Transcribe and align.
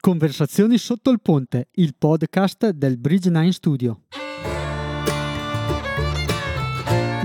Conversazioni 0.00 0.78
sotto 0.78 1.10
il 1.10 1.20
ponte, 1.20 1.68
il 1.74 1.94
podcast 1.96 2.70
del 2.70 2.98
Bridge 2.98 3.30
9 3.30 3.52
Studio. 3.52 4.00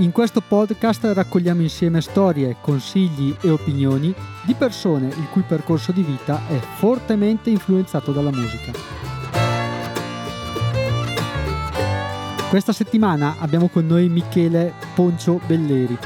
In 0.00 0.12
questo 0.12 0.40
podcast 0.40 1.04
raccogliamo 1.04 1.60
insieme 1.60 2.00
storie, 2.00 2.56
consigli 2.60 3.34
e 3.40 3.50
opinioni 3.50 4.14
di 4.44 4.54
persone 4.54 5.08
il 5.08 5.28
cui 5.32 5.42
percorso 5.42 5.90
di 5.90 6.02
vita 6.02 6.46
è 6.46 6.58
fortemente 6.58 7.50
influenzato 7.50 8.12
dalla 8.12 8.30
musica. 8.30 8.72
Questa 12.48 12.72
settimana 12.72 13.36
abbiamo 13.40 13.68
con 13.68 13.86
noi 13.86 14.08
Michele 14.08 14.72
Poncio 14.94 15.40
Belleri. 15.46 15.98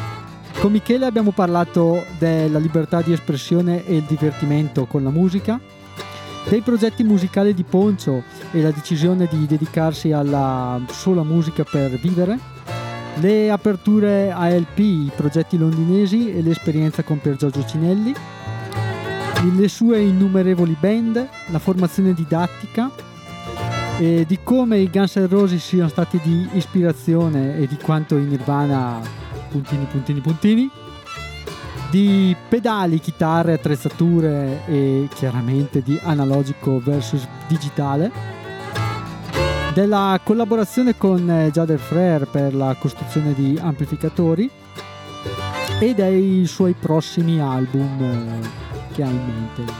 Con 0.59 0.73
Michele 0.73 1.07
abbiamo 1.07 1.33
parlato 1.33 2.05
della 2.19 2.59
libertà 2.59 3.03
di 3.03 3.13
espressione 3.13 3.85
e 3.85 3.97
il 3.97 4.05
divertimento 4.05 4.87
con 4.87 5.03
la 5.03 5.11
musica, 5.11 5.61
dei 6.49 6.61
progetti 6.61 7.05
musicali 7.05 7.55
di 7.55 7.63
Poncio 7.63 8.23
e 8.51 8.61
la 8.61 8.71
decisione 8.71 9.27
di 9.31 9.47
dedicarsi 9.47 10.13
alla 10.13 10.81
sola 10.91 11.23
musica 11.23 11.65
per 11.65 11.91
vivere, 11.99 12.39
le 13.17 13.51
aperture 13.51 14.31
ALP, 14.31 14.79
i 14.79 15.11
progetti 15.15 15.59
londinesi 15.59 16.33
e 16.33 16.43
l'esperienza 16.43 17.03
con 17.03 17.21
Pier 17.21 17.37
Giorgio 17.37 17.65
Cinelli, 17.65 18.15
le 19.57 19.69
sue 19.69 20.01
innumerevoli 20.01 20.77
band, 20.79 21.29
la 21.51 21.59
formazione 21.59 22.15
didattica 22.15 22.91
e 23.99 24.25
di 24.27 24.39
come 24.43 24.79
i 24.79 24.89
Guns 24.91 25.17
N' 25.17 25.29
Roses 25.29 25.65
siano 25.65 25.89
stati 25.89 26.19
di 26.23 26.49
ispirazione 26.53 27.59
e 27.59 27.67
di 27.67 27.77
quanto 27.77 28.17
i 28.17 28.25
Nirvana 28.25 29.01
puntini 29.51 29.85
puntini 29.85 30.21
puntini 30.21 30.71
di 31.93 32.35
pedali, 32.49 33.01
chitarre, 33.01 33.53
attrezzature 33.53 34.63
e 34.65 35.09
chiaramente 35.15 35.83
di 35.83 36.01
analogico 36.03 36.81
versus 36.81 37.29
digitale, 37.47 38.11
della 39.75 40.19
collaborazione 40.25 40.97
con 40.97 41.29
eh, 41.29 41.51
Jader 41.51 41.79
Frere 41.79 42.25
per 42.25 42.55
la 42.55 42.75
costruzione 42.79 43.35
di 43.35 43.59
amplificatori 43.61 44.51
e 45.81 45.93
dei 45.93 46.47
suoi 46.47 46.73
prossimi 46.73 47.39
album 47.41 48.01
eh, 48.01 48.95
che 48.95 49.03
ha 49.03 49.09
in 49.09 49.25
mente. 49.27 49.73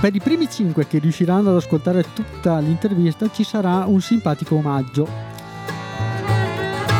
Per 0.00 0.12
i 0.12 0.20
primi 0.20 0.50
5 0.50 0.88
che 0.88 0.98
riusciranno 0.98 1.50
ad 1.50 1.56
ascoltare 1.56 2.04
tutta 2.12 2.58
l'intervista 2.58 3.30
ci 3.30 3.44
sarà 3.44 3.84
un 3.86 4.00
simpatico 4.00 4.56
omaggio. 4.56 5.08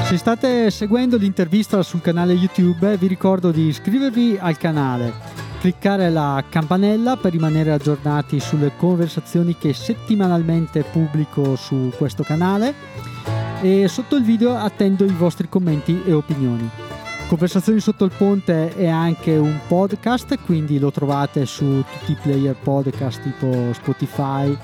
Se 0.05 0.17
state 0.17 0.71
seguendo 0.71 1.17
l'intervista 1.17 1.83
sul 1.83 2.01
canale 2.01 2.33
YouTube, 2.33 2.97
vi 2.97 3.07
ricordo 3.07 3.51
di 3.51 3.67
iscrivervi 3.67 4.37
al 4.39 4.57
canale 4.57 5.36
cliccare 5.59 6.09
la 6.09 6.43
campanella 6.49 7.17
per 7.17 7.31
rimanere 7.31 7.71
aggiornati 7.71 8.39
sulle 8.39 8.73
conversazioni 8.77 9.57
che 9.57 9.73
settimanalmente 9.73 10.83
pubblico 10.83 11.55
su 11.55 11.91
questo 11.97 12.23
canale 12.23 12.73
e 13.61 13.87
sotto 13.87 14.15
il 14.15 14.23
video 14.23 14.55
attendo 14.55 15.03
i 15.03 15.11
vostri 15.11 15.49
commenti 15.49 16.01
e 16.05 16.13
opinioni. 16.13 16.69
Conversazioni 17.27 17.79
sotto 17.79 18.05
il 18.05 18.11
ponte 18.15 18.73
è 18.75 18.87
anche 18.87 19.35
un 19.35 19.59
podcast, 19.67 20.37
quindi 20.45 20.79
lo 20.79 20.91
trovate 20.91 21.45
su 21.45 21.83
tutti 21.99 22.11
i 22.11 22.17
player 22.21 22.55
podcast 22.55 23.21
tipo 23.21 23.73
Spotify, 23.73 24.57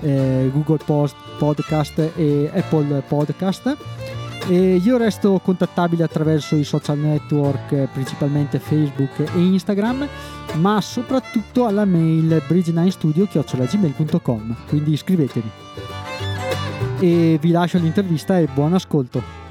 eh, 0.00 0.50
Google 0.52 0.78
Post 0.84 1.16
Podcast 1.38 2.12
e 2.14 2.50
Apple 2.54 3.02
Podcast 3.08 3.76
e 4.48 4.76
io 4.76 4.96
resto 4.96 5.38
contattabile 5.42 6.04
attraverso 6.04 6.54
i 6.56 6.64
social 6.64 6.98
network, 6.98 7.88
principalmente 7.92 8.58
Facebook 8.58 9.30
e 9.34 9.40
Instagram, 9.40 10.08
ma 10.54 10.80
soprattutto 10.80 11.66
alla 11.66 11.84
mail 11.84 12.42
bridge9studio.gmail.com, 12.46 14.56
quindi 14.68 14.92
iscrivetevi. 14.92 15.50
E 17.00 17.38
vi 17.40 17.50
lascio 17.50 17.78
l'intervista 17.78 18.38
e 18.38 18.46
buon 18.52 18.74
ascolto. 18.74 19.45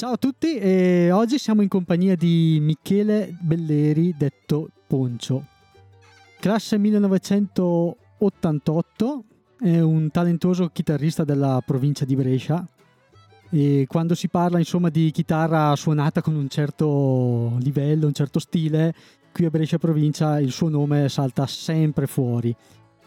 Ciao 0.00 0.12
a 0.12 0.16
tutti 0.16 0.56
e 0.56 1.10
oggi 1.12 1.36
siamo 1.36 1.60
in 1.60 1.68
compagnia 1.68 2.16
di 2.16 2.56
Michele 2.58 3.36
Belleri, 3.38 4.14
detto 4.16 4.70
Poncio. 4.86 5.44
Classe 6.40 6.78
1988, 6.78 9.24
è 9.60 9.78
un 9.80 10.10
talentuoso 10.10 10.68
chitarrista 10.68 11.22
della 11.22 11.62
provincia 11.62 12.06
di 12.06 12.16
Brescia 12.16 12.66
e 13.50 13.84
quando 13.86 14.14
si 14.14 14.30
parla 14.30 14.56
insomma 14.56 14.88
di 14.88 15.10
chitarra 15.10 15.76
suonata 15.76 16.22
con 16.22 16.34
un 16.34 16.48
certo 16.48 17.58
livello, 17.58 18.06
un 18.06 18.14
certo 18.14 18.38
stile, 18.38 18.94
qui 19.30 19.44
a 19.44 19.50
Brescia 19.50 19.76
provincia 19.76 20.40
il 20.40 20.50
suo 20.50 20.70
nome 20.70 21.10
salta 21.10 21.46
sempre 21.46 22.06
fuori 22.06 22.56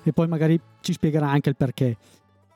e 0.03 0.13
poi 0.13 0.27
magari 0.27 0.61
ci 0.81 0.93
spiegherà 0.93 1.27
anche 1.27 1.49
il 1.49 1.55
perché. 1.55 1.97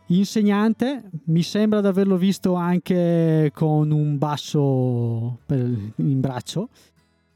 Insegnante, 0.09 1.09
mi 1.25 1.43
sembra 1.43 1.81
di 1.81 1.87
averlo 1.87 2.15
visto 2.15 2.53
anche 2.53 3.51
con 3.53 3.91
un 3.91 4.17
basso 4.17 5.39
in 5.47 6.21
braccio 6.21 6.69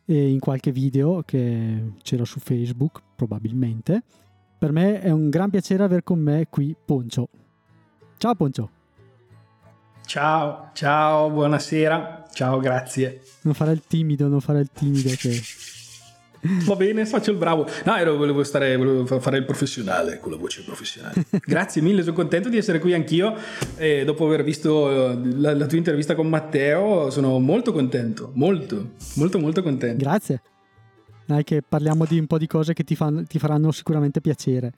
e 0.05 0.29
in 0.29 0.39
qualche 0.39 0.71
video 0.71 1.21
che 1.25 1.91
c'era 2.01 2.23
su 2.23 2.39
Facebook, 2.39 3.01
probabilmente. 3.15 4.03
Per 4.57 4.71
me 4.71 5.01
è 5.01 5.09
un 5.09 5.29
gran 5.29 5.49
piacere 5.49 5.83
aver 5.83 6.03
con 6.03 6.19
me 6.19 6.47
qui 6.49 6.73
Poncio. 6.85 7.27
Ciao 8.17 8.35
Poncio. 8.35 8.69
Ciao, 10.05 10.69
ciao, 10.73 11.29
buonasera. 11.29 12.27
Ciao, 12.31 12.59
grazie. 12.59 13.21
Non 13.41 13.53
fare 13.53 13.73
il 13.73 13.81
timido, 13.85 14.29
non 14.29 14.39
fare 14.39 14.61
il 14.61 14.69
timido 14.71 15.09
che 15.17 15.41
Va 16.41 16.75
bene, 16.75 17.05
faccio 17.05 17.31
il 17.31 17.37
bravo. 17.37 17.67
No, 17.85 17.95
ero, 17.95 18.15
volevo, 18.15 18.43
stare, 18.43 18.75
volevo 18.75 19.19
fare 19.19 19.37
il 19.37 19.45
professionale 19.45 20.19
con 20.19 20.31
la 20.31 20.37
voce 20.37 20.63
professionale. 20.63 21.25
Grazie 21.45 21.81
mille, 21.81 22.01
sono 22.01 22.15
contento 22.15 22.49
di 22.49 22.57
essere 22.57 22.79
qui 22.79 22.93
anch'io. 22.93 23.35
E 23.77 24.03
dopo 24.05 24.25
aver 24.25 24.43
visto 24.43 25.11
eh, 25.11 25.19
la, 25.35 25.53
la, 25.53 25.65
tua 25.67 25.77
intervista 25.77 26.15
con 26.15 26.27
Matteo, 26.27 27.09
sono 27.11 27.37
molto 27.39 27.71
contento. 27.71 28.31
Molto, 28.33 28.93
molto, 29.15 29.39
molto 29.39 29.61
contento. 29.61 30.03
Grazie. 30.03 30.41
Dai, 31.25 31.43
che 31.43 31.61
parliamo 31.67 32.05
di 32.05 32.17
un 32.17 32.27
po' 32.27 32.39
di 32.39 32.47
cose 32.47 32.73
che 32.73 32.83
ti, 32.83 32.95
fan, 32.95 33.25
ti 33.27 33.37
faranno 33.37 33.71
sicuramente 33.71 34.19
piacere. 34.19 34.71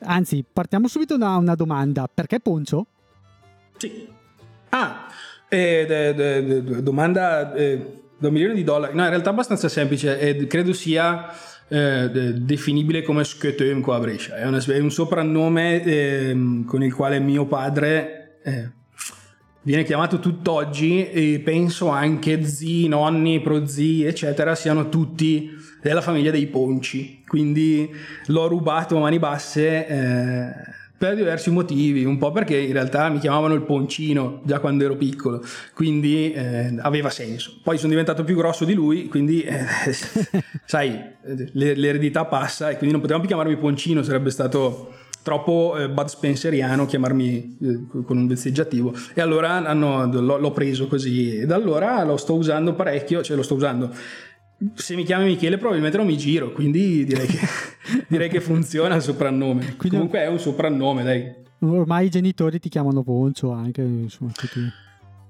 Anzi, 0.00 0.44
partiamo 0.50 0.88
subito 0.88 1.16
da 1.16 1.36
una 1.36 1.54
domanda. 1.54 2.08
Perché 2.12 2.40
Poncio? 2.40 2.86
Sì. 3.76 4.08
Ah, 4.70 5.06
eh, 5.48 5.84
de, 5.86 6.14
de, 6.14 6.62
de, 6.62 6.82
domanda. 6.82 7.54
Eh, 7.54 8.02
da 8.18 8.28
un 8.28 8.32
milione 8.34 8.54
di 8.54 8.64
dollari. 8.64 8.94
No, 8.94 9.02
in 9.02 9.08
realtà 9.08 9.30
è 9.30 9.32
abbastanza 9.32 9.68
semplice 9.68 10.18
e 10.18 10.46
credo 10.46 10.72
sia 10.72 11.32
eh, 11.68 12.08
definibile 12.36 13.02
come 13.02 13.24
Skötön 13.24 13.80
qua 13.80 13.96
a 13.96 14.00
Brescia. 14.00 14.36
È, 14.36 14.46
una, 14.46 14.62
è 14.62 14.78
un 14.78 14.90
soprannome 14.90 15.82
eh, 15.82 16.62
con 16.66 16.82
il 16.82 16.94
quale 16.94 17.18
mio 17.18 17.46
padre 17.46 18.38
eh, 18.44 18.70
viene 19.62 19.84
chiamato 19.84 20.18
tutt'oggi 20.18 21.08
e 21.08 21.40
penso 21.42 21.88
anche 21.88 22.44
zii, 22.44 22.88
nonni, 22.88 23.40
prozii, 23.40 24.04
eccetera, 24.04 24.54
siano 24.54 24.88
tutti 24.88 25.50
della 25.82 26.00
famiglia 26.00 26.30
dei 26.30 26.46
Ponci. 26.46 27.22
Quindi 27.26 27.90
l'ho 28.26 28.46
rubato 28.46 28.96
a 28.96 29.00
mani 29.00 29.18
basse 29.18 29.86
eh, 29.86 30.52
per 31.04 31.16
diversi 31.16 31.50
motivi, 31.50 32.04
un 32.04 32.16
po' 32.16 32.32
perché 32.32 32.56
in 32.56 32.72
realtà 32.72 33.10
mi 33.10 33.18
chiamavano 33.18 33.52
il 33.52 33.62
Poncino 33.62 34.40
già 34.44 34.58
quando 34.58 34.84
ero 34.84 34.96
piccolo, 34.96 35.44
quindi 35.74 36.32
eh, 36.32 36.74
aveva 36.80 37.10
senso. 37.10 37.58
Poi 37.62 37.76
sono 37.76 37.90
diventato 37.90 38.24
più 38.24 38.34
grosso 38.36 38.64
di 38.64 38.72
lui, 38.72 39.08
quindi 39.08 39.42
eh, 39.42 39.64
sai, 40.64 40.98
l'eredità 41.52 42.24
passa 42.24 42.70
e 42.70 42.76
quindi 42.76 42.92
non 42.92 43.00
potevamo 43.00 43.26
più 43.26 43.34
chiamarmi 43.34 43.58
Poncino, 43.58 44.02
sarebbe 44.02 44.30
stato 44.30 44.92
troppo 45.22 45.76
eh, 45.78 45.88
Bud 45.88 46.06
Spenceriano 46.06 46.86
chiamarmi 46.86 47.58
eh, 47.60 48.02
con 48.04 48.16
un 48.16 48.26
vezzeggiativo 48.26 48.94
e 49.14 49.20
allora 49.20 49.66
hanno, 49.66 50.06
l'ho, 50.06 50.38
l'ho 50.38 50.50
preso 50.52 50.86
così 50.86 51.38
e 51.38 51.46
da 51.46 51.54
allora 51.54 52.02
lo 52.04 52.16
sto 52.16 52.34
usando 52.34 52.74
parecchio, 52.74 53.22
cioè 53.22 53.36
lo 53.36 53.42
sto 53.42 53.54
usando 53.54 53.90
se 54.74 54.94
mi 54.94 55.04
chiami 55.04 55.26
Michele 55.26 55.58
probabilmente 55.58 55.96
non 55.96 56.06
mi 56.06 56.16
giro, 56.16 56.52
quindi 56.52 57.04
direi 57.04 57.26
che, 57.26 57.38
direi 58.08 58.28
che 58.28 58.40
funziona 58.40 58.94
il 58.94 59.02
soprannome. 59.02 59.76
Quindi, 59.76 59.96
Comunque 59.96 60.20
è 60.20 60.26
un 60.26 60.38
soprannome, 60.38 61.02
dai. 61.02 61.32
Ormai 61.60 62.06
i 62.06 62.10
genitori 62.10 62.58
ti 62.58 62.68
chiamano 62.68 63.02
Poncio 63.02 63.50
anche, 63.50 63.82
insomma, 63.82 64.32
tutti... 64.32 64.60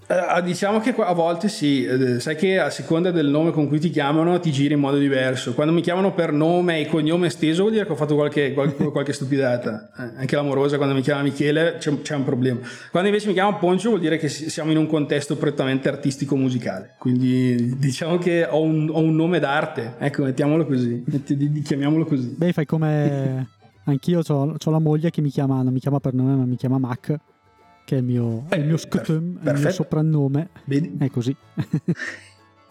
Uh, 0.06 0.42
diciamo 0.42 0.80
che 0.80 0.94
a 0.98 1.14
volte 1.14 1.48
sì, 1.48 1.86
uh, 1.86 2.18
sai 2.18 2.36
che 2.36 2.58
a 2.58 2.68
seconda 2.68 3.10
del 3.10 3.26
nome 3.26 3.52
con 3.52 3.68
cui 3.68 3.78
ti 3.78 3.88
chiamano 3.88 4.38
ti 4.38 4.52
giri 4.52 4.74
in 4.74 4.80
modo 4.80 4.98
diverso. 4.98 5.54
Quando 5.54 5.72
mi 5.72 5.80
chiamano 5.80 6.12
per 6.12 6.30
nome 6.30 6.80
e 6.80 6.86
cognome 6.86 7.28
esteso 7.28 7.62
vuol 7.62 7.72
dire 7.72 7.86
che 7.86 7.92
ho 7.92 7.96
fatto 7.96 8.14
qualche, 8.14 8.52
qualche, 8.52 8.84
qualche 8.92 9.14
stupidata. 9.14 9.90
Eh, 9.96 10.20
anche 10.20 10.36
l'amorosa 10.36 10.76
quando 10.76 10.94
mi 10.94 11.00
chiama 11.00 11.22
Michele 11.22 11.76
c'è, 11.78 12.02
c'è, 12.02 12.14
un 12.14 12.24
problema. 12.24 12.60
Quando 12.90 13.08
invece 13.08 13.28
mi 13.28 13.32
chiama 13.32 13.54
Poncio 13.56 13.88
vuol 13.88 14.00
dire 14.00 14.18
che 14.18 14.28
siamo 14.28 14.70
in 14.72 14.76
un 14.76 14.86
contesto 14.86 15.36
prettamente 15.36 15.88
artistico-musicale. 15.88 16.96
Quindi 16.98 17.78
diciamo 17.78 18.18
che 18.18 18.46
ho 18.48 18.60
un, 18.60 18.90
ho 18.92 19.00
un 19.00 19.16
nome 19.16 19.38
d'arte, 19.38 19.94
ecco, 19.98 20.24
mettiamolo 20.24 20.66
così, 20.66 21.02
metti, 21.06 21.62
chiamiamolo 21.62 22.04
così. 22.04 22.34
Beh, 22.36 22.52
fai 22.52 22.66
come 22.66 23.48
anch'io 23.84 24.20
ho 24.26 24.70
la 24.70 24.78
moglie 24.78 25.08
che 25.08 25.22
mi 25.22 25.30
chiama, 25.30 25.62
non 25.62 25.72
mi 25.72 25.80
chiama 25.80 25.98
per 25.98 26.12
nome 26.12 26.34
ma 26.34 26.44
mi 26.44 26.56
chiama 26.56 26.76
Mac 26.76 27.18
che 27.84 27.96
è 27.96 27.98
il 27.98 28.04
mio, 28.04 28.46
eh, 28.48 28.56
il 28.56 28.66
mio 28.66 28.76
scutum, 28.76 29.38
il 29.42 29.58
mio 29.58 29.70
soprannome. 29.70 30.48
Vedi? 30.64 30.96
È 30.98 31.10
così. 31.10 31.36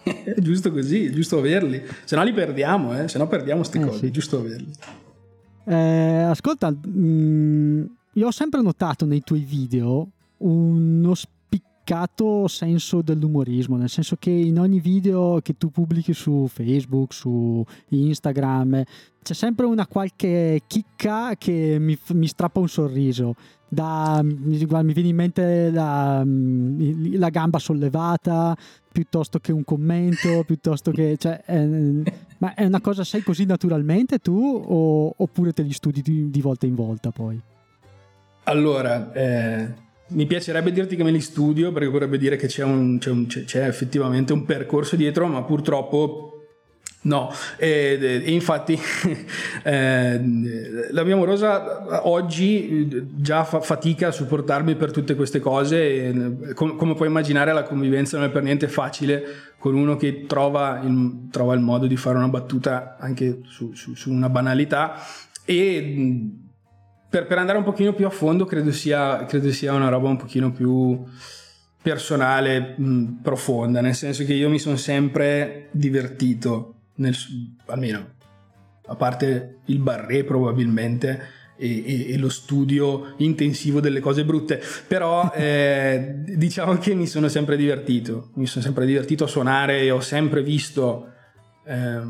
è 0.02 0.34
giusto 0.40 0.72
così, 0.72 1.06
è 1.06 1.10
giusto 1.10 1.38
averli. 1.38 1.82
Se 2.04 2.16
no 2.16 2.24
li 2.24 2.32
perdiamo, 2.32 2.98
eh? 2.98 3.08
se 3.08 3.18
no 3.18 3.28
perdiamo 3.28 3.60
queste 3.60 3.78
eh, 3.78 3.84
cose, 3.84 3.98
sì. 3.98 4.06
è 4.06 4.10
giusto 4.10 4.38
averli. 4.38 4.72
Eh, 5.66 5.74
ascolta, 5.74 6.70
mh, 6.70 6.78
mm, 6.88 7.84
io 8.14 8.26
ho 8.26 8.32
sempre 8.32 8.60
notato 8.60 9.06
nei 9.06 9.22
tuoi 9.22 9.40
video 9.40 10.08
uno 10.38 11.14
spiccato 11.84 12.48
senso 12.48 13.02
dell'umorismo, 13.02 13.76
nel 13.76 13.90
senso 13.90 14.16
che 14.18 14.30
in 14.30 14.58
ogni 14.58 14.80
video 14.80 15.40
che 15.42 15.58
tu 15.58 15.70
pubblichi 15.70 16.14
su 16.14 16.48
Facebook, 16.48 17.12
su 17.12 17.62
Instagram, 17.88 18.82
c'è 19.22 19.34
sempre 19.34 19.66
una 19.66 19.86
qualche 19.86 20.62
chicca 20.66 21.34
che 21.36 21.76
mi, 21.78 21.98
mi 22.12 22.26
strappa 22.26 22.58
un 22.58 22.68
sorriso 22.68 23.36
da, 23.68 24.22
mi 24.22 24.92
viene 24.92 25.08
in 25.08 25.14
mente 25.14 25.70
la, 25.70 26.22
mm, 26.24 27.16
la, 27.16 27.28
gamba 27.28 27.58
sollevata 27.58 28.56
piuttosto 28.90 29.38
che 29.38 29.52
un 29.52 29.64
commento, 29.64 30.42
piuttosto 30.46 30.90
che... 30.90 31.16
Cioè, 31.18 31.42
è, 31.44 31.66
ma 32.38 32.54
è 32.54 32.64
una 32.64 32.80
cosa, 32.80 33.04
sei 33.04 33.22
così 33.22 33.44
naturalmente 33.44 34.18
tu 34.20 34.62
o, 34.64 35.12
oppure 35.16 35.52
te 35.52 35.62
li 35.62 35.72
studi 35.72 36.00
di, 36.00 36.30
di, 36.30 36.40
volta 36.40 36.66
in 36.66 36.74
volta 36.74 37.10
poi? 37.10 37.40
Allora, 38.44 39.12
eh, 39.12 39.83
mi 40.14 40.26
piacerebbe 40.26 40.72
dirti 40.72 40.96
che 40.96 41.04
me 41.04 41.10
li 41.10 41.20
studio 41.20 41.72
perché 41.72 41.88
vorrebbe 41.88 42.18
dire 42.18 42.36
che 42.36 42.46
c'è, 42.46 42.64
un, 42.64 42.98
c'è, 42.98 43.10
un, 43.10 43.26
c'è 43.26 43.66
effettivamente 43.66 44.32
un 44.32 44.44
percorso 44.44 44.96
dietro, 44.96 45.26
ma 45.26 45.42
purtroppo 45.42 46.30
No, 47.04 47.30
e, 47.58 47.98
e 48.00 48.32
infatti 48.32 48.78
eh, 49.62 50.20
la 50.90 51.04
mia 51.04 51.14
amorosa 51.14 52.08
oggi 52.08 53.10
già 53.16 53.44
fa 53.44 53.60
fatica 53.60 54.08
a 54.08 54.10
supportarmi 54.10 54.74
per 54.74 54.90
tutte 54.90 55.14
queste 55.14 55.38
cose, 55.38 55.76
e, 55.76 56.54
com 56.54 56.76
come 56.76 56.94
puoi 56.94 57.08
immaginare 57.08 57.52
la 57.52 57.64
convivenza 57.64 58.16
non 58.16 58.28
è 58.28 58.30
per 58.30 58.42
niente 58.42 58.68
facile 58.68 59.22
con 59.58 59.74
uno 59.74 59.96
che 59.96 60.24
trova 60.26 60.80
il, 60.82 61.28
trova 61.30 61.52
il 61.52 61.60
modo 61.60 61.86
di 61.86 61.96
fare 61.96 62.16
una 62.16 62.28
battuta 62.28 62.96
anche 62.98 63.40
su, 63.48 63.74
su, 63.74 63.94
su 63.94 64.10
una 64.10 64.30
banalità. 64.30 64.94
E 65.44 66.43
per, 67.14 67.26
per, 67.26 67.38
andare 67.38 67.58
un 67.58 67.62
pochino 67.62 67.92
più 67.92 68.06
a 68.06 68.10
fondo 68.10 68.44
credo 68.44 68.72
sia, 68.72 69.24
credo 69.26 69.52
sia 69.52 69.72
una 69.72 69.88
roba 69.88 70.08
un 70.08 70.16
pochino 70.16 70.50
più 70.50 71.00
personale, 71.80 72.74
mh, 72.76 73.20
profonda, 73.22 73.80
nel 73.80 73.94
senso 73.94 74.24
che 74.24 74.34
io 74.34 74.48
mi 74.48 74.58
sono 74.58 74.74
sempre 74.74 75.68
divertito 75.70 76.74
nel, 76.96 77.14
almeno 77.66 78.14
a 78.86 78.96
parte 78.96 79.58
il 79.66 79.78
barré 79.78 80.24
probabilmente 80.24 81.22
e, 81.56 81.84
e, 81.86 82.12
e, 82.14 82.18
lo 82.18 82.28
studio 82.28 83.14
intensivo 83.18 83.78
delle 83.78 84.00
cose 84.00 84.24
brutte 84.24 84.60
però 84.88 85.30
eh, 85.36 86.16
diciamo 86.16 86.78
che 86.78 86.94
mi 86.94 87.06
sono 87.06 87.28
sempre 87.28 87.56
divertito 87.56 88.30
mi 88.34 88.46
sono 88.46 88.64
sempre 88.64 88.86
divertito 88.86 89.24
a 89.24 89.28
suonare 89.28 89.80
e 89.80 89.90
ho 89.92 90.00
sempre 90.00 90.42
visto 90.42 91.12
eh, 91.64 92.00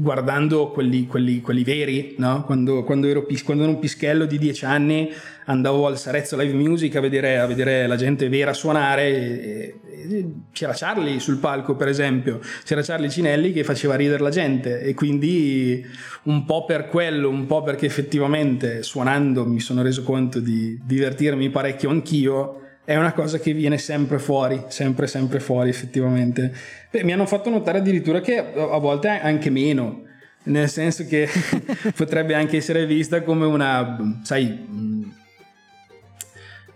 guardando 0.00 0.68
quelli, 0.68 1.08
quelli, 1.08 1.40
quelli 1.40 1.64
veri, 1.64 2.14
no? 2.18 2.44
quando, 2.44 2.84
quando, 2.84 3.08
ero, 3.08 3.26
quando, 3.44 3.64
ero, 3.64 3.72
un 3.72 3.80
pischello 3.80 4.26
di 4.26 4.38
dieci 4.38 4.64
anni 4.64 5.10
andavo 5.46 5.88
al 5.88 5.98
Sarezzo 5.98 6.36
Live 6.36 6.54
Music 6.54 6.94
a 6.94 7.00
vedere, 7.00 7.38
a 7.38 7.46
vedere 7.46 7.88
la 7.88 7.96
gente 7.96 8.28
vera 8.28 8.52
suonare 8.52 9.08
e, 9.08 9.74
e, 9.84 10.30
c'era 10.52 10.72
Charlie 10.72 11.18
sul 11.18 11.38
palco 11.38 11.74
per 11.74 11.88
esempio, 11.88 12.38
c'era 12.62 12.80
Charlie 12.80 13.10
Cinelli 13.10 13.52
che 13.52 13.64
faceva 13.64 13.96
ridere 13.96 14.22
la 14.22 14.30
gente 14.30 14.80
e 14.82 14.94
quindi 14.94 15.84
un 16.24 16.44
po' 16.44 16.64
per 16.64 16.86
quello, 16.86 17.28
un 17.28 17.46
po' 17.46 17.64
perché 17.64 17.86
effettivamente 17.86 18.84
suonando 18.84 19.44
mi 19.46 19.58
sono 19.58 19.82
reso 19.82 20.04
conto 20.04 20.38
di 20.38 20.78
divertirmi 20.80 21.50
parecchio 21.50 21.90
anch'io 21.90 22.67
è 22.88 22.96
una 22.96 23.12
cosa 23.12 23.38
che 23.38 23.52
viene 23.52 23.76
sempre 23.76 24.18
fuori, 24.18 24.64
sempre 24.68 25.06
sempre 25.06 25.40
fuori 25.40 25.68
effettivamente. 25.68 26.50
Beh, 26.90 27.04
mi 27.04 27.12
hanno 27.12 27.26
fatto 27.26 27.50
notare 27.50 27.80
addirittura 27.80 28.22
che 28.22 28.38
a 28.38 28.78
volte 28.78 29.08
anche 29.08 29.50
meno, 29.50 30.04
nel 30.44 30.70
senso 30.70 31.04
che 31.04 31.28
potrebbe 31.94 32.34
anche 32.34 32.56
essere 32.56 32.86
vista 32.86 33.20
come 33.22 33.44
una, 33.44 33.94
sai, 34.22 35.12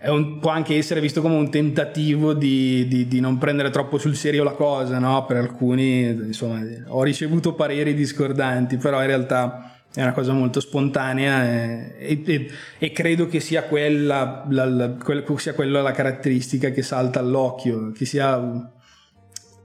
un, 0.01 0.37
può 0.39 0.51
anche 0.51 0.77
essere 0.77 1.01
visto 1.01 1.19
come 1.19 1.33
un 1.33 1.49
tentativo 1.49 2.33
di, 2.33 2.87
di, 2.87 3.07
di, 3.07 3.19
non 3.19 3.39
prendere 3.39 3.71
troppo 3.71 3.97
sul 3.97 4.15
serio 4.15 4.43
la 4.43 4.51
cosa, 4.51 4.99
no? 4.99 5.25
Per 5.25 5.37
alcuni, 5.37 6.03
insomma, 6.03 6.61
ho 6.89 7.01
ricevuto 7.01 7.55
pareri 7.55 7.95
discordanti, 7.95 8.77
però 8.77 8.99
in 9.01 9.07
realtà 9.07 9.72
è 9.93 10.01
una 10.01 10.11
cosa 10.11 10.33
molto 10.33 10.59
spontanea 10.59 11.43
e, 11.97 12.23
e, 12.25 12.49
e 12.79 12.91
credo 12.91 13.27
che 13.27 13.39
sia 13.39 13.63
quella 13.63 14.43
la, 14.49 14.65
la, 14.65 14.89
quella, 14.91 15.23
sia 15.37 15.53
quella 15.53 15.81
la 15.81 15.91
caratteristica 15.91 16.71
che 16.71 16.81
salta 16.81 17.19
all'occhio, 17.19 17.91
che 17.91 18.05
sia, 18.05 18.71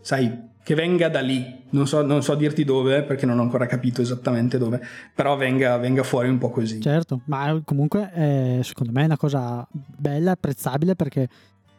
sai, 0.01 0.47
che 0.63 0.75
venga 0.75 1.09
da 1.09 1.21
lì, 1.21 1.65
non 1.71 1.87
so, 1.87 2.03
non 2.03 2.23
so 2.23 2.35
dirti 2.35 2.63
dove 2.63 3.03
perché 3.05 3.25
non 3.25 3.39
ho 3.39 3.43
ancora 3.43 3.65
capito 3.65 4.03
esattamente 4.03 4.59
dove, 4.59 4.83
però 5.15 5.35
venga, 5.35 5.79
venga 5.79 6.03
fuori 6.03 6.29
un 6.29 6.37
po' 6.37 6.51
così. 6.51 6.79
Certo, 6.79 7.23
ma 7.25 7.59
comunque 7.65 8.11
è, 8.11 8.59
secondo 8.63 8.93
me 8.93 9.03
è 9.03 9.07
una 9.07 9.17
cosa 9.17 9.67
bella, 9.73 10.33
apprezzabile 10.33 10.95
perché 10.95 11.27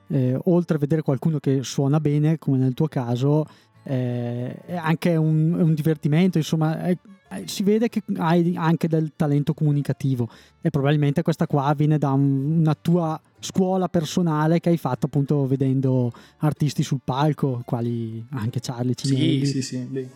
eh, 0.08 0.36
oltre 0.46 0.78
a 0.78 0.80
vedere 0.80 1.04
qualcuno 1.04 1.38
che 1.38 1.60
suona 1.62 2.00
bene, 2.00 2.40
come 2.40 2.58
nel 2.58 2.74
tuo 2.74 2.88
caso, 2.88 3.46
eh, 3.84 4.56
è 4.66 4.76
anche 4.76 5.16
un, 5.16 5.54
un 5.54 5.74
divertimento, 5.76 6.40
insomma... 6.40 6.82
È, 6.82 6.90
eh, 6.90 6.98
si 7.46 7.64
vede 7.64 7.90
che 7.90 8.02
hai 8.18 8.56
anche 8.56 8.88
del 8.88 9.12
talento 9.16 9.54
comunicativo 9.54 10.30
e 10.62 10.70
probabilmente 10.70 11.22
questa 11.22 11.48
qua 11.48 11.74
viene 11.76 11.98
da 11.98 12.12
un, 12.12 12.60
una 12.60 12.76
tua 12.80 13.20
scuola 13.40 13.88
personale 13.88 14.60
che 14.60 14.70
hai 14.70 14.78
fatto 14.78 15.06
appunto 15.06 15.46
vedendo 15.46 16.12
artisti 16.40 16.84
sul 16.84 17.00
palco, 17.04 17.62
quali 17.66 18.26
anche 18.32 18.60
Charlie 18.62 18.96
Cinelli. 18.96 19.46
Sì, 19.46 19.62
sì, 19.62 19.62
sì. 19.62 20.08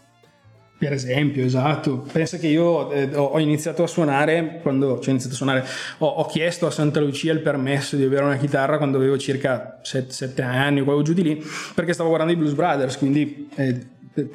Per 0.83 0.91
esempio, 0.91 1.45
esatto. 1.45 2.05
Pensa 2.11 2.37
che 2.37 2.47
io 2.47 2.91
eh, 2.91 3.15
ho 3.15 3.39
iniziato 3.39 3.83
a 3.83 3.87
suonare 3.87 4.59
quando 4.61 4.99
cioè, 4.99 5.07
ho 5.07 5.11
iniziato 5.11 5.33
a 5.33 5.37
suonare, 5.37 5.65
ho, 5.99 6.07
ho, 6.07 6.25
chiesto 6.25 6.65
a 6.65 6.71
Santa 6.71 6.99
Lucia 6.99 7.31
il 7.31 7.39
permesso 7.39 7.95
di 7.95 8.03
avere 8.03 8.25
una 8.25 8.35
chitarra 8.35 8.77
quando 8.77 8.97
avevo 8.97 9.17
circa 9.17 9.79
7, 9.81 10.41
anni 10.41 10.81
o 10.81 11.01
giù 11.01 11.13
di 11.13 11.23
lì, 11.23 11.45
perché 11.73 11.93
stavo 11.93 12.09
guardando 12.09 12.33
i 12.33 12.35
Blues 12.35 12.53
Brothers, 12.53 12.97
quindi 12.97 13.47
eh, 13.55 13.85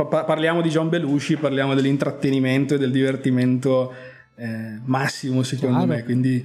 parliamo 0.04 0.60
di 0.60 0.68
John 0.68 0.88
Belushi, 0.88 1.36
parliamo 1.36 1.74
dell'intrattenimento 1.74 2.74
e 2.74 2.78
del 2.78 2.90
divertimento 2.90 3.92
eh, 4.36 4.80
massimo 4.84 5.42
secondo 5.42 5.78
Chiaro. 5.78 5.92
me, 5.92 6.04
quindi 6.04 6.44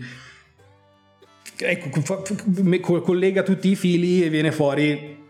ecco, 1.57 3.01
collega 3.01 3.43
tutti 3.43 3.69
i 3.69 3.75
fili 3.75 4.23
e 4.23 4.29
viene 4.29 4.51
fuori 4.51 5.21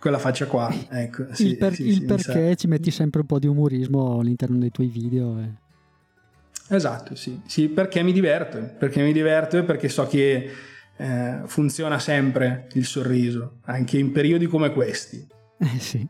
quella 0.00 0.18
faccia 0.18 0.46
qua. 0.46 0.72
Ecco, 0.90 1.26
sì, 1.32 1.46
il, 1.46 1.56
per, 1.56 1.74
sì, 1.74 1.86
il 1.86 1.94
sì, 1.94 2.04
perché 2.04 2.56
ci 2.56 2.66
metti 2.66 2.90
sempre 2.90 3.20
un 3.20 3.26
po' 3.26 3.38
di 3.38 3.46
umorismo 3.46 4.20
all'interno 4.20 4.58
dei 4.58 4.70
tuoi 4.70 4.88
video. 4.88 5.38
E... 5.38 6.74
Esatto, 6.74 7.14
sì. 7.14 7.40
sì, 7.46 7.68
perché 7.68 8.02
mi 8.02 8.12
diverto, 8.12 8.58
perché 8.78 9.02
mi 9.02 9.12
diverto 9.12 9.58
e 9.58 9.62
perché 9.62 9.88
so 9.88 10.06
che 10.06 10.50
eh, 10.96 11.40
funziona 11.46 11.98
sempre 11.98 12.68
il 12.74 12.84
sorriso, 12.84 13.58
anche 13.64 13.98
in 13.98 14.12
periodi 14.12 14.46
come 14.46 14.72
questi. 14.72 15.26
Eh 15.58 15.78
sì. 15.78 16.06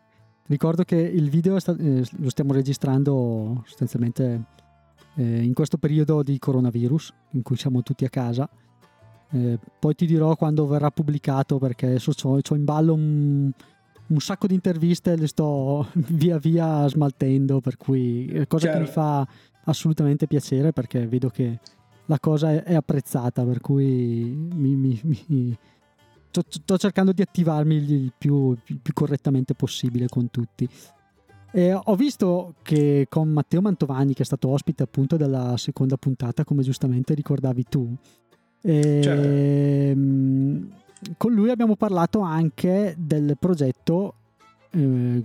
Ricordo 0.46 0.84
che 0.84 0.96
il 0.96 1.30
video 1.30 1.58
sta, 1.58 1.74
eh, 1.78 2.04
lo 2.18 2.28
stiamo 2.28 2.52
registrando 2.52 3.62
sostanzialmente 3.66 4.44
eh, 5.14 5.42
in 5.42 5.54
questo 5.54 5.78
periodo 5.78 6.22
di 6.22 6.38
coronavirus, 6.38 7.14
in 7.30 7.42
cui 7.42 7.56
siamo 7.56 7.82
tutti 7.82 8.04
a 8.04 8.10
casa. 8.10 8.48
Eh, 9.30 9.58
poi 9.78 9.94
ti 9.94 10.04
dirò 10.04 10.36
quando 10.36 10.66
verrà 10.66 10.90
pubblicato 10.90 11.58
perché 11.58 11.98
ho 11.98 12.54
in 12.54 12.64
ballo 12.64 12.92
un, 12.92 13.50
un, 14.06 14.20
sacco 14.20 14.46
di 14.46 14.54
interviste 14.54 15.12
e 15.12 15.16
le 15.16 15.26
sto 15.26 15.88
via 16.12 16.38
via 16.38 16.86
smaltendo, 16.88 17.60
per 17.60 17.78
cui 17.78 18.26
eh, 18.26 18.46
cosa 18.46 18.66
Chiaro. 18.66 18.80
che 18.80 18.84
mi 18.84 18.92
fa 18.92 19.26
assolutamente 19.64 20.26
piacere 20.26 20.72
perché 20.72 21.06
vedo 21.06 21.30
che 21.30 21.58
la 22.04 22.20
cosa 22.20 22.52
è, 22.52 22.62
è 22.64 22.74
apprezzata, 22.74 23.44
per 23.44 23.60
cui 23.60 24.36
mi, 24.52 24.76
mi, 24.76 25.00
mi 25.28 25.56
sto, 26.46 26.78
cercando 26.78 27.12
di 27.12 27.22
attivarmi 27.22 27.76
il 27.76 28.12
più, 28.16 28.56
il 28.66 28.80
più 28.80 28.92
correttamente 28.92 29.54
possibile 29.54 30.08
con 30.08 30.30
tutti. 30.30 30.68
E 31.52 31.72
ho 31.72 31.94
visto 31.94 32.54
che 32.62 33.06
con 33.08 33.28
Matteo 33.28 33.60
Mantovani, 33.60 34.12
che 34.12 34.22
è 34.22 34.26
stato 34.26 34.48
ospite 34.48 34.82
appunto 34.82 35.16
della 35.16 35.56
seconda 35.56 35.96
puntata, 35.96 36.44
come 36.44 36.62
giustamente 36.62 37.14
ricordavi 37.14 37.64
tu, 37.68 37.94
e, 38.60 39.00
certo. 39.02 41.14
con 41.16 41.32
lui 41.32 41.50
abbiamo 41.50 41.76
parlato 41.76 42.20
anche 42.20 42.96
del 42.98 43.36
progetto 43.38 44.14
eh, 44.70 45.22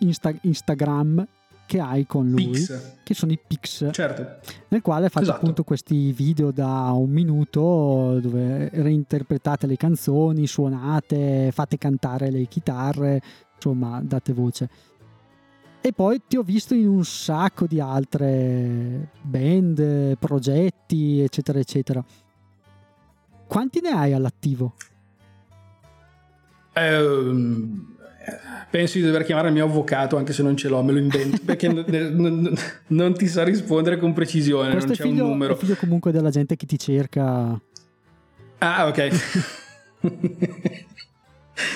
Insta- 0.00 0.38
Instagram 0.42 1.26
che 1.66 1.80
hai 1.80 2.06
con 2.06 2.28
lui, 2.30 2.50
Pix. 2.50 3.00
che 3.02 3.14
sono 3.14 3.32
i 3.32 3.38
Pix, 3.44 3.88
Certo. 3.90 4.36
nel 4.68 4.82
quale 4.82 5.08
fate 5.08 5.24
Esatto. 5.24 5.38
appunto 5.38 5.64
questi 5.64 6.12
video 6.12 6.50
da 6.50 6.90
un 6.92 7.10
minuto 7.10 8.18
dove 8.20 8.68
reinterpretate 8.70 9.66
le 9.66 9.76
canzoni, 9.76 10.46
suonate, 10.46 11.50
fate 11.52 11.78
cantare 11.78 12.30
le 12.30 12.46
chitarre, 12.46 13.20
insomma, 13.54 14.00
date 14.02 14.32
voce. 14.32 14.68
E 15.80 15.92
poi 15.92 16.22
ti 16.26 16.36
ho 16.36 16.42
visto 16.42 16.74
in 16.74 16.88
un 16.88 17.04
sacco 17.04 17.66
di 17.66 17.78
altre 17.80 19.10
band, 19.20 20.16
progetti, 20.18 21.20
eccetera, 21.20 21.58
eccetera. 21.58 22.02
Quanti 23.46 23.80
ne 23.82 23.90
hai 23.90 24.12
all'attivo? 24.14 24.74
Ehm, 26.74 27.92
penso 28.70 28.98
di 28.98 29.04
dover 29.04 29.24
chiamare 29.24 29.48
il 29.48 29.54
mio 29.54 29.64
avvocato 29.64 30.16
anche 30.16 30.32
se 30.32 30.42
non 30.42 30.56
ce 30.56 30.68
l'ho, 30.68 30.82
me 30.82 30.92
lo 30.92 30.98
invento 30.98 31.38
perché 31.44 31.68
non, 31.68 31.84
non- 31.86 32.54
non 32.88 33.14
ti 33.14 33.26
sa 33.26 33.44
rispondere 33.44 33.98
con 33.98 34.12
precisione, 34.12 34.70
Questo 34.70 34.88
non 34.88 34.96
c'è 34.96 35.02
figlio, 35.04 35.24
un 35.24 35.30
numero. 35.30 35.54
è 35.54 35.56
figlio 35.56 35.74
comunque 35.76 36.10
della 36.12 36.30
gente 36.30 36.56
che 36.56 36.66
ti 36.66 36.78
cerca. 36.78 37.60
Ah, 38.58 38.86
ok. 38.86 39.08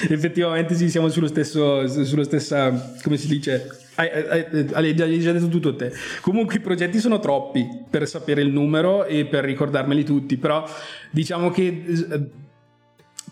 Effettivamente 0.08 0.74
sì, 0.74 0.90
siamo 0.90 1.08
sullo 1.08 1.28
stesso, 1.28 1.86
sullo 2.04 2.24
stessa, 2.24 2.94
come 3.02 3.16
si 3.16 3.28
dice, 3.28 3.68
hai, 3.94 4.08
hai- 4.10 4.66
hai- 4.72 5.00
hai 5.00 5.20
già 5.20 5.30
detto 5.32 5.48
tutto 5.48 5.76
te. 5.76 5.92
Comunque 6.20 6.56
i 6.56 6.60
progetti 6.60 6.98
sono 6.98 7.20
troppi 7.20 7.64
per 7.88 8.08
sapere 8.08 8.40
il 8.42 8.48
numero 8.50 9.04
e 9.04 9.24
per 9.26 9.44
ricordarmeli 9.44 10.02
tutti, 10.04 10.36
però 10.36 10.64
diciamo 11.10 11.50
che 11.50 11.84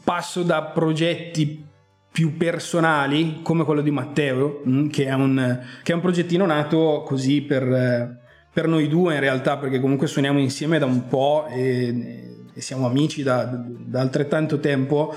passo 0.06 0.44
da 0.44 0.62
progetti 0.62 1.64
più 2.12 2.36
personali 2.36 3.40
come 3.42 3.64
quello 3.64 3.82
di 3.82 3.90
Matteo, 3.90 4.62
mm, 4.64 4.86
che 4.86 5.06
è 5.06 5.12
un, 5.12 5.60
che 5.82 5.90
è 5.90 5.94
un 5.96 6.00
progettino 6.00 6.46
nato 6.46 7.02
così 7.04 7.42
per, 7.42 8.20
per 8.52 8.68
noi 8.68 8.86
due 8.86 9.14
in 9.14 9.20
realtà, 9.20 9.56
perché 9.56 9.80
comunque 9.80 10.06
suoniamo 10.06 10.38
insieme 10.38 10.78
da 10.78 10.86
un 10.86 11.08
po' 11.08 11.46
e, 11.48 12.44
e 12.54 12.60
siamo 12.60 12.86
amici 12.86 13.24
da, 13.24 13.44
da 13.44 14.00
altrettanto 14.00 14.60
tempo 14.60 15.12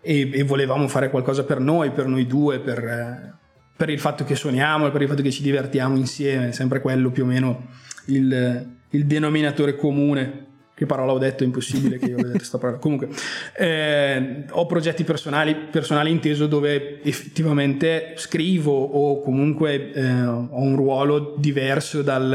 e, 0.00 0.28
e 0.32 0.42
volevamo 0.42 0.88
fare 0.88 1.08
qualcosa 1.08 1.44
per 1.44 1.60
noi, 1.60 1.92
per 1.92 2.06
noi 2.06 2.26
due, 2.26 2.58
per, 2.58 3.38
per 3.76 3.90
il 3.90 4.00
fatto 4.00 4.24
che 4.24 4.34
suoniamo 4.34 4.88
e 4.88 4.90
per 4.90 5.02
il 5.02 5.08
fatto 5.08 5.22
che 5.22 5.30
ci 5.30 5.42
divertiamo 5.42 5.96
insieme, 5.96 6.50
sempre 6.50 6.80
quello 6.80 7.12
più 7.12 7.22
o 7.22 7.26
meno 7.26 7.68
il, 8.06 8.74
il 8.90 9.06
denominatore 9.06 9.76
comune. 9.76 10.46
Che 10.82 10.88
parola 10.88 11.12
ho 11.12 11.18
detto? 11.18 11.44
Impossibile 11.44 11.96
che 11.96 12.06
io 12.06 12.16
abbia 12.16 12.32
detto 12.32 12.42
sta 12.42 12.58
parola. 12.58 12.78
Comunque, 12.78 13.08
eh, 13.56 14.46
ho 14.50 14.66
progetti 14.66 15.04
personali, 15.04 15.54
personali 15.70 16.10
inteso 16.10 16.48
dove 16.48 17.00
effettivamente 17.04 18.14
scrivo 18.16 18.82
o 18.82 19.20
comunque 19.22 19.92
eh, 19.92 20.24
ho 20.26 20.60
un 20.60 20.74
ruolo 20.74 21.36
diverso 21.38 22.02
dal, 22.02 22.32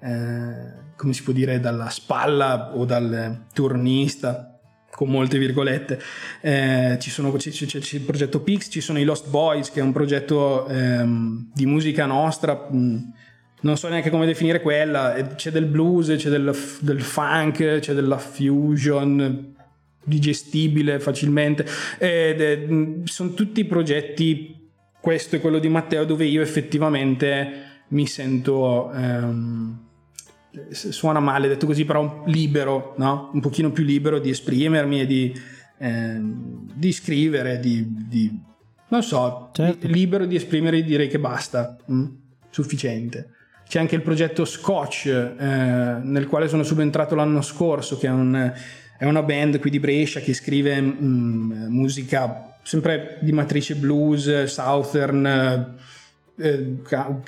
eh, 0.00 0.94
come 0.96 1.12
si 1.12 1.22
può 1.22 1.34
dire, 1.34 1.60
dalla 1.60 1.90
spalla 1.90 2.70
o 2.74 2.86
dal 2.86 3.48
turnista 3.52 4.58
con 4.90 5.10
molte 5.10 5.36
virgolette. 5.36 6.00
Eh, 6.40 6.96
ci 7.00 7.10
sono, 7.10 7.30
c'è, 7.32 7.50
c'è- 7.50 7.66
c'è 7.66 7.96
il 7.96 8.02
progetto 8.02 8.40
Pix, 8.40 8.70
ci 8.70 8.80
sono 8.80 8.98
i 8.98 9.04
Lost 9.04 9.28
Boys, 9.28 9.70
che 9.70 9.80
è 9.80 9.82
un 9.82 9.92
progetto 9.92 10.66
ehm, 10.68 11.50
di 11.52 11.66
musica 11.66 12.06
nostra. 12.06 12.66
mh, 12.70 13.12
non 13.64 13.76
so 13.76 13.88
neanche 13.88 14.10
come 14.10 14.26
definire 14.26 14.60
quella. 14.60 15.14
eh, 15.14 15.34
C'è 15.34 15.50
del 15.50 15.66
blues, 15.66 16.14
c'è 16.16 16.30
del, 16.30 16.54
del 16.80 17.00
funk, 17.02 17.78
c'è 17.80 17.92
della 17.94 18.18
fusion 18.18 19.52
digestibile 20.04 21.00
facilmente. 21.00 21.66
Ed, 21.98 22.40
eh, 22.40 22.56
mh, 22.58 23.04
sono 23.04 23.32
tutti 23.32 23.64
progetti, 23.64 24.70
questo 25.00 25.36
è 25.36 25.40
quello 25.40 25.58
di 25.58 25.68
Matteo, 25.68 26.04
dove 26.04 26.24
io 26.26 26.42
effettivamente 26.42 27.62
mi 27.88 28.06
sento. 28.06 28.92
ehm, 28.92 29.78
suona 30.70 31.18
male 31.18 31.48
detto 31.48 31.66
così, 31.66 31.84
però 31.84 32.22
libero, 32.26 32.94
no? 32.98 33.30
un 33.32 33.40
pochino 33.40 33.72
più 33.72 33.82
libero 33.82 34.20
di 34.20 34.30
esprimermi 34.30 35.00
e 35.00 35.06
di, 35.06 35.32
ehm, 35.78 36.70
di 36.72 36.92
scrivere, 36.92 37.58
di, 37.58 37.84
di- 38.08 38.40
non 38.88 39.02
so, 39.02 39.50
Certo. 39.52 39.86
libero 39.88 40.26
di 40.26 40.36
esprimere 40.36 40.84
direi 40.84 41.08
che 41.08 41.18
basta, 41.18 41.76
mm? 41.90 42.04
sufficiente. 42.50 43.30
C'è 43.66 43.78
anche 43.78 43.94
il 43.94 44.02
progetto 44.02 44.44
Scotch, 44.44 45.06
eh, 45.06 45.44
nel 46.02 46.26
quale 46.28 46.48
sono 46.48 46.62
subentrato 46.62 47.14
l'anno 47.14 47.42
scorso, 47.42 47.98
che 47.98 48.06
è, 48.06 48.10
un- 48.10 48.52
è 48.98 49.04
una 49.04 49.22
band 49.22 49.58
qui 49.58 49.70
di 49.70 49.80
Brescia 49.80 50.20
che 50.20 50.34
scrive 50.34 50.80
mm, 50.80 51.66
musica 51.68 52.54
sempre 52.62 53.18
di 53.20 53.32
matrice 53.32 53.76
blues, 53.76 54.44
southern, 54.44 55.26
eh, 55.26 55.92
eh, 56.36 56.76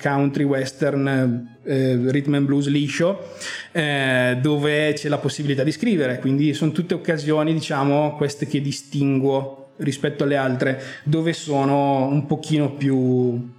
country, 0.01 0.43
western, 0.43 1.57
eh, 1.63 1.95
rhythm 2.11 2.33
and 2.33 2.45
blues 2.45 2.67
liscio, 2.67 3.35
eh, 3.71 4.37
dove 4.41 4.93
c'è 4.93 5.07
la 5.07 5.17
possibilità 5.19 5.63
di 5.63 5.71
scrivere. 5.71 6.19
Quindi 6.19 6.53
sono 6.53 6.71
tutte 6.71 6.93
occasioni, 6.93 7.53
diciamo, 7.53 8.15
queste 8.17 8.47
che 8.47 8.59
distinguo 8.61 9.71
rispetto 9.77 10.23
alle 10.23 10.35
altre, 10.35 10.81
dove 11.03 11.33
sono 11.33 12.07
un 12.07 12.25
pochino 12.25 12.73
più 12.73 13.49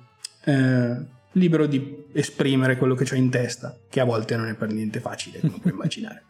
eh, 0.44 0.96
libero 1.32 1.66
di 1.66 2.06
esprimere 2.18 2.76
quello 2.76 2.94
che 2.94 3.06
ho 3.10 3.16
in 3.16 3.30
testa, 3.30 3.76
che 3.88 4.00
a 4.00 4.04
volte 4.04 4.36
non 4.36 4.48
è 4.48 4.54
per 4.54 4.70
niente 4.72 5.00
facile, 5.00 5.40
come 5.40 5.58
puoi 5.60 5.72
immaginare. 5.72 6.24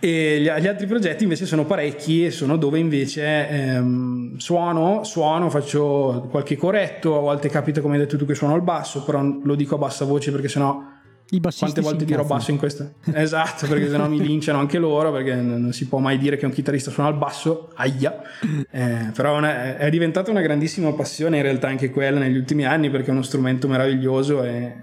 E 0.00 0.40
gli, 0.40 0.48
altri 0.48 0.86
progetti 0.86 1.24
invece 1.24 1.44
sono 1.44 1.66
parecchi 1.66 2.24
e 2.24 2.30
sono 2.30 2.56
dove 2.56 2.78
invece 2.78 3.48
ehm, 3.48 4.36
suono, 4.38 5.04
suono, 5.04 5.50
faccio 5.50 6.26
qualche 6.30 6.56
corretto, 6.56 7.16
a 7.18 7.20
volte 7.20 7.48
capita 7.48 7.80
come 7.80 7.94
hai 7.94 8.00
detto 8.00 8.16
tu 8.16 8.24
che 8.24 8.34
suono 8.34 8.54
al 8.54 8.62
basso, 8.62 9.04
però 9.04 9.22
lo 9.22 9.54
dico 9.54 9.74
a 9.74 9.78
bassa 9.78 10.04
voce 10.06 10.30
perché 10.30 10.48
sennò 10.48 10.92
I 11.30 11.40
quante 11.40 11.80
volte 11.82 12.04
dirò 12.04 12.24
basso 12.24 12.50
in 12.52 12.58
questa? 12.58 12.90
Esatto 13.12 13.66
perché 13.66 13.88
sennò 13.88 14.08
mi 14.08 14.20
linciano 14.20 14.58
anche 14.58 14.78
loro 14.78 15.10
perché 15.12 15.34
non 15.34 15.72
si 15.72 15.88
può 15.88 15.98
mai 15.98 16.16
dire 16.16 16.36
che 16.36 16.46
un 16.46 16.52
chitarrista 16.52 16.90
suona 16.90 17.08
al 17.08 17.16
basso 17.16 17.70
aia 17.74 18.22
Eh, 18.70 19.10
però 19.14 19.36
una- 19.38 19.76
è 19.76 19.88
diventata 19.90 20.30
una 20.30 20.42
grandissima 20.42 20.92
passione 20.92 21.36
in 21.38 21.42
realtà 21.42 21.68
anche 21.68 21.90
quella 21.90 22.18
negli 22.18 22.36
ultimi 22.36 22.64
anni 22.64 22.90
perché 22.90 23.08
è 23.08 23.12
uno 23.12 23.22
strumento 23.22 23.68
meraviglioso 23.68 24.42
e, 24.44 24.74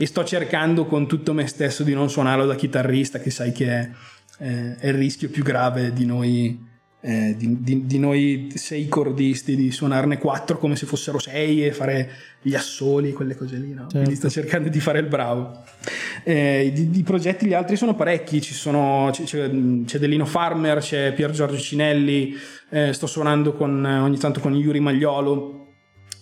e 0.00 0.06
sto 0.06 0.24
cercando 0.24 0.86
con 0.86 1.08
tutto 1.08 1.34
me 1.34 1.46
stesso 1.48 1.82
di 1.82 1.92
non 1.92 2.08
suonarlo 2.08 2.46
da 2.46 2.54
chitarrista 2.54 3.18
che 3.18 3.30
sai 3.30 3.50
che 3.50 3.66
è, 3.68 3.90
eh, 4.38 4.76
è 4.76 4.86
il 4.88 4.94
rischio 4.94 5.28
più 5.28 5.42
grave 5.42 5.92
di 5.92 6.06
noi 6.06 6.66
eh, 7.00 7.34
di, 7.36 7.62
di- 7.62 7.86
di 7.86 7.98
noi 7.98 8.50
sei 8.54 8.88
cordisti 8.88 9.54
di 9.54 9.70
suonarne 9.70 10.18
quattro 10.18 10.58
come 10.58 10.74
se 10.74 10.84
fossero 10.84 11.20
sei 11.20 11.64
e 11.64 11.72
fare 11.72 12.10
gli 12.42 12.54
assoli 12.56 13.12
quelle 13.12 13.36
cose 13.36 13.56
lì 13.56 13.72
no? 13.72 13.86
quindi 13.88 14.16
sto 14.16 14.28
Certo. 14.28 14.48
cercando 14.48 14.68
di 14.68 14.80
fare 14.80 14.98
il 14.98 15.06
bravo 15.06 15.62
eh, 16.24 16.70
di, 16.74 16.90
di 16.90 17.02
progetti 17.04 17.46
gli 17.46 17.54
altri 17.54 17.76
sono 17.76 17.94
parecchi 17.94 18.40
ci 18.40 18.52
sono, 18.52 19.10
c'è, 19.12 19.22
c'è, 19.24 19.98
Delino 19.98 20.24
Farmer 20.24 20.78
c'è 20.78 21.12
Pier 21.12 21.30
Giorgio 21.30 21.58
Cinelli 21.58 22.34
eh, 22.70 22.92
sto 22.92 23.06
suonando 23.06 23.52
con, 23.52 23.84
ogni 23.84 24.18
tanto 24.18 24.40
con 24.40 24.54
Yuri 24.54 24.80
Magliolo 24.80 25.57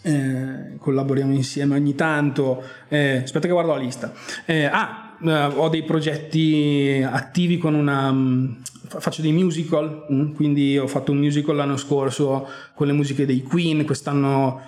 eh, 0.06 0.76
collaboriamo 0.78 1.34
insieme 1.34 1.74
ogni 1.74 1.94
tanto. 1.94 2.62
Eh, 2.88 3.22
aspetta 3.24 3.46
che 3.46 3.52
guardo 3.52 3.72
la 3.72 3.80
lista. 3.80 4.12
Eh, 4.44 4.64
ah 4.64 5.16
eh, 5.20 5.44
ho 5.44 5.68
dei 5.68 5.82
progetti 5.82 7.04
attivi 7.04 7.58
con 7.58 7.74
una 7.74 8.12
mm, 8.12 8.52
fa- 8.86 9.00
faccio 9.00 9.22
dei 9.22 9.32
musical 9.32 10.06
mm, 10.12 10.32
quindi 10.34 10.78
ho 10.78 10.86
fatto 10.86 11.10
un 11.10 11.18
musical 11.18 11.56
l'anno 11.56 11.76
scorso 11.76 12.46
con 12.74 12.86
le 12.86 12.92
musiche 12.92 13.26
dei 13.26 13.42
Queen 13.42 13.84
quest'anno 13.84 14.60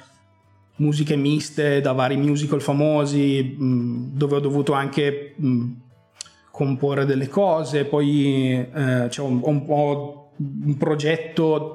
musiche 0.76 1.16
miste 1.16 1.80
da 1.80 1.92
vari 1.92 2.16
musical 2.16 2.62
famosi 2.62 3.56
mh, 3.58 4.16
dove 4.16 4.36
ho 4.36 4.40
dovuto 4.40 4.72
anche 4.72 5.34
comporre 6.50 7.04
delle 7.04 7.28
cose. 7.28 7.84
Poi 7.84 8.54
eh, 8.54 9.10
un, 9.18 9.40
ho 9.42 9.48
un, 9.48 9.64
ho 9.68 10.30
un 10.36 10.76
progetto 10.76 11.74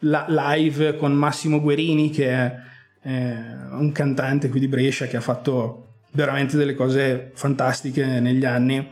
live 0.00 0.96
con 0.96 1.12
Massimo 1.12 1.60
Guerini 1.60 2.10
che 2.10 2.28
è 2.28 2.54
eh, 3.04 3.34
un 3.70 3.90
cantante 3.92 4.48
qui 4.48 4.60
di 4.60 4.68
Brescia 4.68 5.06
che 5.06 5.16
ha 5.16 5.20
fatto 5.20 5.80
veramente 6.12 6.56
delle 6.56 6.74
cose 6.74 7.30
fantastiche 7.34 8.04
negli 8.20 8.44
anni 8.44 8.88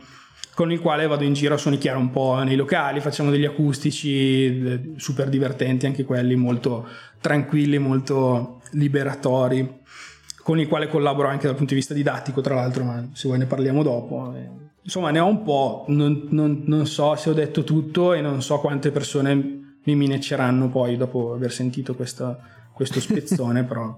con 0.53 0.71
il 0.71 0.79
quale 0.81 1.07
vado 1.07 1.23
in 1.23 1.33
giro 1.33 1.55
a 1.55 1.57
suonicchiare 1.57 1.97
un 1.97 2.11
po' 2.11 2.35
nei 2.43 2.55
locali, 2.55 2.99
facciamo 2.99 3.31
degli 3.31 3.45
acustici 3.45 4.93
super 4.97 5.27
divertenti, 5.29 5.87
anche 5.87 6.03
quelli 6.05 6.35
molto 6.35 6.87
tranquilli, 7.19 7.79
molto 7.79 8.61
liberatori, 8.73 9.81
con 10.43 10.59
il 10.59 10.67
quale 10.67 10.87
collaboro 10.87 11.27
anche 11.27 11.47
dal 11.47 11.55
punto 11.55 11.71
di 11.73 11.79
vista 11.79 11.95
didattico, 11.95 12.41
tra 12.41 12.53
l'altro, 12.53 12.83
ma 12.83 13.03
se 13.13 13.27
vuoi 13.27 13.39
ne 13.39 13.45
parliamo 13.45 13.81
dopo. 13.83 14.33
Eh, 14.35 14.61
Insomma, 14.85 15.11
ne 15.11 15.19
ho 15.19 15.27
un 15.27 15.43
po', 15.43 15.85
non, 15.87 16.27
non- 16.31 16.63
non 16.65 16.85
so 16.85 17.15
se 17.15 17.29
ho 17.29 17.33
detto 17.33 17.63
tutto 17.63 18.11
e 18.13 18.19
non 18.19 18.41
so 18.43 18.59
quante 18.59 18.91
persone 18.91 19.77
mi 19.81 19.95
minacceranno 19.95 20.67
poi 20.69 20.97
dopo 20.97 21.33
aver 21.33 21.53
sentito 21.53 21.95
questa- 21.95 22.37
questo 22.73 22.99
spezzone, 22.99 23.63
però 23.63 23.97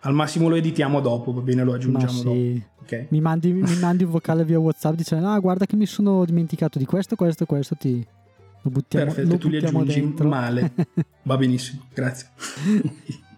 al 0.00 0.12
massimo 0.14 0.48
lo 0.48 0.56
editiamo 0.56 1.00
dopo, 1.00 1.32
va 1.32 1.40
bene, 1.40 1.64
lo 1.64 1.72
aggiungiamo 1.72 2.22
dopo. 2.22 2.34
sì. 2.34 2.62
ok? 2.82 3.06
Mi 3.10 3.20
mandi, 3.20 3.52
mi 3.52 3.76
mandi 3.78 4.04
un 4.04 4.10
vocale 4.10 4.44
via 4.44 4.58
WhatsApp 4.58 4.94
dicendo: 4.96 5.28
Ah, 5.28 5.38
guarda 5.38 5.64
che 5.66 5.76
mi 5.76 5.86
sono 5.86 6.24
dimenticato 6.24 6.78
di 6.78 6.84
questo, 6.84 7.16
questo, 7.16 7.46
questo. 7.46 7.74
Ti, 7.76 8.06
Lo 8.62 8.70
buttiamo, 8.70 9.06
Perfetto, 9.06 9.28
lo 9.30 9.38
tu 9.38 9.48
li 9.48 9.56
aggiungi 9.58 10.00
dentro. 10.00 10.28
male. 10.28 10.72
Va 11.22 11.36
benissimo, 11.36 11.82
grazie. 11.94 12.28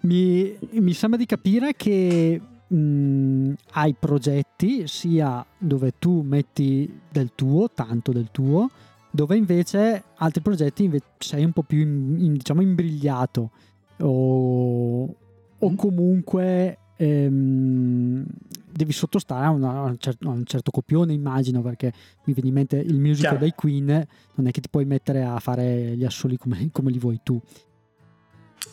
mi, 0.02 0.56
mi 0.72 0.92
sembra 0.92 1.18
di 1.18 1.26
capire 1.26 1.74
che 1.76 2.40
mh, 2.66 3.52
hai 3.72 3.94
progetti 3.98 4.86
sia 4.88 5.44
dove 5.58 5.92
tu 5.98 6.22
metti 6.22 7.00
del 7.10 7.32
tuo, 7.34 7.70
tanto 7.70 8.12
del 8.12 8.28
tuo, 8.32 8.68
dove 9.10 9.36
invece 9.36 10.02
altri 10.16 10.42
progetti 10.42 10.84
inve- 10.84 11.00
sei 11.18 11.44
un 11.44 11.52
po' 11.52 11.62
più 11.62 11.80
in- 11.80 12.16
in- 12.18 12.32
diciamo 12.34 12.60
imbrigliato 12.60 13.50
o, 14.00 15.02
o 15.58 15.70
Mm. 15.70 15.74
comunque 15.74 16.78
ehm, 16.98 18.24
devi 18.72 18.92
sottostare 18.92 19.46
a, 19.46 19.50
una- 19.50 19.70
a 19.78 19.82
un 19.82 19.96
cer- 19.98 20.22
a 20.24 20.28
un 20.28 20.44
certo 20.44 20.70
copione 20.70 21.12
immagino 21.12 21.62
perché 21.62 21.92
mi 22.24 22.32
viene 22.34 22.48
in 22.48 22.54
mente 22.54 22.76
il 22.76 22.98
musical 22.98 23.38
Chiaro. 23.38 23.38
dei 23.38 23.52
Queen 23.54 24.06
non 24.34 24.46
è 24.46 24.50
che 24.50 24.60
ti 24.60 24.68
puoi 24.68 24.84
mettere 24.84 25.22
a 25.24 25.38
fare 25.38 25.96
gli 25.96 26.04
assoli 26.04 26.36
come, 26.36 26.68
come 26.72 26.90
li 26.90 26.98
vuoi 26.98 27.20
tu 27.22 27.40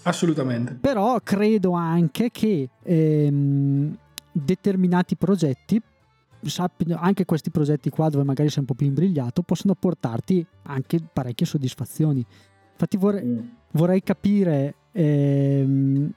Assolutamente. 0.03 0.74
però 0.80 1.20
credo 1.22 1.72
anche 1.72 2.30
che 2.32 2.70
ehm, 2.84 3.98
determinati 4.32 5.15
progetti 5.15 5.82
anche 6.96 7.24
questi 7.24 7.51
progetti 7.51 7.89
qua 7.89 8.10
dove 8.10 8.25
magari 8.25 8.50
sei 8.50 8.60
un 8.60 8.65
po' 8.65 8.74
più 8.74 8.86
imbrigliato 8.88 9.44
possono 9.44 9.75
portarti 9.75 10.46
anche 10.63 11.00
parecchie 11.13 11.46
soddisfazioni 11.46 12.25
infatti 12.74 12.98
vorrei, 12.98 13.51
vorrei 13.72 14.03
capire 14.03 14.75
ehm, 14.94 16.12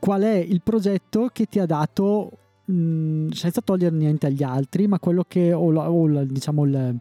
qual 0.00 0.22
è 0.22 0.34
il 0.36 0.60
progetto 0.62 1.28
che 1.32 1.44
ti 1.46 1.58
ha 1.60 1.66
dato 1.66 2.30
mh, 2.64 3.28
senza 3.28 3.60
togliere 3.60 3.94
niente 3.94 4.26
agli 4.26 4.42
altri 4.42 4.86
ma 4.88 4.98
quello 4.98 5.24
che 5.28 5.52
o, 5.52 5.70
la- 5.70 5.90
o 5.90 6.06
la- 6.08 6.24
diciamo 6.24 6.64
il, 6.64 6.98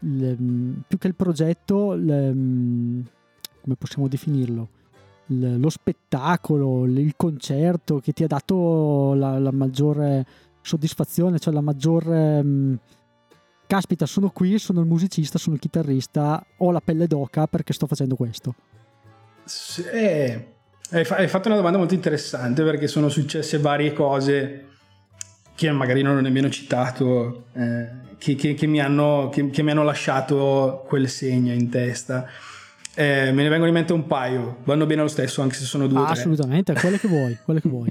il, 0.00 0.36
mh, 0.42 0.82
più 0.88 0.98
che 0.98 1.08
il 1.08 1.14
progetto 1.14 1.92
il, 1.92 2.02
mh, 2.34 3.04
come 3.62 3.76
possiamo 3.76 4.08
definirlo? 4.08 4.68
Lo 5.30 5.68
spettacolo 5.68 6.86
il 6.86 7.12
concerto 7.14 7.98
che 7.98 8.12
ti 8.12 8.24
ha 8.24 8.26
dato 8.26 9.12
la, 9.12 9.38
la 9.38 9.52
maggiore 9.52 10.24
soddisfazione 10.62 11.38
cioè 11.38 11.52
la 11.52 11.60
maggiore 11.60 12.42
mh, 12.42 12.78
caspita 13.66 14.06
sono 14.06 14.30
qui 14.30 14.58
sono 14.58 14.80
il 14.80 14.86
musicista 14.86 15.36
sono 15.36 15.56
il 15.56 15.60
chitarrista 15.60 16.42
ho 16.56 16.70
la 16.70 16.80
pelle 16.80 17.06
d'oca 17.06 17.46
perché 17.46 17.74
sto 17.74 17.86
facendo 17.86 18.16
questo 18.16 18.54
eh, 19.92 20.46
hai, 20.90 21.04
fa- 21.04 21.16
hai 21.16 21.28
fatto 21.28 21.48
una 21.48 21.56
domanda 21.56 21.78
molto 21.78 21.94
interessante 21.94 22.62
perché 22.62 22.86
sono 22.86 23.08
successe 23.08 23.58
varie 23.58 23.92
cose 23.92 24.64
che 25.54 25.70
magari 25.72 26.02
non 26.02 26.16
ho 26.16 26.20
nemmeno 26.20 26.48
citato, 26.48 27.46
eh, 27.54 27.88
che, 28.18 28.34
che- 28.36 28.54
che 28.54 28.66
mi 28.66 28.80
hanno, 28.80 29.28
che- 29.32 29.42
mi 29.62 29.70
hanno 29.70 29.82
lasciato 29.82 30.84
quel 30.86 31.08
segno 31.08 31.52
in 31.52 31.68
testa. 31.68 32.26
Eh, 32.94 33.30
me 33.32 33.42
ne 33.42 33.48
vengono 33.48 33.66
in 33.68 33.74
mente 33.74 33.92
un 33.92 34.06
paio, 34.06 34.58
vanno 34.64 34.86
bene 34.86 35.02
lo 35.02 35.08
stesso 35.08 35.40
anche 35.42 35.54
se 35.54 35.64
sono 35.64 35.86
due 35.86 35.98
Ah, 36.00 36.08
assolutamente 36.08 36.72
quelle 36.74 36.98
che 36.98 37.06
vuoi 37.06 37.38
quelle 37.44 37.60
che 37.60 37.68
vuoi. 37.68 37.88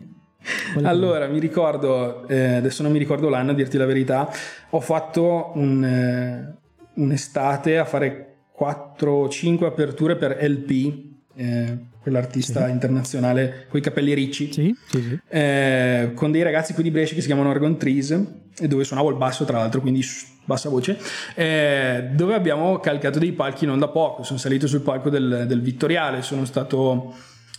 Quelle 0.73 0.81
che 0.81 0.87
Allora, 0.87 1.27
mi 1.27 1.39
ricordo, 1.39 2.27
eh, 2.27 2.55
adesso 2.55 2.83
non 2.83 2.91
mi 2.91 2.99
ricordo 2.99 3.29
l'anno 3.29 3.51
a 3.51 3.53
dirti 3.53 3.77
la 3.77 3.85
verità, 3.85 4.29
ho 4.69 4.79
fatto 4.81 5.51
un, 5.55 5.83
eh, 5.83 6.55
un'estate 6.95 7.77
a 7.77 7.85
fare 7.85 8.35
4-5 8.51 9.65
aperture 9.65 10.15
per 10.17 10.37
LP, 10.41 11.06
eh, 11.37 11.77
quell'artista 12.01 12.65
Sì. 12.65 12.71
internazionale 12.71 13.65
con 13.69 13.79
i 13.79 13.83
capelli 13.83 14.13
ricci, 14.13 14.51
sì 14.51 14.75
sì 14.89 15.19
eh, 15.29 16.11
con 16.15 16.31
dei 16.31 16.41
ragazzi 16.41 16.73
qui 16.73 16.83
di 16.83 16.91
Brescia 16.91 17.13
che 17.15 17.21
si 17.21 17.27
chiamano 17.27 17.49
Orgon 17.49 17.77
Trees, 17.77 18.19
dove 18.61 18.83
suonavo 18.83 19.09
il 19.09 19.17
basso 19.17 19.45
tra 19.45 19.57
l'altro, 19.59 19.81
quindi 19.81 20.01
shh, 20.01 20.25
bassa 20.45 20.69
voce, 20.69 20.97
eh, 21.35 22.09
dove 22.13 22.33
abbiamo 22.33 22.79
calcato 22.79 23.19
dei 23.19 23.33
palchi 23.33 23.65
non 23.65 23.77
da 23.79 23.87
poco, 23.89 24.23
sono 24.23 24.39
salito 24.39 24.67
sul 24.67 24.81
palco 24.81 25.09
del, 25.09 25.45
del 25.47 25.61
Vittoriale, 25.61 26.21
sono 26.21 26.43
stato 26.45 27.13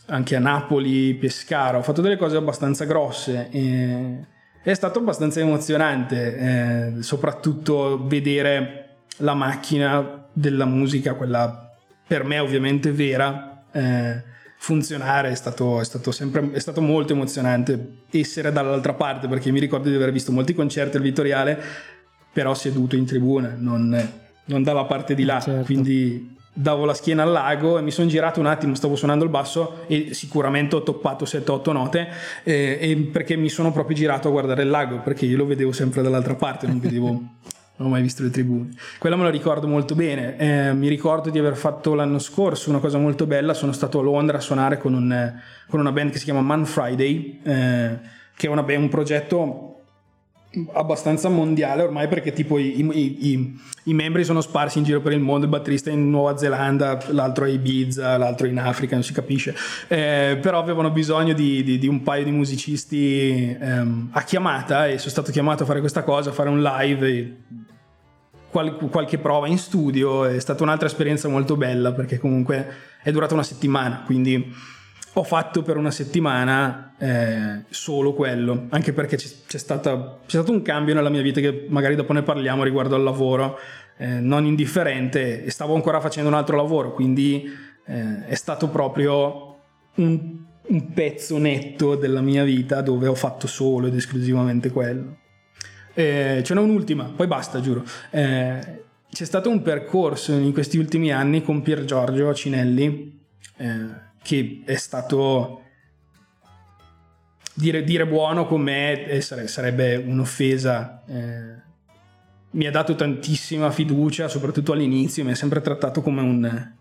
anche 0.06 0.34
a 0.36 0.38
Napoli, 0.40 1.14
Pescara, 1.14 1.76
ho 1.78 1.82
fatto 1.82 2.00
delle 2.00 2.16
cose 2.16 2.36
abbastanza 2.36 2.84
grosse 2.86 3.48
e 3.50 4.24
è 4.62 4.74
stato 4.74 4.98
abbastanza 4.98 5.40
emozionante, 5.40 6.96
eh, 6.96 7.02
soprattutto 7.02 8.06
vedere 8.06 8.84
la 9.18 9.34
macchina 9.34 10.26
della 10.32 10.64
musica, 10.64 11.12
quella 11.14 11.74
per 12.06 12.24
me 12.24 12.38
ovviamente 12.38 12.90
vera, 12.90 13.47
eh, 13.78 14.22
funzionare 14.58 15.30
è 15.30 15.34
stato, 15.34 15.80
è 15.80 15.84
stato 15.84 16.10
sempre 16.10 16.50
è 16.52 16.58
stato 16.58 16.80
molto 16.80 17.12
emozionante 17.12 18.02
essere 18.10 18.50
dall'altra 18.50 18.94
parte 18.94 19.28
perché 19.28 19.52
mi 19.52 19.60
ricordo 19.60 19.88
di 19.88 19.94
aver 19.94 20.10
visto 20.10 20.32
molti 20.32 20.52
concerti 20.52 20.96
al 20.96 21.02
Vittoriale 21.02 21.58
però 22.32 22.54
seduto 22.54 22.96
in 22.96 23.06
tribuna 23.06 23.54
non, 23.56 24.10
non 24.46 24.62
dalla 24.62 24.84
parte 24.84 25.14
di 25.14 25.24
là 25.24 25.40
Certo. 25.40 25.64
quindi 25.64 26.36
davo 26.52 26.84
la 26.84 26.94
schiena 26.94 27.22
al 27.22 27.30
lago 27.30 27.78
e 27.78 27.82
mi 27.82 27.92
sono 27.92 28.08
girato 28.08 28.40
un 28.40 28.46
attimo 28.46 28.74
stavo 28.74 28.96
suonando 28.96 29.22
il 29.22 29.30
basso 29.30 29.84
e 29.86 30.12
sicuramente 30.12 30.74
ho 30.74 30.82
toppato 30.82 31.24
7-8 31.24 31.72
note 31.72 32.08
eh, 32.42 32.78
e 32.80 32.96
perché 33.12 33.36
mi 33.36 33.48
sono 33.48 33.70
proprio 33.70 33.96
girato 33.96 34.26
a 34.26 34.32
guardare 34.32 34.62
il 34.62 34.70
lago 34.70 34.98
perché 34.98 35.24
io 35.24 35.36
lo 35.36 35.46
vedevo 35.46 35.70
sempre 35.70 36.02
dall'altra 36.02 36.34
parte 36.34 36.66
non 36.66 36.80
vedevo 36.80 37.36
non 37.78 37.88
ho 37.88 37.90
mai 37.90 38.02
visto 38.02 38.22
le 38.22 38.30
tribune. 38.30 38.70
Quella 38.98 39.16
me 39.16 39.22
la 39.24 39.30
ricordo 39.30 39.66
molto 39.66 39.94
bene. 39.94 40.36
Eh, 40.36 40.72
mi 40.74 40.88
ricordo 40.88 41.30
di 41.30 41.38
aver 41.38 41.56
fatto 41.56 41.94
l'anno 41.94 42.18
scorso 42.18 42.70
una 42.70 42.78
cosa 42.80 42.98
molto 42.98 43.26
bella. 43.26 43.54
Sono 43.54 43.72
stato 43.72 44.00
a 44.00 44.02
Londra 44.02 44.36
a 44.38 44.40
suonare 44.40 44.78
con, 44.78 44.94
un- 44.94 45.34
con 45.68 45.80
una 45.80 45.92
band 45.92 46.10
che 46.10 46.18
si 46.18 46.24
chiama 46.24 46.40
Man 46.42 46.64
Friday, 46.66 47.40
eh, 47.42 47.98
che 48.36 48.46
è 48.46 48.50
una- 48.50 48.64
è 48.66 48.76
un 48.76 48.88
progetto 48.88 49.64
abbastanza 50.72 51.28
mondiale 51.28 51.82
ormai 51.82 52.08
perché 52.08 52.32
tipo 52.32 52.58
i, 52.58 52.80
i- 52.80 53.28
i- 53.32 53.60
i 53.84 53.94
membri 53.94 54.24
sono 54.24 54.40
sparsi 54.40 54.78
in 54.78 54.84
giro 54.84 55.00
per 55.02 55.12
il 55.12 55.20
mondo, 55.20 55.44
il 55.44 55.50
batterista 55.50 55.90
è 55.90 55.92
in 55.92 56.08
Nuova 56.08 56.38
Zelanda, 56.38 56.98
l'altro 57.10 57.44
a 57.44 57.48
Ibiza, 57.48 58.16
l'altro 58.16 58.46
in 58.46 58.58
Africa, 58.58 58.94
non 58.94 59.04
si 59.04 59.12
capisce, 59.12 59.54
Eh, 59.88 60.38
però 60.40 60.58
avevano 60.58 60.90
bisogno 60.90 61.34
di, 61.34 61.62
di- 61.62 61.78
di 61.78 61.86
un 61.86 62.02
paio 62.02 62.24
di 62.24 62.30
musicisti 62.30 63.56
ehm, 63.60 64.08
a 64.12 64.22
chiamata 64.22 64.86
e 64.88 64.96
sono 64.98 65.10
stato 65.10 65.30
chiamato 65.30 65.64
a 65.64 65.66
fare 65.66 65.80
questa 65.80 66.02
cosa, 66.02 66.30
a 66.30 66.32
fare 66.32 66.48
un 66.48 66.62
live 66.62 67.08
e 67.08 67.36
qual- 68.50 68.76
qualche 68.90 69.18
prova 69.18 69.46
in 69.46 69.58
studio, 69.58 70.24
è 70.24 70.38
stata 70.40 70.62
un'altra 70.62 70.86
esperienza 70.86 71.28
molto 71.28 71.56
bella 71.56 71.92
perché 71.92 72.18
comunque 72.18 72.66
è 73.02 73.10
durata 73.10 73.34
una 73.34 73.42
settimana, 73.42 74.02
quindi 74.04 74.52
ho 75.14 75.22
fatto 75.24 75.62
per 75.62 75.76
una 75.76 75.90
settimana 75.90 76.94
eh, 76.98 77.64
solo 77.70 78.12
quello, 78.12 78.66
anche 78.70 78.92
perché 78.92 79.16
c'è, 79.16 79.28
c'è 79.46 79.58
stata- 79.58 80.18
c'è 80.24 80.36
stato 80.36 80.52
un 80.52 80.62
cambio 80.62 80.94
nella 80.94 81.08
mia 81.08 81.22
vita 81.22 81.40
che 81.40 81.66
magari 81.68 81.94
dopo 81.94 82.12
ne 82.12 82.22
parliamo 82.22 82.62
riguardo 82.62 82.94
al 82.94 83.02
lavoro, 83.02 83.58
eh, 83.96 84.20
non 84.20 84.44
indifferente, 84.44 85.44
e 85.44 85.50
stavo 85.50 85.74
ancora 85.74 86.00
facendo 86.00 86.28
un 86.28 86.36
altro 86.36 86.56
lavoro, 86.56 86.92
quindi 86.92 87.50
eh, 87.86 88.26
è 88.26 88.34
stato 88.34 88.68
proprio 88.68 89.56
un, 89.96 90.36
un 90.66 90.92
pezzo 90.92 91.38
netto 91.38 91.96
della 91.96 92.20
mia 92.20 92.44
vita 92.44 92.80
dove 92.80 93.08
ho 93.08 93.14
fatto 93.14 93.46
solo 93.46 93.86
ed 93.88 93.94
esclusivamente 93.94 94.70
quello. 94.70 95.16
Eh, 95.98 96.42
ce 96.44 96.54
n'è 96.54 96.60
un'ultima, 96.60 97.06
poi 97.06 97.26
basta, 97.26 97.60
giuro. 97.60 97.82
Eh, 98.10 98.84
c'è 99.10 99.24
stato 99.24 99.50
un 99.50 99.62
percorso 99.62 100.32
in 100.32 100.52
questi 100.52 100.78
ultimi 100.78 101.10
anni 101.10 101.42
con 101.42 101.60
Pier 101.60 101.84
Giorgio 101.84 102.32
Cinelli 102.34 103.20
eh, 103.56 103.86
che 104.22 104.62
è 104.64 104.76
stato 104.76 105.62
dire, 107.52 107.82
dire 107.82 108.06
buono 108.06 108.46
con 108.46 108.60
me 108.60 109.18
sare- 109.20 109.48
sarebbe 109.48 109.96
un'offesa. 109.96 111.02
eh, 111.08 111.66
mi 112.50 112.66
ha 112.66 112.70
dato 112.70 112.94
tantissima 112.94 113.72
fiducia, 113.72 114.28
soprattutto 114.28 114.70
all'inizio, 114.70 115.24
mi 115.24 115.32
ha 115.32 115.34
sempre 115.34 115.60
trattato 115.60 116.00
come 116.00 116.20
un, 116.22 116.72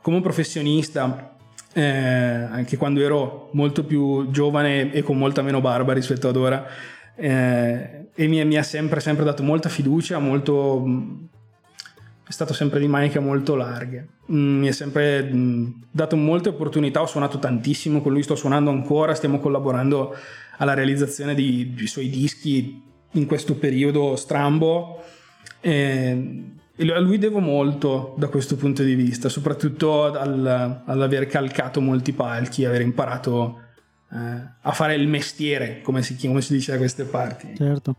come 0.00 0.16
un 0.16 0.22
professionista, 0.22 1.36
eh, 1.74 1.82
anche 1.82 2.78
quando 2.78 3.02
ero 3.02 3.50
molto 3.52 3.84
più 3.84 4.30
giovane 4.30 4.90
e 4.92 5.02
con 5.02 5.18
molta 5.18 5.42
meno 5.42 5.60
barba 5.60 5.92
rispetto 5.92 6.26
ad 6.26 6.36
ora. 6.36 6.66
Eh, 7.16 8.06
e 8.14 8.26
mi, 8.26 8.44
mi 8.44 8.56
ha 8.56 8.62
sempre, 8.62 9.00
sempre 9.00 9.24
dato 9.24 9.42
molta 9.42 9.68
fiducia, 9.68 10.18
molto, 10.18 10.80
mh, 10.80 11.28
è 12.26 12.30
stato 12.30 12.52
sempre 12.52 12.80
di 12.80 12.88
maniche 12.88 13.18
molto 13.18 13.54
larghe. 13.54 14.08
Mm, 14.30 14.60
mi 14.60 14.68
ha 14.68 14.72
sempre 14.72 15.22
mh, 15.22 15.84
dato 15.90 16.16
molte 16.16 16.50
opportunità, 16.50 17.00
ho 17.00 17.06
suonato 17.06 17.38
tantissimo 17.38 18.00
con 18.00 18.12
lui, 18.12 18.22
sto 18.22 18.34
suonando 18.34 18.70
ancora, 18.70 19.14
stiamo 19.14 19.38
collaborando 19.38 20.14
alla 20.58 20.74
realizzazione 20.74 21.34
di- 21.34 21.72
dei 21.74 21.86
suoi 21.86 22.08
dischi 22.08 22.82
in 23.12 23.26
questo 23.26 23.54
periodo 23.56 24.16
strambo. 24.16 25.02
Eh, 25.60 26.44
e 26.74 26.90
a 26.90 26.98
lui 26.98 27.18
devo 27.18 27.38
molto 27.38 28.14
da 28.16 28.28
questo 28.28 28.56
punto 28.56 28.82
di 28.82 28.94
vista, 28.94 29.28
soprattutto 29.28 30.04
al- 30.04 30.82
all'aver 30.86 31.26
calcato 31.26 31.80
molti 31.80 32.12
palchi, 32.12 32.64
aver 32.64 32.80
imparato 32.80 33.61
a 34.14 34.72
fare 34.72 34.94
il 34.94 35.08
mestiere, 35.08 35.80
come 35.80 36.02
si, 36.02 36.16
come 36.26 36.42
si 36.42 36.52
dice 36.52 36.72
da 36.72 36.78
queste 36.78 37.04
parti. 37.04 37.54
certo 37.56 37.96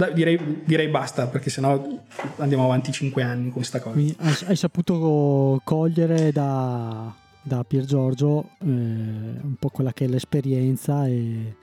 Dai, 0.00 0.14
direi, 0.14 0.62
direi 0.64 0.88
basta, 0.88 1.26
perché 1.26 1.50
sennò 1.50 2.00
andiamo 2.36 2.64
avanti 2.64 2.90
5 2.90 3.22
anni 3.22 3.44
con 3.44 3.52
questa 3.52 3.80
cosa. 3.80 3.92
Quindi 3.92 4.16
hai, 4.46 4.56
saputo 4.56 5.60
cogliere 5.62 6.32
da, 6.32 7.14
da 7.42 7.64
Pier 7.64 7.84
Giorgio 7.84 8.52
eh, 8.60 8.64
un 8.64 9.56
po' 9.58 9.68
quella 9.68 9.92
che 9.92 10.06
è 10.06 10.08
l'esperienza 10.08 11.06
e 11.06 11.54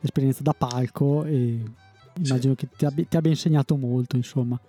l'esperienza 0.00 0.42
da 0.42 0.52
palco 0.52 1.24
e 1.24 1.62
immagino 2.22 2.54
che 2.54 2.68
ti 2.76 2.84
abbia, 2.84 3.06
ti 3.08 3.16
abbia 3.16 3.30
insegnato 3.30 3.74
molto 3.76 4.16
insomma 4.16 4.60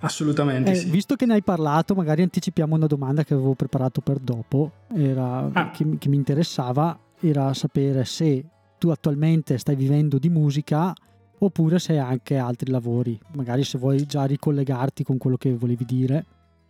assolutamente 0.00 0.70
eh, 0.70 0.74
sì. 0.74 0.90
Visto 0.90 1.16
che 1.16 1.24
ne 1.26 1.34
hai 1.34 1.42
parlato, 1.42 1.94
magari 1.94 2.22
anticipiamo 2.22 2.74
una 2.74 2.86
domanda 2.86 3.24
che 3.24 3.34
avevo 3.34 3.54
preparato 3.54 4.00
per 4.00 4.18
dopo, 4.18 4.70
era, 4.94 5.48
ah. 5.50 5.70
che, 5.70 5.86
che 5.98 6.08
mi 6.08 6.16
interessava, 6.16 6.98
era 7.28 7.52
sapere 7.54 8.04
se 8.04 8.44
tu 8.78 8.90
attualmente 8.90 9.56
stai 9.58 9.76
vivendo 9.76 10.18
di 10.18 10.28
musica 10.28 10.92
oppure 11.38 11.78
se 11.78 11.92
hai 11.92 11.98
anche 11.98 12.36
altri 12.36 12.70
lavori, 12.70 13.18
magari 13.34 13.64
se 13.64 13.78
vuoi 13.78 14.04
già 14.06 14.24
ricollegarti 14.24 15.02
con 15.04 15.18
quello 15.18 15.36
che 15.36 15.54
volevi 15.54 15.84
dire. 15.84 16.24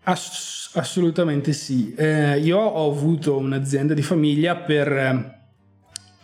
Ass- 0.05 0.71
assolutamente 0.75 1.53
sì. 1.53 1.95
Eh, 1.95 2.39
io 2.39 2.59
ho 2.59 2.91
avuto 2.91 3.37
un'azienda 3.37 3.95
di 3.95 4.03
famiglia 4.03 4.57
per 4.57 5.43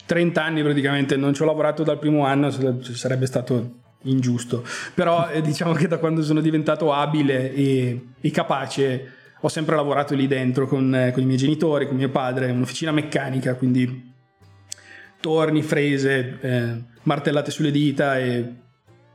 30 0.07 0.43
anni 0.43 0.63
praticamente, 0.63 1.17
non 1.17 1.35
ci 1.35 1.43
ho 1.43 1.45
lavorato 1.45 1.83
dal 1.83 1.99
primo 1.99 2.25
anno, 2.25 2.51
sarebbe 2.51 3.27
stato 3.27 3.79
ingiusto, 4.03 4.65
però 4.95 5.29
eh, 5.29 5.41
diciamo 5.43 5.73
che 5.73 5.89
da 5.89 5.99
quando 5.99 6.23
sono 6.23 6.41
diventato 6.41 6.93
abile 6.93 7.53
e, 7.55 8.07
e 8.21 8.31
capace 8.31 9.13
ho 9.43 9.49
sempre 9.49 9.75
lavorato 9.75 10.15
lì 10.15 10.27
dentro 10.27 10.67
con, 10.67 10.95
eh, 10.95 11.13
con, 11.13 11.23
i 11.23 11.27
miei 11.27 11.39
genitori, 11.39 11.87
con 11.87 11.97
mio 11.97 12.11
padre, 12.11 12.51
un'officina 12.51 12.93
meccanica, 12.93 13.55
quindi 13.55 14.10
torni, 15.21 15.63
frese, 15.63 16.39
eh, 16.41 16.83
martellate 17.03 17.51
sulle 17.51 17.71
dita 17.71 18.19
e 18.19 18.55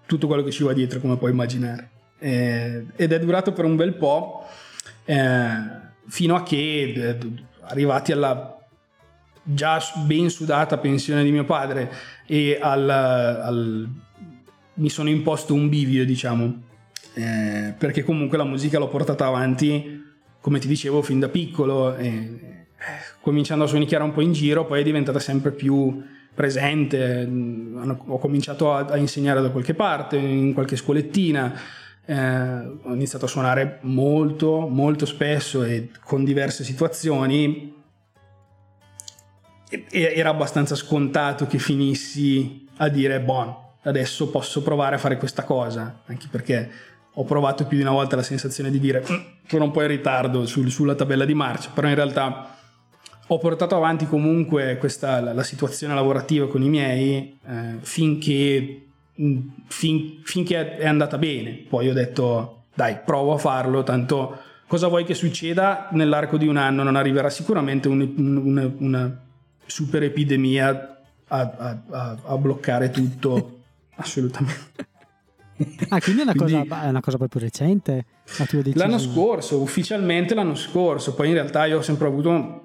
tutto 0.06 0.28
quello 0.28 0.44
che 0.44 0.52
ci 0.52 0.64
va 0.64 0.74
dietro, 0.74 1.00
come 1.00 1.18
puoi 1.18 1.32
immaginare. 1.32 1.90
Eh, 2.20 2.86
ed 2.96 3.12
è 3.12 3.20
durato 3.20 3.52
per 3.52 3.66
un 3.66 3.76
bel 3.76 3.96
po', 3.96 4.46
eh, 5.06 5.54
fino 6.08 6.36
a 6.36 6.44
che, 6.44 6.94
eh, 6.96 7.18
arrivati 7.62 8.12
alla 8.12 8.58
già 9.44 9.80
ben 10.06 10.30
sudata 10.30 10.78
pensione 10.78 11.24
di 11.24 11.32
mio 11.32 11.46
padre 11.46 11.92
e 12.26 12.58
al, 12.60 12.90
al 12.90 13.90
mi 14.76 14.90
sono 14.90 15.10
imposto 15.10 15.54
un 15.54 15.70
bivio, 15.70 16.06
diciamo, 16.06 16.64
eh, 17.14 17.74
perché 17.78 18.04
comunque 18.04 18.38
la 18.38 18.44
musica 18.44 18.80
l'ho 18.80 18.90
portata 18.90 19.26
avanti, 19.26 20.04
come 20.42 20.60
ti 20.60 20.68
dicevo, 20.68 21.02
fin 21.02 21.20
da 21.20 21.30
piccolo, 21.30 21.96
e, 21.96 22.68
cominciando 23.26 23.64
a 23.64 23.68
suonicchiare 23.68 24.04
un 24.04 24.14
po' 24.14 24.22
in 24.22 24.34
giro, 24.34 24.66
poi 24.66 24.82
è 24.82 24.84
diventata 24.84 25.18
sempre 25.18 25.50
più 25.50 26.00
presente, 26.32 27.28
ho 28.06 28.20
cominciato 28.20 28.72
a, 28.72 28.86
a 28.86 28.98
insegnare 28.98 29.42
da 29.42 29.50
qualche 29.50 29.74
parte, 29.74 30.16
in 30.16 30.54
qualche 30.54 30.76
scuolettina, 30.76 31.60
eh, 32.06 32.16
ho 32.84 32.94
iniziato 32.94 33.26
a 33.26 33.28
suonare 33.28 33.80
molto, 33.82 34.68
molto 34.68 35.08
spesso 35.08 35.64
e 35.64 35.90
con 36.04 36.24
diverse 36.24 36.64
situazioni. 36.64 37.74
E, 39.70 39.88
era 39.90 40.30
abbastanza 40.30 40.76
scontato 40.76 41.48
che 41.48 41.58
finissi 41.58 42.68
a 42.78 42.90
dire, 42.90 43.20
boh, 43.22 43.78
adesso 43.86 44.30
posso 44.30 44.62
provare 44.62 44.98
a 44.98 45.00
fare 45.00 45.18
questa 45.18 45.44
cosa, 45.46 46.02
anche 46.06 46.28
perché 46.30 46.70
ho 47.12 47.24
provato 47.24 47.66
più 47.66 47.78
di 47.78 47.82
una 47.82 47.92
volta 47.92 48.16
la 48.16 48.22
sensazione 48.22 48.70
di 48.70 48.80
dire, 48.80 49.02
mm, 49.02 49.16
sono 49.48 49.64
un 49.64 49.72
po' 49.72 49.82
in 49.82 49.88
ritardo 49.88 50.46
sul, 50.46 50.70
sulla 50.70 50.94
tabella 50.94 51.26
di 51.26 51.34
marcia, 51.34 51.72
però 51.74 51.88
in 51.88 51.96
realtà 51.96 52.56
ho 53.28 53.38
portato 53.40 53.76
avanti 53.76 54.06
comunque 54.06 54.78
questa, 54.78 55.20
la, 55.20 55.34
la 55.34 55.44
situazione 55.44 55.96
lavorativa 55.96 56.48
con 56.48 56.62
i 56.62 56.70
miei 56.70 57.38
eh, 57.48 57.78
finché, 57.82 58.86
mm, 59.20 59.40
fin, 59.68 60.20
finché 60.24 60.78
è 60.78 60.88
andata 60.88 61.18
bene. 61.18 61.52
Poi 61.68 61.90
ho 61.90 61.94
detto, 61.94 62.64
dai, 62.74 62.98
provo 63.04 63.34
a 63.34 63.38
farlo, 63.38 63.84
tanto 63.84 64.38
cosa 64.68 64.88
vuoi 64.88 65.06
che 65.06 65.16
succeda 65.16 65.90
nell'arco 65.92 66.38
di 66.38 66.48
un 66.48 66.58
anno? 66.58 66.84
Non 66.84 66.96
arriverà 66.96 67.30
sicuramente 67.30 67.88
un, 67.88 68.14
una, 68.16 68.72
una, 68.78 69.20
super 69.66 70.04
epidemia 70.04 71.00
a, 71.28 71.82
a, 71.90 72.18
a 72.24 72.38
bloccare 72.38 72.92
tutto, 72.92 73.62
assolutamente. 73.96 74.94
Ah, 75.88 76.02
quindi 76.02 76.22
è 76.22 76.24
una, 76.26 76.34
quindi, 76.34 76.68
cosa, 76.68 76.84
è 76.84 76.90
una 76.90 77.00
cosa 77.00 77.18
proprio 77.18 77.42
recente? 77.42 78.06
l'anno 78.74 79.00
scorso, 79.00 79.62
ufficialmente 79.62 80.36
l'anno 80.36 80.56
scorso, 80.56 81.14
poi 81.14 81.30
in 81.30 81.34
realtà 81.34 81.66
io 81.66 81.78
ho 81.78 81.82
sempre 81.82 82.08
avuto 82.08 82.65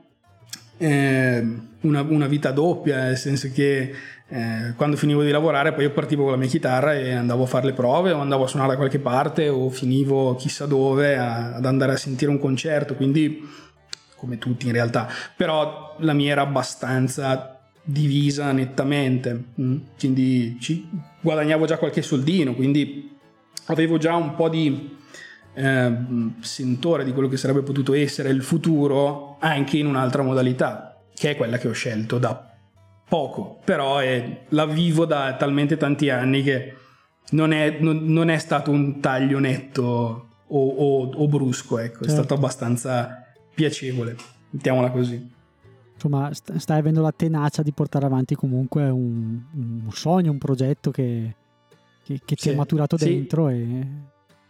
eh, 0.81 1.47
una, 1.83 2.01
una, 2.01 2.27
vita 2.27 2.53
doppia, 2.53 3.05
nel 3.05 3.19
senso 3.19 3.51
che 3.53 3.93
eh, 4.29 4.73
quando 4.77 4.97
finivo 4.97 5.23
di 5.23 5.31
lavorare 5.31 5.75
poi 5.75 5.85
io 5.85 5.91
partivo 5.91 6.23
con 6.23 6.33
la 6.33 6.39
mia 6.39 6.49
chitarra 6.49 6.95
e 6.95 7.13
andavo 7.13 7.43
a 7.43 7.47
fare 7.47 7.67
le 7.67 7.73
prove 7.75 8.13
o 8.13 8.21
andavo 8.21 8.45
a 8.45 8.47
suonare 8.47 8.71
da 8.71 8.77
qualche 8.79 8.99
parte 8.99 9.49
o 9.49 9.69
finivo 9.69 10.35
chissà 10.37 10.65
dove 10.65 11.19
a, 11.19 11.55
ad 11.55 11.67
andare 11.67 11.93
a 11.93 11.97
sentire 11.97 12.31
un 12.31 12.39
concerto, 12.39 12.95
quindi 12.95 13.47
come 14.17 14.39
tutti 14.39 14.67
in 14.67 14.73
realtà, 14.73 15.07
però 15.37 15.97
la 15.99 16.15
mia 16.15 16.33
era 16.33 16.43
abbastanza 16.43 17.59
divisa 17.83 18.53
nettamente, 18.53 19.45
mm? 19.61 19.77
quindi 19.99 20.57
ci 20.61 20.89
guadagnavo 21.21 21.67
già 21.67 21.77
qualche 21.77 22.01
soldino, 22.01 22.55
quindi 22.55 23.17
avevo 23.67 23.99
già 23.99 24.15
un 24.17 24.35
po' 24.35 24.49
di 24.49 24.97
eh, 25.55 25.97
sentore 26.41 27.05
di 27.05 27.13
quello 27.13 27.29
che 27.29 27.37
sarebbe 27.37 27.63
potuto 27.63 27.93
essere 27.93 28.31
il 28.31 28.43
futuro 28.43 29.37
anche 29.41 29.79
in 29.79 29.87
un'altra 29.87 30.23
modalità, 30.23 31.03
che 31.15 31.31
è 31.31 31.37
quella 31.37 31.59
che 31.59 31.69
ho 31.69 31.73
scelto 31.73 32.19
da 32.19 32.49
poco, 33.09 33.61
però 33.65 33.99
è, 33.99 34.43
la 34.51 34.67
vivo 34.67 35.05
da 35.05 35.35
talmente 35.37 35.77
tanti 35.77 36.11
anni 36.11 36.43
che 36.43 36.75
non 37.31 37.53
è, 37.53 37.79
non, 37.81 38.05
non 38.05 38.31
è 38.31 38.39
stato 38.39 38.71
un 38.71 39.01
taglio 39.01 39.39
netto 39.39 40.29
o, 40.47 40.69
o, 40.69 41.11
o 41.13 41.29
brusco, 41.29 41.79
ecco, 41.79 41.99
certo. 41.99 42.07
è 42.07 42.11
stato 42.11 42.35
abbastanza 42.35 43.25
piacevole, 43.55 44.17
mettiamola 44.51 44.91
così. 44.91 45.39
Insomma, 45.95 46.31
stai 46.33 46.79
avendo 46.79 47.03
la 47.03 47.13
tenacia 47.13 47.63
di 47.63 47.73
portare 47.73 48.07
avanti 48.07 48.35
comunque 48.35 48.89
un, 48.89 49.39
un 49.53 49.91
sogno, 49.91 50.31
un 50.31 50.39
progetto 50.39 50.91
che, 50.91 51.35
che, 52.03 52.21
che 52.25 52.37
sì. 52.39 52.49
ti 52.49 52.51
è 52.51 52.55
maturato 52.55 52.97
dentro 52.97 53.49
sì. 53.49 53.55
e 53.55 53.87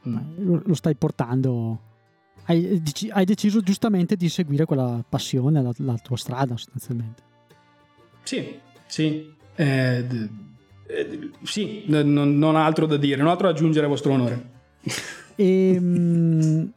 mm. 0.09 0.59
lo 0.65 0.75
stai 0.75 0.95
portando. 0.95 1.89
Hai, 2.45 2.83
hai, 3.11 3.25
deciso 3.25 3.61
giustamente 3.61 4.17
di 4.17 4.29
seguire 4.29 4.65
quella 4.65 5.05
passione, 5.09 5.63
la, 5.63 5.73
la 5.77 5.97
tua 5.99 6.17
strada 6.17 6.57
sostanzialmente. 6.57 7.23
Sì, 8.23 8.59
sì. 8.87 9.33
Eh, 9.55 10.05
eh, 10.87 11.31
sì, 11.43 11.85
non, 11.87 12.39
non 12.39 12.55
ho 12.57 12.59
altro 12.59 12.87
da 12.87 12.97
dire, 12.97 13.17
non 13.17 13.27
ho 13.27 13.31
altro 13.31 13.47
da 13.47 13.53
aggiungere 13.53 13.87
a 13.87 13.89
vostro 13.89 14.13
onore. 14.13 14.51
E, 15.41 15.81
mh, 15.81 16.73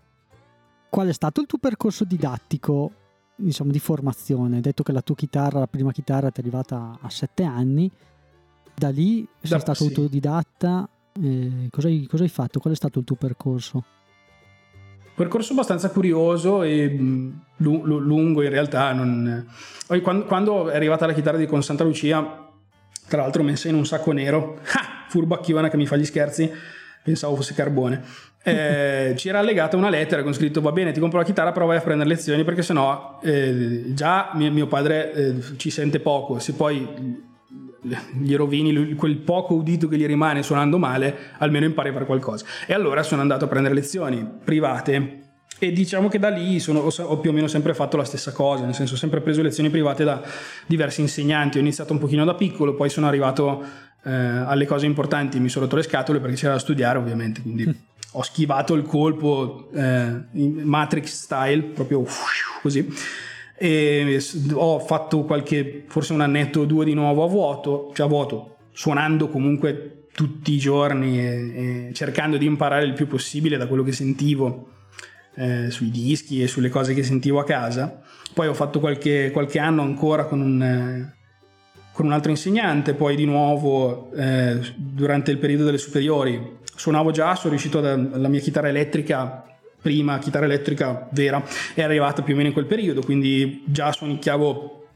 qual 0.89 1.09
è 1.09 1.12
stato 1.12 1.41
il 1.41 1.47
tuo 1.47 1.57
percorso 1.57 2.05
didattico, 2.05 2.91
diciamo, 3.36 3.71
di 3.71 3.79
formazione? 3.79 4.55
Hai 4.55 4.62
detto 4.62 4.83
che 4.83 4.93
la 4.93 5.01
tua 5.01 5.15
chitarra, 5.15 5.59
la 5.59 5.67
prima 5.67 5.91
chitarra 5.91 6.29
ti 6.29 6.39
è 6.39 6.43
arrivata 6.43 6.97
a 7.01 7.09
sette 7.09 7.43
anni, 7.43 7.91
da 8.73 8.89
lì 8.89 9.27
sei 9.41 9.49
da, 9.49 9.59
stato 9.59 9.83
sì. 9.83 9.88
autodidatta, 9.88 10.88
eh, 11.21 11.67
cosa, 11.69 11.88
hai, 11.88 12.08
cosa, 12.10 12.23
hai, 12.23 12.30
fatto? 12.30 12.60
Qual 12.60 12.73
è 12.73 12.76
stato 12.76 12.99
il 12.99 13.06
tuo 13.06 13.15
percorso? 13.15 13.84
Percorso 15.15 15.54
abbastanza 15.54 15.89
curioso 15.89 16.63
e 16.63 16.89
mm, 16.89 17.32
lungo 17.58 18.41
in 18.41 18.49
realtà. 18.49 18.91
Non... 18.93 19.47
Quando, 20.02 20.69
è 20.69 20.76
arrivata 20.76 21.06
la 21.06 21.13
chitarra 21.13 21.38
di 21.38 21.45
Con 21.45 21.62
Santa 21.62 21.84
Lucia, 21.84 22.49
tra 23.08 23.21
l'altro 23.21 23.43
messa 23.43 23.67
in 23.67 23.76
un 23.76 23.86
sacco 23.86 24.12
nero, 24.12 24.60
ah, 24.73 25.06
furbacchiona 25.08 25.69
che 25.69 25.78
mi 25.78 25.86
fa 25.86 25.97
gli 25.97 26.06
scherzi, 26.06 26.49
pensavo 27.04 27.36
fosse 27.36 27.54
carbone. 27.54 28.04
Eh, 28.45 29.13
c'era 29.15 29.39
allegata 29.39 29.78
una 29.78 29.88
lettera 29.88 30.21
con 30.21 30.34
scritto 30.34 30.60
va 30.60 30.73
bene 30.73 30.91
ti 30.91 30.99
compro 30.99 31.17
la 31.17 31.23
chitarra 31.23 31.54
però 31.54 31.65
vai 31.65 31.78
a 31.78 31.80
prendere 31.80 32.10
lezioni 32.10 32.43
perché 32.43 32.62
sennò 32.62 33.17
eh, 33.23 33.93
già 33.93 34.32
mio, 34.34 34.52
mio 34.52 34.67
padre 34.67 35.13
eh, 35.13 35.36
ci 35.56 35.69
sente 35.69 36.02
poco 36.02 36.39
se 36.39 36.52
poi 36.52 37.23
gli 38.13 38.36
rovini 38.36 38.96
quel 38.96 39.17
poco 39.17 39.54
udito 39.54 39.88
che 39.88 39.98
gli 39.98 40.06
rimane 40.06 40.41
suonando 40.43 40.78
male, 40.78 41.15
almeno 41.38 41.65
impari 41.65 41.89
a 41.89 41.93
fare 41.93 42.06
qualcosa. 42.06 42.46
E 42.65 42.74
allora 42.74 43.04
sono 43.04 43.22
andato 43.22 43.46
a 43.46 43.48
prendere 43.48 43.74
lezioni 43.74 44.28
private. 44.43 45.19
E 45.60 45.72
diciamo 45.72 46.10
che 46.10 46.19
da 46.19 46.30
lì 46.30 46.60
sono, 46.60 46.80
ho 46.80 47.19
più 47.19 47.30
o 47.30 47.34
meno 47.34 47.48
sempre 47.48 47.74
fatto 47.74 47.96
la 47.96 48.04
stessa 48.04 48.32
cosa, 48.32 48.65
nel 48.65 48.74
senso 48.74 48.96
ho 48.96 48.98
sempre 48.98 49.22
preso 49.22 49.41
lezioni 49.41 49.69
private 49.69 50.04
da 50.04 50.22
diversi 50.65 51.02
insegnanti, 51.02 51.58
ho 51.58 51.62
iniziato 51.62 51.93
un 51.93 52.00
pochino 52.00 52.26
da 52.26 52.34
piccolo, 52.34 52.74
poi 52.74 52.89
sono 52.89 53.08
arrivato 53.08 53.63
eh, 54.04 54.12
alle 54.12 54.65
cose 54.65 54.86
importanti, 54.86 55.39
mi 55.39 55.50
sono 55.50 55.65
rotto 55.65 55.78
le 55.78 55.84
scatole 55.84 56.19
perché 56.19 56.36
c'era 56.36 56.54
da 56.54 56.60
studiare 56.60 56.98
ovviamente, 56.98 57.41
quindi 57.41 57.74
ho 58.15 58.24
schivato 58.24 58.74
il 58.74 58.84
colpo 58.84 59.69
eh, 59.74 60.24
Matrix 60.32 61.13
style, 61.13 61.63
proprio 61.63 62.06
così 62.62 62.91
e 63.63 64.21
ho 64.56 64.78
fatto 64.80 65.23
qualche, 65.23 65.86
forse 65.88 66.12
un 66.12 66.19
annetto 66.19 66.60
o 66.60 66.65
due 66.65 66.84
di 66.84 66.93
nuovo 66.93 67.23
a 67.23 67.28
vuoto, 67.28 67.91
cioè 67.93 68.08
a 68.08 68.10
vuoto, 68.10 68.58
suonando 68.73 69.30
comunque 69.30 70.08
tutti 70.13 70.52
i 70.52 70.58
giorni 70.58 71.17
e, 71.17 71.88
e 71.88 71.93
cercando 71.93 72.36
di 72.36 72.45
imparare 72.45 72.84
il 72.84 72.91
più 72.91 73.08
possibile 73.08 73.56
da 73.56 73.67
quello 73.67 73.84
che 73.84 73.93
sentivo 73.93 74.67
eh, 75.36 75.69
sui 75.71 75.91
dischi 75.91 76.43
e 76.43 76.47
sulle 76.47 76.67
cose 76.67 76.93
che 76.93 77.04
sentivo 77.04 77.39
a 77.39 77.45
casa. 77.45 78.02
Poi 78.34 78.47
ho 78.47 78.54
fatto 78.54 78.82
qualche, 78.82 79.32
qualche 79.32 79.60
anno 79.60 79.82
ancora 79.82 80.26
con 80.26 80.41
un, 80.41 80.62
eh, 80.62 81.15
con 81.93 82.08
un, 82.08 82.12
altro 82.12 82.32
insegnante, 82.32 82.93
poi 82.93 83.15
di 83.15 83.23
nuovo 83.23 84.12
eh, 84.12 84.60
durante 84.76 85.32
il 85.32 85.38
periodo 85.38 85.63
delle 85.63 85.78
superiori 85.78 86.58
suonavo 86.76 87.12
già, 87.12 87.34
sono 87.36 87.52
riuscito 87.52 87.78
alla 87.80 88.28
mia 88.28 88.41
chitarra 88.41 88.67
elettrica 88.67 89.52
prima 89.84 90.17
chitarra 90.17 90.46
elettrica 90.46 91.10
vera 91.12 91.43
è 91.74 91.84
arrivata 91.84 92.22
più 92.24 92.34
o 92.34 92.38
meno 92.38 92.48
in 92.48 92.54
quel 92.54 92.65
periodo, 92.65 93.02
quindi 93.02 93.63
già 93.65 93.91
suonicchiavo 93.91 94.88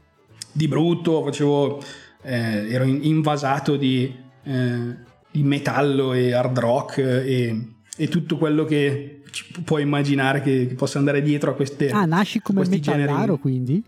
di 0.50 0.66
brutto, 0.66 1.22
facevo, 1.24 1.82
eh, 2.22 2.72
ero 2.72 2.84
invasato 2.84 3.76
di, 3.76 4.12
eh, 4.44 4.94
di, 5.30 5.42
metallo 5.42 6.14
e 6.14 6.32
hard 6.32 6.58
rock 6.58 6.98
e, 6.98 7.68
e 7.96 8.08
tutto 8.08 8.38
quello 8.38 8.64
che 8.64 9.20
puoi 9.62 9.82
immaginare 9.82 10.40
che, 10.40 10.72
possa 10.74 10.98
andare 10.98 11.20
dietro 11.20 11.50
a 11.50 11.54
queste 11.54 11.90
Ah, 11.90 12.06
nasci 12.06 12.40
come 12.40 12.66
metallaro 12.66 13.06
generi. 13.06 13.38
quindi? 13.38 13.84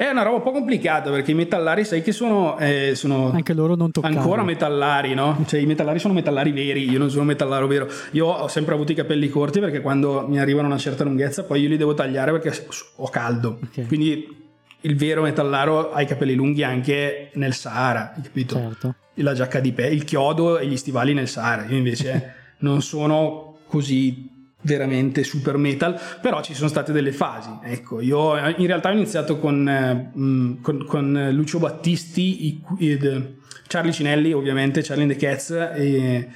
È 0.00 0.08
una 0.08 0.22
roba 0.22 0.36
un 0.36 0.42
po' 0.42 0.52
complicata 0.52 1.10
perché 1.10 1.32
i 1.32 1.34
metallari 1.34 1.84
sai 1.84 2.00
che 2.00 2.12
sono, 2.12 2.58
eh, 2.58 2.92
sono 2.94 3.32
anche 3.32 3.52
loro 3.52 3.74
non 3.74 3.90
toccati. 3.90 4.16
ancora 4.16 4.42
metallari, 4.42 5.12
no? 5.12 5.44
Cioè 5.46 5.60
i 5.60 5.66
metallari 5.66 5.98
sono 5.98 6.14
metallari 6.14 6.52
veri, 6.52 6.88
io 6.88 6.98
non 6.98 7.10
sono 7.10 7.24
metallaro 7.24 7.66
vero. 7.66 7.86
Io 8.12 8.24
ho 8.24 8.48
sempre 8.48 8.72
avuto 8.72 8.92
i 8.92 8.94
capelli 8.94 9.28
corti 9.28 9.60
perché 9.60 9.82
quando 9.82 10.24
mi 10.26 10.40
arrivano 10.40 10.68
a 10.68 10.70
una 10.70 10.80
certa 10.80 11.04
lunghezza 11.04 11.44
poi 11.44 11.60
io 11.60 11.68
li 11.68 11.76
devo 11.76 11.92
tagliare 11.92 12.32
perché 12.32 12.66
ho 12.96 13.08
caldo. 13.10 13.58
Okay. 13.62 13.84
Quindi 13.84 14.48
il 14.80 14.96
vero 14.96 15.20
metallaro 15.20 15.92
ha 15.92 16.00
i 16.00 16.06
capelli 16.06 16.32
lunghi 16.34 16.62
anche 16.62 17.30
nel 17.34 17.52
Sahara, 17.52 18.14
hai 18.16 18.22
capito? 18.22 18.54
Certo. 18.54 18.94
La 19.16 19.34
giacca 19.34 19.60
di 19.60 19.72
pelle, 19.72 19.92
il 19.92 20.04
chiodo 20.04 20.56
e 20.56 20.66
gli 20.66 20.78
stivali 20.78 21.12
nel 21.12 21.28
Sahara. 21.28 21.66
Io 21.66 21.76
invece 21.76 22.36
non 22.60 22.80
sono 22.80 23.58
così 23.66 24.39
veramente 24.62 25.24
super 25.24 25.56
metal, 25.56 25.98
però 26.20 26.42
ci 26.42 26.54
sono 26.54 26.68
state 26.68 26.92
delle 26.92 27.12
fasi. 27.12 27.50
Ecco, 27.62 28.00
io 28.00 28.36
in 28.36 28.66
realtà 28.66 28.90
ho 28.90 28.92
iniziato 28.92 29.38
con, 29.38 29.68
eh, 29.68 30.10
con, 30.60 30.84
con 30.86 31.28
Lucio 31.32 31.58
Battisti, 31.58 32.62
Charlie 33.66 33.92
Cinelli, 33.92 34.32
ovviamente, 34.32 34.82
Charlie 34.82 35.04
and 35.04 35.12
the 35.16 35.18
Cats 35.18 35.50
e, 35.50 36.28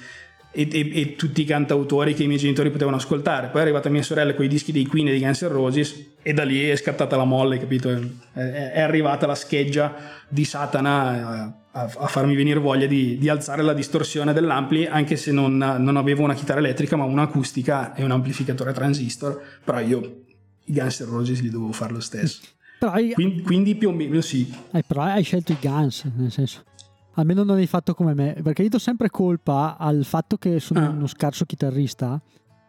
e, 0.53 0.69
e, 0.71 1.01
e, 1.01 1.17
tutti 1.17 1.43
i 1.43 1.45
cantautori 1.45 2.15
che 2.15 2.23
i 2.23 2.27
miei 2.27 2.39
genitori 2.39 2.71
potevano 2.71 2.97
ascoltare. 2.97 3.49
Poi 3.49 3.61
è 3.61 3.65
arrivata 3.65 3.89
mia 3.89 4.03
sorella 4.03 4.35
con 4.35 4.45
i 4.45 4.49
dischi 4.49 4.73
dei 4.73 4.87
Queen 4.87 5.09
e 5.09 5.13
di 5.13 5.21
Guns 5.21 5.43
N' 5.43 5.49
Roses 5.49 6.13
e 6.23 6.33
da 6.33 6.45
lì 6.45 6.69
è 6.69 6.77
scattata 6.77 7.17
la 7.17 7.25
molle, 7.25 7.59
capito? 7.59 7.91
È, 7.91 8.39
è 8.39 8.81
arrivata 8.81 9.27
la 9.27 9.35
scheggia 9.35 9.95
di 10.29 10.45
Satana 10.45 11.49
eh, 11.49 11.64
a, 11.77 11.91
a 11.99 12.07
farmi 12.07 12.37
venire 12.37 12.61
voglia 12.61 12.87
di, 12.87 13.19
di, 13.19 13.29
alzare 13.29 13.63
la 13.63 13.73
distorsione 13.73 14.33
dell'ampli 14.33 14.87
anche 14.87 15.17
se 15.17 15.33
non, 15.33 15.57
non, 15.57 15.97
avevo 15.97 16.23
una 16.23 16.35
chitarra 16.35 16.61
elettrica 16.61 16.97
ma 16.97 17.05
un'acustica 17.05 17.95
e 17.95 18.05
un 18.05 18.13
amplificatore 18.13 18.73
transistor 18.73 19.43
però 19.65 19.81
io 19.81 20.23
i 20.67 20.73
Guns 20.73 21.01
N' 21.01 21.11
Roses 21.11 21.41
li 21.41 21.51
dovevo 21.51 21.73
fare 21.73 21.93
lo 21.93 22.01
stesso 22.01 22.43
hai, 22.79 23.13
quindi, 23.13 23.43
quindi, 23.43 23.75
più 23.75 23.89
o 23.89 23.93
meno 23.93 24.21
sì 24.21 24.55
eh, 24.71 24.85
però 24.87 25.03
hai 25.03 25.25
scelto 25.25 25.53
i 25.53 25.57
Guns 25.61 26.05
nel 26.15 26.31
senso 26.31 26.63
almeno 27.15 27.43
non 27.43 27.57
hai 27.57 27.67
fatto 27.67 27.95
come 27.95 28.15
me 28.15 28.37
perché 28.41 28.63
io 28.63 28.69
do 28.69 28.79
sempre 28.79 29.11
colpa 29.11 29.77
al 29.77 30.05
fatto 30.05 30.37
che 30.37 30.61
sono 30.61 30.81
ah. 30.81 30.89
uno 30.91 31.09
scarso 31.09 31.45
chitarrista 31.45 32.21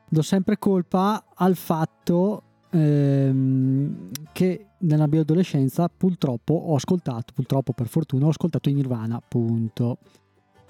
do 0.09 0.21
sempre 0.23 0.57
colpa 0.57 1.25
al 1.35 1.55
fatto 1.55 2.41
ehm, 2.71 4.09
che 4.31 4.65
nella 4.85 5.07
mia 5.07 5.21
adolescenza 5.21 5.89
purtroppo 5.89 6.53
ho 6.53 6.75
ascoltato, 6.75 7.33
purtroppo 7.33 7.73
per 7.73 7.87
fortuna 7.87 8.25
ho 8.25 8.29
ascoltato 8.29 8.69
i 8.69 8.73
Nirvana, 8.73 9.21
punto. 9.25 9.97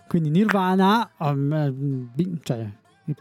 Quindi 0.07 0.29
Nirvana, 0.29 1.09
um, 1.19 2.09
cioè 2.41 2.69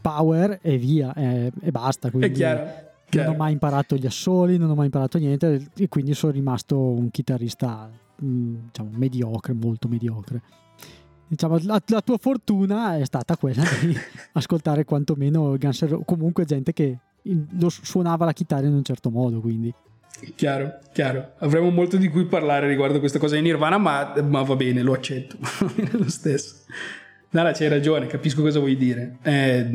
power 0.00 0.59
e 0.62 0.78
via 0.78 1.12
e, 1.14 1.52
e 1.61 1.70
basta. 1.70 2.11
Quindi 2.11 2.28
È 2.28 2.33
chiaro. 2.33 2.92
Non 3.11 3.26
ho 3.28 3.37
mai 3.37 3.52
imparato 3.52 3.94
gli 3.96 4.07
assoli, 4.07 4.59
non 4.59 4.70
ho 4.70 4.74
mai 4.74 4.87
imparato 4.87 5.18
niente 5.18 5.68
e 5.76 5.88
quindi 5.88 6.14
sono 6.14 6.33
rimasto 6.33 6.76
un 6.76 7.11
chitarrista 7.12 7.88
mm, 8.24 8.54
diciamo, 8.66 8.90
mediocre, 8.94 9.52
molto 9.52 9.87
mediocre. 9.87 10.42
Diciamo, 11.28 11.59
la, 11.62 11.80
la, 11.87 12.00
tua 12.00 12.18
fortuna 12.18 12.96
è 12.96 13.04
stata 13.04 13.37
quella 13.37 13.62
di 13.80 13.96
ascoltare 14.33 14.85
quantomeno 14.85 15.57
Guns 15.57 15.83
N' 15.83 15.88
Roses, 15.88 16.04
comunque 16.07 16.44
gente 16.44 16.72
che 16.72 16.98
lo 17.22 17.68
suonava 17.68 18.24
la 18.24 18.33
chitarra 18.33 18.66
in 18.66 18.74
un 18.74 18.83
certo 18.83 19.11
modo, 19.11 19.40
quindi. 19.40 19.72
Chiaro, 20.37 20.79
chiaro. 20.92 21.33
Avremo 21.38 21.70
molto 21.70 21.96
di 21.96 22.09
cui 22.09 22.27
parlare 22.27 22.68
riguardo 22.68 22.98
questa 22.98 23.18
cosa 23.18 23.35
di 23.35 23.42
Nirvana, 23.42 23.79
ma, 23.79 24.14
ma 24.22 24.42
va 24.42 24.57
bene, 24.57 24.83
lo 24.83 24.92
accetto. 24.92 25.37
Lo 25.92 26.09
stesso. 26.09 26.62
Nara, 27.35 27.50
c'hai 27.50 27.66
ragione, 27.68 28.07
capisco 28.07 28.42
cosa 28.42 28.61
vuoi 28.61 28.77
dire. 28.77 29.16
Eh, 29.22 29.68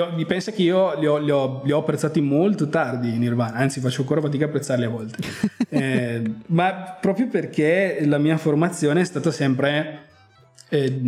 ho, 0.00 0.24
pensa 0.26 0.50
che 0.50 0.62
io 0.62 0.98
li 0.98 1.06
ho, 1.06 1.18
li, 1.18 1.30
ho, 1.30 1.62
li 1.64 1.70
ho, 1.70 1.78
apprezzati 1.78 2.20
molto 2.20 2.68
tardi 2.68 3.10
in 3.10 3.20
Nirvana, 3.20 3.58
anzi 3.58 3.78
faccio 3.78 4.00
ancora 4.00 4.20
fatica 4.20 4.46
a 4.46 4.48
apprezzarli 4.48 4.84
a 4.84 4.88
volte. 4.88 5.18
eh, 5.70 6.22
ma 6.46 6.98
proprio 7.00 7.28
perché 7.28 8.00
la 8.04 8.18
mia 8.18 8.36
formazione 8.38 9.02
è 9.02 9.04
stata 9.04 9.30
sempre, 9.30 10.00
eh, 10.68 11.00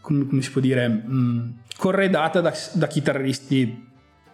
come, 0.00 0.26
come, 0.28 0.42
si 0.42 0.50
può 0.52 0.60
dire, 0.60 0.86
mh, 0.86 1.54
corredata 1.76 2.40
da, 2.40 2.54
da 2.74 2.86
chitarristi 2.86 3.88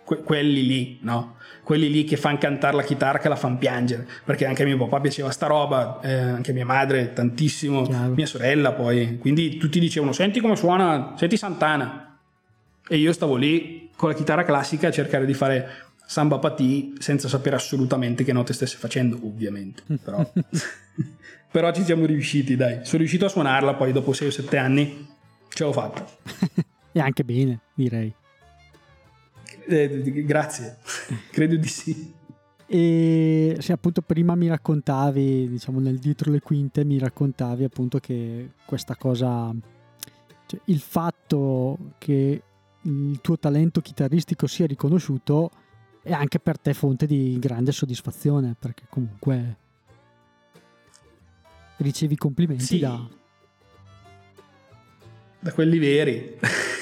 que- 0.04 0.22
quelli 0.22 0.66
lì, 0.66 0.98
no? 1.00 1.36
Quelli 1.68 1.90
lì 1.90 2.04
che 2.04 2.16
fanno 2.16 2.38
cantare 2.38 2.76
la 2.76 2.82
chitarra, 2.82 3.18
che 3.18 3.28
la 3.28 3.36
fanno 3.36 3.58
piangere, 3.58 4.08
perché 4.24 4.46
anche 4.46 4.62
a 4.62 4.64
mio 4.64 4.78
papà 4.78 5.02
piaceva 5.02 5.30
sta 5.30 5.48
roba, 5.48 6.00
eh, 6.00 6.14
anche 6.14 6.52
a 6.52 6.54
mia 6.54 6.64
madre 6.64 7.12
tantissimo, 7.12 7.82
Chiaro. 7.82 8.14
mia 8.14 8.24
sorella 8.24 8.72
poi, 8.72 9.18
quindi 9.18 9.58
tutti 9.58 9.78
dicevano 9.78 10.12
senti 10.12 10.40
come 10.40 10.56
suona, 10.56 11.12
senti 11.18 11.36
Santana. 11.36 12.18
E 12.88 12.96
io 12.96 13.12
stavo 13.12 13.36
lì 13.36 13.90
con 13.94 14.08
la 14.08 14.14
chitarra 14.14 14.44
classica 14.44 14.88
a 14.88 14.90
cercare 14.90 15.26
di 15.26 15.34
fare 15.34 15.68
samba 16.06 16.38
patì 16.38 16.94
senza 17.00 17.28
sapere 17.28 17.56
assolutamente 17.56 18.24
che 18.24 18.32
note 18.32 18.54
stesse 18.54 18.78
facendo, 18.78 19.18
ovviamente. 19.22 19.82
Però, 20.02 20.32
però 21.52 21.70
ci 21.72 21.84
siamo 21.84 22.06
riusciti, 22.06 22.56
dai. 22.56 22.78
Sono 22.84 23.00
riuscito 23.00 23.26
a 23.26 23.28
suonarla 23.28 23.74
poi 23.74 23.92
dopo 23.92 24.14
6 24.14 24.28
o 24.28 24.30
7 24.30 24.56
anni 24.56 25.06
ce 25.50 25.64
l'ho 25.64 25.72
fatta. 25.72 26.06
e 26.92 26.98
anche 26.98 27.24
bene, 27.24 27.60
direi. 27.74 28.10
Eh, 29.68 30.24
grazie, 30.24 30.78
credo 31.30 31.56
di 31.56 31.68
sì. 31.68 32.14
E 32.66 33.56
se 33.60 33.72
appunto 33.72 34.02
prima 34.02 34.34
mi 34.34 34.48
raccontavi, 34.48 35.48
diciamo 35.48 35.80
nel 35.80 35.98
dietro 35.98 36.30
le 36.30 36.40
quinte, 36.40 36.84
mi 36.84 36.98
raccontavi 36.98 37.64
appunto 37.64 37.98
che 37.98 38.50
questa 38.64 38.94
cosa, 38.96 39.54
cioè 40.46 40.60
il 40.64 40.80
fatto 40.80 41.78
che 41.98 42.42
il 42.82 43.18
tuo 43.20 43.38
talento 43.38 43.80
chitarristico 43.80 44.46
sia 44.46 44.66
riconosciuto 44.66 45.50
è 46.02 46.12
anche 46.12 46.38
per 46.38 46.58
te 46.58 46.72
fonte 46.74 47.06
di 47.06 47.38
grande 47.38 47.72
soddisfazione 47.72 48.54
perché 48.58 48.84
comunque 48.88 49.56
ricevi 51.78 52.16
complimenti 52.16 52.64
sì. 52.64 52.78
da... 52.78 53.06
da 55.38 55.52
quelli 55.52 55.78
veri. 55.78 56.36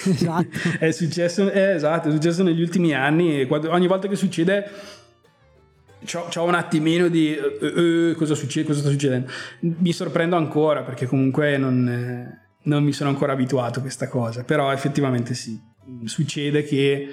Esatto. 0.04 0.46
è, 0.78 0.90
successo, 0.90 1.50
eh, 1.50 1.74
esatto, 1.74 2.08
è 2.08 2.12
successo 2.12 2.42
negli 2.42 2.60
ultimi 2.60 2.94
anni 2.94 3.46
quando, 3.46 3.70
ogni 3.70 3.86
volta 3.86 4.08
che 4.08 4.16
succede 4.16 4.70
ho 6.14 6.44
un 6.44 6.54
attimino 6.54 7.08
di 7.08 7.36
uh, 7.36 7.66
uh, 7.66 8.14
cosa, 8.14 8.34
succede, 8.34 8.66
cosa 8.66 8.80
sta 8.80 8.90
succedendo. 8.90 9.30
Mi 9.60 9.92
sorprendo 9.92 10.36
ancora 10.36 10.82
perché 10.82 11.06
comunque 11.06 11.56
non, 11.56 11.88
eh, 11.88 12.48
non, 12.64 12.84
mi 12.84 12.92
sono 12.92 13.10
ancora 13.10 13.32
abituato 13.32 13.80
a 13.80 13.82
questa 13.82 14.08
cosa, 14.08 14.44
però 14.44 14.72
effettivamente 14.72 15.34
sì, 15.34 15.58
succede 16.04 16.62
che 16.62 17.08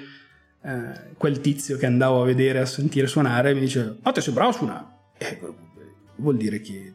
eh, 0.62 1.14
quel 1.16 1.40
tizio 1.40 1.76
che 1.76 1.86
andavo 1.86 2.22
a 2.22 2.24
vedere, 2.24 2.60
a 2.60 2.66
sentire 2.66 3.06
suonare, 3.06 3.54
mi 3.54 3.60
dice, 3.60 3.98
ma 4.00 4.12
te 4.12 4.20
sei 4.20 4.32
bravo 4.32 4.50
a 4.50 4.52
suonare? 4.52 4.84
Eh, 5.18 5.38
vuol 6.16 6.36
dire 6.36 6.60
che 6.60 6.94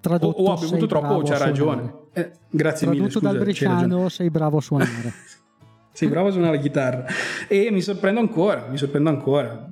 Tradotto, 0.00 0.38
o, 0.38 0.48
o 0.48 0.52
ha 0.52 0.58
bevuto 0.58 0.86
troppo 0.86 1.14
o 1.14 1.22
c'ha 1.22 1.36
ragione. 1.36 1.94
Eh, 2.12 2.32
grazie 2.48 2.86
Tradotto 2.86 2.90
mille. 2.90 3.08
Tradotto 3.08 3.20
dal 3.20 3.38
bresciano, 3.38 4.08
sei 4.08 4.30
bravo 4.30 4.58
a 4.58 4.60
suonare. 4.60 5.12
sei 5.92 6.08
bravo 6.08 6.28
a 6.28 6.30
suonare 6.30 6.56
la 6.56 6.62
chitarra. 6.62 7.04
E 7.46 7.70
mi 7.70 7.80
sorprendo 7.80 8.20
ancora, 8.20 8.66
mi 8.70 8.78
sorprendo 8.78 9.10
ancora. 9.10 9.68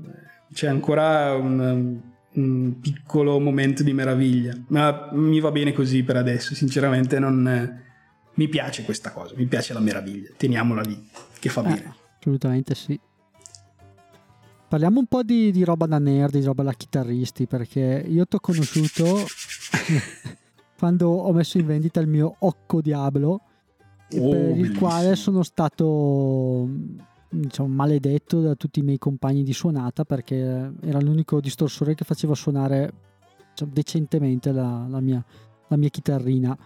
C'è 0.53 0.69
ancora 0.69 1.35
un, 1.35 2.01
un 2.33 2.81
piccolo 2.81 3.41
momento 3.41 3.83
di 3.83 3.93
meraviglia. 3.93 4.55
Ma 4.69 5.09
mi 5.13 5.41
va 5.41 5.51
bene 5.51 5.73
così 5.73 6.03
per 6.03 6.17
adesso, 6.17 6.55
sinceramente 6.55 7.19
non... 7.19 7.87
Mi 8.35 8.47
piace 8.47 8.85
questa 8.85 9.11
cosa, 9.11 9.35
mi 9.37 9.47
piace 9.47 9.73
la 9.73 9.81
meraviglia. 9.81 10.31
Teniamola 10.37 10.83
lì, 10.83 11.11
che 11.41 11.49
fa 11.49 11.61
eh, 11.63 11.65
bene. 11.65 11.95
Assolutamente 12.21 12.77
sì. 12.77 13.01
Parliamo 14.69 15.01
un 15.01 15.07
po' 15.07 15.23
di, 15.23 15.51
di, 15.51 15.65
roba 15.65 15.87
da 15.87 15.99
nerd, 15.99 16.37
di 16.37 16.45
roba 16.45 16.63
da 16.63 16.73
chitarristi, 16.73 17.47
perché 17.47 18.05
io 18.07 18.27
ti 18.27 18.37
ho 18.37 18.41
conosciuto 18.41 19.27
quando 20.79 21.09
ho 21.09 21.33
messo 21.33 21.59
in 21.59 21.67
vendita 21.67 22.01
il 22.01 22.07
mio 22.07 22.37
Occo 22.39 22.81
Diablo, 22.81 23.29
oh, 23.31 23.41
per 24.09 24.21
bellissimo. 24.21 24.65
il 24.65 24.79
quale 24.79 25.17
sono 25.17 25.43
stato 25.43 26.69
diciamo, 27.29 27.69
maledetto 27.69 28.41
da 28.41 28.55
tutti 28.55 28.79
i 28.79 28.83
miei 28.83 28.99
compagni 28.99 29.43
di 29.43 29.53
suonata 29.53 30.05
perché 30.05 30.73
era 30.81 31.01
l'unico 31.01 31.41
distorsore 31.41 31.95
che 31.95 32.05
faceva 32.05 32.35
suonare 32.35 32.93
diciamo, 33.51 33.73
decentemente 33.73 34.53
la, 34.53 34.87
la, 34.89 35.01
mia, 35.01 35.23
la 35.67 35.77
mia 35.77 35.89
chitarrina. 35.89 36.57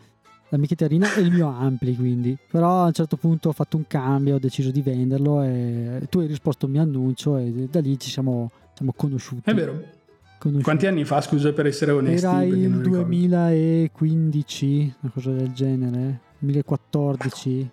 La 0.51 0.59
mia 0.59 0.67
chitarrina 0.67 1.15
e 1.15 1.23
il 1.23 1.33
mio 1.33 1.49
ampli 1.49 1.97
quindi. 1.97 2.37
Però 2.51 2.83
a 2.83 2.87
un 2.87 2.93
certo 2.93 3.17
punto 3.17 3.49
ho 3.49 3.53
fatto 3.53 3.79
un 3.79 3.87
cambio 3.87 4.35
ho 4.35 4.39
deciso 4.39 4.71
di 4.71 4.83
venderlo 4.83 5.43
e 5.43 6.07
tu 6.11 6.19
hai 6.19 6.27
risposto 6.27 6.67
al 6.67 6.73
mio 6.73 6.83
annuncio 6.83 7.39
e 7.39 7.69
da 7.71 7.81
lì 7.81 7.99
ci 7.99 8.11
siamo, 8.11 8.51
siamo 8.75 8.93
conosciuti. 8.95 9.49
È 9.49 9.55
vero 9.55 10.01
conosciuti. 10.43 10.65
quanti 10.65 10.87
anni 10.87 11.05
fa 11.05 11.21
scusa 11.21 11.53
per 11.53 11.67
essere 11.67 11.93
onesti 11.93 12.27
era 12.27 12.43
il 12.43 12.81
2015 12.81 14.95
una 15.01 15.13
cosa 15.13 15.31
del 15.31 15.53
genere 15.53 16.21
2014 16.39 17.71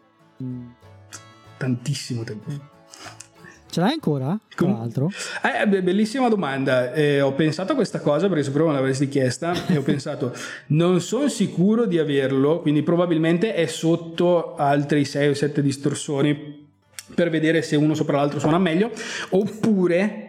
tantissimo 1.58 2.24
tempo 2.24 2.50
fa 2.50 2.78
Ce 3.72 3.82
l'hai 3.82 3.94
ancora? 3.94 4.36
Tra 4.56 4.68
l'altro? 4.68 5.12
Eh, 5.44 5.84
bellissima 5.84 6.28
domanda. 6.28 6.92
Eh, 6.92 7.22
ho 7.22 7.34
pensato 7.34 7.74
a 7.74 7.76
questa 7.76 8.00
cosa 8.00 8.28
perché 8.28 8.44
sapevo 8.44 8.66
me 8.66 8.74
l'avresti 8.74 9.08
chiesta 9.08 9.54
e 9.68 9.78
ho 9.78 9.84
pensato 9.84 10.34
non 10.70 11.00
sono 11.02 11.28
sicuro 11.28 11.86
di 11.86 12.00
averlo, 12.00 12.62
quindi 12.62 12.82
probabilmente 12.82 13.54
è 13.54 13.68
sotto 13.68 14.56
altri 14.56 15.06
6 15.06 15.28
o 15.28 15.34
7 15.36 15.62
distorsori 15.62 16.66
per 17.14 17.30
vedere 17.30 17.62
se 17.62 17.76
uno 17.76 17.94
sopra 17.94 18.18
l'altro 18.18 18.40
suona 18.40 18.58
meglio, 18.58 18.90
oppure, 19.30 20.29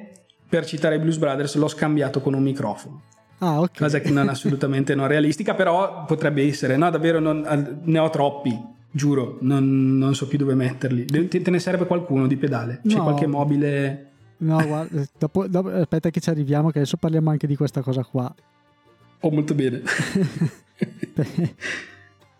per 0.50 0.66
citare 0.66 0.96
i 0.96 0.98
Blues 0.98 1.16
Brothers, 1.16 1.54
l'ho 1.54 1.68
scambiato 1.68 2.20
con 2.20 2.34
un 2.34 2.42
microfono. 2.42 3.02
Ah, 3.38 3.60
ok. 3.60 3.78
Cosa 3.78 4.00
che 4.00 4.10
non 4.10 4.26
è 4.26 4.30
assolutamente 4.32 4.94
non 4.96 5.06
realistica, 5.06 5.54
però 5.54 6.04
potrebbe 6.04 6.46
essere. 6.46 6.76
No, 6.76 6.90
davvero 6.90 7.20
non, 7.20 7.80
ne 7.84 7.98
ho 7.98 8.10
troppi, 8.10 8.60
giuro, 8.90 9.38
non, 9.42 9.96
non, 9.96 10.14
so 10.14 10.26
più 10.26 10.36
dove 10.38 10.54
metterli. 10.54 11.28
Te, 11.28 11.50
ne 11.50 11.58
serve 11.60 11.86
qualcuno 11.86 12.26
di 12.26 12.36
pedale? 12.36 12.80
C'è 12.86 12.96
no. 12.96 13.04
qualche 13.04 13.26
mobile... 13.26 14.06
No, 14.38 14.66
guarda, 14.66 15.04
dopo, 15.18 15.46
dopo, 15.46 15.68
aspetta 15.68 16.10
che 16.10 16.18
ci 16.18 16.30
arriviamo, 16.30 16.70
che 16.70 16.78
adesso 16.78 16.96
parliamo 16.96 17.30
anche 17.30 17.46
di 17.46 17.54
questa 17.56 17.82
cosa 17.82 18.02
qua. 18.02 18.34
Oh, 19.20 19.30
molto 19.30 19.54
bene. 19.54 19.82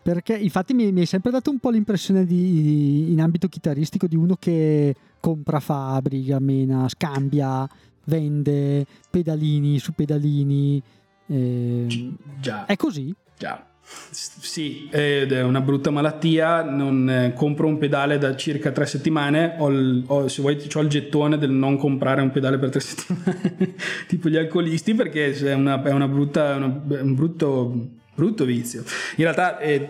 Perché 0.03 0.35
infatti 0.35 0.73
mi, 0.73 0.91
mi, 0.91 1.01
hai 1.01 1.05
sempre 1.05 1.29
dato 1.29 1.51
un 1.51 1.59
po' 1.59 1.69
l'impressione 1.69 2.25
di, 2.25 3.11
in 3.11 3.21
ambito 3.21 3.47
chitarristico 3.47 4.07
di 4.07 4.15
uno 4.15 4.35
che 4.39 4.95
compra 5.19 5.59
fabbrica, 5.59 6.39
mena, 6.39 6.89
scambia, 6.89 7.69
vende 8.05 8.85
pedalini 9.09 9.79
su 9.79 9.93
pedalini. 9.93 10.81
Eh, 11.27 12.13
già. 12.39 12.65
È 12.65 12.75
così? 12.75 13.13
Già. 13.37 13.65
Sì, 14.11 14.87
ed 14.89 15.31
è 15.31 15.43
una 15.43 15.61
brutta 15.61 15.89
malattia. 15.89 16.63
Non 16.63 17.09
eh, 17.09 17.33
compro 17.33 17.67
un 17.67 17.77
pedale 17.77 18.17
da 18.17 18.35
circa 18.35 18.71
tre 18.71 18.85
settimane. 18.85 19.55
Ho, 19.59 19.69
il, 19.69 20.03
ho 20.07 20.27
se 20.27 20.41
vuoi, 20.41 20.61
ho 20.73 20.79
il 20.79 20.89
gettone 20.89 21.37
del 21.37 21.51
non 21.51 21.77
comprare 21.77 22.21
un 22.21 22.31
pedale 22.31 22.57
per 22.57 22.69
tre 22.69 22.79
settimane, 22.81 23.75
tipo 24.07 24.29
gli 24.29 24.37
alcolisti, 24.37 24.93
perché 24.93 25.33
è 25.33 25.53
una, 25.53 25.81
è 25.81 25.91
una 25.91 26.07
brutta, 26.07 26.55
una, 26.55 26.81
un 27.01 27.15
brutto, 27.15 27.89
brutto 28.15 28.45
vizio. 28.45 28.83
In 29.17 29.23
realtà, 29.23 29.57
è, 29.57 29.89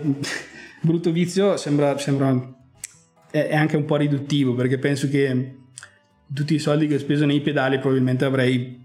brutto 0.82 1.12
vizio 1.12 1.58
sembra, 1.58 1.98
sembra 1.98 2.56
è 3.30 3.56
anche 3.56 3.78
un 3.78 3.86
po' 3.86 3.96
riduttivo 3.96 4.54
perché 4.54 4.78
penso 4.78 5.08
che 5.08 5.56
tutti 6.34 6.54
i 6.54 6.60
soldi 6.60 6.88
che 6.88 6.96
ho 6.96 7.00
speso 7.00 7.26
nei 7.26 7.42
pedali 7.42 7.80
probabilmente 7.80 8.26
avrei 8.26 8.80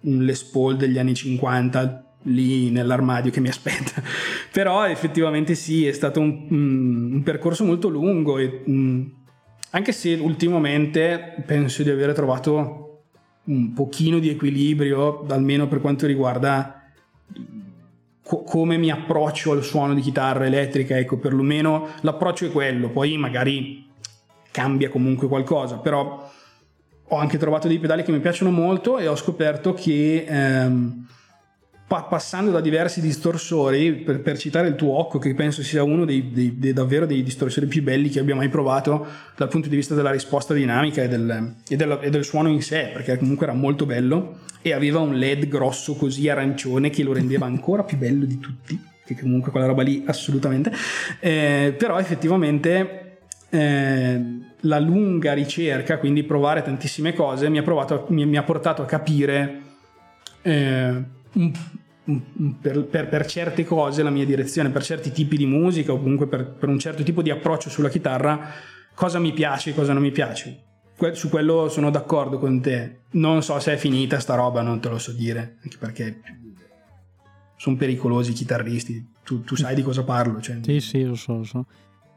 un 0.00 0.24
Les 0.24 0.42
Paul 0.44 0.76
degli 0.76 0.98
anni 0.98 1.14
50 1.14 2.04
lì 2.22 2.70
nell'armadio 2.70 3.30
che 3.30 3.40
mi 3.40 3.48
aspetta. 3.48 4.02
Però 4.52 4.86
effettivamente 4.86 5.54
sì, 5.54 5.86
è 5.86 5.92
stato 5.92 6.20
un, 6.20 6.46
un 6.50 7.22
percorso 7.22 7.64
molto 7.64 7.88
lungo 7.88 8.38
e 8.38 8.62
um, 8.66 9.12
anche 9.70 9.92
se 9.92 10.14
ultimamente 10.14 11.42
penso 11.44 11.82
di 11.82 11.90
aver 11.90 12.14
trovato 12.14 12.82
un 13.44 13.72
pochino 13.74 14.18
di 14.18 14.28
equilibrio, 14.28 15.24
almeno 15.28 15.68
per 15.68 15.80
quanto 15.80 16.06
riguarda 16.06 16.90
co- 18.22 18.42
come 18.42 18.76
mi 18.76 18.90
approccio 18.90 19.52
al 19.52 19.62
suono 19.62 19.94
di 19.94 20.00
chitarra 20.00 20.46
elettrica, 20.46 20.96
ecco, 20.96 21.18
perlomeno 21.18 21.88
l'approccio 22.00 22.46
è 22.46 22.50
quello, 22.50 22.90
poi 22.90 23.16
magari 23.16 23.86
cambia 24.50 24.88
comunque 24.88 25.28
qualcosa, 25.28 25.76
però 25.76 26.28
ho 27.08 27.16
anche 27.16 27.38
trovato 27.38 27.68
dei 27.68 27.78
pedali 27.78 28.02
che 28.02 28.12
mi 28.12 28.20
piacciono 28.20 28.50
molto 28.50 28.98
e 28.98 29.06
ho 29.06 29.14
scoperto 29.14 29.74
che 29.74 30.24
ehm, 30.26 31.06
pa- 31.86 32.02
passando 32.02 32.50
da 32.50 32.60
diversi 32.60 33.00
distorsori, 33.00 33.92
per, 33.92 34.20
per, 34.20 34.38
citare 34.38 34.68
il 34.68 34.74
tuo 34.74 34.98
Occo, 34.98 35.18
che 35.18 35.34
penso 35.34 35.62
sia 35.62 35.82
uno 35.82 36.04
dei, 36.04 36.30
dei, 36.32 36.58
dei, 36.58 36.72
davvero 36.72 37.06
dei 37.06 37.22
distorsori 37.22 37.66
più 37.66 37.82
belli 37.82 38.08
che 38.08 38.20
abbia 38.20 38.34
mai 38.34 38.48
provato 38.48 39.06
dal 39.36 39.48
punto 39.48 39.68
di 39.68 39.76
vista 39.76 39.94
della 39.94 40.10
risposta 40.10 40.52
dinamica 40.52 41.02
e 41.02 41.08
del, 41.08 41.54
e, 41.68 41.76
della, 41.76 42.00
e 42.00 42.10
del 42.10 42.24
suono 42.24 42.48
in 42.48 42.62
sé, 42.62 42.90
perché 42.92 43.16
comunque 43.18 43.46
era 43.46 43.54
molto 43.54 43.86
bello 43.86 44.38
e 44.62 44.72
aveva 44.72 44.98
un 44.98 45.14
LED 45.14 45.46
grosso 45.46 45.94
così 45.94 46.28
arancione 46.28 46.90
che 46.90 47.04
lo 47.04 47.12
rendeva 47.12 47.46
ancora 47.46 47.84
più 47.84 47.96
bello 47.96 48.24
di 48.24 48.38
tutti, 48.40 48.80
che 49.04 49.16
comunque 49.18 49.52
quella 49.52 49.66
roba 49.66 49.82
lì 49.82 50.02
assolutamente, 50.06 50.72
eh, 51.20 51.74
però 51.76 51.98
effettivamente... 51.98 53.02
Eh, 53.48 54.20
la 54.60 54.78
lunga 54.78 55.32
ricerca, 55.32 55.98
quindi 55.98 56.24
provare 56.24 56.62
tantissime 56.62 57.14
cose, 57.14 57.48
mi 57.48 57.58
ha, 57.58 57.62
provato, 57.62 58.06
mi, 58.08 58.26
mi 58.26 58.36
ha 58.36 58.42
portato 58.42 58.82
a 58.82 58.86
capire 58.86 59.62
eh, 60.42 61.04
un, 61.32 61.52
un, 62.04 62.58
per, 62.60 62.84
per, 62.84 63.08
per, 63.08 63.26
certe 63.26 63.64
cose 63.64 64.02
la 64.02 64.10
mia 64.10 64.24
direzione, 64.24 64.70
per 64.70 64.82
certi 64.82 65.10
tipi 65.10 65.36
di 65.36 65.46
musica 65.46 65.92
o 65.92 65.98
comunque 65.98 66.26
per, 66.26 66.46
per 66.46 66.68
un 66.68 66.78
certo 66.78 67.02
tipo 67.02 67.22
di 67.22 67.30
approccio 67.30 67.68
sulla 67.68 67.88
chitarra, 67.88 68.50
cosa 68.94 69.18
mi 69.18 69.32
piace 69.32 69.70
e 69.70 69.74
cosa 69.74 69.92
non 69.92 70.02
mi 70.02 70.10
piace. 70.10 70.62
Su 71.12 71.28
quello 71.28 71.68
sono 71.68 71.90
d'accordo 71.90 72.38
con 72.38 72.60
te. 72.62 73.00
Non 73.12 73.42
so 73.42 73.58
se 73.60 73.74
è 73.74 73.76
finita 73.76 74.18
sta 74.18 74.34
roba, 74.34 74.62
non 74.62 74.80
te 74.80 74.88
lo 74.88 74.98
so 74.98 75.12
dire, 75.12 75.58
anche 75.62 75.76
perché 75.78 76.20
sono 77.56 77.76
pericolosi 77.76 78.30
i 78.30 78.34
chitarristi. 78.34 79.12
Tu, 79.22 79.42
tu 79.42 79.56
sai 79.56 79.74
di 79.74 79.82
cosa 79.82 80.04
parlo. 80.04 80.40
Cioè, 80.40 80.60
sì, 80.62 80.80
sì, 80.80 81.04
lo 81.04 81.14
so, 81.14 81.36
lo 81.36 81.44
so. 81.44 81.66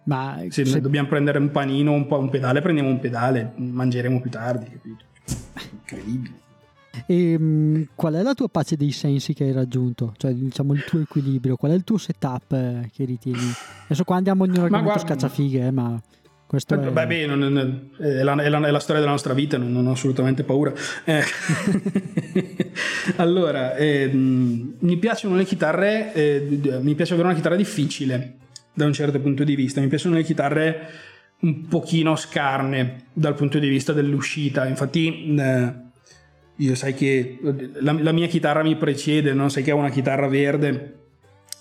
Ma 0.09 0.41
se, 0.49 0.65
se 0.65 0.81
dobbiamo 0.81 1.07
prendere 1.07 1.37
un 1.37 1.51
panino, 1.51 1.91
un, 1.91 2.07
un 2.09 2.29
pedale, 2.29 2.61
prendiamo 2.61 2.89
un 2.89 2.99
pedale, 2.99 3.53
mangeremo 3.55 4.19
più 4.19 4.31
tardi, 4.31 4.65
capito? 4.65 5.03
Incredibile. 5.71 6.33
E 7.05 7.35
um, 7.35 7.85
qual 7.93 8.15
è 8.15 8.23
la 8.23 8.33
tua 8.33 8.49
pace 8.49 8.75
dei 8.75 8.91
sensi 8.91 9.35
che 9.35 9.43
hai 9.43 9.51
raggiunto? 9.51 10.15
Cioè, 10.17 10.33
diciamo, 10.33 10.73
il 10.73 10.83
tuo 10.83 11.01
equilibrio? 11.01 11.55
Qual 11.57 11.71
è 11.71 11.75
il 11.75 11.83
tuo 11.83 11.99
setup 11.99 12.51
eh, 12.53 12.89
che 12.91 13.05
ritieni? 13.05 13.53
Adesso 13.83 14.03
qua 14.03 14.15
andiamo 14.15 14.45
in 14.45 14.51
un 14.51 14.57
argomento 14.57 14.85
guarda, 14.85 15.05
scacciafighe, 15.05 15.67
eh, 15.67 15.71
ma 15.71 16.01
questo 16.47 16.73
eh, 16.73 16.87
è... 16.87 16.91
Beh, 16.91 17.05
beh 17.05 17.25
non, 17.27 17.37
non, 17.37 17.89
è, 17.99 18.23
la, 18.23 18.33
è, 18.41 18.49
la, 18.49 18.67
è, 18.67 18.71
la, 18.71 18.79
storia 18.79 19.01
della 19.01 19.13
nostra 19.13 19.35
vita, 19.35 19.59
non, 19.59 19.71
non 19.71 19.85
ho 19.85 19.91
assolutamente 19.91 20.43
paura. 20.43 20.73
Eh. 21.03 21.23
allora, 23.17 23.75
eh, 23.75 24.09
mi 24.11 24.97
piacciono 24.97 25.35
le 25.35 25.45
chitarre, 25.45 26.11
eh, 26.13 26.79
mi 26.81 26.95
piace 26.95 27.13
avere 27.13 27.27
una 27.27 27.37
chitarra 27.37 27.55
difficile 27.55 28.37
da 28.79 28.85
un 28.85 28.93
certo 28.93 29.19
punto 29.19 29.43
di 29.43 29.55
vista. 29.55 29.81
Mi 29.81 29.87
piacciono 29.87 30.15
le 30.15 30.23
chitarre 30.23 30.89
un 31.41 31.67
pochino 31.67 32.15
scarne 32.15 33.07
dal 33.11 33.35
punto 33.35 33.59
di 33.59 33.67
vista 33.67 33.91
dell'uscita. 33.91 34.65
Infatti, 34.67 35.35
eh, 35.35 35.73
io 36.55 36.75
sai 36.75 36.93
che 36.93 37.39
la, 37.79 37.91
la, 37.91 38.11
mia 38.13 38.27
chitarra 38.27 38.63
mi 38.63 38.77
precede, 38.77 39.33
no? 39.33 39.49
sai 39.49 39.63
che 39.63 39.73
ho 39.73 39.77
una 39.77 39.89
chitarra 39.89 40.27
verde, 40.27 40.99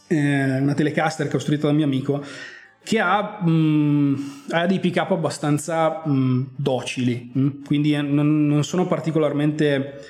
eh, 0.07 0.59
una 0.61 0.74
Telecaster 0.74 1.28
costruita 1.28 1.66
da 1.66 1.72
mio 1.72 1.85
amico 1.85 2.24
che 2.85 3.00
ha, 3.00 3.40
mh, 3.42 3.50
mm, 3.50 4.14
ha 4.50 4.66
dei 4.66 4.81
pick 4.81 4.96
up 4.96 5.11
abbastanza 5.11 6.02
mh, 6.04 6.11
mm, 6.11 6.42
docili, 6.57 7.31
mh? 7.33 7.40
Mm? 7.40 7.64
quindi 7.64 7.94
non, 8.00 8.46
non 8.46 8.64
sono 8.64 8.87
particolarmente 8.87 10.00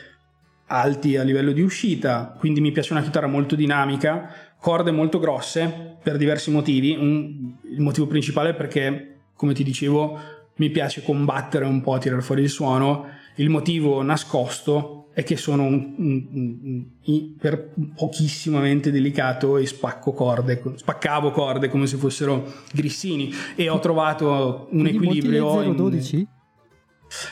alti 0.66 1.16
a 1.16 1.24
livello 1.24 1.52
di 1.52 1.62
uscita, 1.62 2.36
quindi 2.38 2.60
mi 2.60 2.70
piace 2.70 2.92
una 2.92 3.02
chitarra 3.02 3.26
molto 3.26 3.56
dinamica, 3.56 4.30
corde 4.60 4.90
molto 4.90 5.18
grosse 5.18 5.96
per 6.02 6.16
diversi 6.16 6.50
motivi. 6.50 6.96
Un, 6.98 7.54
il 7.70 7.80
motivo 7.80 8.06
principale 8.06 8.50
è 8.50 8.54
perché, 8.54 9.20
come 9.34 9.54
ti 9.54 9.62
dicevo, 9.62 10.18
mi 10.56 10.70
piace 10.70 11.02
combattere 11.02 11.64
un 11.64 11.80
po' 11.80 11.94
a 11.94 11.98
tirare 11.98 12.22
fuori 12.22 12.42
il 12.42 12.50
suono. 12.50 13.06
Il 13.36 13.50
motivo 13.50 14.02
nascosto 14.02 14.98
è 15.12 15.24
che 15.24 15.36
sono 15.36 15.64
un, 15.64 15.94
un, 15.96 16.84
un, 17.04 17.36
per 17.36 17.72
pochissimamente 17.96 18.92
delicato 18.92 19.56
e 19.56 19.66
spacco 19.66 20.12
corde, 20.12 20.62
spaccavo 20.76 21.32
corde 21.32 21.68
come 21.68 21.86
se 21.88 21.96
fossero 21.96 22.52
grissini 22.72 23.32
e 23.56 23.68
ho 23.68 23.80
trovato 23.80 24.68
un 24.70 24.86
equilibrio. 24.86 25.72
012? 25.74 26.26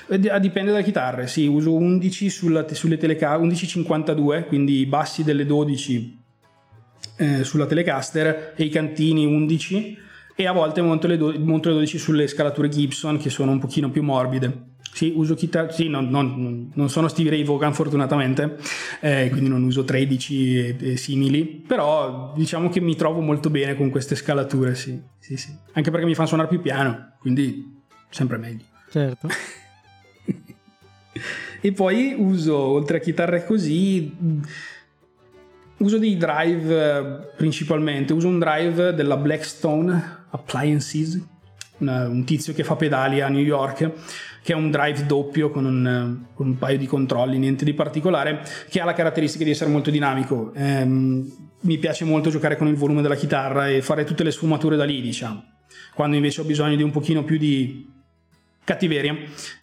Eh, 0.09 0.41
dipende 0.41 0.71
dalle 0.71 0.83
chitarre, 0.83 1.27
sì, 1.27 1.47
uso 1.47 1.75
11 1.75 2.31
sulla, 2.31 2.67
sulle 2.75 2.97
telecamere, 2.97 3.41
1152, 3.41 4.47
quindi 4.47 4.79
i 4.79 4.87
bassi 4.87 5.23
delle 5.23 5.45
12 5.45 6.16
eh, 7.17 7.45
sulla 7.45 7.67
Telecaster 7.67 8.55
e 8.57 8.65
i 8.65 8.69
cantini 8.69 9.25
11 9.25 10.05
e 10.39 10.47
a 10.47 10.53
volte 10.53 10.83
monto 10.83 11.07
le, 11.07 11.17
do- 11.17 11.35
monto 11.39 11.69
le 11.69 11.77
12 11.77 11.99
sulle 11.99 12.27
scalature 12.27 12.69
Gibson 12.69 13.17
che 13.17 13.31
sono 13.31 13.53
un 13.53 13.59
pochino 13.59 13.91
più 13.91 14.03
morbide. 14.03 14.75
Sì, 14.93 15.13
uso 15.15 15.35
chitarre, 15.35 15.73
sì, 15.73 15.89
non, 15.89 16.09
non, 16.09 16.71
non, 16.73 16.89
sono 16.89 17.09
Stevie 17.09 17.33
Ray 17.33 17.45
Vaughan 17.45 17.75
fortunatamente, 17.75 18.57
eh, 19.01 19.29
quindi 19.31 19.51
non 19.51 19.63
uso 19.63 19.85
13 19.85 20.59
e, 20.59 20.77
e, 20.79 20.97
simili, 20.97 21.45
però 21.45 22.33
diciamo 22.35 22.71
che 22.71 22.81
mi 22.81 22.97
trovo 22.97 23.21
molto 23.21 23.51
bene 23.51 23.77
con 23.77 23.91
queste 23.91 24.15
scalature, 24.15 24.75
sì, 24.75 24.99
sì, 25.19 25.37
sì. 25.37 25.55
Anche 25.73 25.91
perché 25.91 26.07
mi 26.07 26.15
fanno 26.15 26.29
suonare 26.29 26.49
più 26.49 26.63
piano, 26.63 27.13
quindi 27.19 27.83
sempre 28.09 28.39
meglio. 28.39 28.65
Certo. 28.91 29.29
e 31.61 31.73
poi 31.73 32.15
uso, 32.17 32.57
oltre 32.57 32.97
a 32.97 33.01
chitarre 33.01 33.45
così 33.45 34.15
Uso 35.79 35.99
dei 35.99 36.17
drive 36.17 36.97
eh, 36.97 37.35
principalmente, 37.37 38.15
uso 38.15 38.29
un 38.29 38.39
drive 38.39 38.95
della 38.95 39.17
Blackstone 39.19 40.25
Appliances, 40.31 41.23
una, 41.79 42.09
un 42.09 42.25
tizio 42.25 42.55
che 42.55 42.65
fa 42.65 42.77
pedali 42.77 43.21
a 43.21 43.29
New 43.29 43.43
York, 43.43 43.93
che 44.43 44.53
è 44.53 44.57
un 44.57 44.71
drive 44.71 45.05
doppio 45.05 45.51
con 45.51 45.67
un, 45.67 46.25
con 46.33 46.47
un, 46.47 46.57
paio 46.57 46.79
di 46.79 46.87
controlli, 46.87 47.37
niente 47.37 47.65
di 47.65 47.75
particolare, 47.75 48.43
che 48.71 48.81
ha 48.81 48.87
la 48.87 48.95
caratteristica 48.95 49.45
di 49.45 49.51
essere 49.51 49.71
molto 49.71 49.91
dinamico. 49.91 50.53
Ehm, 50.55 51.31
mi 51.61 51.79
piace 51.79 52.05
molto 52.05 52.31
giocare 52.31 52.57
con 52.57 52.69
il 52.69 52.77
volume 52.77 53.03
della 53.03 53.17
chitarra 53.17 53.69
e 53.69 53.83
fare 53.83 54.05
tutte 54.05 54.25
le 54.25 54.31
sfumature 54.31 54.77
da 54.77 54.85
lì, 54.85 55.03
diciamo. 55.03 55.45
Quando 55.95 56.17
invece 56.17 56.41
ho 56.41 56.45
bisogno 56.45 56.77
di 56.77 56.83
un 56.83 56.91
pochino 56.91 57.23
più 57.25 57.37
di 57.37 57.87
cattiveria, 58.65 59.15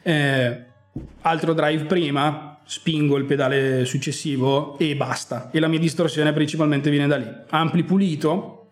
eh, 0.04 0.66
altro 1.22 1.54
drive 1.54 1.86
prima, 1.86 2.53
spingo 2.66 3.18
il 3.18 3.26
pedale 3.26 3.86
successivo 3.86 4.78
e 4.78 4.96
basta. 4.96 5.50
E 5.52 5.60
la 5.60 5.68
mia 5.68 5.80
distorsione 5.80 6.34
principalmente 6.34 6.90
viene 6.90 7.08
da 7.08 7.18
lì. 7.18 7.28
Ampli 7.50 7.84
pulito, 7.84 8.68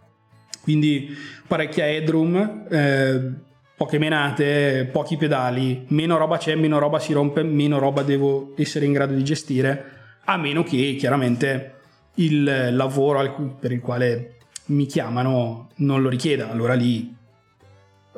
quindi 0.62 1.16
parecchia 1.48 1.88
headroom, 1.88 2.66
eh, 2.70 3.32
poche 3.76 3.98
menate, 3.98 4.89
pochi 4.92 5.18
pedali, 5.18 5.86
meno 5.88 6.18
roba 6.18 6.38
c'è, 6.38 6.56
meno 6.56 6.80
roba 6.80 7.00
si 7.00 7.14
rompe, 7.14 7.44
meno 7.44 7.80
roba 7.80 8.04
devo 8.04 8.54
essere 8.56 8.86
in 8.86 8.94
grado 8.94 9.14
di 9.14 9.24
gestire, 9.24 9.86
a 10.26 10.38
meno 10.38 10.64
che 10.64 10.96
chiaramente 10.98 11.76
il 12.16 12.76
lavoro 12.76 13.58
per 13.60 13.72
il 13.72 13.80
quale 13.80 14.36
mi 14.66 14.86
chiamano 14.86 15.70
non 15.78 16.02
lo 16.02 16.10
richieda. 16.10 16.50
Allora 16.50 16.74
lì 16.74 17.16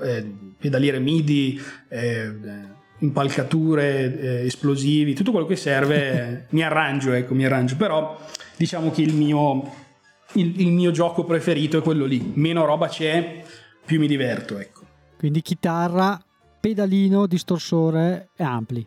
eh, 0.02 0.34
pedaliere 0.60 1.00
MIDI, 1.00 1.62
eh, 1.90 2.32
impalcature, 3.04 4.20
eh, 4.20 4.45
esplosivi, 4.45 5.14
tutto 5.14 5.32
quello 5.32 5.45
che 5.45 5.56
serve, 5.56 6.47
mi 6.51 6.64
arrangio, 6.64 7.12
ecco, 7.12 7.34
mi 7.34 7.45
arrangio. 7.45 7.76
Però 7.76 8.18
diciamo 8.56 8.91
che 8.91 9.01
il 9.01 9.14
mio, 9.14 9.72
il, 10.34 10.60
il 10.62 10.72
mio 10.72 10.91
gioco 10.91 11.24
preferito 11.26 11.78
è 11.78 11.82
quello 11.82 12.06
lì. 12.06 12.32
Meno 12.36 12.66
roba 12.66 12.88
c'è, 12.88 13.43
più 13.86 13.99
mi 13.99 14.08
diverto, 14.08 14.58
ecco. 14.58 14.82
Quindi 15.18 15.41
chitarra, 15.41 16.22
pedalino, 16.60 17.28
distorsore 17.28 18.30
e 18.36 18.43
ampli. 18.43 18.86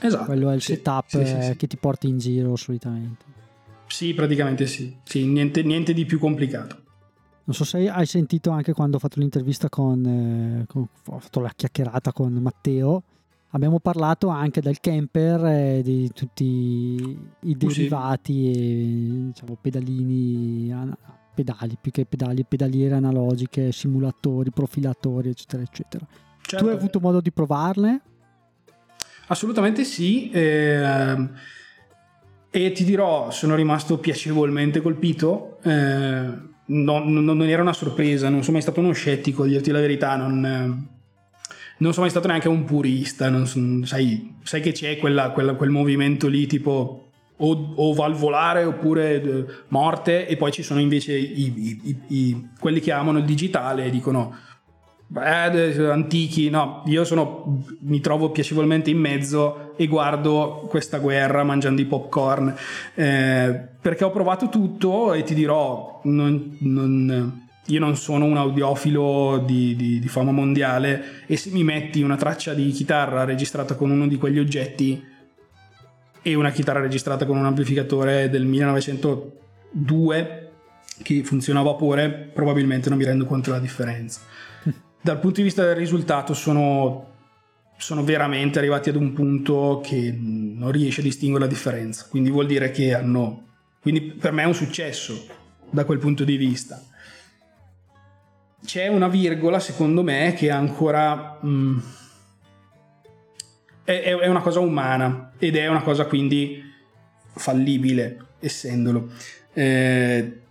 Esatto. 0.00 0.24
Quello 0.24 0.50
è 0.50 0.54
il 0.54 0.60
sì, 0.60 0.74
setup 0.74 1.04
sì, 1.06 1.24
sì, 1.24 1.56
che 1.56 1.66
ti 1.66 1.76
porti 1.76 2.08
in 2.08 2.18
giro 2.18 2.56
solitamente. 2.56 3.24
Sì, 3.86 4.12
praticamente 4.12 4.66
sì. 4.66 4.96
sì 5.04 5.24
niente, 5.26 5.62
niente, 5.62 5.92
di 5.92 6.04
più 6.04 6.18
complicato. 6.18 6.82
Non 7.46 7.54
so 7.54 7.64
se 7.64 7.88
hai 7.88 8.06
sentito 8.06 8.50
anche 8.50 8.72
quando 8.72 8.96
ho 8.96 8.98
fatto 8.98 9.20
l'intervista 9.20 9.68
con, 9.68 10.04
eh, 10.04 10.64
con 10.66 10.88
ho 11.06 11.18
fatto 11.18 11.40
la 11.40 11.52
chiacchierata 11.54 12.12
con 12.12 12.32
Matteo. 12.32 13.02
Abbiamo 13.50 13.78
parlato 13.78 14.28
anche 14.28 14.60
del 14.60 14.80
camper 14.80 15.44
e 15.44 15.82
di 15.82 16.10
tutti 16.12 17.16
i 17.40 17.56
derivati 17.56 18.50
e 18.50 19.32
diciamo, 19.32 19.56
pedalini 19.60 20.72
pedali, 21.34 21.76
più 21.80 21.90
che 21.90 22.06
pedali, 22.06 22.44
pedaliere 22.44 22.94
analogiche, 22.94 23.72
simulatori, 23.72 24.50
profilatori, 24.50 25.28
eccetera, 25.28 25.62
eccetera. 25.62 26.06
Certo. 26.40 26.64
Tu 26.64 26.70
hai 26.70 26.76
avuto 26.76 27.00
modo 27.00 27.20
di 27.20 27.32
provarle? 27.32 28.00
Assolutamente 29.26 29.84
sì. 29.84 30.30
Eh, 30.30 31.28
e 32.50 32.72
ti 32.72 32.84
dirò, 32.84 33.30
sono 33.30 33.54
rimasto 33.54 33.98
piacevolmente 33.98 34.80
colpito. 34.80 35.58
Eh, 35.62 36.52
non, 36.66 37.12
non, 37.12 37.24
non, 37.24 37.42
era 37.42 37.62
una 37.62 37.72
sorpresa, 37.72 38.28
non 38.28 38.40
sono 38.40 38.54
mai 38.54 38.62
stato 38.62 38.80
uno 38.80 38.92
scettico, 38.92 39.42
a 39.42 39.46
dirti 39.46 39.70
la 39.70 39.80
verità, 39.80 40.16
non, 40.16 40.40
non 40.40 41.90
sono 41.90 42.02
mai 42.02 42.10
stato 42.10 42.26
neanche 42.28 42.48
un 42.48 42.64
purista. 42.64 43.30
Sai, 43.84 44.34
sai, 44.42 44.60
che 44.60 44.72
c'è 44.72 44.98
quella, 44.98 45.30
quella, 45.30 45.54
quel 45.54 45.70
movimento 45.70 46.28
lì 46.28 46.46
tipo 46.46 47.04
o, 47.36 47.72
o 47.76 47.92
valvolare 47.94 48.64
oppure 48.64 49.22
eh, 49.22 49.44
morte 49.68 50.26
e 50.26 50.36
poi 50.36 50.52
ci 50.52 50.62
sono 50.62 50.80
invece 50.80 51.16
i, 51.16 51.80
i, 51.82 51.98
i, 52.08 52.48
quelli 52.60 52.80
che 52.80 52.92
amano 52.92 53.18
il 53.18 53.24
digitale 53.24 53.86
e 53.86 53.90
dicono 53.90 54.36
beh, 55.06 55.90
antichi 55.90 56.50
no 56.50 56.82
io 56.86 57.04
sono, 57.04 57.64
mi 57.80 58.00
trovo 58.00 58.30
piacevolmente 58.30 58.90
in 58.90 58.98
mezzo 58.98 59.74
e 59.76 59.86
guardo 59.86 60.66
questa 60.68 60.98
guerra 60.98 61.44
mangiando 61.44 61.80
i 61.80 61.86
popcorn 61.86 62.54
eh, 62.94 63.68
perché 63.80 64.04
ho 64.04 64.10
provato 64.10 64.48
tutto 64.48 65.12
e 65.12 65.22
ti 65.22 65.34
dirò 65.34 66.00
non, 66.04 66.56
non, 66.60 67.46
io 67.66 67.80
non 67.80 67.96
sono 67.96 68.24
un 68.24 68.36
audiofilo 68.36 69.42
di, 69.44 69.76
di, 69.76 69.98
di 69.98 70.08
fama 70.08 70.32
mondiale 70.32 71.24
e 71.26 71.36
se 71.36 71.50
mi 71.50 71.64
metti 71.64 72.02
una 72.02 72.16
traccia 72.16 72.52
di 72.52 72.70
chitarra 72.70 73.24
registrata 73.24 73.74
con 73.74 73.90
uno 73.90 74.06
di 74.06 74.16
quegli 74.16 74.38
oggetti 74.38 75.12
e 76.26 76.34
una 76.34 76.50
chitarra 76.50 76.80
registrata 76.80 77.26
con 77.26 77.36
un 77.36 77.44
amplificatore 77.44 78.30
del 78.30 78.46
1902 78.46 80.48
che 81.02 81.24
funziona 81.24 81.60
a 81.60 81.64
vapore, 81.64 82.10
probabilmente 82.10 82.88
non 82.88 82.98
mi 82.98 83.04
rendo 83.04 83.26
conto 83.26 83.50
della 83.50 83.62
differenza. 83.62 84.20
Dal 85.04 85.20
punto 85.20 85.36
di 85.36 85.42
vista 85.42 85.62
del 85.66 85.76
risultato 85.76 86.32
sono, 86.32 87.12
sono 87.76 88.02
veramente 88.04 88.58
arrivati 88.58 88.88
ad 88.88 88.96
un 88.96 89.12
punto 89.12 89.82
che 89.84 90.10
non 90.18 90.72
riesce 90.72 91.02
a 91.02 91.04
distinguere 91.04 91.44
la 91.44 91.50
differenza, 91.50 92.06
quindi 92.08 92.30
vuol 92.30 92.46
dire 92.46 92.70
che 92.70 92.94
hanno... 92.94 93.48
Quindi 93.82 94.00
per 94.00 94.32
me 94.32 94.44
è 94.44 94.46
un 94.46 94.54
successo 94.54 95.26
da 95.68 95.84
quel 95.84 95.98
punto 95.98 96.24
di 96.24 96.38
vista. 96.38 96.82
C'è 98.64 98.86
una 98.86 99.08
virgola, 99.08 99.60
secondo 99.60 100.02
me, 100.02 100.32
che 100.32 100.50
ancora... 100.50 101.38
Mh, 101.42 101.48
mm, 101.48 101.78
è, 103.84 104.00
è 104.04 104.26
una 104.26 104.40
cosa 104.40 104.60
umana 104.60 105.32
ed 105.36 105.56
è 105.56 105.66
una 105.66 105.82
cosa 105.82 106.06
quindi 106.06 106.62
fallibile, 107.34 108.28
essendolo. 108.40 109.10
Eh, 109.52 110.43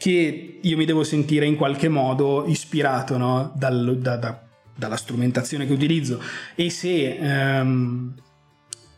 che 0.00 0.58
io 0.62 0.76
mi 0.78 0.86
devo 0.86 1.04
sentire 1.04 1.44
in 1.44 1.56
qualche 1.56 1.90
modo 1.90 2.44
ispirato 2.46 3.18
no? 3.18 3.52
Dal, 3.54 3.98
da, 3.98 4.16
da, 4.16 4.42
dalla 4.74 4.96
strumentazione 4.96 5.66
che 5.66 5.74
utilizzo 5.74 6.18
e 6.54 6.70
se 6.70 7.18
um, 7.20 8.14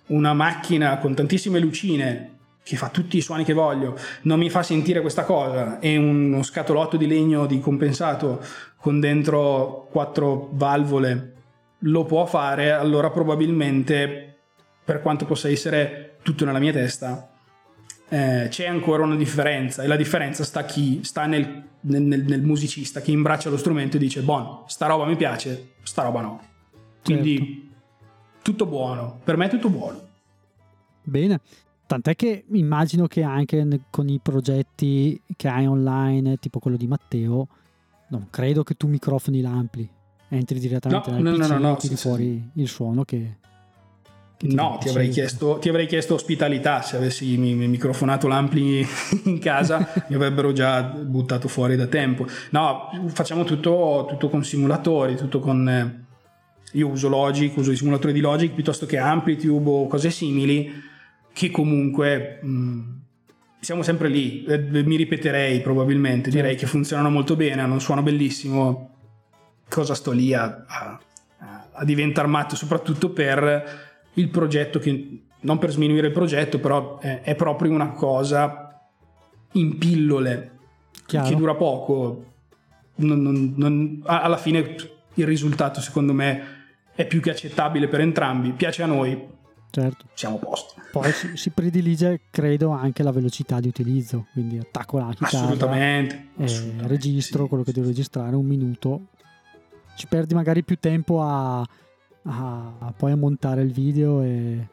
una 0.06 0.32
macchina 0.32 0.98
con 0.98 1.14
tantissime 1.14 1.58
lucine 1.58 2.28
che 2.62 2.76
fa 2.76 2.90
tutti 2.90 3.16
i 3.16 3.20
suoni 3.20 3.42
che 3.42 3.52
voglio 3.52 3.98
non 4.22 4.38
mi 4.38 4.48
fa 4.48 4.62
sentire 4.62 5.00
questa 5.00 5.24
cosa 5.24 5.80
e 5.80 5.96
uno 5.96 6.44
scatolotto 6.44 6.96
di 6.96 7.08
legno 7.08 7.46
di 7.46 7.58
compensato 7.58 8.40
con 8.76 9.00
dentro 9.00 9.88
quattro 9.90 10.50
valvole 10.52 11.32
lo 11.84 12.04
può 12.04 12.26
fare, 12.26 12.72
allora 12.72 13.10
probabilmente, 13.10 14.36
per 14.84 15.00
quanto 15.00 15.24
possa 15.24 15.48
essere 15.48 16.16
tutto 16.22 16.44
nella 16.44 16.58
mia 16.58 16.72
testa, 16.72 17.31
eh, 18.12 18.48
c'è 18.50 18.66
ancora 18.66 19.04
una 19.04 19.16
differenza 19.16 19.82
e 19.82 19.86
la 19.86 19.96
differenza 19.96 20.44
sta, 20.44 20.66
chi, 20.66 21.00
sta 21.02 21.24
nel, 21.24 21.64
nel, 21.80 22.02
nel, 22.02 22.42
musicista 22.42 23.00
che 23.00 23.10
imbraccia 23.10 23.48
lo 23.48 23.56
strumento 23.56 23.96
e 23.96 24.00
dice, 24.00 24.20
buono, 24.20 24.64
sta 24.66 24.86
roba 24.86 25.06
mi 25.06 25.16
piace, 25.16 25.76
sta 25.82 26.02
roba 26.02 26.20
no. 26.20 26.42
Quindi 27.02 27.38
certo. 27.38 28.42
tutto 28.42 28.66
buono, 28.66 29.18
per 29.24 29.38
me 29.38 29.46
è 29.46 29.48
tutto 29.48 29.70
buono. 29.70 30.08
Bene. 31.02 31.40
Tant'è 31.86 32.14
che 32.14 32.44
immagino 32.52 33.06
che 33.06 33.22
anche 33.22 33.66
con 33.88 34.10
i 34.10 34.20
progetti 34.22 35.18
che 35.34 35.48
hai 35.48 35.66
online, 35.66 36.36
tipo 36.36 36.58
quello 36.58 36.76
di 36.76 36.86
Matteo, 36.86 37.48
non 38.08 38.26
credo 38.28 38.62
che 38.62 38.74
tu 38.74 38.88
microfoni 38.88 39.40
l'ampli 39.40 39.88
entri 40.28 40.58
direttamente 40.58 41.10
no, 41.10 41.16
nel 41.16 41.32
no, 41.32 41.38
PC 41.38 41.48
no, 41.48 41.58
no, 41.58 41.72
e 41.72 41.76
tiri 41.78 41.96
sì, 41.96 42.02
fuori 42.02 42.50
sì. 42.52 42.60
il 42.60 42.68
suono 42.68 43.04
che, 43.04 43.38
no 44.42 44.78
ti 44.80 44.88
avrei, 44.88 45.08
chiesto, 45.08 45.58
ti 45.58 45.68
avrei, 45.68 45.86
chiesto, 45.86 46.14
ospitalità 46.14 46.82
se 46.82 46.96
avessi 46.96 47.36
mi, 47.36 47.54
mi 47.54 47.68
microfonato 47.68 48.28
l'ampli 48.28 48.86
in 49.24 49.38
casa 49.38 49.88
mi 50.08 50.14
avrebbero 50.14 50.52
già 50.52 50.82
buttato 50.82 51.48
fuori 51.48 51.76
da 51.76 51.86
tempo. 51.86 52.26
No 52.50 52.90
facciamo 53.08 53.44
tutto, 53.44 54.06
tutto 54.08 54.28
con 54.28 54.44
simulatori 54.44 55.16
tutto 55.16 55.40
con 55.40 55.68
eh, 55.68 56.04
io 56.72 56.88
uso 56.88 57.08
Logic 57.08 57.56
uso 57.56 57.70
i 57.70 57.76
simulatori 57.76 58.12
di 58.12 58.20
Logic 58.20 58.52
piuttosto 58.52 58.86
che 58.86 58.98
Amplitude 58.98 59.70
o 59.70 59.86
cose 59.86 60.10
simili 60.10 60.90
che 61.32 61.50
comunque 61.50 62.38
mh, 62.42 63.00
siamo 63.60 63.82
sempre 63.82 64.08
lì. 64.08 64.44
Eh, 64.44 64.58
mi 64.58 64.96
ripeterei 64.96 65.60
probabilmente 65.60 66.30
direi 66.30 66.50
certo. 66.50 66.64
che 66.64 66.70
funzionano 66.70 67.10
molto 67.10 67.36
bene 67.36 67.62
hanno 67.62 67.74
un 67.74 67.80
suono 67.80 68.02
bellissimo. 68.02 68.90
Cosa 69.68 69.94
sto 69.94 70.10
lì 70.10 70.34
a, 70.34 70.64
a, 70.66 71.00
a 71.72 71.84
diventare 71.84 72.28
matto, 72.28 72.56
soprattutto 72.56 73.10
per 73.10 73.90
il 74.14 74.28
progetto 74.28 74.78
che 74.78 75.22
non 75.40 75.58
per 75.58 75.70
sminuire 75.70 76.08
il 76.08 76.12
progetto, 76.12 76.58
però 76.58 76.98
è, 76.98 77.22
è 77.22 77.34
proprio 77.34 77.72
una 77.72 77.90
cosa 77.90 78.80
in 79.52 79.78
pillole 79.78 80.58
Chiaro. 81.06 81.28
che 81.28 81.34
dura 81.34 81.54
poco. 81.54 82.26
Non, 82.94 83.20
non, 83.20 83.54
non, 83.56 84.02
alla 84.04 84.36
fine 84.36 84.76
il 85.14 85.26
risultato, 85.26 85.80
secondo 85.80 86.12
me, 86.12 86.42
è 86.94 87.06
più 87.06 87.20
che 87.20 87.30
accettabile 87.30 87.88
per 87.88 88.00
entrambi. 88.00 88.52
Piace 88.52 88.82
a 88.82 88.86
noi, 88.86 89.20
certo. 89.70 90.06
siamo 90.14 90.36
a 90.36 90.38
posto. 90.38 90.74
Poi 90.92 91.10
si, 91.10 91.36
si, 91.36 91.50
predilige, 91.50 92.20
credo, 92.30 92.70
anche 92.70 93.02
la 93.02 93.10
velocità 93.10 93.58
di 93.60 93.68
utilizzo. 93.68 94.26
Quindi 94.32 94.58
attacco 94.58 94.98
la 94.98 95.08
chitarra, 95.10 95.44
assolutamente, 95.44 96.28
assolutamente 96.36 96.86
registro 96.86 97.42
sì, 97.42 97.48
quello 97.48 97.64
che 97.64 97.72
devo 97.72 97.86
registrare, 97.86 98.36
un 98.36 98.46
minuto 98.46 99.06
ci 99.94 100.06
perdi 100.06 100.34
magari 100.34 100.64
più 100.64 100.78
tempo 100.78 101.22
a, 101.22 101.66
a, 102.24 102.74
a 102.78 102.92
poi 102.96 103.12
a 103.12 103.16
montare 103.16 103.62
il 103.62 103.72
video 103.72 104.22
e 104.22 104.68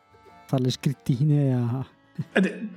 fare 0.45 0.63
le 0.63 0.71
scrittine 0.71 1.53
a... 1.53 1.85
Eh, 2.33 2.67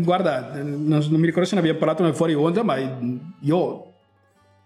guarda, 0.00 0.62
non, 0.62 0.84
non, 0.86 1.20
mi 1.20 1.26
ricordo 1.26 1.48
se 1.48 1.54
ne 1.54 1.60
abbiamo 1.60 1.78
parlato 1.78 2.02
nel 2.02 2.14
fuori 2.14 2.34
onda, 2.34 2.62
ma 2.62 2.76
io 3.40 3.92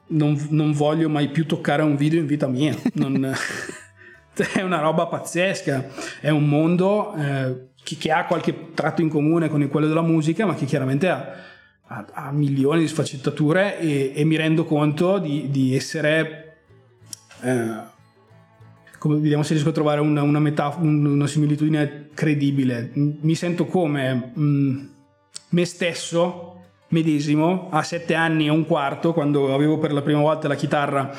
non, 0.09 0.47
non 0.51 0.73
voglio 0.73 1.09
mai 1.09 1.29
più 1.29 1.47
toccare 1.47 1.83
un 1.83 1.97
video 1.97 2.21
in 2.21 2.27
vita 2.27 2.49
mia. 2.49 2.77
Non, 2.95 3.33
è 4.53 4.63
una 4.63 4.81
roba 4.81 5.07
pazzesca. 5.07 5.87
È 6.21 6.31
un 6.31 6.49
mondo 6.49 7.15
eh, 7.15 7.69
che, 7.83 7.97
che, 7.97 8.11
ha 8.11 8.27
qualche 8.27 8.73
tratto 8.75 9.01
in 9.01 9.09
comune 9.09 9.49
con 9.49 9.67
quello 9.69 9.87
della 9.87 10.03
musica, 10.03 10.45
ma 10.45 10.55
che 10.55 10.65
chiaramente 10.65 11.09
ha, 11.09 11.33
ha, 11.87 12.07
ha 12.13 12.33
milioni 12.33 12.81
di 12.81 12.89
sfaccettature 12.89 13.79
e, 13.79 14.13
e, 14.15 14.25
mi 14.25 14.37
rendo 14.37 14.65
conto 14.65 15.19
di, 15.19 15.51
di 15.51 15.77
essere 15.77 16.57
eh, 17.43 17.93
come, 19.05 19.21
vediamo 19.21 19.43
se 19.43 19.53
riesco 19.53 19.69
a 19.69 19.73
trovare 19.73 20.01
una, 20.01 20.23
una, 20.23 20.39
metaf- 20.39 20.81
una 20.81 21.27
similitudine 21.27 22.09
credibile. 22.15 22.91
Mi 22.95 23.35
sento 23.35 23.67
come 23.67 24.33
mh, 24.33 24.43
mm, 24.43 24.87
me 25.51 25.65
stesso 25.67 26.53
medesimo 26.89 27.69
a 27.71 27.83
sette 27.83 28.15
anni 28.15 28.47
e 28.47 28.51
un 28.51 28.65
quarto, 28.65 29.13
quando 29.13 29.53
avevo 29.53 29.77
per 29.77 29.93
la 29.93 30.01
prima 30.01 30.21
volta 30.21 30.49
la 30.49 30.55
chitarra 30.55 31.15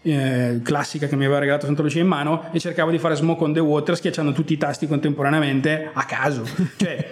eh, 0.00 0.60
classica 0.62 1.08
che 1.08 1.16
mi 1.16 1.24
aveva 1.24 1.38
regalato 1.38 1.66
Santa 1.66 1.82
Lucia 1.82 2.00
in 2.00 2.06
mano 2.06 2.50
e 2.52 2.58
cercavo 2.58 2.90
di 2.90 2.98
fare 2.98 3.16
Smoke 3.16 3.44
on 3.44 3.52
the 3.52 3.60
Water 3.60 3.96
schiacciando 3.96 4.32
tutti 4.32 4.54
i 4.54 4.56
tasti 4.56 4.86
contemporaneamente 4.86 5.90
a 5.92 6.04
caso. 6.06 6.42
cioè, 6.78 7.10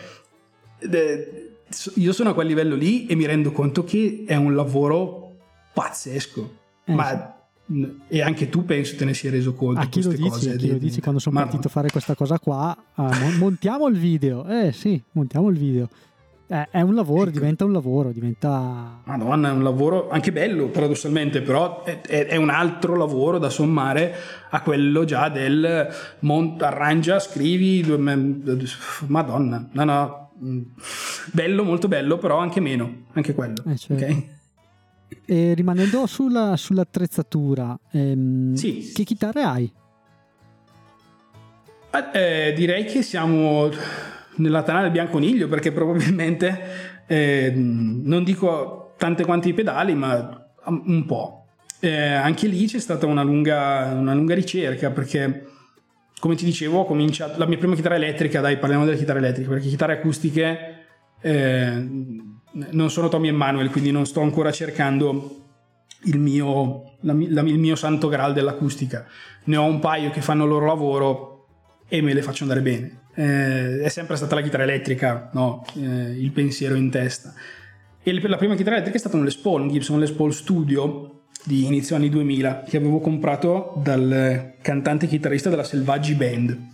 io 1.97 2.13
sono 2.15 2.31
a 2.31 2.35
quel 2.35 2.47
livello 2.47 2.77
lì 2.77 3.05
e 3.07 3.15
mi 3.15 3.27
rendo 3.27 3.53
conto 3.53 3.85
che 3.85 4.25
è 4.27 4.37
un 4.37 4.55
lavoro 4.55 5.35
pazzesco. 5.75 6.57
Eh, 6.87 6.95
ma 6.95 7.34
e 8.09 8.21
anche 8.21 8.51
tu 8.51 8.65
penso 8.65 8.95
te 8.97 9.07
ne 9.07 9.15
sia 9.15 9.31
reso 9.31 9.55
conto 9.55 9.81
a 9.81 9.87
chi 9.87 10.03
lo 10.03 10.11
dici, 10.11 10.29
cose, 10.29 10.53
a 10.53 10.57
chi 10.57 10.69
lo 10.69 10.77
dici 10.77 11.01
quando 11.01 11.19
sono 11.19 11.37
ma... 11.37 11.45
partito 11.45 11.69
a 11.69 11.71
fare 11.71 11.89
questa 11.91 12.15
cosa 12.15 12.39
qua? 12.39 12.77
Ah, 12.95 13.11
montiamo 13.39 13.89
il 13.89 13.97
video. 13.97 14.45
Eh 14.47 14.73
sì 14.73 15.03
montiamo 15.13 15.49
il 15.49 15.57
video. 15.57 15.89
Eh, 16.47 16.69
è 16.71 16.83
un 16.83 16.95
lavoro 16.95 17.31
ecco. 17.31 17.39
diventa 17.39 17.65
un 17.65 17.73
lavoro 17.73 18.13
diventa 18.13 19.01
madonna 19.05 19.49
è 19.49 19.53
un 19.53 19.63
lavoro 19.63 20.11
anche 20.11 20.31
bello 20.31 20.69
paradossalmente 20.69 21.41
però 21.41 21.85
è, 21.85 22.03
è, 22.03 22.27
è 22.27 22.37
un 22.37 22.51
altro 22.51 22.97
lavoro 22.97 23.39
da 23.39 23.49
sommare 23.49 24.15
a 24.51 24.61
quello 24.61 25.05
già 25.05 25.31
del 25.31 25.89
mont- 26.19 26.61
arrangia 26.61 27.19
scrivi 27.19 27.83
madonna 29.07 29.71
no 29.73 29.85
no 29.85 30.33
mm, 30.45 30.63
bello 31.33 31.65
molto 31.65 31.89
bello 31.89 32.19
però 32.19 32.37
anche 32.37 32.61
meno 32.61 33.05
anche 33.15 33.33
quello 33.33 33.65
eh, 33.67 33.77
certo. 33.79 34.05
ok 34.05 34.34
e 35.25 35.55
rimanendo 35.55 36.07
sulla, 36.07 36.57
sull'attrezzatura, 36.57 37.79
ehm, 37.93 38.55
sì. 38.55 38.91
che 38.95 39.05
chitarre 39.05 39.43
hai? 39.43 39.73
Eh, 42.13 42.53
direi 42.57 42.85
che 42.85 43.03
siamo 43.03 43.71
nella 44.37 44.63
tana 44.63 44.83
del 44.83 44.91
bianconiglio 44.91 45.47
perché 45.49 45.71
probabilmente 45.71 47.05
eh, 47.07 47.53
non 47.55 48.25
dico 48.25 48.95
tante 48.97 49.25
quanti 49.25 49.51
i 49.51 49.55
pedali, 49.55 49.95
ma 49.95 50.53
un 50.67 51.05
po'. 51.07 51.47
Eh, 51.81 52.13
anche 52.13 52.47
lì 52.47 52.67
c'è 52.67 52.81
stata 52.81 53.07
una 53.07 53.23
lunga, 53.23 53.93
una 53.95 54.15
lunga 54.15 54.35
ricerca 54.35 54.91
perché 54.91 55.47
come 56.19 56.37
ti 56.37 56.47
dicevo 56.47 56.79
ho 56.79 56.85
cominciato 56.87 57.39
la 57.39 57.47
mia 57.47 57.59
prima 57.59 57.75
chitarra 57.75 57.97
elettrica 57.97 58.41
dai 58.41 58.57
parliamo 58.57 58.87
delle 58.87 58.97
chitarre 58.97 59.19
elettriche 59.19 59.51
perché 59.51 59.69
chitarre 59.69 59.93
acustiche 59.95 60.87
eh, 61.21 61.87
non 62.71 62.91
sono 62.91 63.09
Tommy 63.09 63.29
Emanuel, 63.29 63.71
quindi 63.71 63.91
non 63.91 64.07
sto 64.07 64.21
ancora 64.21 64.53
cercando 64.53 65.43
il 66.05 66.19
mio, 66.19 66.97
la, 67.01 67.15
la, 67.29 67.41
il 67.43 67.59
mio 67.59 67.77
santo 67.77 68.09
graal 68.09 68.33
dell'acustica. 68.33 69.07
Ne 69.45 69.57
ho 69.57 69.65
un 69.65 69.79
paio 69.79 70.11
che 70.11 70.21
fanno 70.21 70.45
il 70.45 70.51
loro 70.51 70.67
lavoro 70.67 71.47
e 71.89 72.01
me 72.01 72.13
le 72.13 72.23
faccio 72.23 72.43
andare 72.43 72.61
bene. 72.61 73.03
Eh, 73.15 73.81
è 73.83 73.89
sempre 73.89 74.17
stata 74.17 74.35
la 74.35 74.43
chitarra 74.43 74.65
elettrica, 74.65 75.31
no? 75.33 75.65
eh, 75.77 76.13
il 76.19 76.31
pensiero 76.33 76.75
in 76.75 76.91
testa. 76.91 77.33
E 78.03 78.21
la 78.21 78.37
prima 78.37 78.55
chitarra 78.55 78.77
elettrica 78.77 78.97
è 78.97 79.01
stata 79.01 79.17
un 79.17 79.25
Les 79.25 79.37
Paul, 79.37 79.63
un 79.63 79.69
Gibson 79.69 79.99
Les 79.99 80.11
Paul 80.11 80.33
Studio 80.33 81.11
di 81.45 81.67
inizio 81.67 81.97
anni 81.97 82.09
2000 82.09 82.65
che 82.69 82.77
avevo 82.77 83.01
comprato 83.01 83.75
dal 83.83 84.55
cantante 84.63 85.07
chitarrista 85.07 85.51
della 85.51 85.65
Selvaggi 85.65 86.15
Band 86.15 86.73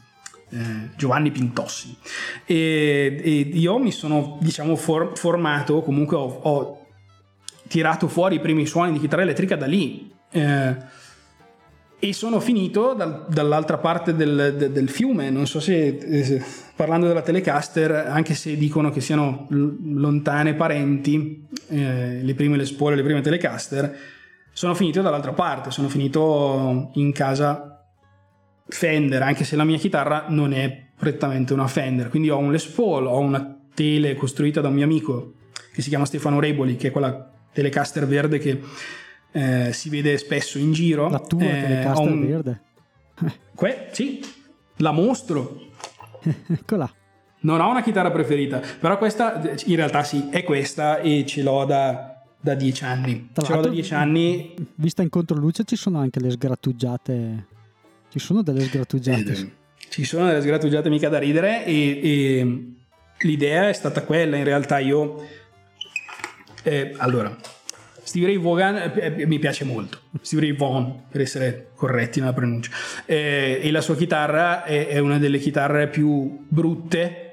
eh, 0.51 0.91
Giovanni 0.97 1.31
Pintossi. 1.31 1.97
E, 2.45 3.21
e, 3.23 3.31
io 3.53 3.79
mi 3.79 3.93
sono 3.93 4.39
diciamo 4.41 4.77
for, 4.77 5.13
formato 5.15 5.83
comunque 5.83 6.17
ho, 6.17 6.41
ho, 6.43 6.87
tirato 7.69 8.09
fuori 8.09 8.37
i 8.37 8.41
primi 8.41 8.67
suoni 8.67 8.93
di 8.93 8.99
chitarra 8.99 9.23
elettrica 9.23 9.55
da 9.55 9.67
lì 9.67 10.11
eh, 10.33 10.77
e 12.01 12.13
sono 12.13 12.41
finito 12.41 12.95
dal, 12.95 13.27
dall'altra 13.29 13.79
parte 13.79 14.17
del, 14.17 14.55
del, 14.57 14.73
del, 14.73 14.89
fiume. 14.89 15.31
Non 15.31 15.47
so 15.47 15.61
se 15.61 15.87
eh, 15.87 16.43
parlando 16.75 17.07
della 17.07 17.23
Telecaster 17.23 17.93
anche 17.93 18.35
se 18.35 18.57
dicono 18.57 18.91
che 18.91 19.01
siano 19.01 19.47
lontane 19.51 20.55
parenti 20.55 21.47
eh, 21.69 22.21
le 22.23 22.35
prime 22.35 22.57
le 22.57 22.65
spore 22.65 22.97
le 22.97 23.03
prime 23.03 23.21
Telecaster 23.21 23.97
sono 24.53 24.75
finito 24.75 25.03
dall'altra 25.03 25.33
parte 25.33 25.71
sono 25.71 25.89
finito 25.89 26.91
in 26.95 27.13
casa 27.13 27.70
Fender, 28.71 29.23
anche 29.23 29.45
se 29.45 29.57
la 29.57 29.65
mia 29.65 29.77
chitarra 29.77 30.27
non 30.29 30.53
è 30.53 30.89
prettamente 30.97 31.53
una 31.53 31.67
Fender. 31.67 32.09
Quindi 32.09 32.31
ho 32.31 32.39
un 32.39 32.53
Les 32.53 32.67
Paul, 32.67 33.07
ho 33.07 33.19
una 33.19 33.59
tele 33.75 34.15
costruita 34.15 34.61
da 34.61 34.69
un 34.69 34.75
mio 34.75 34.85
amico 34.85 35.35
che 35.73 35.83
si 35.83 35.89
chiama 35.89 36.05
Stefano 36.05 36.41
Reboli, 36.41 36.77
che 36.77 36.89
è 36.89 36.91
quella 36.91 37.31
Telecaster 37.53 38.07
verde 38.07 38.39
che 38.39 38.61
eh, 39.33 39.73
si 39.73 39.89
vede 39.89 40.19
spesso 40.19 40.59
in 40.59 40.73
giro. 40.73 41.09
La 41.09 41.21
tua 41.21 41.43
eh, 41.43 41.61
Telecaster 41.63 42.11
un... 42.11 42.27
verde? 42.27 42.61
que- 43.55 43.89
sì, 43.93 44.21
la 44.77 44.93
mostro. 44.93 45.69
Eccola. 46.49 46.91
Non 47.43 47.61
ho 47.61 47.71
una 47.71 47.83
chitarra 47.83 48.11
preferita, 48.11 48.61
però 48.79 48.99
questa 48.99 49.41
in 49.65 49.77
realtà 49.77 50.03
sì, 50.03 50.29
è 50.31 50.45
questa 50.45 50.99
e 50.99 51.25
ce 51.27 51.43
l'ho 51.43 51.65
da, 51.65 52.23
da 52.39 52.55
dieci 52.55 52.85
anni. 52.85 53.31
Tra 53.33 53.47
ce 53.47 53.55
l'ho 53.55 53.63
da 53.63 53.69
dieci 53.69 53.95
anni. 53.95 54.55
Vista 54.75 55.01
in 55.01 55.09
controluce 55.09 55.65
ci 55.65 55.77
sono 55.77 55.99
anche 56.01 56.21
le 56.21 56.31
sgrattugiate 56.31 57.47
ci 58.11 58.19
sono 58.19 58.43
delle 58.43 58.63
sgrattugiate. 58.65 59.33
Eh, 59.33 59.51
ci 59.89 60.05
sono 60.05 60.27
delle 60.27 60.41
sgrattugiate 60.41 60.89
mica 60.89 61.09
da 61.09 61.19
ridere 61.19 61.65
e, 61.65 62.01
e 62.03 62.73
l'idea 63.21 63.69
è 63.69 63.73
stata 63.73 64.03
quella, 64.03 64.37
in 64.37 64.45
realtà 64.45 64.79
io... 64.79 65.27
Eh, 66.63 66.95
allora, 66.99 67.35
Steve 68.03 68.27
Ray 68.27 68.39
Vaughan 68.39 68.77
eh, 68.77 69.15
eh 69.19 69.27
mi 69.27 69.39
piace 69.39 69.65
molto, 69.65 70.01
Steve 70.21 70.43
Ray 70.43 70.57
Vaughan 70.57 71.05
per 71.09 71.21
essere 71.21 71.69
corretti 71.75 72.19
nella 72.19 72.33
pronuncia, 72.33 72.71
eh, 73.07 73.61
e 73.63 73.71
la 73.71 73.81
sua 73.81 73.97
chitarra 73.97 74.65
è, 74.65 74.89
è 74.89 74.99
una 74.99 75.19
delle 75.19 75.39
chitarre 75.39 75.89
più 75.89 76.45
brutte 76.49 77.31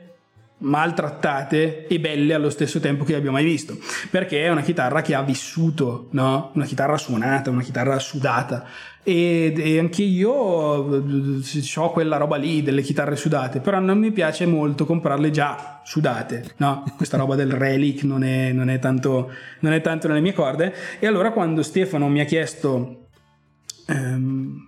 maltrattate 0.60 1.86
e 1.88 2.00
belle 2.00 2.34
allo 2.34 2.50
stesso 2.50 2.80
tempo 2.80 3.04
che 3.04 3.14
abbia 3.14 3.30
mai 3.30 3.44
visto 3.44 3.78
perché 4.10 4.44
è 4.44 4.50
una 4.50 4.64
chitarra 4.64 5.04
che 5.04 5.14
ha 5.14 5.22
vissuto 5.22 6.08
no? 6.12 6.52
una 6.56 6.66
chitarra 6.66 6.98
suonata 6.98 7.52
una 7.52 7.62
chitarra 7.62 8.00
sudata 8.00 8.66
e, 9.08 9.54
e 9.56 9.80
anche 9.80 10.04
io 10.04 10.32
ho 10.32 11.92
quella 11.94 12.18
roba 12.18 12.36
lì 12.36 12.62
delle 12.62 12.82
chitarre 12.82 13.16
sudate 13.16 13.62
però 13.62 13.80
non 13.80 13.98
mi 13.98 14.12
piace 14.12 14.46
molto 14.46 14.86
comprarle 14.86 15.32
già 15.32 15.80
sudate 15.86 16.56
no? 16.58 16.84
questa 16.98 17.16
roba 17.16 17.36
del 17.36 17.54
relic 17.54 18.04
non 18.04 18.22
è, 18.22 18.52
non, 18.52 18.70
è 18.70 18.80
tanto, 18.80 19.32
non 19.62 19.72
è 19.72 19.80
tanto 19.80 20.10
nelle 20.10 20.20
mie 20.20 20.34
corde 20.34 20.74
e 21.00 21.08
allora 21.08 21.32
quando 21.32 21.64
Stefano 21.64 22.10
mi 22.10 22.20
ha 22.20 22.26
chiesto 22.26 23.08
ehm, 23.88 24.66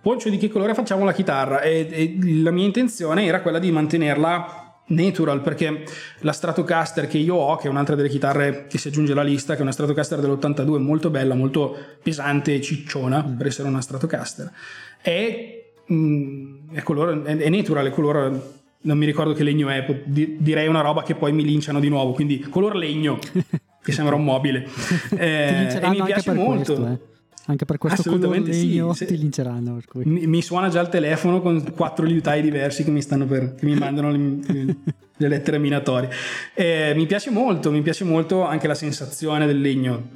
Poncio 0.00 0.30
di 0.30 0.38
che 0.38 0.48
colore 0.48 0.72
facciamo 0.72 1.04
la 1.04 1.12
chitarra 1.12 1.60
e, 1.60 1.88
e 1.90 2.16
la 2.40 2.52
mia 2.52 2.64
intenzione 2.64 3.26
era 3.26 3.42
quella 3.42 3.58
di 3.58 3.72
mantenerla 3.72 4.65
natural 4.88 5.40
perché 5.40 5.84
la 6.20 6.32
Stratocaster 6.32 7.08
che 7.08 7.18
io 7.18 7.34
ho 7.34 7.56
che 7.56 7.66
è 7.66 7.70
un'altra 7.70 7.94
delle 7.94 8.08
chitarre 8.08 8.66
che 8.68 8.78
si 8.78 8.88
aggiunge 8.88 9.12
alla 9.12 9.22
lista 9.22 9.54
che 9.54 9.60
è 9.60 9.62
una 9.62 9.72
Stratocaster 9.72 10.20
dell'82 10.20 10.78
molto 10.78 11.10
bella 11.10 11.34
molto 11.34 11.76
pesante 12.02 12.54
e 12.54 12.60
cicciona 12.60 13.24
mm. 13.26 13.36
per 13.36 13.46
essere 13.46 13.68
una 13.68 13.80
Stratocaster 13.80 14.52
è, 15.00 15.64
mm, 15.92 16.70
è, 16.72 16.82
colore, 16.82 17.22
è, 17.24 17.36
è 17.36 17.48
natural 17.48 17.86
è 17.86 17.90
colore 17.90 18.54
non 18.82 18.96
mi 18.96 19.06
ricordo 19.06 19.32
che 19.32 19.42
legno 19.42 19.68
è 19.68 20.02
direi 20.04 20.68
una 20.68 20.82
roba 20.82 21.02
che 21.02 21.16
poi 21.16 21.32
mi 21.32 21.44
linciano 21.44 21.80
di 21.80 21.88
nuovo 21.88 22.12
quindi 22.12 22.38
color 22.38 22.76
legno 22.76 23.18
che 23.82 23.92
sembra 23.92 24.14
un 24.14 24.24
mobile 24.24 24.68
eh, 25.16 25.78
e 25.80 25.88
mi 25.88 26.02
piace 26.02 26.32
molto 26.32 26.74
questo, 26.74 26.86
eh. 26.92 27.15
Anche 27.48 27.64
per 27.64 27.78
questo 27.78 28.00
Assolutamente 28.00 28.50
legno 28.50 28.92
sì. 28.92 29.06
ti 29.06 29.16
linceranno. 29.16 29.80
Mi, 30.02 30.26
mi, 30.26 30.42
suona 30.42 30.68
già 30.68 30.80
il 30.80 30.88
telefono 30.88 31.40
con 31.40 31.72
quattro 31.74 32.04
liutai 32.04 32.42
diversi 32.42 32.82
che 32.82 32.90
mi, 32.90 33.04
per, 33.04 33.54
che 33.54 33.64
mi 33.66 33.76
mandano 33.76 34.10
le, 34.10 34.76
le, 35.16 35.28
lettere 35.28 35.58
minatorie. 35.58 36.10
Eh, 36.54 36.92
mi 36.96 37.06
piace 37.06 37.30
molto, 37.30 37.70
mi 37.70 37.82
piace 37.82 38.02
molto 38.02 38.44
anche 38.44 38.66
la 38.66 38.74
sensazione 38.74 39.46
del 39.46 39.60
legno. 39.60 40.08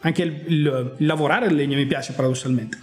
Anche 0.00 0.22
il, 0.22 0.42
il, 0.46 0.94
il 0.98 1.06
lavorare 1.06 1.46
il 1.46 1.54
legno 1.54 1.76
mi 1.76 1.86
piace 1.86 2.12
paradossalmente. 2.14 2.78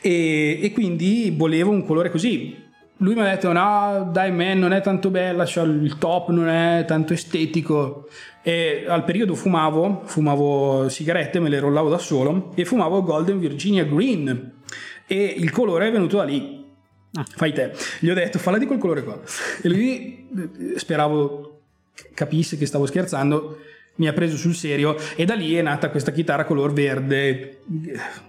E, 0.00 0.58
e 0.60 0.72
quindi 0.72 1.32
volevo 1.36 1.70
un 1.70 1.84
colore 1.84 2.10
così, 2.10 2.56
lui 2.98 3.14
mi 3.14 3.20
ha 3.20 3.24
detto 3.24 3.52
no 3.52 4.10
dai 4.12 4.32
man 4.32 4.58
non 4.58 4.72
è 4.72 4.80
tanto 4.80 5.10
bella 5.10 5.44
cioè 5.44 5.64
il 5.64 5.98
top 5.98 6.30
non 6.30 6.48
è 6.48 6.84
tanto 6.86 7.12
estetico. 7.12 8.08
E 8.42 8.86
al 8.88 9.04
periodo 9.04 9.34
fumavo 9.34 10.02
fumavo 10.04 10.88
sigarette 10.88 11.38
me 11.38 11.48
le 11.48 11.58
rollavo 11.58 11.90
da 11.90 11.98
solo 11.98 12.52
e 12.54 12.64
fumavo 12.64 13.02
Golden 13.02 13.38
Virginia 13.38 13.84
Green. 13.84 14.54
E 15.06 15.22
il 15.24 15.50
colore 15.50 15.88
è 15.88 15.92
venuto 15.92 16.16
da 16.16 16.24
lì. 16.24 16.56
Ah. 17.14 17.24
fai 17.28 17.52
te. 17.52 17.72
Gli 18.00 18.10
ho 18.10 18.14
detto 18.14 18.38
falla 18.38 18.58
di 18.58 18.66
quel 18.66 18.78
colore 18.78 19.02
qua. 19.02 19.18
E 19.62 19.68
lui 19.68 20.28
speravo 20.76 21.60
capisse 22.14 22.56
che 22.56 22.66
stavo 22.66 22.86
scherzando 22.86 23.58
mi 23.96 24.06
ha 24.06 24.12
preso 24.12 24.36
sul 24.36 24.54
serio 24.54 24.96
e 25.16 25.24
da 25.24 25.34
lì 25.34 25.54
è 25.54 25.62
nata 25.62 25.90
questa 25.90 26.12
chitarra 26.12 26.44
color 26.44 26.72
verde. 26.72 27.60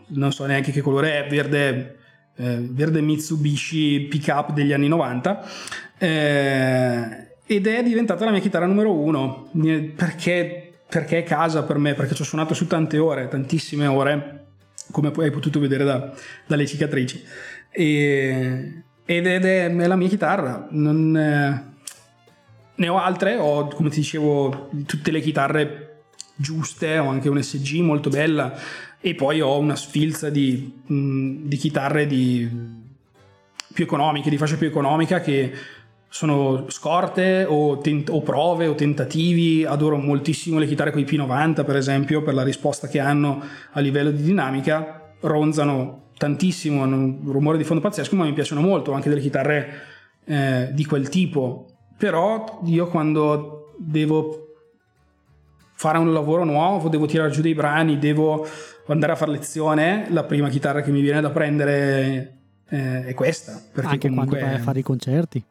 Non 0.07 0.31
so 0.31 0.45
neanche 0.45 0.71
che 0.71 0.81
colore 0.81 1.25
è 1.25 1.29
verde 1.29 1.98
eh, 2.39 2.57
verde 2.61 3.01
Mitsubishi 3.01 4.07
pickup 4.09 4.53
degli 4.53 4.71
anni 4.71 4.87
90 4.87 5.49
eh, 5.97 7.27
ed 7.45 7.67
è 7.67 7.83
diventata 7.83 8.23
la 8.25 8.31
mia 8.31 8.39
chitarra 8.39 8.65
numero 8.65 8.93
uno. 8.93 9.49
Perché, 9.95 10.71
perché 10.87 11.19
è 11.19 11.23
casa 11.23 11.63
per 11.63 11.77
me? 11.77 11.93
Perché 11.93 12.15
ci 12.15 12.21
ho 12.21 12.25
suonato 12.25 12.53
su 12.53 12.67
tante 12.67 12.97
ore 12.97 13.27
tantissime 13.27 13.87
ore 13.87 14.45
come 14.91 15.11
poi 15.11 15.25
hai 15.25 15.31
potuto 15.31 15.59
vedere 15.59 15.83
da, 15.83 16.13
dalle 16.47 16.65
cicatrici. 16.65 17.23
E, 17.71 18.83
ed 19.05 19.27
è, 19.27 19.39
è, 19.39 19.87
la 19.87 19.95
mia 19.95 20.07
chitarra. 20.07 20.67
Non, 20.71 21.17
eh, 21.17 21.69
ne 22.75 22.87
ho 22.87 22.97
altre 22.97 23.35
ho 23.35 23.67
come 23.67 23.89
ti 23.89 23.99
dicevo 23.99 24.69
tutte 24.85 25.11
le 25.11 25.19
chitarre 25.19 25.85
giuste 26.35 26.97
ho 26.97 27.09
anche 27.09 27.27
un 27.27 27.41
SG 27.41 27.81
molto 27.81 28.09
bella 28.09 28.57
e 29.01 29.15
poi 29.15 29.41
ho 29.41 29.57
una 29.57 29.75
sfilza 29.75 30.29
di, 30.29 30.81
mh, 30.85 31.47
di 31.47 31.57
chitarre 31.57 32.05
di, 32.05 32.49
più 33.73 33.83
economiche, 33.83 34.29
di 34.29 34.37
fascia 34.37 34.57
più 34.57 34.67
economica 34.67 35.21
che 35.21 35.53
sono 36.09 36.65
scorte 36.69 37.45
o, 37.47 37.77
tent- 37.77 38.09
o, 38.09 38.21
prove 38.21 38.67
o 38.67 38.75
tentativi. 38.75 39.63
Adoro 39.63 39.97
moltissimo 39.97 40.59
le 40.59 40.67
chitarre 40.67 40.91
con 40.91 41.01
i 41.01 41.05
P90, 41.05 41.63
per 41.63 41.75
esempio, 41.75 42.21
per 42.21 42.33
la 42.33 42.43
risposta 42.43 42.87
che 42.87 42.99
hanno 42.99 43.41
a 43.71 43.79
livello 43.79 44.11
di 44.11 44.23
dinamica. 44.23 45.13
Ronzano 45.21 46.07
tantissimo, 46.17 46.83
hanno 46.83 46.95
un 46.97 47.19
rumore 47.25 47.57
di 47.57 47.63
fondo 47.63 47.81
pazzesco, 47.81 48.15
ma 48.15 48.25
mi 48.25 48.33
piacciono 48.33 48.61
molto 48.61 48.91
anche 48.91 49.07
delle 49.07 49.21
chitarre 49.21 49.81
eh, 50.25 50.69
di 50.73 50.85
quel 50.85 51.07
tipo. 51.09 51.67
Però 51.97 52.61
io 52.65 52.87
quando 52.87 53.73
devo 53.77 54.48
fare 55.79 55.97
un 55.97 56.11
lavoro 56.11 56.43
nuovo, 56.43 56.89
devo 56.89 57.05
tirare 57.05 57.29
giù 57.29 57.41
dei 57.41 57.53
brani, 57.53 57.97
devo 57.99 58.45
andare 58.87 59.13
a 59.13 59.15
fare 59.15 59.31
lezione, 59.31 60.07
la 60.09 60.25
prima 60.25 60.49
chitarra 60.49 60.81
che 60.81 60.91
mi 60.91 60.99
viene 60.99 61.21
da 61.21 61.29
prendere 61.29 62.39
eh, 62.67 63.05
è 63.05 63.13
questa. 63.13 63.53
Anche 63.75 64.09
comunque... 64.09 64.39
quando 64.39 64.45
vai 64.45 64.55
a 64.55 64.59
fare 64.59 64.79
i 64.79 64.83
concerti. 64.83 65.41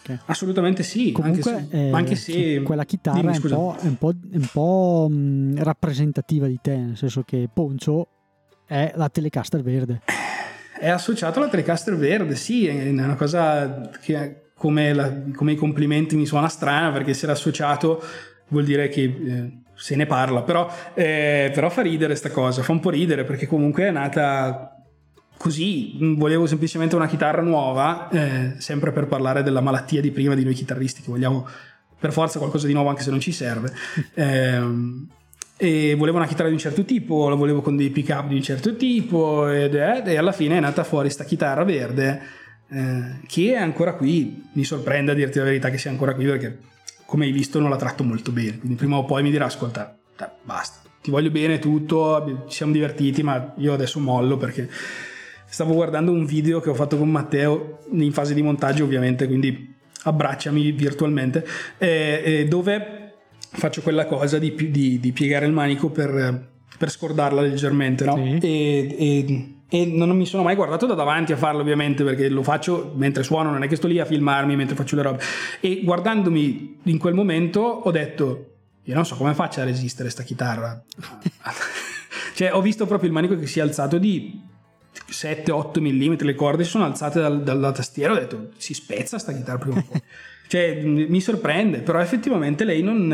Okay. 0.00 0.18
Assolutamente 0.24 0.82
sì. 0.82 1.12
Comunque, 1.12 1.52
anche 1.52 1.68
se, 1.68 1.88
eh, 1.88 1.90
anche 1.92 2.14
se 2.14 2.62
quella 2.62 2.86
chitarra 2.86 3.20
dimmi, 3.20 3.36
è, 3.36 3.40
un 3.42 3.50
po', 3.50 3.76
è, 3.78 3.86
un 3.86 3.96
po', 3.98 4.14
è 4.32 4.36
un 4.36 4.48
po', 4.50 5.62
rappresentativa 5.62 6.46
di 6.46 6.58
te, 6.62 6.76
nel 6.76 6.96
senso 6.96 7.22
che 7.22 7.46
Poncio 7.52 8.08
è 8.64 8.92
la 8.94 9.10
Telecaster 9.10 9.60
verde. 9.60 10.00
È 10.78 10.88
associato 10.88 11.38
alla 11.38 11.50
Telecaster 11.50 11.94
verde, 11.96 12.34
sì, 12.34 12.66
è 12.66 12.88
una 12.88 13.14
cosa 13.14 13.90
che 14.00 14.52
come, 14.54 14.94
la, 14.94 15.12
come 15.34 15.52
i 15.52 15.56
complimenti 15.56 16.16
mi 16.16 16.24
suona 16.24 16.48
strana 16.48 16.90
perché 16.92 17.10
essere 17.10 17.32
associato 17.32 18.02
vuol 18.48 18.64
dire 18.64 18.88
che 18.88 19.02
eh, 19.02 19.58
se 19.74 19.96
ne 19.96 20.06
parla, 20.06 20.42
però, 20.42 20.70
eh, 20.94 21.50
però 21.52 21.68
fa 21.70 21.82
ridere 21.82 22.14
sta 22.14 22.30
cosa, 22.30 22.62
fa 22.62 22.72
un 22.72 22.80
po' 22.80 22.90
ridere 22.90 23.24
perché 23.24 23.46
comunque 23.46 23.84
è 23.84 23.90
nata 23.90 24.74
così, 25.36 25.96
volevo 26.16 26.46
semplicemente 26.46 26.94
una 26.96 27.08
chitarra 27.08 27.42
nuova, 27.42 28.08
eh, 28.10 28.54
sempre 28.58 28.92
per 28.92 29.06
parlare 29.06 29.42
della 29.42 29.60
malattia 29.60 30.00
di 30.00 30.10
prima 30.10 30.34
di 30.34 30.44
noi 30.44 30.54
chitarristi 30.54 31.02
che 31.02 31.10
vogliamo 31.10 31.46
per 31.98 32.12
forza 32.12 32.38
qualcosa 32.38 32.66
di 32.66 32.72
nuovo 32.72 32.88
anche 32.88 33.02
se 33.02 33.10
non 33.10 33.20
ci 33.20 33.32
serve. 33.32 33.72
Eh, 34.14 34.60
e 35.56 35.94
volevo 35.94 36.16
una 36.16 36.26
chitarra 36.26 36.48
di 36.48 36.54
un 36.54 36.60
certo 36.60 36.84
tipo, 36.84 37.28
la 37.28 37.36
volevo 37.36 37.60
con 37.60 37.76
dei 37.76 37.90
pick 37.90 38.10
up 38.10 38.26
di 38.26 38.34
un 38.34 38.42
certo 38.42 38.74
tipo 38.76 39.48
ed 39.48 39.74
è, 39.74 40.02
e 40.04 40.16
alla 40.16 40.32
fine 40.32 40.56
è 40.56 40.60
nata 40.60 40.82
fuori 40.82 41.10
sta 41.10 41.24
chitarra 41.24 41.62
verde 41.62 42.20
eh, 42.70 43.20
che 43.26 43.52
è 43.52 43.56
ancora 43.56 43.94
qui. 43.94 44.50
Mi 44.52 44.64
sorprende 44.64 45.12
a 45.12 45.14
dirti 45.14 45.38
la 45.38 45.44
verità 45.44 45.70
che 45.70 45.78
sia 45.78 45.90
ancora 45.90 46.14
qui 46.14 46.24
perché 46.24 46.58
come 47.06 47.26
hai 47.26 47.32
visto 47.32 47.58
non 47.60 47.70
la 47.70 47.76
tratto 47.76 48.02
molto 48.04 48.32
bene, 48.32 48.58
quindi 48.58 48.76
prima 48.76 48.96
o 48.96 49.04
poi 49.04 49.22
mi 49.22 49.30
dirà 49.30 49.46
ascolta, 49.46 49.96
basta, 50.42 50.88
ti 51.02 51.10
voglio 51.10 51.30
bene 51.30 51.58
tutto, 51.58 52.44
ci 52.48 52.56
siamo 52.56 52.72
divertiti 52.72 53.22
ma 53.22 53.54
io 53.58 53.72
adesso 53.72 54.00
mollo 54.00 54.36
perché 54.36 54.68
stavo 55.46 55.74
guardando 55.74 56.10
un 56.10 56.24
video 56.24 56.60
che 56.60 56.70
ho 56.70 56.74
fatto 56.74 56.96
con 56.96 57.10
Matteo 57.10 57.80
in 57.92 58.12
fase 58.12 58.34
di 58.34 58.42
montaggio 58.42 58.84
ovviamente, 58.84 59.26
quindi 59.26 59.72
abbracciami 60.02 60.72
virtualmente, 60.72 61.46
eh, 61.78 62.22
eh, 62.24 62.46
dove 62.46 63.12
faccio 63.38 63.80
quella 63.82 64.06
cosa 64.06 64.38
di, 64.38 64.54
di, 64.70 64.98
di 64.98 65.12
piegare 65.12 65.46
il 65.46 65.52
manico 65.52 65.90
per, 65.90 66.52
per 66.76 66.90
scordarla 66.90 67.40
leggermente, 67.40 68.04
no? 68.04 68.16
Sì. 68.16 68.38
E, 68.40 68.96
e, 68.98 69.54
e, 69.68 69.86
non 69.86 70.16
mi 70.16 70.26
sono 70.26 70.42
mai 70.42 70.54
guardato 70.54 70.86
da 70.86 70.94
davanti 70.94 71.32
a 71.32 71.36
farlo 71.36 71.60
ovviamente 71.60 72.04
perché 72.04 72.28
lo 72.28 72.42
faccio 72.42 72.92
mentre 72.96 73.22
suono, 73.22 73.50
non 73.50 73.62
è 73.62 73.68
che 73.68 73.76
sto 73.76 73.86
lì 73.86 73.98
a 73.98 74.04
filmarmi 74.04 74.56
mentre 74.56 74.76
faccio 74.76 74.96
le 74.96 75.02
robe. 75.02 75.22
E 75.60 75.80
guardandomi 75.82 76.80
in 76.84 76.98
quel 76.98 77.14
momento 77.14 77.60
ho 77.60 77.90
detto, 77.90 78.50
io 78.82 78.94
non 78.94 79.06
so 79.06 79.16
come 79.16 79.34
faccia 79.34 79.62
a 79.62 79.64
resistere 79.64 80.10
sta 80.10 80.22
chitarra. 80.22 80.82
cioè 82.34 82.52
ho 82.52 82.60
visto 82.60 82.86
proprio 82.86 83.08
il 83.08 83.14
manico 83.14 83.38
che 83.38 83.46
si 83.46 83.60
è 83.60 83.62
alzato 83.62 83.98
di 83.98 84.40
7-8 85.10 85.80
mm, 85.80 86.14
le 86.18 86.34
corde 86.34 86.64
si 86.64 86.70
sono 86.70 86.84
alzate 86.84 87.20
dal, 87.20 87.42
dalla 87.42 87.72
tastiera, 87.72 88.12
ho 88.12 88.16
detto 88.16 88.50
si 88.56 88.74
spezza 88.74 89.18
sta 89.18 89.32
chitarra 89.32 89.58
prima 89.58 89.78
o 89.78 89.84
poi. 89.88 90.02
cioè 90.48 90.82
mi 90.82 91.20
sorprende, 91.20 91.80
però 91.80 92.00
effettivamente 92.00 92.64
lei 92.64 92.82
non, 92.82 93.06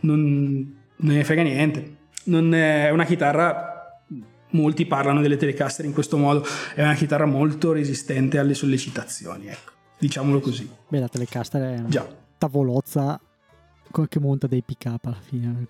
non, 0.00 0.74
non 0.96 1.14
ne 1.14 1.24
frega 1.24 1.42
niente. 1.42 1.98
Non 2.24 2.54
è 2.54 2.90
una 2.90 3.04
chitarra 3.04 4.02
molti 4.50 4.86
parlano 4.86 5.20
delle 5.20 5.36
Telecaster 5.36 5.84
in 5.84 5.92
questo 5.92 6.16
modo, 6.16 6.44
è 6.74 6.82
una 6.82 6.94
chitarra 6.94 7.26
molto 7.26 7.72
resistente 7.72 8.38
alle 8.38 8.54
sollecitazioni, 8.54 9.46
ecco, 9.46 9.72
diciamolo 9.98 10.40
così. 10.40 10.68
Beh, 10.88 11.00
la 11.00 11.08
Telecaster 11.08 11.62
è 11.62 11.78
una 11.78 11.88
Già. 11.88 12.06
tavolozza 12.38 13.20
che 14.08 14.20
monta 14.20 14.46
dei 14.46 14.62
pick 14.62 14.84
up 14.86 15.04
alla 15.06 15.20
fine. 15.20 15.66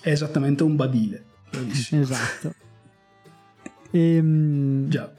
È 0.00 0.10
esattamente 0.10 0.62
un 0.62 0.76
badile. 0.76 1.24
Bravissimo. 1.50 2.00
Esatto. 2.00 2.54
Ehm, 3.90 4.88
Già. 4.88 5.12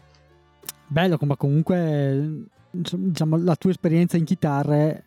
Bello, 0.88 1.18
ma 1.22 1.36
comunque 1.36 2.46
diciamo, 2.72 3.38
la 3.38 3.56
tua 3.56 3.70
esperienza 3.70 4.18
in 4.18 4.24
chitarre 4.24 5.06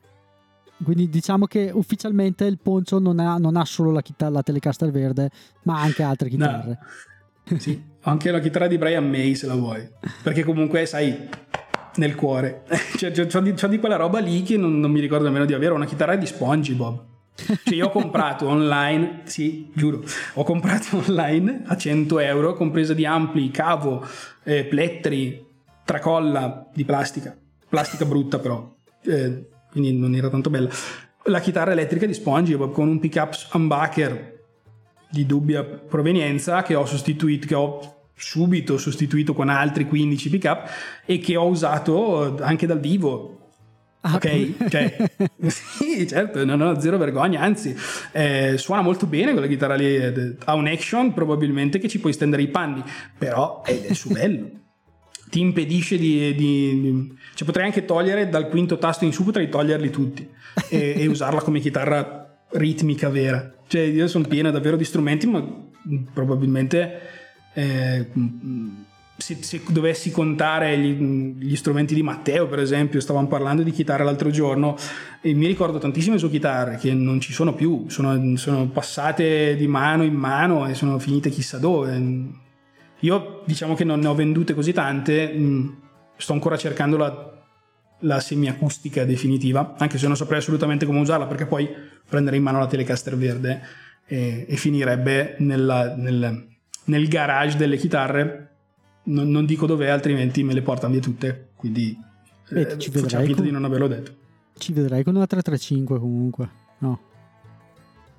quindi 0.85 1.09
diciamo 1.09 1.47
che 1.47 1.71
ufficialmente 1.73 2.45
il 2.45 2.59
Poncio 2.63 2.99
non 2.99 3.19
ha, 3.19 3.37
non 3.39 3.57
ha 3.57 3.65
solo 3.65 3.91
la, 3.91 4.03
chitarra, 4.03 4.33
la 4.33 4.43
Telecaster 4.43 4.91
verde, 4.91 5.31
ma 5.63 5.81
anche 5.81 6.03
altre 6.03 6.29
chitarre. 6.29 6.79
No. 7.47 7.59
sì, 7.59 7.83
anche 8.03 8.31
la 8.31 8.41
chitarra 8.41 8.67
di 8.67 8.79
Brian 8.79 9.09
May 9.09 9.35
se 9.35 9.47
la 9.47 9.55
vuoi. 9.55 9.87
Perché 10.23 10.45
comunque, 10.45 10.87
sai, 10.87 11.29
nel 11.97 12.15
cuore. 12.15 12.65
cioè, 12.97 13.11
c'ho, 13.11 13.41
di, 13.41 13.53
c'ho 13.53 13.67
di 13.67 13.79
quella 13.79 13.97
roba 13.97 14.21
lì 14.21 14.43
che 14.43 14.57
non, 14.57 14.79
non 14.79 14.91
mi 14.91 15.01
ricordo 15.01 15.25
nemmeno 15.25 15.45
di 15.45 15.55
avere. 15.55 15.73
Una 15.75 15.87
chitarra 15.87 16.17
di 16.17 16.27
SpongeBob. 16.27 17.13
Cioè 17.35 17.75
io 17.75 17.87
ho 17.87 17.91
comprato 17.91 18.47
online, 18.47 19.23
sì, 19.25 19.69
giuro, 19.75 20.05
ho 20.35 20.45
comprato 20.45 21.03
online 21.05 21.65
a 21.67 21.77
100 21.77 22.21
euro, 22.21 22.55
compresa 22.55 22.95
di 22.95 23.05
ampli, 23.05 23.51
cavo, 23.51 24.07
eh, 24.45 24.65
plettri, 24.65 25.45
tracolla 25.85 26.71
di 26.73 26.85
plastica, 26.85 27.37
plastica 27.69 28.05
brutta 28.05 28.39
però, 28.39 28.73
eh, 29.03 29.49
quindi 29.75 29.93
non 29.93 30.15
era 30.15 30.31
tanto 30.31 30.49
bella. 30.49 30.71
La 31.25 31.41
chitarra 31.41 31.73
elettrica 31.73 32.07
di 32.07 32.15
SpongeBob 32.15 32.73
con 32.73 32.89
un 32.89 33.01
pickup 33.01 33.35
humbucker 33.53 34.33
di 35.11 35.27
dubbia 35.27 35.65
provenienza 35.65 36.63
che 36.63 36.75
ho 36.75 36.87
sostituito, 36.87 37.47
che 37.47 37.55
ho 37.55 37.95
subito 38.17 38.79
sostituito 38.79 39.35
con 39.35 39.49
altri 39.49 39.87
15 39.87 40.31
pickup 40.31 40.69
e 41.05 41.19
che 41.19 41.37
ho 41.37 41.47
usato 41.49 42.37
anche 42.41 42.67
dal 42.67 42.79
vivo 42.79 43.35
Ah, 44.07 44.17
ok, 44.17 44.69
cioè, 44.69 44.97
sì, 45.49 46.07
certo, 46.07 46.45
non 46.45 46.61
ho 46.61 46.79
zero 46.79 46.99
vergogna, 46.99 47.41
anzi, 47.41 47.75
eh, 48.13 48.57
suona 48.59 48.83
molto 48.83 49.07
bene 49.07 49.33
quella 49.33 49.47
chitarra 49.47 49.77
lì, 49.77 49.97
ha 50.45 50.55
un 50.55 50.67
action 50.67 51.15
probabilmente 51.15 51.79
che 51.79 51.89
ci 51.89 51.99
puoi 52.01 52.13
stendere 52.13 52.43
i 52.43 52.49
panni, 52.49 52.85
però 53.17 53.63
è 53.63 53.71
il 53.71 53.97
suo 53.97 54.13
bello. 54.13 54.51
Ti 55.31 55.41
impedisce 55.41 55.97
di, 55.97 56.35
di, 56.35 56.81
di, 56.83 57.19
Cioè 57.35 57.47
potrei 57.47 57.67
anche 57.67 57.85
togliere 57.85 58.29
dal 58.29 58.49
quinto 58.49 58.79
tasto 58.79 59.05
in 59.05 59.13
su, 59.13 59.25
potrei 59.25 59.49
toglierli 59.49 59.91
tutti 59.91 60.29
e, 60.69 60.95
e 60.99 61.07
usarla 61.07 61.43
come 61.43 61.61
chitarra 61.61 62.47
ritmica 62.53 63.09
vera. 63.09 63.53
Cioè 63.67 63.83
io 63.83 64.07
sono 64.07 64.27
piena 64.27 64.51
davvero 64.51 64.77
di 64.77 64.85
strumenti, 64.85 65.27
ma 65.27 65.45
probabilmente... 66.13 67.01
Eh, 67.55 68.07
se, 69.17 69.39
se, 69.43 69.63
dovessi 69.69 70.11
contare 70.11 70.77
gli, 70.77 71.37
gli, 71.39 71.57
strumenti 71.57 71.95
di 71.95 72.03
Matteo, 72.03 72.47
per 72.49 72.59
esempio, 72.59 73.01
stavamo 73.01 73.29
parlando 73.29 73.63
di 73.63 73.71
chitarra 73.71 74.03
l'altro 74.05 74.31
giorno 74.31 74.77
e 75.21 75.33
mi 75.35 75.47
ricordo 75.47 75.79
tantissime 75.79 76.19
sue 76.19 76.31
chitarre 76.31 76.77
che 76.77 76.93
non 76.93 77.21
ci 77.21 77.33
sono 77.33 77.55
più, 77.55 77.85
sono, 77.89 78.37
sono 78.37 78.69
passate 78.69 79.57
di 79.57 79.67
mano 79.67 80.03
in 80.03 80.15
mano 80.15 80.67
e 80.69 80.75
sono 80.75 80.99
finite 80.99 81.31
chissà 81.31 81.59
dove. 81.59 82.43
Io 83.01 83.43
diciamo 83.45 83.75
che 83.75 83.85
non 83.85 84.01
ne 84.01 84.07
ho 84.09 84.15
vendute 84.15 84.55
così 84.55 84.73
tante, 84.73 85.33
mm, 85.33 85.69
sto 86.17 86.33
ancora 86.33 86.57
cercando 86.57 86.97
la, 86.97 87.33
la 88.01 88.21
semiacustica 88.21 89.05
definitiva, 89.05 89.75
anche 89.79 89.99
se 89.99 90.07
non 90.07 90.17
saprei 90.17 90.39
assolutamente 90.39 90.87
come 90.87 91.01
usarla 91.01 91.27
perché 91.27 91.47
poi 91.47 91.69
prendere 92.09 92.37
in 92.37 92.43
mano 92.43 92.59
la 92.59 92.67
Telecaster 92.67 93.17
verde 93.17 93.61
e, 94.07 94.47
e 94.49 94.57
finirebbe 94.57 95.37
nella, 95.39 95.95
nel, 95.97 96.47
nel 96.85 97.09
garage 97.09 97.57
delle 97.57 97.77
chitarre 97.77 98.51
non, 99.05 99.31
non 99.31 99.45
dico 99.45 99.67
dov'è, 99.67 99.89
altrimenti 99.89 100.43
me 100.43 100.55
le 100.55 100.63
portano 100.63 100.93
via 100.93 101.03
tutte. 101.03 101.49
Quindi 101.57 101.97
eh, 102.51 102.79
ci 102.79 102.91
facciamo 102.91 103.25
finta 103.25 103.41
con... 103.41 103.47
di 103.47 103.51
non 103.51 103.65
averlo 103.65 103.89
detto. 103.89 104.13
Ci 104.57 104.73
vedrai 104.73 105.03
con 105.03 105.17
una 105.17 105.27
335 105.27 105.99
comunque, 105.99 106.49
no? 106.79 107.01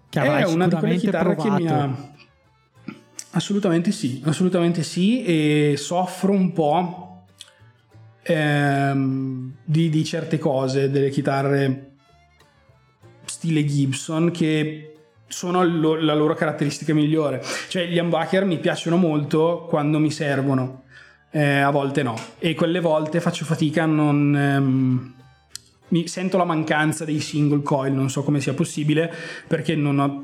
Che 0.10 0.22
è 0.22 0.46
una 0.46 0.68
di 0.68 0.76
quelle 0.76 0.98
chitarre 0.98 1.36
provato. 1.36 1.56
che 1.56 1.64
mi 1.64 1.70
ha... 1.70 2.14
Assolutamente 3.32 3.91
sì, 3.91 4.22
assolutamente 4.24 4.82
sì 4.82 5.24
e 5.24 5.76
soffro 5.78 6.32
un 6.32 6.54
po' 6.54 7.05
ehm, 8.26 9.53
di, 9.63 9.89
di 9.89 10.03
certe 10.03 10.39
cose 10.39 10.89
delle 10.89 11.09
chitarre 11.09 11.91
stile 13.26 13.65
Gibson 13.65 14.32
che 14.32 14.95
sono 15.28 15.63
lo, 15.63 15.95
la 15.95 16.15
loro 16.15 16.34
caratteristica 16.34 16.93
migliore. 16.93 17.43
Cioè 17.69 17.88
gli 17.88 17.99
humbucker 17.99 18.45
mi 18.45 18.57
piacciono 18.57 18.97
molto 18.97 19.65
quando 19.69 19.99
mi 19.99 20.11
servono, 20.11 20.84
eh, 21.32 21.59
a 21.59 21.69
volte 21.69 22.03
no. 22.03 22.15
E 22.39 22.55
quelle 22.55 22.80
volte 22.80 23.19
faccio 23.19 23.45
fatica 23.45 23.86
non... 23.86 24.36
Ehm, 24.36 25.13
mi 25.88 26.07
sento 26.07 26.38
la 26.38 26.45
mancanza 26.45 27.05
dei 27.05 27.19
single 27.19 27.61
coil, 27.61 27.93
non 27.93 28.09
so 28.09 28.23
come 28.23 28.41
sia 28.41 28.55
possibile, 28.55 29.13
perché 29.47 29.76
ho 29.76 30.23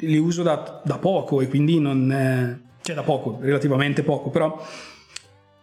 li 0.00 0.18
uso 0.18 0.42
da, 0.42 0.80
da 0.84 0.98
poco 0.98 1.40
e 1.40 1.48
quindi 1.48 1.78
non... 1.78 2.10
Eh, 2.10 2.66
cioè 2.82 2.94
da 2.94 3.02
poco, 3.02 3.38
relativamente 3.40 4.02
poco, 4.02 4.30
però 4.30 4.60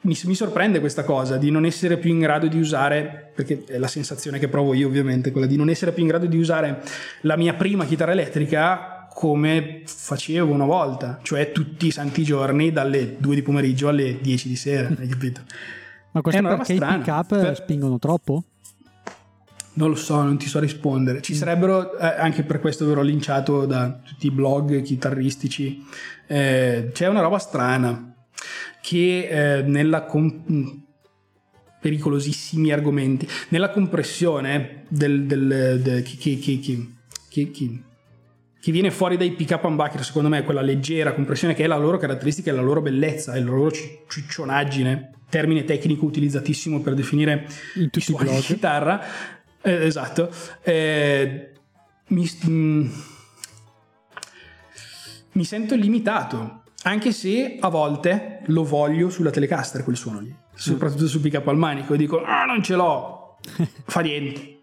mi, 0.05 0.17
mi, 0.23 0.35
sorprende 0.35 0.79
questa 0.79 1.03
cosa 1.03 1.37
di 1.37 1.51
non 1.51 1.65
essere 1.65 1.97
più 1.97 2.11
in 2.11 2.19
grado 2.19 2.47
di 2.47 2.59
usare, 2.59 3.31
perché 3.35 3.63
è 3.67 3.77
la 3.77 3.87
sensazione 3.87 4.39
che 4.39 4.47
provo 4.47 4.73
io 4.73 4.87
ovviamente, 4.87 5.31
quella 5.31 5.47
di 5.47 5.57
non 5.57 5.69
essere 5.69 5.91
più 5.91 6.03
in 6.03 6.09
grado 6.09 6.27
di 6.27 6.37
usare 6.37 6.81
la 7.21 7.35
mia 7.35 7.53
prima 7.55 7.85
chitarra 7.85 8.11
elettrica 8.11 9.07
come 9.13 9.81
facevo 9.85 10.51
una 10.51 10.65
volta, 10.65 11.19
cioè 11.21 11.51
tutti 11.51 11.87
i 11.87 11.91
santi 11.91 12.23
giorni 12.23 12.71
dalle 12.71 13.15
2 13.17 13.35
di 13.35 13.41
pomeriggio 13.41 13.87
alle 13.87 14.19
10 14.21 14.47
di 14.47 14.55
sera, 14.55 14.89
hai 14.97 15.07
capito? 15.07 15.41
Ma 16.11 16.21
questo 16.21 16.41
è 16.41 16.55
perché 16.55 16.73
i 16.73 16.79
pick 16.79 17.07
up 17.07 17.27
per... 17.27 17.55
spingono 17.55 17.97
troppo? 17.97 18.43
Non 19.73 19.89
lo 19.89 19.95
so, 19.95 20.21
non 20.21 20.37
ti 20.37 20.47
so 20.47 20.59
rispondere. 20.59 21.21
Ci 21.21 21.33
mm. 21.33 21.35
sarebbero, 21.35 21.97
eh, 21.97 22.05
anche 22.05 22.43
per 22.43 22.59
questo 22.59 22.85
verrò 22.85 23.01
linciato 23.01 23.65
da 23.65 23.99
tutti 24.03 24.27
i 24.27 24.31
blog 24.31 24.81
chitarristici, 24.81 25.85
eh, 26.27 26.91
c'è 26.93 27.07
una 27.07 27.21
roba 27.21 27.37
strana 27.39 28.13
che 28.85 29.27
eh, 29.27 29.61
nella 29.63 30.03
com- 30.03 30.83
pericolosissimi 31.81 32.71
argomenti, 32.71 33.27
nella 33.49 33.71
compressione 33.71 34.83
del, 34.89 35.25
del, 35.25 35.79
del 35.81 36.03
che, 36.03 36.37
che, 36.37 36.59
che, 36.59 37.51
che, 37.51 38.71
viene 38.71 38.91
fuori 38.91 39.17
dai 39.17 39.31
pick 39.31 39.53
up 39.53 39.63
humbucker, 39.63 40.03
secondo 40.03 40.29
me, 40.29 40.43
quella 40.43 40.61
leggera 40.61 41.15
compressione 41.15 41.55
che 41.55 41.63
è 41.63 41.67
la 41.67 41.77
loro 41.77 41.97
caratteristica 41.97 42.51
e 42.51 42.53
la 42.53 42.61
loro 42.61 42.83
bellezza 42.83 43.33
e 43.33 43.39
la 43.39 43.45
loro 43.45 43.71
ciccionaggine, 44.07 45.13
termine 45.29 45.63
tecnico 45.63 46.05
utilizzatissimo 46.05 46.81
per 46.81 46.93
definire 46.93 47.47
in 47.75 47.89
tutti 47.89 48.11
i 48.11 48.15
di 48.19 48.39
chitarra, 48.41 49.01
eh, 49.63 49.83
esatto, 49.83 50.31
eh, 50.61 51.53
mi, 52.09 52.29
mm, 52.47 52.87
mi 55.31 55.43
sento 55.43 55.73
limitato 55.73 56.64
anche 56.85 57.11
se 57.11 57.57
a 57.59 57.67
volte 57.69 58.41
lo 58.45 58.63
voglio 58.63 59.09
sulla 59.09 59.31
Telecaster 59.31 59.83
quel 59.83 59.95
suono 59.95 60.19
lì, 60.19 60.33
soprattutto 60.53 61.07
sul 61.07 61.19
pick 61.21 61.35
up 61.37 61.47
al 61.47 61.57
manico, 61.57 61.93
e 61.93 61.97
dico 61.97 62.23
ah 62.23 62.45
non 62.45 62.61
ce 62.61 62.75
l'ho, 62.75 63.37
fa 63.85 64.01
niente. 64.01 64.59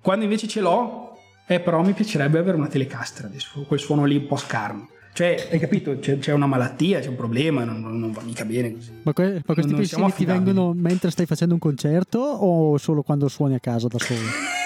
Quando 0.00 0.24
invece 0.24 0.46
ce 0.48 0.60
l'ho, 0.60 1.16
eh 1.46 1.60
però 1.60 1.82
mi 1.82 1.92
piacerebbe 1.92 2.38
avere 2.38 2.56
una 2.56 2.66
Telecaster 2.66 3.24
adesso, 3.26 3.64
quel 3.66 3.80
suono 3.80 4.04
lì 4.04 4.16
un 4.16 4.26
po' 4.26 4.36
scarno. 4.36 4.88
Cioè, 5.14 5.48
hai 5.50 5.58
capito? 5.58 5.98
C'è, 5.98 6.18
c'è, 6.18 6.32
una 6.32 6.46
malattia, 6.46 7.00
c'è 7.00 7.08
un 7.08 7.16
problema, 7.16 7.64
non, 7.64 7.80
non 7.80 8.12
va 8.12 8.22
mica 8.22 8.44
bene 8.46 8.72
così. 8.72 8.92
Ma, 9.02 9.12
que- 9.12 9.42
ma 9.44 9.54
questi 9.54 9.74
pensieri 9.74 10.12
ti 10.12 10.24
vengono 10.24 10.72
mentre 10.74 11.10
stai 11.10 11.26
facendo 11.26 11.54
un 11.54 11.60
concerto 11.60 12.18
o 12.18 12.78
solo 12.78 13.02
quando 13.02 13.28
suoni 13.28 13.54
a 13.54 13.60
casa 13.60 13.88
da 13.88 13.98
solo? 13.98 14.20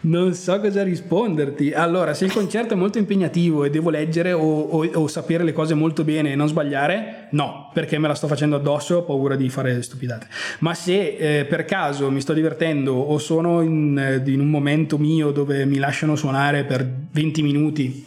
Non 0.00 0.34
so 0.34 0.60
cosa 0.60 0.82
risponderti. 0.82 1.72
Allora, 1.72 2.14
se 2.14 2.24
il 2.24 2.32
concerto 2.32 2.74
è 2.74 2.76
molto 2.76 2.98
impegnativo 2.98 3.64
e 3.64 3.70
devo 3.70 3.90
leggere 3.90 4.32
o, 4.32 4.40
o, 4.40 4.86
o, 4.86 5.06
sapere 5.06 5.44
le 5.44 5.52
cose 5.52 5.74
molto 5.74 6.04
bene 6.04 6.32
e 6.32 6.34
non 6.34 6.48
sbagliare, 6.48 7.28
no, 7.30 7.70
perché 7.72 7.98
me 7.98 8.08
la 8.08 8.14
sto 8.14 8.26
facendo 8.26 8.56
addosso, 8.56 8.96
ho 8.96 9.02
paura 9.02 9.36
di 9.36 9.48
fare 9.48 9.82
stupidate. 9.82 10.26
Ma 10.60 10.74
se 10.74 11.16
eh, 11.16 11.44
per 11.44 11.64
caso 11.64 12.10
mi 12.10 12.20
sto 12.20 12.32
divertendo 12.32 12.94
o 12.94 13.18
sono 13.18 13.60
in, 13.62 13.98
eh, 13.98 14.30
in 14.30 14.40
un 14.40 14.50
momento 14.50 14.98
mio 14.98 15.30
dove 15.30 15.64
mi 15.64 15.78
lasciano 15.78 16.16
suonare 16.16 16.64
per 16.64 16.88
20 17.10 17.42
minuti 17.42 18.06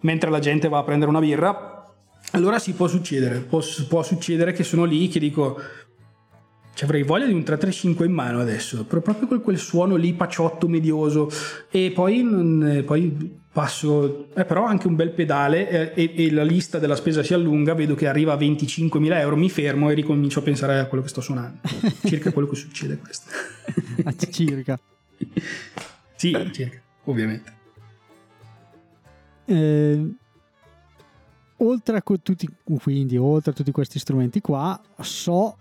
mentre 0.00 0.30
la 0.30 0.38
gente 0.38 0.68
va 0.68 0.78
a 0.78 0.82
prendere 0.82 1.10
una 1.10 1.20
birra, 1.20 1.72
allora 2.32 2.58
sì 2.58 2.72
può 2.72 2.86
succedere. 2.86 3.38
Può, 3.40 3.60
può 3.88 4.02
succedere 4.02 4.52
che 4.52 4.64
sono 4.64 4.84
lì 4.84 5.08
che 5.08 5.18
dico 5.18 5.60
ci 6.74 6.84
avrei 6.84 7.02
voglia 7.02 7.26
di 7.26 7.34
un 7.34 7.42
335 7.42 8.06
in 8.06 8.12
mano 8.12 8.40
adesso, 8.40 8.84
proprio 8.84 9.26
quel, 9.26 9.40
quel 9.40 9.58
suono 9.58 9.96
lì 9.96 10.14
paciotto, 10.14 10.68
medioso. 10.68 11.30
E 11.70 11.92
poi, 11.94 12.22
non, 12.22 12.82
poi 12.86 13.40
passo, 13.52 14.32
eh, 14.34 14.44
però 14.46 14.64
anche 14.64 14.86
un 14.86 14.96
bel 14.96 15.10
pedale 15.10 15.92
eh, 15.94 16.02
e, 16.02 16.24
e, 16.24 16.32
la 16.32 16.42
lista 16.42 16.78
della 16.78 16.96
spesa 16.96 17.22
si 17.22 17.34
allunga, 17.34 17.74
vedo 17.74 17.94
che 17.94 18.08
arriva 18.08 18.32
a 18.32 18.36
25.000 18.36 19.18
euro, 19.18 19.36
mi 19.36 19.50
fermo 19.50 19.90
e 19.90 19.94
ricomincio 19.94 20.38
a 20.38 20.42
pensare 20.42 20.78
a 20.78 20.86
quello 20.86 21.02
che 21.02 21.10
sto 21.10 21.20
suonando. 21.20 21.58
Circa 22.04 22.32
quello 22.32 22.48
che 22.48 22.56
succede 22.56 22.98
questo. 22.98 23.30
Ah, 24.04 24.14
circa. 24.16 24.80
sì, 26.16 26.32
circa, 26.50 26.80
ovviamente. 27.04 27.52
Eh, 29.44 30.10
oltre 31.58 31.96
a 31.96 32.02
tutti, 32.20 32.48
quindi, 32.80 33.16
oltre 33.16 33.52
a 33.52 33.54
tutti 33.54 33.70
questi 33.70 33.98
strumenti 34.00 34.40
qua, 34.40 34.80
so 35.00 35.58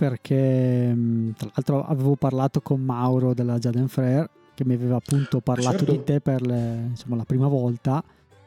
perché 0.00 0.94
mm, 0.94 1.32
tra 1.36 1.50
l'altro 1.52 1.84
avevo 1.84 2.16
parlato 2.16 2.62
con 2.62 2.80
Mauro 2.80 3.34
della 3.34 3.58
Jaden 3.58 3.86
Frere 3.86 4.30
che 4.54 4.64
mi 4.64 4.72
aveva 4.72 4.96
appunto 4.96 5.42
parlato 5.42 5.84
certo. 5.84 5.92
di 5.92 6.04
te 6.04 6.20
per 6.22 6.40
le, 6.40 6.86
insomma, 6.88 7.16
la 7.16 7.24
prima 7.24 7.48
volta 7.48 8.02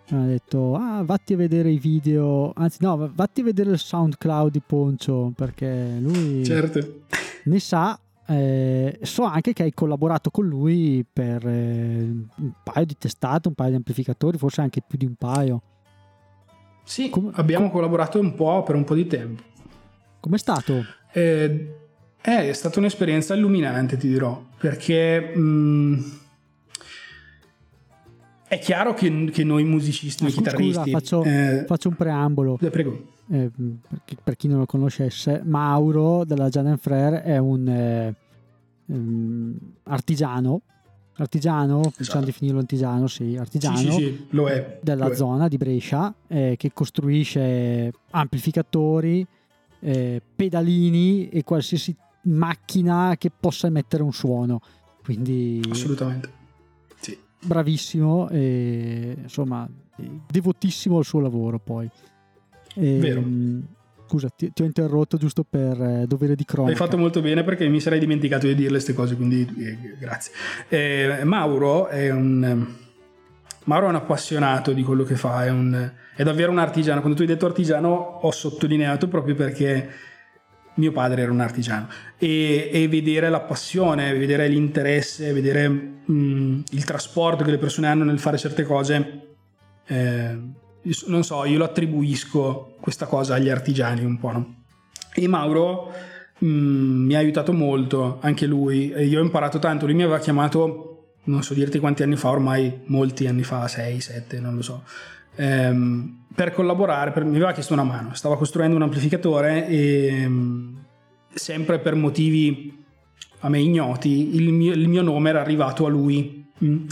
mi 0.10 0.24
ha 0.24 0.26
detto 0.26 0.74
ah 0.74 1.04
vatti 1.04 1.34
a 1.34 1.38
vedere 1.38 1.70
i 1.70 1.78
video 1.78 2.54
anzi 2.56 2.80
no 2.82 3.12
vatti 3.14 3.42
a 3.42 3.44
vedere 3.44 3.70
il 3.70 3.78
SoundCloud 3.78 4.52
di 4.52 4.62
Poncio 4.66 5.32
perché 5.36 5.98
lui 6.00 6.44
certo. 6.44 7.02
ne 7.44 7.60
sa 7.60 8.00
eh, 8.26 8.98
so 9.04 9.22
anche 9.22 9.54
che 9.54 9.62
hai 9.62 9.74
collaborato 9.76 10.32
con 10.32 10.48
lui 10.48 11.06
per 11.12 11.46
eh, 11.46 12.02
un 12.36 12.52
paio 12.64 12.86
di 12.86 12.98
testate 12.98 13.48
un 13.48 13.54
paio 13.54 13.70
di 13.70 13.76
amplificatori 13.76 14.40
forse 14.40 14.62
anche 14.62 14.82
più 14.82 14.98
di 14.98 15.06
un 15.06 15.14
paio 15.14 15.62
sì 16.84 17.12
com- 17.12 17.32
abbiamo 17.36 17.70
collaborato 17.70 18.20
un 18.20 18.34
po' 18.34 18.64
per 18.64 18.74
un 18.74 18.86
po' 18.86 18.96
di 18.96 19.06
tempo 19.06 19.52
com'è 20.24 20.38
stato? 20.38 20.86
Eh, 21.12 21.76
è 22.22 22.54
stata 22.54 22.80
un'esperienza 22.80 23.36
illuminante, 23.36 23.98
ti 23.98 24.08
dirò, 24.08 24.42
perché 24.58 25.36
mh, 25.36 25.42
mm, 25.42 26.02
è 28.48 28.58
chiaro 28.60 28.94
che, 28.94 29.30
che, 29.34 29.44
noi 29.44 29.66
musicisti, 29.66 30.24
noi 30.24 30.32
chitarristi... 30.32 30.74
Scusa, 30.74 30.98
faccio, 30.98 31.24
eh, 31.24 31.66
faccio, 31.68 31.90
un 31.90 31.96
preambolo. 31.96 32.58
Eh, 32.62 32.70
prego. 32.70 33.12
Eh, 33.30 33.52
per, 34.24 34.38
chi 34.38 34.48
non 34.48 34.60
lo 34.60 34.66
conoscesse, 34.66 35.42
Mauro 35.44 36.24
della 36.24 36.48
Jaden 36.48 36.78
Frere 36.78 37.24
è 37.24 37.38
un 37.38 38.14
um, 38.86 39.58
artigiano 39.84 40.62
artigiano, 41.16 41.82
esatto. 41.82 41.96
possiamo 41.98 42.26
definirlo 42.26 42.60
artigiano, 42.60 43.06
sì, 43.06 43.36
artigiano 43.38 43.78
sì, 43.78 43.92
sì, 43.92 43.98
sì, 43.98 44.26
lo 44.30 44.48
è, 44.48 44.80
della 44.82 45.06
lo 45.06 45.12
è. 45.12 45.16
zona 45.16 45.48
di 45.48 45.58
Brescia 45.58 46.12
eh, 46.28 46.56
che 46.58 46.72
costruisce 46.74 47.92
amplificatori, 48.10 49.24
eh, 49.84 50.22
pedalini 50.36 51.30
e 51.30 51.44
qualsiasi 51.44 51.96
macchina 52.24 53.16
che 53.18 53.32
possa 53.38 53.68
emettere 53.68 54.04
un 54.04 54.14
suono. 54.14 54.62
Quindi 55.04 55.62
assolutamente 55.70 56.30
sì. 57.00 57.18
bravissimo 57.44 58.30
e 58.30 59.18
insomma 59.22 59.68
devotissimo 60.30 60.98
al 60.98 61.06
suo 61.06 61.20
lavoro 61.20 61.60
poi. 61.60 61.90
E, 62.76 62.98
Vero. 62.98 63.20
Ehm, 63.20 63.68
scusa, 64.08 64.30
ti, 64.30 64.52
ti, 64.54 64.62
ho 64.62 64.66
interrotto 64.66 65.18
giusto 65.18 65.44
per 65.44 65.82
eh, 65.82 66.06
dovere 66.08 66.36
di 66.36 66.46
cronaca. 66.46 66.72
Hai 66.72 66.78
fatto 66.78 66.98
molto 66.98 67.22
bene 67.22 67.44
perché 67.44 67.68
mi 67.68 67.80
sarei 67.80 68.00
dimenticato 68.00 68.48
di 68.48 68.56
dirle 68.56 68.72
queste 68.72 68.94
cose, 68.94 69.16
quindi 69.16 69.42
eh, 69.58 69.98
grazie. 70.00 70.32
Eh, 70.70 71.24
Mauro 71.24 71.88
è 71.88 72.10
un 72.12 72.82
Mauro 73.66 73.86
è 73.86 73.90
un 73.90 73.96
appassionato 73.96 74.74
di 74.74 74.84
quello 74.84 75.04
che 75.04 75.16
fa, 75.16 75.46
è, 75.46 75.50
un, 75.50 75.92
è, 76.16 76.24
davvero 76.24 76.52
un 76.52 76.60
artigiano. 76.60 77.00
Quando 77.00 77.18
tu 77.18 77.24
hai 77.24 77.30
detto 77.30 77.46
artigiano 77.46 77.90
ho 78.22 78.32
sottolineato 78.32 79.08
proprio 79.08 79.36
perché 79.36 79.90
mio 80.76 80.92
padre 80.92 81.22
era 81.22 81.32
un 81.32 81.40
artigiano 81.40 81.88
e, 82.18 82.70
e 82.72 82.88
vedere 82.88 83.30
la 83.30 83.42
passione, 83.42 84.14
vedere 84.18 84.48
l'interesse, 84.48 85.32
vedere 85.32 85.68
mh, 85.70 86.14
mm, 86.14 86.62
il 86.72 86.84
trasporto 86.84 87.44
che 87.44 87.52
le 87.52 87.58
persone 87.58 87.88
hanno 87.88 88.04
nel 88.04 88.20
fare 88.20 88.38
certe 88.38 88.64
cose, 88.64 89.36
eh, 89.86 90.38
non 91.08 91.24
so, 91.24 91.46
io 91.46 91.58
lo 91.58 91.66
attribuisco 91.66 92.76
questa 92.82 93.06
cosa 93.06 93.36
agli 93.36 93.50
artigiani 93.50 94.04
un 94.04 94.18
po'. 94.18 94.32
No? 94.32 94.56
E 95.14 95.28
Mauro 95.28 95.92
mh, 96.40 96.46
mm, 96.46 97.06
mi 97.06 97.16
ha 97.16 97.20
aiutato 97.20 97.54
molto, 97.54 98.18
anche 98.22 98.46
lui, 98.46 98.88
io 98.88 99.20
ho 99.20 99.24
imparato 99.24 99.60
tanto. 99.60 99.86
Lui 99.86 99.96
mi 99.96 100.04
aveva 100.04 100.20
chiamato 100.20 100.93
non 101.26 101.44
so 101.44 101.54
dirti 101.54 101.80
quanti 101.80 102.04
anni 102.04 102.16
fa, 102.16 102.30
ormai 102.30 102.82
molti 102.86 103.28
anni 103.28 103.44
fa, 103.44 103.68
6, 103.68 104.02
7, 104.02 104.40
non 104.40 104.56
lo 104.56 104.62
so, 104.62 104.84
ehm, 105.36 106.24
per 106.34 106.52
collaborare, 106.52 107.12
per, 107.12 107.24
mi 107.24 107.36
aveva 107.36 107.52
chiesto 107.52 107.74
una 107.74 107.84
mano, 107.84 108.14
stava 108.14 108.38
costruendo 108.38 108.76
un 108.76 108.82
amplificatore 108.82 109.68
e 109.68 110.08
ehm, 110.08 110.84
sempre 111.34 111.80
per 111.80 111.96
motivi 111.96 112.82
a 113.40 113.50
me 113.50 113.60
ignoti, 113.60 114.36
il 114.36 114.52
mio, 114.52 114.74
il 114.74 114.88
mio 114.88 115.02
nome 115.02 115.30
era 115.30 115.42
arrivato 115.42 115.86
a 115.86 115.90
lui 115.90 116.46
mm, 116.64 116.86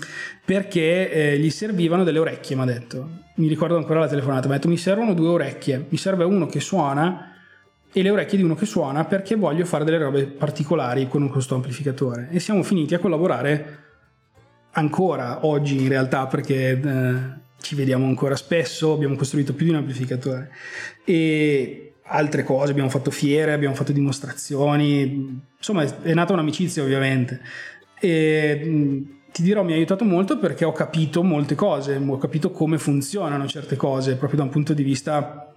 perché 0.44 1.12
eh, 1.12 1.40
gli 1.40 1.50
servivano 1.50 2.04
delle 2.04 2.20
orecchie, 2.20 2.56
mi 2.56 2.62
ha 2.64 2.66
detto. 2.66 3.20
Mi 3.36 3.48
ricordo 3.48 3.78
ancora 3.78 4.02
la 4.02 4.08
telefonata, 4.08 4.48
mi 4.48 4.54
ha 4.54 4.56
detto 4.58 4.68
mi 4.68 4.78
servono 4.78 5.14
due 5.14 5.30
orecchie, 5.30 5.86
mi 5.88 5.98
serve 5.98 6.26
uno 6.26 6.48
che 6.48 6.60
suona 6.60 7.32
e 7.94 8.02
le 8.02 8.10
orecchie 8.10 8.38
di 8.38 8.44
uno 8.44 8.56
che 8.56 8.66
suona 8.66 9.06
perché 9.06 9.36
voglio 9.36 9.66
fare 9.66 9.84
delle 9.86 9.98
robe 9.98 10.26
particolari 10.26 11.08
con 11.08 11.30
questo 11.30 11.56
amplificatore. 11.56 12.28
E 12.32 12.40
siamo 12.40 12.64
finiti 12.64 12.94
a 12.94 13.00
collaborare 13.00 13.80
ancora 14.72 15.46
oggi 15.46 15.82
in 15.82 15.88
realtà 15.88 16.28
perché 16.28 16.80
eh, 16.80 17.40
ci 17.62 17.76
vediamo 17.76 18.06
ancora 18.06 18.36
spesso, 18.36 18.94
abbiamo 18.94 19.16
costruito 19.16 19.54
più 19.54 19.66
di 19.66 19.72
un 19.72 19.78
amplificatore 19.78 20.52
e 21.06 21.94
altre 22.04 22.44
cose, 22.44 22.72
abbiamo 22.72 22.90
fatto 22.90 23.12
fiere, 23.12 23.54
abbiamo 23.54 23.76
fatto 23.76 23.92
dimostrazioni, 23.92 25.42
insomma 25.58 25.84
è 26.02 26.14
nata 26.14 26.34
un'amicizia 26.34 26.84
ovviamente 26.84 27.42
e 28.00 29.06
ti 29.32 29.44
dirò, 29.44 29.64
mi 29.64 29.72
ha 29.72 29.76
aiutato 29.76 30.04
molto 30.04 30.38
perché 30.38 30.66
ho 30.66 30.74
capito 30.74 31.24
molte 31.24 31.56
cose, 31.56 31.96
ho 31.96 32.18
capito 32.18 32.52
come 32.52 32.78
funzionano 32.78 33.48
certe 33.48 33.76
cose, 33.76 34.16
proprio 34.16 34.40
da 34.40 34.46
un 34.46 34.52
punto 34.52 34.74
di 34.74 34.84
vista 34.84 35.54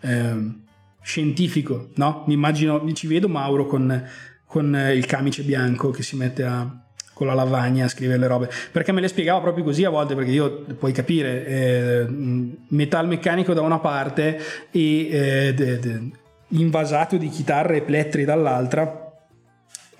eh, 0.00 0.54
scientifico, 1.00 1.90
no? 1.94 2.24
Mi 2.26 2.34
immagino, 2.34 2.92
ci 2.94 3.06
vedo 3.06 3.28
Mauro 3.28 3.66
con, 3.66 4.08
con 4.44 4.74
il 4.92 5.06
camice 5.06 5.42
bianco 5.42 5.90
che 5.90 6.02
si 6.02 6.16
mette 6.16 6.42
a, 6.42 6.82
con 7.22 7.26
la 7.26 7.34
lavagna 7.34 7.84
a 7.84 7.88
scrivere 7.88 8.18
le 8.18 8.26
robe 8.26 8.50
perché 8.72 8.90
me 8.90 9.00
le 9.00 9.06
spiegava 9.06 9.40
proprio 9.40 9.62
così 9.62 9.84
a 9.84 9.90
volte 9.90 10.16
perché 10.16 10.32
io 10.32 10.64
puoi 10.76 10.90
capire 10.90 11.46
eh, 11.46 12.06
metalmeccanico 12.08 13.54
da 13.54 13.60
una 13.60 13.78
parte 13.78 14.40
e 14.72 15.08
eh, 15.08 15.54
de, 15.54 15.78
de, 15.78 16.10
invasato 16.48 17.16
di 17.16 17.28
chitarre 17.28 17.76
e 17.76 17.82
plettri 17.82 18.24
dall'altra 18.24 19.12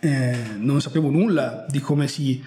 eh, 0.01 0.37
non 0.57 0.81
sapevo 0.81 1.11
nulla 1.11 1.65
di 1.69 1.79
come 1.79 2.09
si 2.09 2.43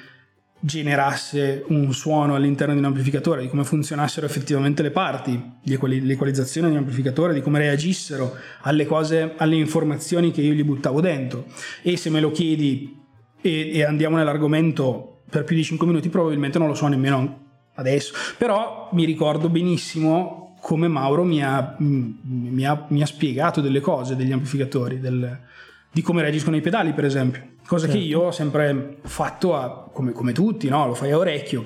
generasse 0.59 1.63
un 1.67 1.93
suono 1.93 2.36
all'interno 2.36 2.73
di 2.73 2.80
un 2.80 2.86
amplificatore, 2.86 3.41
di 3.41 3.49
come 3.49 3.63
funzionassero 3.63 4.26
effettivamente 4.26 4.82
le 4.82 4.89
parti, 4.89 5.39
l'equalizzazione 5.63 6.67
di 6.67 6.73
un 6.73 6.80
amplificatore, 6.80 7.34
di 7.34 7.41
come 7.41 7.59
reagissero 7.59 8.36
alle 8.61 8.86
cose, 8.86 9.34
alle 9.38 9.55
informazioni 9.55 10.32
che 10.32 10.41
io 10.41 10.53
gli 10.53 10.63
buttavo 10.63 11.01
dentro. 11.01 11.45
E 11.84 11.97
se 11.97 12.09
me 12.09 12.19
lo 12.19 12.32
chiedi 12.32 13.05
e, 13.46 13.72
e 13.74 13.84
andiamo 13.84 14.18
nell'argomento 14.18 15.20
per 15.30 15.43
più 15.43 15.56
di 15.56 15.64
5 15.64 15.86
minuti, 15.86 16.10
probabilmente 16.10 16.58
non 16.58 16.68
lo 16.68 16.74
so 16.74 16.88
nemmeno 16.88 17.43
adesso. 17.76 18.14
Però 18.38 18.89
mi 18.93 19.06
ricordo 19.06 19.50
benissimo 19.50 20.56
come 20.62 20.88
Mauro 20.88 21.24
mi 21.24 21.43
ha, 21.43 21.76
mi 21.78 22.66
ha, 22.66 22.86
mi 22.89 23.02
ha 23.04 23.06
spiegato 23.06 23.62
delle 23.62 23.82
cose 23.82 24.16
degli 24.16 24.32
amplificatori, 24.32 25.00
del, 25.00 25.39
di 25.91 26.02
come 26.02 26.24
reagiscono 26.24 26.56
i 26.56 26.62
pedali, 26.62 26.93
per 26.93 27.06
esempio. 27.06 27.54
Cosa 27.68 27.86
certo. 27.86 28.02
che 28.02 28.08
io 28.08 28.22
ho 28.22 28.32
sempre 28.32 28.98
fatto 29.04 29.56
a, 29.56 29.89
come, 29.91 30.12
come, 30.12 30.32
tutti, 30.32 30.68
no? 30.68 30.88
lo 30.88 30.96
fai 30.96 31.12
a 31.12 31.18
orecchio, 31.18 31.62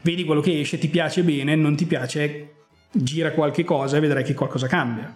vedi 0.00 0.24
quello 0.24 0.40
che 0.40 0.60
esce, 0.60 0.78
ti 0.78 0.88
piace 0.88 1.22
bene, 1.22 1.54
non 1.54 1.76
ti 1.76 1.84
piace, 1.84 2.54
gira 2.90 3.32
qualche 3.32 3.64
cosa 3.64 3.98
e 3.98 4.00
vedrai 4.00 4.24
che 4.24 4.32
qualcosa 4.32 4.66
cambia. 4.66 5.14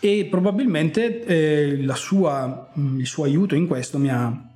E 0.00 0.26
probabilmente 0.28 1.24
eh, 1.24 1.86
sua, 1.94 2.70
il 2.96 3.06
suo 3.06 3.24
aiuto 3.24 3.54
in 3.54 3.66
questo 3.66 3.98
mi 3.98 4.10
ha, 4.10 4.53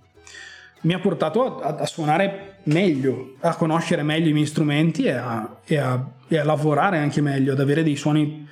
mi 0.83 0.93
ha 0.93 0.99
portato 0.99 1.61
a, 1.61 1.77
a, 1.77 1.87
suonare 1.87 2.59
meglio, 2.65 3.35
a 3.41 3.55
conoscere 3.57 4.03
meglio 4.03 4.29
i 4.29 4.33
miei 4.33 4.47
strumenti 4.47 5.05
e 5.05 5.13
a, 5.13 5.61
e, 5.65 5.77
a, 5.77 6.11
e 6.29 6.39
a, 6.39 6.45
lavorare 6.45 6.99
anche 6.99 7.21
meglio, 7.21 7.53
ad 7.53 7.61
avere 7.61 7.83
dei 7.83 7.97
suoni 7.97 8.47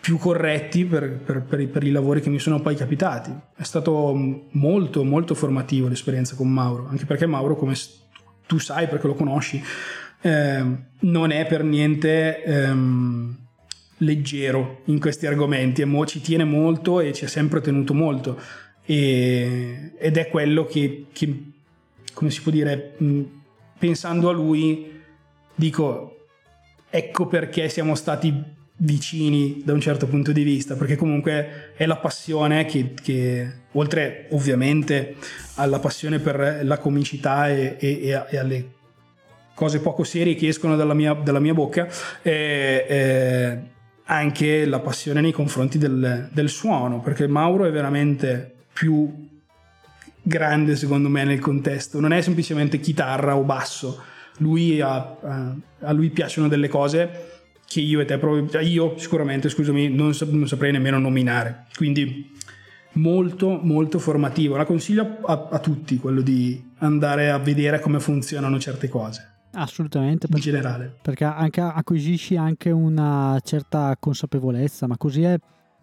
più 0.00 0.18
corretti 0.18 0.84
per, 0.84 1.20
per, 1.20 1.42
per, 1.42 1.60
i, 1.60 1.66
per, 1.68 1.84
i, 1.84 1.90
lavori 1.90 2.20
che 2.20 2.30
mi 2.30 2.38
sono 2.38 2.60
poi 2.60 2.74
capitati. 2.74 3.32
È 3.54 3.62
stato 3.62 4.14
molto, 4.50 5.04
molto 5.04 5.34
formativo 5.34 5.88
l'esperienza 5.88 6.34
con 6.34 6.48
Mauro, 6.48 6.88
anche 6.88 7.04
perché 7.04 7.26
Mauro, 7.26 7.54
come 7.54 7.74
tu 8.46 8.58
sai 8.58 8.88
perché 8.88 9.06
lo 9.06 9.14
conosci, 9.14 9.62
eh, 10.22 10.64
non 11.00 11.30
è 11.30 11.46
per 11.46 11.62
niente 11.62 12.42
ehm, 12.42 13.36
leggero 13.98 14.80
in 14.86 14.98
questi 14.98 15.26
argomenti, 15.26 15.84
mo, 15.84 16.04
ci 16.06 16.20
tiene 16.20 16.44
molto 16.44 17.00
e 17.00 17.12
ci 17.12 17.24
ha 17.24 17.28
sempre 17.28 17.60
tenuto 17.60 17.94
molto 17.94 18.38
e, 18.92 19.92
ed 19.96 20.18
è 20.18 20.28
quello 20.28 20.66
che, 20.66 21.06
che, 21.12 21.42
come 22.12 22.30
si 22.30 22.42
può 22.42 22.52
dire, 22.52 22.94
pensando 23.78 24.28
a 24.28 24.32
lui, 24.32 25.00
dico, 25.54 26.26
ecco 26.90 27.26
perché 27.26 27.70
siamo 27.70 27.94
stati 27.94 28.60
vicini 28.76 29.62
da 29.64 29.72
un 29.72 29.80
certo 29.80 30.06
punto 30.06 30.32
di 30.32 30.42
vista, 30.42 30.74
perché 30.74 30.96
comunque 30.96 31.72
è 31.74 31.86
la 31.86 31.96
passione 31.96 32.66
che, 32.66 32.92
che 33.02 33.50
oltre 33.72 34.26
ovviamente 34.32 35.16
alla 35.54 35.78
passione 35.78 36.18
per 36.18 36.60
la 36.62 36.76
comicità 36.76 37.48
e, 37.48 37.76
e, 37.78 38.22
e 38.28 38.36
alle 38.36 38.70
cose 39.54 39.80
poco 39.80 40.04
serie 40.04 40.34
che 40.34 40.48
escono 40.48 40.76
dalla 40.76 40.94
mia, 40.94 41.14
dalla 41.14 41.40
mia 41.40 41.54
bocca, 41.54 41.88
è, 42.20 42.84
è 42.86 43.62
anche 44.04 44.66
la 44.66 44.80
passione 44.80 45.22
nei 45.22 45.32
confronti 45.32 45.78
del, 45.78 46.28
del 46.30 46.50
suono, 46.50 47.00
perché 47.00 47.26
Mauro 47.26 47.64
è 47.64 47.70
veramente 47.70 48.52
più 48.72 49.30
grande 50.22 50.76
secondo 50.76 51.08
me 51.08 51.24
nel 51.24 51.40
contesto, 51.40 52.00
non 52.00 52.12
è 52.12 52.20
semplicemente 52.20 52.78
chitarra 52.80 53.36
o 53.36 53.42
basso, 53.42 54.00
lui 54.38 54.80
ha, 54.80 55.16
a 55.80 55.92
lui 55.92 56.10
piacciono 56.10 56.48
delle 56.48 56.68
cose 56.68 57.30
che 57.66 57.80
io 57.80 58.00
e 58.00 58.04
te, 58.04 58.18
cioè 58.20 58.62
io 58.62 58.98
sicuramente, 58.98 59.48
scusami, 59.48 59.88
non, 59.88 60.12
non 60.30 60.48
saprei 60.48 60.72
nemmeno 60.72 60.98
nominare, 60.98 61.66
quindi 61.76 62.30
molto 62.94 63.58
molto 63.62 63.98
formativo, 63.98 64.56
la 64.56 64.64
consiglio 64.64 65.18
a, 65.24 65.48
a 65.50 65.58
tutti 65.58 65.96
quello 65.96 66.20
di 66.20 66.62
andare 66.78 67.30
a 67.30 67.38
vedere 67.38 67.80
come 67.80 68.00
funzionano 68.00 68.58
certe 68.58 68.88
cose. 68.88 69.28
Assolutamente. 69.54 70.26
In 70.30 70.40
generale. 70.40 70.96
Perché 71.02 71.24
anche, 71.24 71.60
acquisisci 71.60 72.36
anche 72.36 72.70
una 72.70 73.38
certa 73.44 73.94
consapevolezza, 73.98 74.86
ma 74.86 74.96
così 74.96 75.22
è 75.22 75.38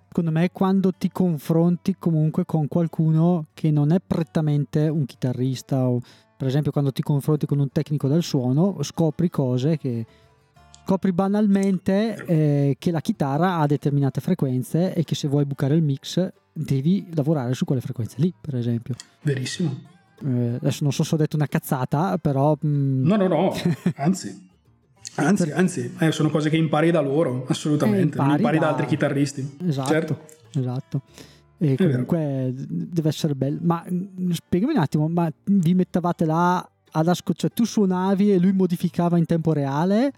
secondo 0.09 0.31
me 0.31 0.49
quando 0.51 0.91
ti 0.91 1.09
confronti 1.11 1.95
comunque 1.99 2.43
con 2.43 2.67
qualcuno 2.67 3.45
che 3.53 3.69
non 3.69 3.91
è 3.91 3.99
prettamente 4.05 4.87
un 4.87 5.05
chitarrista 5.05 5.87
o 5.87 6.01
per 6.35 6.47
esempio 6.47 6.71
quando 6.71 6.91
ti 6.91 7.03
confronti 7.03 7.45
con 7.45 7.59
un 7.59 7.71
tecnico 7.71 8.07
del 8.07 8.23
suono 8.23 8.81
scopri 8.81 9.29
cose 9.29 9.77
che 9.77 10.05
scopri 10.83 11.11
banalmente 11.11 12.25
eh, 12.25 12.75
che 12.79 12.89
la 12.89 13.01
chitarra 13.01 13.57
ha 13.57 13.67
determinate 13.67 14.19
frequenze 14.19 14.95
e 14.95 15.03
che 15.03 15.13
se 15.13 15.27
vuoi 15.27 15.45
bucare 15.45 15.75
il 15.75 15.83
mix 15.83 16.27
devi 16.51 17.07
lavorare 17.13 17.53
su 17.53 17.63
quelle 17.65 17.79
frequenze 17.81 18.15
lì 18.17 18.33
per 18.39 18.55
esempio. 18.55 18.95
Verissimo. 19.21 19.79
Eh, 20.25 20.55
adesso 20.55 20.79
non 20.81 20.91
so 20.91 21.03
se 21.03 21.13
ho 21.13 21.17
detto 21.19 21.35
una 21.35 21.45
cazzata 21.45 22.17
però 22.17 22.57
mh... 22.59 22.67
Mm, 22.67 23.05
no 23.05 23.15
no 23.15 23.27
no. 23.27 23.53
Anzi 23.97 24.48
Anzi, 25.15 25.51
anzi 25.51 25.95
eh, 25.99 26.11
sono 26.11 26.29
cose 26.29 26.49
che 26.49 26.57
impari 26.57 26.91
da 26.91 27.01
loro, 27.01 27.45
assolutamente. 27.47 28.17
Eh, 28.17 28.21
impari, 28.21 28.37
impari 28.37 28.57
da... 28.57 28.65
da... 28.65 28.71
altri 28.71 28.85
chitarristi. 28.85 29.57
Esatto, 29.65 29.89
certo. 29.89 30.19
esatto. 30.53 31.01
E 31.57 31.75
comunque 31.75 32.53
deve 32.55 33.09
essere 33.09 33.35
bello. 33.35 33.59
Ma 33.61 33.83
mm, 33.91 34.29
spiegami 34.31 34.73
un 34.73 34.79
attimo, 34.79 35.07
ma 35.09 35.29
vi 35.43 35.73
mettevate 35.73 36.25
là 36.25 36.57
ad 36.91 37.07
ascoltare, 37.07 37.37
cioè 37.37 37.51
tu 37.51 37.65
suonavi 37.65 38.31
e 38.31 38.39
lui 38.39 38.53
modificava 38.53 39.17
in 39.17 39.25
tempo 39.25 39.51
reale? 39.51 40.13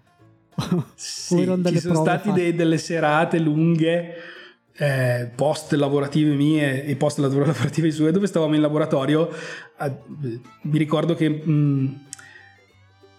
sì, 0.94 1.60
ci 1.66 1.80
sono 1.80 1.96
state 1.96 2.32
dei, 2.32 2.54
delle 2.54 2.78
serate 2.78 3.40
lunghe 3.40 4.16
eh, 4.74 5.30
post 5.36 5.74
lavorative 5.74 6.34
mie 6.36 6.86
e 6.86 6.96
post 6.96 7.20
lavorative 7.20 7.90
sue 7.92 8.12
dove 8.12 8.28
stavamo 8.28 8.56
in 8.56 8.62
laboratorio. 8.62 9.30
Eh, 9.80 9.94
mi 10.62 10.78
ricordo 10.78 11.16
che... 11.16 11.30
Mh, 11.30 11.52
mm, 11.52 11.88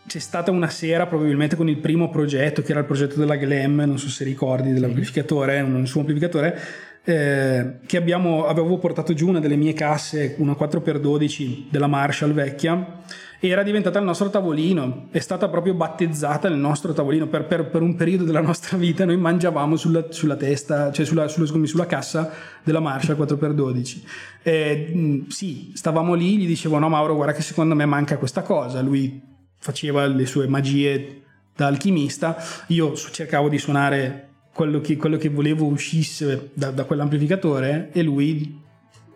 c'è 0.07 0.19
stata 0.19 0.51
una 0.51 0.69
sera 0.69 1.07
probabilmente 1.07 1.57
con 1.57 1.69
il 1.69 1.79
primo 1.79 2.11
progetto 2.11 2.63
che 2.63 2.73
era 2.73 2.81
il 2.81 2.87
progetto 2.87 3.19
della 3.19 3.37
Glam 3.37 3.77
non 3.77 3.99
so 3.99 4.09
se 4.09 4.25
ricordi 4.25 4.73
dell'amplificatore 4.73 5.61
un 5.61 5.87
suo 5.87 6.01
amplificatore 6.01 6.61
eh, 7.05 7.79
che 7.85 7.97
abbiamo, 7.97 8.47
avevo 8.47 8.79
portato 8.79 9.13
giù 9.13 9.29
una 9.29 9.41
delle 9.41 9.57
mie 9.57 9.73
casse 9.73 10.35
una 10.39 10.53
4x12 10.53 11.65
della 11.71 11.87
Marshall 11.87 12.33
vecchia 12.33 13.01
e 13.41 13.49
era 13.49 13.65
diventata 13.65 13.99
il 13.99 14.05
nostro 14.05 14.31
tavolino 14.31 15.09
è 15.11 15.19
stata 15.19 15.49
proprio 15.49 15.75
battezzata 15.75 16.49
nel 16.49 16.59
nostro 16.59 16.93
tavolino 16.93 17.27
per, 17.27 17.45
per, 17.47 17.71
per 17.71 17.83
un 17.83 17.95
periodo 17.95 18.25
della 18.25 18.41
nostra 18.41 18.77
vita 18.77 19.05
noi 19.05 19.17
mangiavamo 19.17 19.77
sulla, 19.77 20.07
sulla 20.11 20.37
testa 20.37 20.93
cioè 20.93 21.05
sulla, 21.05 21.27
sulla, 21.29 21.47
scusami, 21.47 21.67
sulla 21.67 21.87
cassa 21.87 22.31
della 22.63 22.81
Marshall 22.81 23.19
4x12 23.19 24.03
eh, 24.43 25.25
sì 25.29 25.73
stavamo 25.75 26.15
lì 26.15 26.39
gli 26.39 26.47
dicevo 26.47 26.79
no 26.79 26.89
Mauro 26.89 27.15
guarda 27.15 27.33
che 27.33 27.43
secondo 27.43 27.75
me 27.75 27.85
manca 27.87 28.19
questa 28.19 28.43
cosa. 28.43 28.81
Lui 28.81 29.31
faceva 29.63 30.07
le 30.07 30.27
sue 30.27 30.49
magie 30.49 31.23
da 31.55 31.69
alchimista, 31.69 32.37
io 32.69 32.97
cercavo 32.97 33.49
di 33.49 33.59
suonare 33.59 34.31
quello 34.53 34.81
che, 34.81 34.97
quello 34.97 35.17
che 35.17 35.29
volevo 35.29 35.67
uscisse 35.67 36.51
da, 36.53 36.73
da, 36.73 36.85
quell'amplificatore 36.85 37.91
e 37.93 38.03
lui 38.03 38.61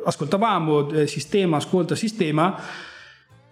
ascoltavamo 0.04 0.90
eh, 0.90 1.06
sistema, 1.08 1.56
ascolta, 1.56 1.96
sistema 1.96 2.56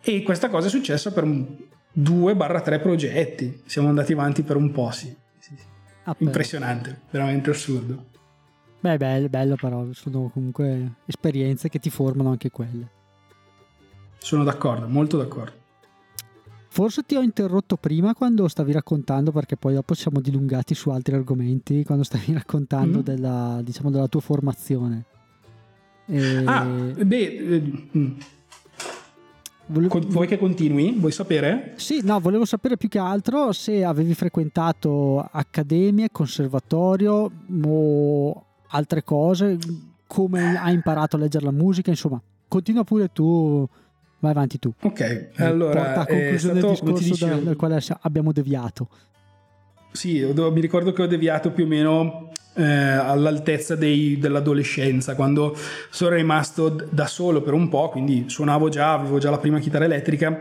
e 0.00 0.22
questa 0.22 0.48
cosa 0.48 0.68
è 0.68 0.70
successa 0.70 1.10
per 1.10 1.24
2-3 1.24 2.80
progetti, 2.80 3.62
siamo 3.66 3.88
andati 3.88 4.12
avanti 4.12 4.42
per 4.44 4.54
un 4.54 4.70
po', 4.70 4.92
sì. 4.92 5.12
sì, 5.40 5.56
sì. 5.56 5.64
Ah, 6.04 6.14
Impressionante, 6.18 7.00
veramente 7.10 7.50
assurdo. 7.50 8.12
Beh, 8.78 8.98
bello, 8.98 9.28
bello 9.28 9.56
però, 9.56 9.84
sono 9.92 10.30
comunque 10.32 10.92
esperienze 11.06 11.68
che 11.68 11.80
ti 11.80 11.90
formano 11.90 12.30
anche 12.30 12.50
quelle. 12.50 12.88
Sono 14.18 14.44
d'accordo, 14.44 14.86
molto 14.86 15.16
d'accordo. 15.16 15.62
Forse 16.74 17.04
ti 17.06 17.14
ho 17.14 17.20
interrotto 17.20 17.76
prima 17.76 18.14
quando 18.14 18.48
stavi 18.48 18.72
raccontando, 18.72 19.30
perché 19.30 19.56
poi 19.56 19.74
dopo 19.74 19.94
siamo 19.94 20.20
dilungati 20.20 20.74
su 20.74 20.90
altri 20.90 21.14
argomenti, 21.14 21.84
quando 21.84 22.02
stavi 22.02 22.32
raccontando 22.34 22.98
mm. 22.98 23.02
della, 23.02 23.60
diciamo, 23.62 23.92
della, 23.92 24.08
tua 24.08 24.20
formazione. 24.20 25.04
E... 26.06 26.42
Ah, 26.44 26.64
beh... 26.64 27.16
Eh, 27.16 27.88
mm. 27.96 28.12
Volevo... 29.66 30.00
Vuoi 30.00 30.26
che 30.26 30.36
continui? 30.36 30.96
Vuoi 30.98 31.12
sapere? 31.12 31.74
Sì, 31.76 32.00
no, 32.02 32.18
volevo 32.18 32.44
sapere 32.44 32.76
più 32.76 32.88
che 32.88 32.98
altro 32.98 33.52
se 33.52 33.84
avevi 33.84 34.12
frequentato 34.14 35.20
accademie, 35.30 36.08
conservatorio 36.10 37.30
o 37.66 38.44
altre 38.70 39.04
cose, 39.04 39.58
come 40.08 40.58
hai 40.58 40.74
imparato 40.74 41.14
a 41.14 41.20
leggere 41.20 41.44
la 41.44 41.52
musica, 41.52 41.90
insomma, 41.90 42.20
continua 42.48 42.82
pure 42.82 43.12
tu 43.12 43.64
Vai 44.24 44.32
avanti 44.32 44.58
tu. 44.58 44.72
Ok, 44.80 45.32
allora... 45.36 45.82
Porta 45.82 46.00
a 46.00 46.06
conclusione 46.06 46.58
stato, 46.58 46.66
del 46.66 46.70
discorso 46.70 47.08
dicevo, 47.08 47.40
dal 47.40 47.56
quale 47.56 47.78
abbiamo 48.00 48.32
deviato. 48.32 48.88
Sì, 49.92 50.24
mi 50.24 50.60
ricordo 50.62 50.94
che 50.94 51.02
ho 51.02 51.06
deviato 51.06 51.50
più 51.50 51.64
o 51.64 51.66
meno 51.66 52.30
eh, 52.54 52.64
all'altezza 52.64 53.76
dei, 53.76 54.18
dell'adolescenza, 54.18 55.14
quando 55.14 55.54
sono 55.90 56.14
rimasto 56.14 56.70
d- 56.70 56.88
da 56.88 57.06
solo 57.06 57.42
per 57.42 57.52
un 57.52 57.68
po', 57.68 57.90
quindi 57.90 58.24
suonavo 58.28 58.70
già, 58.70 58.94
avevo 58.94 59.18
già 59.18 59.28
la 59.28 59.36
prima 59.36 59.58
chitarra 59.58 59.84
elettrica, 59.84 60.40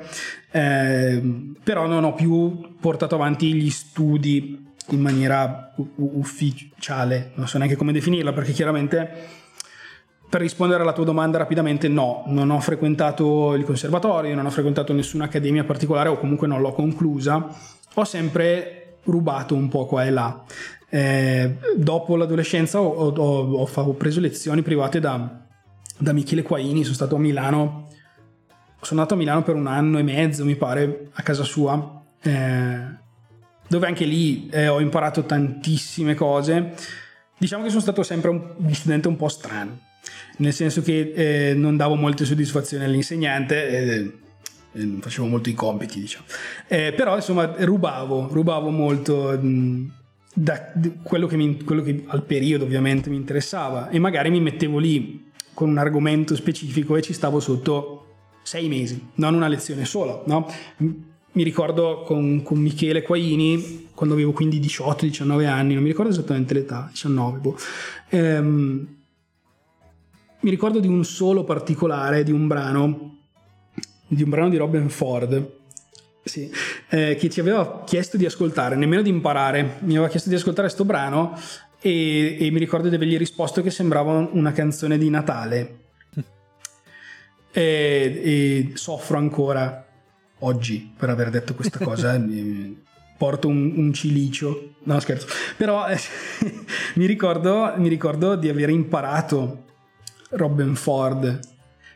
eh, 0.50 1.22
però 1.62 1.86
non 1.86 2.06
ho 2.06 2.14
più 2.14 2.76
portato 2.80 3.16
avanti 3.16 3.54
gli 3.54 3.70
studi 3.70 4.66
in 4.92 5.02
maniera 5.02 5.74
u- 5.76 6.12
ufficiale, 6.20 7.32
non 7.36 7.50
so 7.50 7.58
neanche 7.58 7.76
come 7.76 7.92
definirla, 7.92 8.32
perché 8.32 8.54
chiaramente 8.54 9.42
per 10.34 10.42
rispondere 10.42 10.82
alla 10.82 10.94
tua 10.94 11.04
domanda 11.04 11.38
rapidamente, 11.38 11.88
no, 11.88 12.24
non 12.26 12.50
ho 12.50 12.60
frequentato 12.60 13.54
il 13.54 13.64
conservatorio, 13.64 14.34
non 14.34 14.48
ho 14.48 14.50
frequentato 14.50 14.92
nessuna 14.92 15.26
accademia 15.26 15.64
particolare 15.64 16.10
o 16.10 16.18
comunque 16.18 16.48
non 16.48 16.60
l'ho 16.60 16.72
conclusa, 16.72 17.56
ho 17.94 18.04
sempre 18.04 18.98
rubato 19.04 19.54
un 19.54 19.68
po' 19.68 19.86
qua 19.86 20.06
e 20.06 20.10
là. 20.10 20.44
Eh, 20.90 21.56
dopo 21.76 22.16
l'adolescenza 22.16 22.82
ho, 22.82 23.12
ho, 23.12 23.58
ho, 23.60 23.70
ho, 23.72 23.94
preso 23.94 24.20
lezioni 24.20 24.64
private 24.64 25.00
da, 25.00 25.46
da 26.00 26.14
Michele 26.14 26.42
Quaini, 26.42 26.82
sono 26.82 26.96
stato 26.96 27.18
a 27.18 27.20
Milano, 27.20 27.90
sono 28.82 29.02
andato 29.02 29.14
a 29.14 29.18
Milano 29.18 29.44
per 29.44 29.54
un 29.54 29.68
anno 29.68 30.00
e 30.00 30.02
mezzo, 30.02 30.44
mi 30.46 30.56
pare, 30.56 31.10
a 31.14 31.22
casa 31.22 31.44
sua, 31.44 32.02
eh, 32.24 32.80
dove 33.68 33.86
anche 33.86 34.06
lì 34.06 34.50
eh, 34.50 34.68
ho 34.68 34.80
imparato 34.80 35.26
tantissime 35.26 36.16
cose. 36.16 36.74
Diciamo 37.38 37.62
che 37.62 37.70
sono 37.70 37.82
stato 37.82 38.02
sempre 38.02 38.32
un 38.32 38.74
studente 38.74 39.08
un 39.08 39.16
po' 39.16 39.28
strano, 39.28 39.92
nel 40.38 40.54
senso 40.54 40.82
che 40.82 41.14
eh, 41.16 41.54
non 41.54 41.78
davo 41.78 41.96
molte 41.96 42.26
soddisfazioni 42.26 42.84
all'insegnante 42.84 43.70
eh, 43.70 44.12
non 44.74 45.02
facevo 45.02 45.28
molto 45.28 45.50
i 45.50 45.54
compiti, 45.54 46.00
diciamo. 46.00 46.26
Eh, 46.68 46.94
però 46.94 47.16
insomma 47.16 47.54
rubavo, 47.60 48.28
rubavo 48.32 48.70
molto 48.70 49.38
mh, 49.40 49.92
da 50.34 50.72
quello 51.04 51.28
che, 51.28 51.38
mi, 51.38 51.62
quello 51.64 51.84
che 51.84 52.04
al 52.08 52.24
periodo 52.24 52.64
ovviamente 52.64 53.10
mi 53.10 53.16
interessava 53.16 53.90
e 53.90 54.00
magari 54.00 54.32
mi 54.32 54.42
mettevo 54.42 54.80
lì 54.80 55.32
con 55.54 55.70
un 55.70 55.78
argomento 55.78 56.36
specifico 56.36 56.96
e 56.96 57.02
ci 57.02 57.14
stavo 57.14 57.40
sotto 57.40 58.00
sei 58.42 58.68
mesi, 58.68 59.10
non 59.16 59.36
una 59.36 59.48
lezione 59.48 59.86
sola, 59.86 60.22
no? 60.26 60.48
Mi 61.36 61.44
ricordo 61.44 62.04
con, 62.06 62.44
con 62.44 62.60
Michele 62.60 63.02
Quaini, 63.02 63.90
quando 63.94 64.14
avevo 64.16 64.34
quindi 64.34 64.60
18-19 64.60 65.46
anni, 65.46 65.74
non 65.74 65.84
mi 65.84 65.90
ricordo 65.90 66.12
esattamente 66.12 66.54
l'età, 66.54 66.88
19, 66.92 67.38
boh. 67.40 67.58
ehm, 68.10 68.93
mi 70.44 70.50
ricordo 70.50 70.80
di 70.80 70.88
un 70.88 71.04
solo 71.04 71.44
particolare, 71.44 72.24
di 72.24 72.32
un 72.32 72.48
brano 72.48 73.18
di 74.14 74.24
un 74.24 74.30
brano 74.30 74.50
di 74.50 74.58
Robin 74.58 74.90
Ford 74.90 75.62
sì, 76.24 76.50
eh, 76.90 77.16
che 77.16 77.30
ci 77.30 77.40
aveva 77.42 77.84
chiesto 77.86 78.16
di 78.16 78.26
ascoltare, 78.26 78.76
nemmeno 78.76 79.02
di 79.02 79.10
imparare, 79.10 79.78
mi 79.80 79.94
aveva 79.94 80.08
chiesto 80.08 80.30
di 80.30 80.36
ascoltare 80.36 80.68
questo 80.68 80.86
brano 80.86 81.38
e, 81.82 82.38
e, 82.40 82.50
mi 82.50 82.60
ricordo 82.60 82.88
di 82.88 82.96
avergli 82.96 83.18
risposto 83.18 83.62
che 83.62 83.70
sembrava 83.70 84.30
una 84.32 84.54
canzone 84.54 84.98
di 84.98 85.10
Natale 85.10 85.80
e, 87.52 88.22
e 88.24 88.72
soffro 88.76 89.18
ancora 89.18 89.86
oggi 90.40 90.94
per 90.96 91.10
aver 91.10 91.30
detto 91.30 91.56
questa 91.56 91.80
cosa. 91.80 92.18
porto 93.16 93.48
un, 93.48 93.74
un, 93.78 93.94
cilicio, 93.94 94.76
no 94.84 95.00
scherzo, 95.00 95.28
però 95.56 95.88
eh, 95.88 95.98
mi, 96.96 97.06
ricordo, 97.06 97.74
mi 97.78 97.88
ricordo 97.88 98.36
di 98.36 98.50
aver 98.50 98.70
imparato 98.70 99.64
Robin 100.36 100.76
Ford 100.76 101.40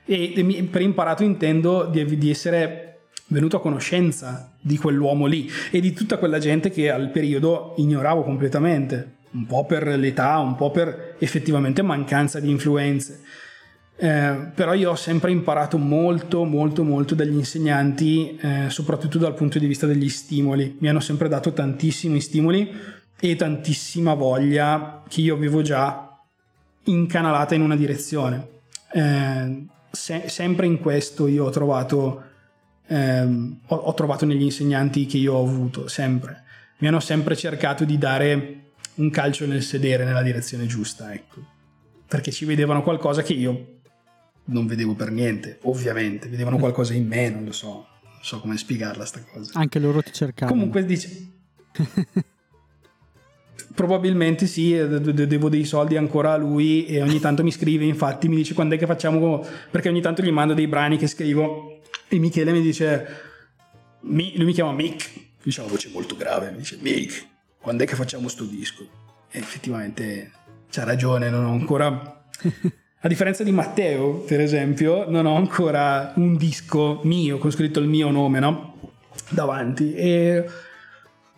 e, 0.06 0.68
per 0.72 0.82
imparato 0.82 1.24
intendo 1.24 1.86
di, 1.86 2.18
di 2.18 2.30
essere 2.30 3.00
venuto 3.28 3.58
a 3.58 3.62
conoscenza 3.62 4.54
di 4.60 4.78
quell'uomo 4.78 5.26
lì 5.26 5.50
e 5.70 5.82
di 5.82 5.92
tutta 5.94 6.18
quella 6.18 6.40
gente 6.40 6.70
che 6.70 6.90
al 6.90 7.10
periodo 7.10 7.74
ignoravo 7.78 8.24
completamente, 8.24 9.16
un 9.32 9.46
po' 9.46 9.66
per 9.66 9.86
l'età, 9.86 10.38
un 10.38 10.56
po' 10.56 10.72
per 10.72 11.16
effettivamente 11.20 11.82
mancanza 11.82 12.40
di 12.40 12.50
influenze. 12.50 13.22
Eh, 14.00 14.52
però 14.54 14.74
io 14.74 14.92
ho 14.92 14.96
sempre 14.96 15.32
imparato 15.32 15.78
molto, 15.78 16.44
molto, 16.44 16.84
molto 16.84 17.16
dagli 17.16 17.34
insegnanti, 17.34 18.38
eh, 18.40 18.70
soprattutto 18.70 19.18
dal 19.18 19.34
punto 19.34 19.58
di 19.60 19.66
vista 19.66 19.88
degli 19.88 20.08
stimoli. 20.08 20.78
Mi 20.80 20.88
hanno 20.88 21.00
sempre 21.00 21.28
dato 21.28 21.52
tantissimi 21.52 22.22
stimoli 22.22 22.72
e 23.20 23.36
tantissima 23.36 24.14
voglia 24.14 25.04
che 25.08 25.22
io 25.22 25.34
avevo 25.34 25.64
già 25.64 26.07
incanalata 26.92 27.56
in 27.56 27.62
una 27.62 27.76
direzione. 27.76 28.48
Eh, 28.94 29.66
se, 29.92 30.30
sempre 30.30 30.66
in 30.66 30.80
questo 30.80 31.28
io 31.28 31.46
ho 31.46 31.50
trovato, 31.50 32.24
ehm, 32.88 33.60
ho, 33.68 33.76
ho 33.76 33.94
trovato 33.94 34.26
negli 34.26 34.44
insegnanti 34.44 35.06
che 35.06 35.18
io 35.18 35.34
ho 35.34 35.44
avuto, 35.44 35.88
sempre. 35.88 36.44
Mi 36.80 36.88
hanno 36.88 37.00
sempre 37.00 37.36
cercato 37.36 37.86
di 37.86 37.98
dare 37.98 38.62
un 38.96 39.10
calcio 39.10 39.46
nel 39.46 39.64
sedere 39.64 40.04
nella 40.04 40.22
direzione 40.22 40.66
giusta, 40.66 41.14
ecco. 41.14 41.56
Perché 42.08 42.32
ci 42.32 42.46
vedevano 42.46 42.84
qualcosa 42.84 43.22
che 43.22 43.34
io 43.34 43.80
non 44.46 44.66
vedevo 44.66 44.94
per 44.94 45.12
niente, 45.12 45.60
ovviamente. 45.64 46.30
Vedevano 46.30 46.58
qualcosa 46.58 46.94
in 46.94 47.08
me, 47.08 47.30
non 47.30 47.44
lo 47.44 47.52
so. 47.52 47.88
Non 48.02 48.20
so 48.22 48.40
come 48.40 48.58
spiegarla 48.58 49.06
sta 49.06 49.22
cosa. 49.24 49.52
Anche 49.60 49.80
loro 49.80 50.02
ti 50.02 50.12
cercavano. 50.14 50.56
Comunque 50.56 50.86
dice... 50.86 51.32
Probabilmente 53.78 54.48
sì, 54.48 54.76
devo 54.76 55.50
dei 55.50 55.64
soldi 55.64 55.98
ancora 55.98 56.34
a 56.34 56.36
lui 56.36 56.88
e 56.88 57.00
ogni 57.00 57.20
tanto 57.20 57.44
mi 57.44 57.52
scrive, 57.52 57.86
infatti 57.86 58.28
mi 58.28 58.36
dice 58.36 58.56
quando 58.56 58.74
è 58.74 58.78
che 58.80 58.88
facciamo, 58.88 59.46
perché 59.70 59.88
ogni 59.88 60.02
tanto 60.02 60.24
gli 60.24 60.32
mando 60.32 60.56
dei 60.56 60.66
brani 60.66 60.98
che 60.98 61.06
scrivo 61.06 61.82
e 62.08 62.18
Michele 62.18 62.54
mi 62.54 62.62
dice, 62.62 63.06
lui 64.00 64.34
mi 64.34 64.52
chiama 64.52 64.72
Mick, 64.72 65.12
dice 65.44 65.62
una 65.62 65.70
voce 65.70 65.92
molto 65.94 66.16
grave, 66.16 66.50
mi 66.50 66.58
dice 66.58 66.80
Mick, 66.82 67.28
quando 67.62 67.84
è 67.84 67.86
che 67.86 67.94
facciamo 67.94 68.28
sto 68.30 68.46
disco? 68.46 68.82
E 69.30 69.38
effettivamente 69.38 70.32
c'ha 70.72 70.84
ragione, 70.84 71.30
non 71.30 71.46
ho 71.46 71.52
ancora... 71.52 72.26
A 73.02 73.08
differenza 73.08 73.44
di 73.44 73.52
Matteo, 73.52 74.22
per 74.22 74.42
esempio, 74.42 75.08
non 75.08 75.28
ho 75.28 75.36
ancora 75.36 76.14
un 76.16 76.36
disco 76.36 77.02
mio 77.04 77.38
con 77.38 77.52
scritto 77.52 77.80
il 77.80 77.88
mio 77.88 78.10
nome, 78.10 78.40
no? 78.40 78.92
Davanti. 79.30 79.94
E 79.94 80.44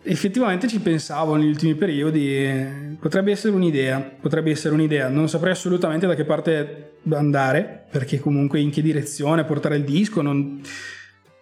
effettivamente 0.02 0.68
ci 0.68 0.80
pensavo 0.80 1.36
negli 1.36 1.48
ultimi 1.48 1.74
periodi, 1.74 2.96
potrebbe 2.98 3.32
essere 3.32 3.54
un'idea, 3.54 4.00
potrebbe 4.00 4.50
essere 4.50 4.74
un'idea, 4.74 5.08
non 5.08 5.28
saprei 5.28 5.52
assolutamente 5.52 6.06
da 6.06 6.14
che 6.14 6.24
parte 6.24 6.94
andare, 7.10 7.86
perché 7.90 8.18
comunque 8.18 8.60
in 8.60 8.70
che 8.70 8.82
direzione 8.82 9.44
portare 9.44 9.76
il 9.76 9.84
disco, 9.84 10.22
non... 10.22 10.60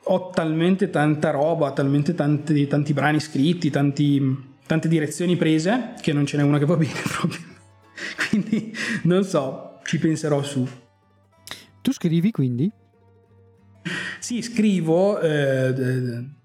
ho 0.05 0.31
talmente 0.31 0.91
tanta 0.91 1.31
roba, 1.31 1.73
talmente 1.73 2.15
tanti, 2.15 2.67
tanti 2.67 2.93
brani 2.93 3.21
scritti, 3.21 3.71
tanti, 3.71 4.57
tante 4.67 4.89
direzioni 4.89 5.37
prese, 5.37 5.95
che 6.01 6.13
non 6.13 6.27
ce 6.27 6.37
n'è 6.37 6.43
una 6.43 6.59
che 6.59 6.67
va 6.67 6.77
bene 6.77 7.01
proprio. 7.19 7.41
Quindi 8.29 8.75
non 9.05 9.25
so, 9.25 9.81
ci 9.85 9.99
penserò 9.99 10.43
su. 10.43 10.67
Tu 11.81 11.93
scrivi 11.93 12.31
quindi? 12.31 12.71
Sì, 14.19 14.43
scrivo. 14.43 15.19
Eh, 15.21 16.37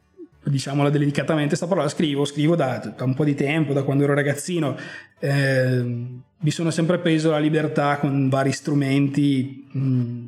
diciamola 0.44 0.90
delicatamente, 0.90 1.50
questa 1.50 1.68
parola 1.68 1.88
scrivo, 1.88 2.26
scrivo 2.26 2.56
da, 2.56 2.94
da, 2.96 3.04
un 3.04 3.14
po' 3.14 3.24
di 3.24 3.36
tempo, 3.36 3.74
da 3.74 3.84
quando 3.84 4.04
ero 4.04 4.14
ragazzino, 4.14 4.78
eh, 5.20 5.82
mi 5.82 6.52
sono 6.52 6.70
sempre 6.72 7.00
preso 7.00 7.32
la 7.32 7.40
libertà 7.40 7.98
con 7.98 8.30
vari 8.30 8.52
strumenti 8.52 9.68
mh, 9.72 9.80
mm, 9.80 10.28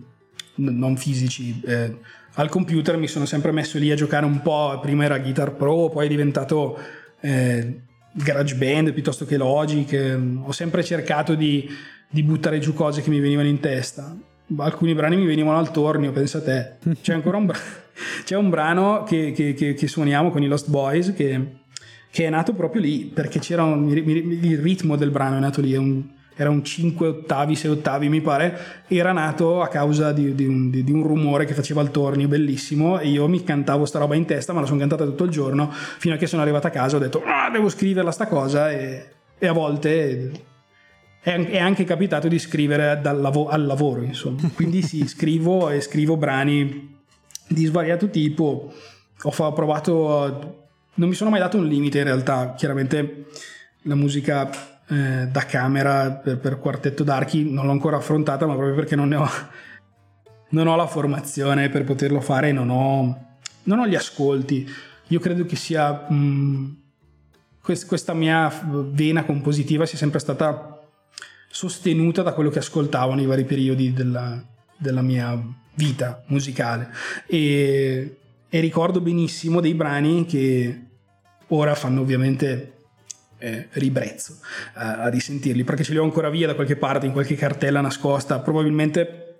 non 0.55 0.95
fisici. 0.97 1.61
Eh, 1.66 1.97
al 2.36 2.49
computer 2.49 2.97
mi 2.97 3.07
sono 3.07 3.26
sempre 3.26 3.51
messo 3.51 3.78
lì 3.78 3.91
a 3.91 3.95
giocare 3.95 4.26
un 4.26 4.41
po', 4.41 4.80
prima 4.82 5.05
era 5.05 5.20
Guitar 5.20 5.53
Pro, 5.53 5.89
poi 5.89 6.05
è 6.05 6.09
diventato 6.09 6.78
eh, 7.22 7.82
GarageBand 8.11 8.93
piuttosto 8.93 9.26
che 9.26 9.38
Logic, 9.38 9.91
ehm, 9.91 10.43
ho 10.45 10.51
sempre 10.51 10.84
cercato 10.84 11.36
di, 11.36 11.68
di 12.09 12.24
buttare 12.24 12.59
giù 12.59 12.74
cose 12.74 13.01
che 13.01 13.09
mi 13.09 13.20
venivano 13.20 13.47
in 13.47 13.59
testa 13.59 14.16
alcuni 14.58 14.93
brani 14.93 15.16
mi 15.16 15.26
venivano 15.26 15.58
al 15.58 15.72
tornio, 15.72 16.12
pensa 16.12 16.39
a 16.39 16.41
te. 16.41 16.72
C'è 17.02 17.14
ancora 17.14 17.38
un, 17.38 17.46
bra- 17.46 17.60
c'è 18.24 18.36
un 18.36 18.50
brano 18.50 19.04
che, 19.04 19.32
che, 19.32 19.54
che, 19.54 19.74
che, 19.74 19.88
suoniamo 19.88 20.30
con 20.30 20.43
i 20.43 20.48
Lost 20.48 20.70
Boys 20.70 21.14
che, 21.14 21.58
è 22.12 22.30
nato 22.30 22.54
proprio 22.54 22.82
lì, 22.82 23.06
perché 23.06 23.39
c'era 23.39 23.64
un, 23.64 23.89
il 23.89 24.60
ritmo 24.60 24.96
del 24.96 25.12
brano 25.12 25.38
è 25.38 25.39
nato 25.39 25.62
lì, 25.62 25.76
un, 25.76 26.04
era 26.36 26.50
un 26.50 26.64
5 26.64 27.08
ottavi, 27.08 27.56
6 27.56 27.72
ottavi 27.72 28.10
mi 28.10 28.22
pare, 28.22 28.84
era 28.88 29.14
nato 29.14 29.62
a 29.62 29.68
causa 29.68 30.12
di, 30.12 30.36
di, 30.36 30.46
un, 30.46 30.70
di, 30.70 30.91
un, 30.91 31.04
rumore 31.04 31.46
che 31.46 31.54
faceva 31.54 31.82
il 31.82 31.91
tornio, 31.91 32.28
bellissimo, 32.28 33.00
e 33.00 33.08
io 33.08 33.28
mi 33.28 33.43
cantavo 33.43 33.86
sta 33.86 34.00
roba 34.00 34.16
in 34.16 34.26
testa, 34.26 34.52
ma 34.54 34.60
la 34.60 34.66
sono 34.66 34.80
cantata 34.80 35.06
tutto 35.06 35.24
il 35.24 35.32
giorno, 35.32 35.72
fino 35.72 36.16
a 36.16 36.18
che 36.18 36.28
sono 36.28 36.41
arrivata 36.41 36.68
a 36.68 36.72
casa 36.72 36.98
ho 36.98 37.00
detto, 37.00 37.22
ah, 37.26 37.50
devo 37.50 37.70
scriverla 37.70 38.12
sta 38.12 38.28
cosa, 38.28 38.72
e, 38.72 39.12
e 39.38 39.48
a 39.48 39.54
volte 39.54 40.32
è 41.34 41.57
anche 41.57 41.86
capitato 41.86 42.28
di 42.28 42.38
scrivere 42.38 43.01
lav- 43.01 43.47
al 43.49 43.65
lavoro, 43.65 44.03
insomma. 44.03 44.47
Quindi 44.53 44.84
sì, 44.84 45.07
scrivo 45.07 45.71
e 45.71 45.82
scrivo 45.82 46.17
brani 46.17 46.95
di 47.47 47.65
svariato 47.65 48.09
tipo. 48.09 48.71
Ho 49.23 49.32
fa- 49.32 49.51
provato. 49.51 50.67
Non 50.93 51.09
mi 51.09 51.15
sono 51.15 51.32
mai 51.32 51.39
dato 51.39 51.57
un 51.57 51.65
limite 51.65 51.97
in 51.97 52.03
realtà. 52.03 52.53
Chiaramente 52.55 53.26
la 53.84 53.95
musica 53.95 54.47
eh, 54.88 55.28
da 55.28 55.45
camera 55.45 56.11
per, 56.11 56.38
per 56.38 56.59
quartetto 56.59 57.03
d'archi 57.03 57.49
non 57.49 57.65
l'ho 57.65 57.71
ancora 57.71 57.97
affrontata, 57.97 58.45
ma 58.45 58.53
proprio 58.53 58.76
perché 58.76 58.95
non 58.95 59.07
ne 59.07 59.15
ho 59.15 59.28
non 60.49 60.67
ho 60.67 60.76
la 60.76 60.86
formazione 60.86 61.69
per 61.69 61.86
poterlo 61.86 62.21
fare, 62.21 62.51
non 62.51 62.69
ho, 62.69 63.38
non 63.63 63.80
ho 63.80 63.88
gli 63.88 63.95
ascolti. 63.95 64.69
Io 65.07 65.19
credo 65.19 65.43
che 65.45 65.55
sia 65.55 66.05
mh, 66.07 66.15
mm, 66.15 66.65
questa 67.61 68.13
mia 68.13 68.51
vena 68.91 69.26
compositiva 69.26 69.88
sia 69.88 69.97
sempre 69.97 70.19
stata 70.19 70.74
sostenuta 71.56 72.22
da 72.22 72.34
quello 72.34 72.49
che 72.49 72.60
ascoltavo 72.60 73.14
nei 73.14 73.26
vari 73.26 73.45
periodi 73.45 73.93
della, 73.93 74.43
della 74.76 75.01
mia 75.01 75.41
vita 75.76 76.22
musicale 76.28 76.89
e, 77.26 78.18
e, 78.49 78.60
ricordo 78.60 78.99
benissimo 78.99 79.62
dei 79.62 79.74
brani 79.74 80.26
che 80.26 80.82
ora 81.47 81.74
fanno 81.74 82.01
ovviamente 82.01 82.74
eh, 83.38 83.70
ribrezzo 83.72 84.39
a, 84.74 85.03
a 85.03 85.08
risentirli 85.08 85.64
perché 85.64 85.86
ce 85.86 85.93
li 85.93 85.97
ho 85.97 86.03
ancora 86.03 86.30
via 86.30 86.47
da 86.47 86.56
qualche 86.56 86.76
parte 86.76 87.06
in 87.06 87.14
qualche 87.14 87.36
cartella 87.36 87.80
nascosta 87.80 88.39
probabilmente 88.39 89.38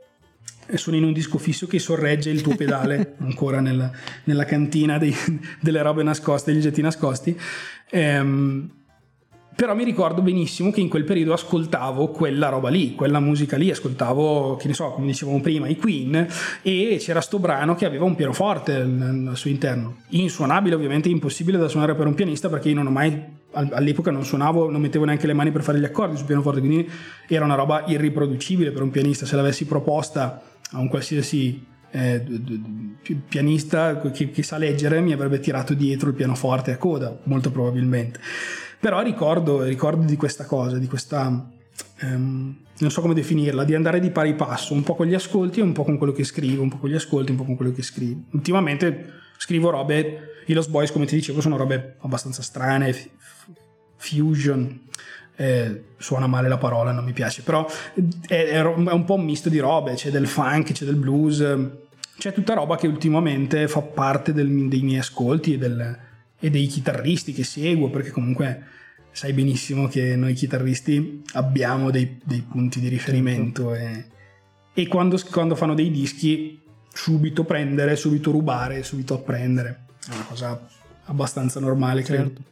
sono 0.76 0.96
in 0.96 1.04
un 1.04 1.12
disco 1.12 1.38
fisso 1.38 1.68
che 1.68 1.80
sorregge 1.80 2.30
il 2.30 2.42
tuo 2.42 2.56
pedale 2.58 3.16
ancora 3.20 3.60
nella, 3.60 3.92
nella 4.24 4.46
cantina 4.46 4.98
dei, 4.98 5.14
delle 5.60 5.82
robe 5.82 6.02
nascoste, 6.02 6.52
degli 6.52 6.62
oggetti 6.62 6.82
nascosti. 6.82 7.40
Ehm, 7.92 8.85
però 9.56 9.74
mi 9.74 9.86
ricordo 9.86 10.22
benissimo 10.22 10.70
che 10.70 10.82
in 10.82 10.90
quel 10.90 11.06
periodo 11.06 11.32
ascoltavo 11.32 12.10
quella 12.10 12.50
roba 12.50 12.68
lì, 12.68 12.94
quella 12.94 13.22
musica 13.22 13.56
lì, 13.56 13.72
ascoltavo, 13.72 14.58
che 14.58 14.68
ne 14.68 14.74
so, 14.74 14.92
come 14.92 15.08
dicevamo 15.08 15.40
prima, 15.40 15.70
i 15.70 15.78
Queen 15.78 16.28
e 16.62 16.98
c'era 17.00 17.22
sto 17.22 17.40
brano 17.40 17.74
che 17.74 17.86
aveva 17.86 18.04
un 18.04 18.16
pianoforte 18.16 18.76
al 18.76 19.32
suo 19.36 19.50
interno. 19.50 20.00
Insuonabile, 20.10 20.76
ovviamente 20.76 21.08
impossibile 21.08 21.58
da 21.58 21.70
suonare 21.70 21.96
per 21.96 22.06
un 22.06 22.16
pianista 22.16 22.50
perché 22.50 22.68
io 22.68 22.76
non 22.76 22.88
ho 22.88 22.92
mai, 22.92 23.18
all'epoca 23.52 24.12
non 24.12 24.26
suonavo, 24.26 24.70
non 24.70 24.82
mettevo 24.82 25.06
neanche 25.06 25.26
le 25.26 25.34
mani 25.34 25.52
per 25.52 25.64
fare 25.64 25.80
gli 25.80 25.86
accordi 25.86 26.18
sul 26.18 26.26
pianoforte, 26.26 26.60
quindi 26.60 26.90
era 27.26 27.46
una 27.46 27.56
roba 27.56 27.86
irriproducibile 27.88 28.72
per 28.72 28.82
un 28.82 28.92
pianista. 28.92 29.26
Se 29.26 29.38
l'avessi 29.38 29.66
proposta 29.66 30.42
a 30.72 30.80
un 30.80 30.90
qualsiasi 30.90 31.66
eh, 31.92 32.26
pianista 33.30 34.02
che, 34.02 34.32
che 34.32 34.44
sa 34.44 34.58
leggere 34.58 35.00
mi 35.00 35.14
avrebbe 35.14 35.40
tirato 35.40 35.74
dietro 35.74 36.10
il 36.10 36.16
pianoforte 36.16 36.74
a 36.74 36.78
coda, 36.78 37.18
molto 37.24 37.52
probabilmente. 37.52 38.20
Però 38.86 39.02
ricordo, 39.02 39.64
ricordo 39.64 40.06
di 40.06 40.16
questa 40.16 40.46
cosa, 40.46 40.78
di 40.78 40.86
questa... 40.86 41.50
Um, 42.02 42.56
non 42.78 42.92
so 42.92 43.02
come 43.02 43.16
definirla, 43.16 43.64
di 43.64 43.74
andare 43.74 44.00
di 44.00 44.12
pari 44.12 44.36
passo, 44.36 44.76
un 44.76 44.84
po' 44.84 44.94
con 44.94 45.08
gli 45.08 45.16
ascolti 45.16 45.60
e 45.60 45.64
un 45.64 45.72
po' 45.72 45.84
con 45.84 45.98
quello 45.98 46.14
che 46.14 46.24
scrivo, 46.24 46.62
un 46.62 46.70
po' 46.70 46.78
con 46.78 46.92
gli 46.92 46.94
ascolti 46.94 47.32
un 47.32 47.38
po' 47.38 47.46
con 47.46 47.56
quello 47.56 47.72
che 47.72 47.82
scrivo. 47.82 48.20
Ultimamente 48.34 49.14
scrivo 49.38 49.72
robe, 49.72 50.44
i 50.46 50.54
Lost 50.54 50.70
Boys 50.70 50.92
come 50.92 51.08
ti 51.08 51.16
dicevo 51.16 51.42
sono 51.42 51.58
robe 51.58 51.96
abbastanza 52.02 52.44
strane, 52.44 52.94
f- 52.94 53.10
fusion, 53.96 54.82
eh, 55.36 55.84
suona 55.98 56.28
male 56.28 56.48
la 56.48 56.60
parola, 56.60 56.92
non 56.92 57.06
mi 57.06 57.14
piace, 57.14 57.42
però 57.42 57.66
è, 58.28 58.36
è, 58.36 58.62
un 58.62 59.04
po' 59.04 59.16
un 59.16 59.26
misto 59.26 59.50
di 59.50 59.58
robe, 59.58 59.96
c'è 59.96 60.12
del 60.12 60.28
funk, 60.28 60.74
c'è 60.74 60.86
del 60.86 60.98
blues, 60.98 61.44
c'è 62.20 62.32
tutta 62.34 62.54
roba 62.54 62.78
che 62.78 62.86
ultimamente 62.86 63.68
fa 63.68 63.82
parte 63.82 64.32
del, 64.32 64.68
dei 64.68 64.82
miei 64.84 65.00
ascolti 65.00 65.56
e, 65.56 65.58
del, 65.58 66.00
e 66.38 66.50
dei 66.52 66.68
chitarristi 66.68 67.34
che 67.34 67.44
seguo, 67.44 67.90
perché 67.90 68.12
comunque 68.12 68.74
sai 69.16 69.32
benissimo 69.32 69.88
che 69.88 70.18
noi 70.18 70.34
chitarristi 70.34 71.24
abbiamo 71.36 71.90
dei, 71.90 72.20
dei 72.22 72.42
punti 72.42 72.82
di 72.82 72.90
riferimento 72.90 73.74
e, 73.74 74.08
e 74.74 74.88
quando, 74.90 75.18
quando, 75.32 75.56
fanno 75.56 75.74
dei 75.74 75.90
dischi 75.90 76.62
subito 76.92 77.46
prendere, 77.46 77.96
subito 77.96 78.32
rubare, 78.32 78.84
subito 78.84 79.14
apprendere. 79.14 79.86
È 80.06 80.14
una 80.14 80.26
cosa 80.26 80.68
abbastanza 81.06 81.62
normale, 81.62 82.04
certo. 82.04 82.24
credo. 82.24 82.50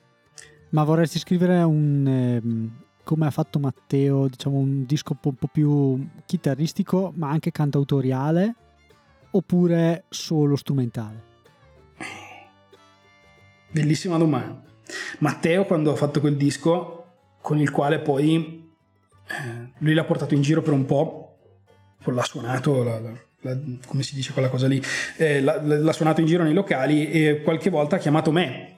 Ma 0.70 0.86
vorresti 0.86 1.20
scrivere 1.20 1.62
un... 1.64 2.08
Eh, 2.08 2.82
come 3.04 3.26
ha 3.26 3.32
fatto 3.32 3.60
Matteo, 3.60 4.30
diciamo 4.30 4.58
un 4.58 4.86
disco 4.86 5.18
un 5.22 5.36
po' 5.38 5.48
più 5.52 6.08
chitarristico, 6.26 7.12
ma 7.18 7.30
anche 7.30 7.52
cantautoriale, 7.52 8.56
oppure 9.32 10.06
solo 10.08 10.56
strumentale? 10.56 11.24
Bellissima 13.70 14.16
domanda. 14.16 14.72
Matteo 15.20 15.66
quando 15.66 15.92
ha 15.92 15.96
fatto 15.96 16.20
quel 16.20 16.36
disco 16.36 17.06
con 17.42 17.60
il 17.60 17.72
quale 17.72 18.00
poi 18.00 18.72
eh, 19.28 19.72
lui 19.80 19.94
l'ha 19.94 20.04
portato 20.04 20.34
in 20.34 20.42
giro 20.42 20.62
per 20.62 20.74
un 20.74 20.86
po', 20.86 21.38
l'ha 22.04 22.24
suonato, 22.24 22.84
la, 22.84 23.00
la, 23.42 23.58
come 23.86 24.04
si 24.04 24.16
dice 24.16 24.34
quella 24.34 24.50
cosa 24.50 24.68
lì, 24.68 24.82
eh, 25.18 25.42
l'ha, 25.42 25.62
l'ha 25.62 25.94
suonato 25.94 26.22
in 26.22 26.28
giro 26.28 26.44
nei 26.44 26.54
locali 26.54 27.10
e 27.12 27.42
qualche 27.42 27.70
volta 27.70 27.98
ha 27.98 28.00
chiamato 28.00 28.32
me 28.32 28.78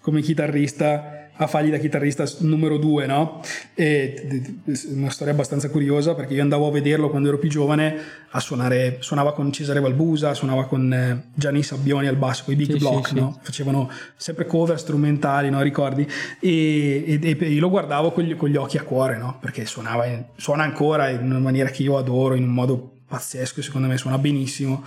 come 0.00 0.22
chitarrista 0.22 1.19
a 1.42 1.46
fargli 1.46 1.70
da 1.70 1.78
chitarrista 1.78 2.24
numero 2.40 2.76
due, 2.76 3.06
no? 3.06 3.40
E 3.74 4.60
una 4.90 5.08
storia 5.08 5.32
abbastanza 5.32 5.70
curiosa 5.70 6.14
perché 6.14 6.34
io 6.34 6.42
andavo 6.42 6.66
a 6.66 6.70
vederlo 6.70 7.08
quando 7.08 7.28
ero 7.28 7.38
più 7.38 7.48
giovane 7.48 7.96
a 8.30 8.40
suonare, 8.40 8.98
suonava 9.00 9.32
con 9.32 9.50
Cesare 9.50 9.80
Valbusa, 9.80 10.34
suonava 10.34 10.66
con 10.66 10.92
eh, 10.92 11.30
Gianni 11.34 11.62
Sabbioni 11.62 12.08
al 12.08 12.16
basso, 12.16 12.44
con 12.44 12.52
i 12.52 12.56
Big 12.56 12.72
sì, 12.72 12.78
Block, 12.78 13.08
sì, 13.08 13.14
no? 13.14 13.32
Sì. 13.38 13.46
Facevano 13.46 13.90
sempre 14.16 14.44
cover 14.44 14.78
strumentali, 14.78 15.48
no? 15.48 15.62
Ricordi? 15.62 16.06
E, 16.40 17.18
e, 17.22 17.36
e 17.40 17.48
io 17.48 17.60
lo 17.60 17.70
guardavo 17.70 18.12
con 18.12 18.24
gli, 18.24 18.36
con 18.36 18.50
gli, 18.50 18.56
occhi 18.56 18.76
a 18.76 18.82
cuore, 18.82 19.16
no? 19.16 19.38
Perché 19.40 19.64
suonava, 19.64 20.04
suona 20.36 20.64
ancora 20.64 21.08
in 21.08 21.22
una 21.22 21.38
maniera 21.38 21.70
che 21.70 21.82
io 21.82 21.96
adoro, 21.96 22.34
in 22.34 22.42
un 22.42 22.52
modo 22.52 22.98
pazzesco, 23.08 23.62
secondo 23.62 23.88
me 23.88 23.96
suona 23.96 24.18
benissimo. 24.18 24.84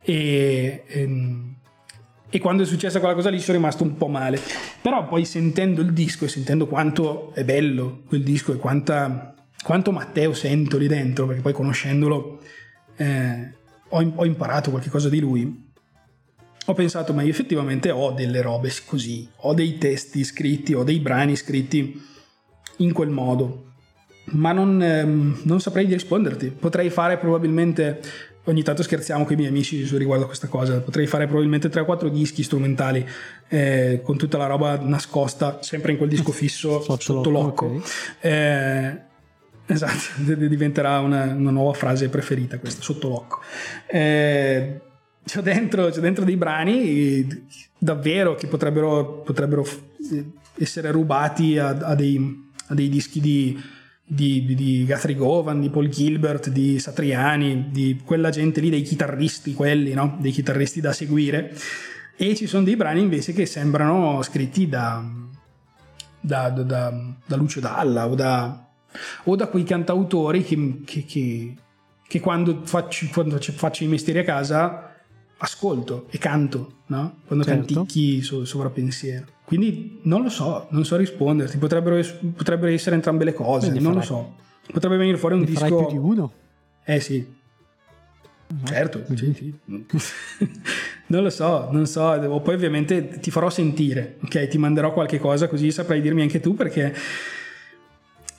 E, 0.00 0.84
e 0.86 1.08
e 2.28 2.38
quando 2.40 2.64
è 2.64 2.66
successa 2.66 2.98
quella 2.98 3.14
cosa 3.14 3.30
lì 3.30 3.40
sono 3.40 3.56
rimasto 3.56 3.84
un 3.84 3.96
po' 3.96 4.08
male. 4.08 4.40
Però 4.82 5.06
poi 5.06 5.24
sentendo 5.24 5.80
il 5.80 5.92
disco 5.92 6.24
e 6.24 6.28
sentendo 6.28 6.66
quanto 6.66 7.32
è 7.34 7.44
bello 7.44 8.02
quel 8.06 8.22
disco 8.22 8.52
e 8.52 8.56
quanta, 8.56 9.34
quanto 9.62 9.92
Matteo 9.92 10.32
sento 10.32 10.76
lì 10.76 10.88
dentro, 10.88 11.26
perché 11.26 11.42
poi 11.42 11.52
conoscendolo 11.52 12.40
eh, 12.96 13.52
ho, 13.88 14.12
ho, 14.14 14.24
imparato 14.24 14.70
qualche 14.70 14.90
cosa 14.90 15.08
di 15.08 15.20
lui, 15.20 15.64
ho 16.68 16.74
pensato 16.74 17.12
ma 17.12 17.22
io 17.22 17.30
effettivamente 17.30 17.90
ho 17.90 18.10
delle 18.10 18.42
robe 18.42 18.72
così, 18.84 19.28
ho 19.36 19.54
dei 19.54 19.78
testi 19.78 20.24
scritti, 20.24 20.74
ho 20.74 20.82
dei 20.82 20.98
brani 20.98 21.36
scritti 21.36 22.02
in 22.78 22.92
quel 22.92 23.10
modo, 23.10 23.66
ma 24.32 24.52
non, 24.52 24.82
ehm, 24.82 25.40
non 25.44 25.60
saprei 25.60 25.86
risponderti. 25.86 26.48
Potrei 26.50 26.90
fare 26.90 27.18
probabilmente 27.18 28.00
ogni 28.46 28.62
tanto 28.62 28.82
scherziamo 28.82 29.24
con 29.24 29.34
i 29.34 29.36
miei 29.36 29.48
amici 29.48 29.86
riguardo 29.96 30.24
a 30.24 30.26
questa 30.26 30.48
cosa. 30.48 30.80
Potrei 30.80 31.06
fare 31.06 31.26
probabilmente 31.26 31.68
3 31.68 31.80
o 31.80 31.84
4 31.84 32.08
dischi 32.08 32.42
strumentali 32.42 33.06
eh, 33.48 34.00
con 34.02 34.16
tutta 34.16 34.38
la 34.38 34.46
roba 34.46 34.78
nascosta, 34.80 35.58
sempre 35.62 35.92
in 35.92 35.98
quel 35.98 36.08
disco 36.08 36.32
fisso 36.32 36.80
sotto, 36.80 37.00
sotto 37.00 37.30
l'occo. 37.30 37.66
Okay. 37.66 37.82
Eh, 38.20 39.00
esatto, 39.66 40.22
diventerà 40.34 41.00
una, 41.00 41.24
una, 41.32 41.50
nuova 41.50 41.72
frase 41.72 42.08
preferita 42.08 42.58
questa, 42.58 42.82
sotto 42.82 43.08
l'occo. 43.08 43.40
Eh, 43.86 44.80
c'ho, 45.24 45.40
dentro, 45.40 45.88
c'ho 45.88 46.00
dentro 46.00 46.24
dei 46.24 46.36
brani 46.36 47.46
davvero 47.78 48.34
che 48.34 48.46
potrebbero, 48.46 49.22
potrebbero 49.22 49.66
essere 50.58 50.90
rubati 50.90 51.58
a, 51.58 51.68
a, 51.68 51.94
dei, 51.94 52.50
a 52.68 52.74
dei 52.74 52.88
dischi 52.88 53.20
di 53.20 53.60
di, 54.08 54.54
di 54.54 54.84
Guthrie 54.86 55.16
Govan, 55.16 55.60
di 55.60 55.68
Paul 55.68 55.88
Gilbert, 55.88 56.48
di 56.50 56.78
Satriani, 56.78 57.70
di 57.70 58.00
quella 58.04 58.30
gente 58.30 58.60
lì, 58.60 58.70
dei 58.70 58.82
chitarristi, 58.82 59.52
quelli, 59.52 59.94
no? 59.94 60.16
dei 60.20 60.30
chitarristi 60.30 60.80
da 60.80 60.92
seguire. 60.92 61.52
E 62.16 62.36
ci 62.36 62.46
sono 62.46 62.62
dei 62.62 62.76
brani 62.76 63.00
invece 63.00 63.32
che 63.32 63.44
sembrano 63.46 64.22
scritti 64.22 64.68
da, 64.68 65.04
da, 66.20 66.48
da, 66.50 67.14
da 67.26 67.36
Lucio 67.36 67.60
Dalla 67.60 68.08
o 68.08 68.14
da, 68.14 68.68
o 69.24 69.36
da 69.36 69.48
quei 69.48 69.64
cantautori 69.64 70.44
che, 70.44 70.82
che, 70.84 71.04
che, 71.04 71.54
che 72.06 72.20
quando, 72.20 72.60
faccio, 72.64 73.06
quando, 73.12 73.38
faccio, 73.38 73.84
i 73.84 73.88
mestieri 73.88 74.20
a 74.20 74.24
casa 74.24 74.94
ascolto 75.38 76.06
e 76.10 76.16
canto, 76.16 76.76
no? 76.86 77.18
quando 77.26 77.44
certo. 77.44 77.74
canticchi 77.74 78.22
so. 78.22 78.44
Quindi 79.46 80.00
non 80.02 80.24
lo 80.24 80.28
so, 80.28 80.66
non 80.70 80.84
so 80.84 80.96
risponderti. 80.96 81.56
Potrebbero, 81.58 82.02
potrebbero 82.34 82.72
essere 82.72 82.96
entrambe 82.96 83.22
le 83.22 83.32
cose, 83.32 83.70
non 83.78 83.94
lo 83.94 84.02
so. 84.02 84.34
Potrebbe 84.72 84.96
venire 84.96 85.16
fuori 85.16 85.36
un 85.36 85.42
ne 85.42 85.46
disco. 85.46 85.76
più 85.76 85.86
di 85.86 85.96
uno? 85.96 86.32
Eh 86.84 86.98
sì. 86.98 87.34
No. 88.48 88.66
Certo, 88.66 89.04
sì, 89.14 89.32
sì. 89.34 89.54
non 91.06 91.22
lo 91.22 91.30
so, 91.30 91.68
non 91.70 91.86
so. 91.86 92.40
Poi 92.42 92.54
ovviamente 92.54 93.20
ti 93.20 93.30
farò 93.30 93.48
sentire, 93.48 94.16
ok? 94.24 94.48
Ti 94.48 94.58
manderò 94.58 94.92
qualche 94.92 95.20
cosa 95.20 95.46
così 95.46 95.70
saprai 95.70 96.00
dirmi 96.00 96.22
anche 96.22 96.40
tu 96.40 96.54
perché. 96.54 96.92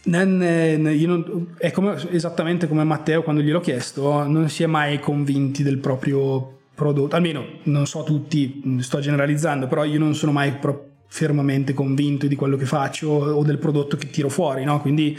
Non, 0.04 0.38
non, 0.38 1.48
è 1.58 1.72
come, 1.72 1.96
esattamente 2.12 2.68
come 2.68 2.84
Matteo 2.84 3.24
quando 3.24 3.42
gliel'ho 3.42 3.62
chiesto, 3.62 4.24
non 4.24 4.50
si 4.50 4.64
è 4.64 4.66
mai 4.66 5.00
convinti 5.00 5.64
del 5.64 5.78
proprio 5.78 6.60
prodotto, 6.74 7.16
almeno 7.16 7.46
non 7.64 7.88
so 7.88 8.04
tutti, 8.04 8.80
sto 8.80 9.00
generalizzando, 9.00 9.68
però 9.68 9.84
io 9.84 10.00
non 10.00 10.14
sono 10.16 10.32
mai 10.32 10.54
pro- 10.54 10.97
fermamente 11.08 11.74
convinto 11.74 12.28
di 12.28 12.36
quello 12.36 12.58
che 12.58 12.66
faccio 12.66 13.10
o 13.10 13.44
del 13.44 13.58
prodotto 13.58 13.98
che 13.98 14.10
tiro 14.10 14.30
fuori, 14.30 14.64
no? 14.64 14.80
Quindi 14.82 15.18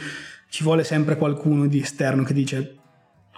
ci 0.49 0.63
vuole 0.63 0.85
sempre 0.85 1.17
qualcuno 1.17 1.67
di 1.67 1.81
esterno 1.81 2.23
che 2.23 2.35
dice 2.35 2.79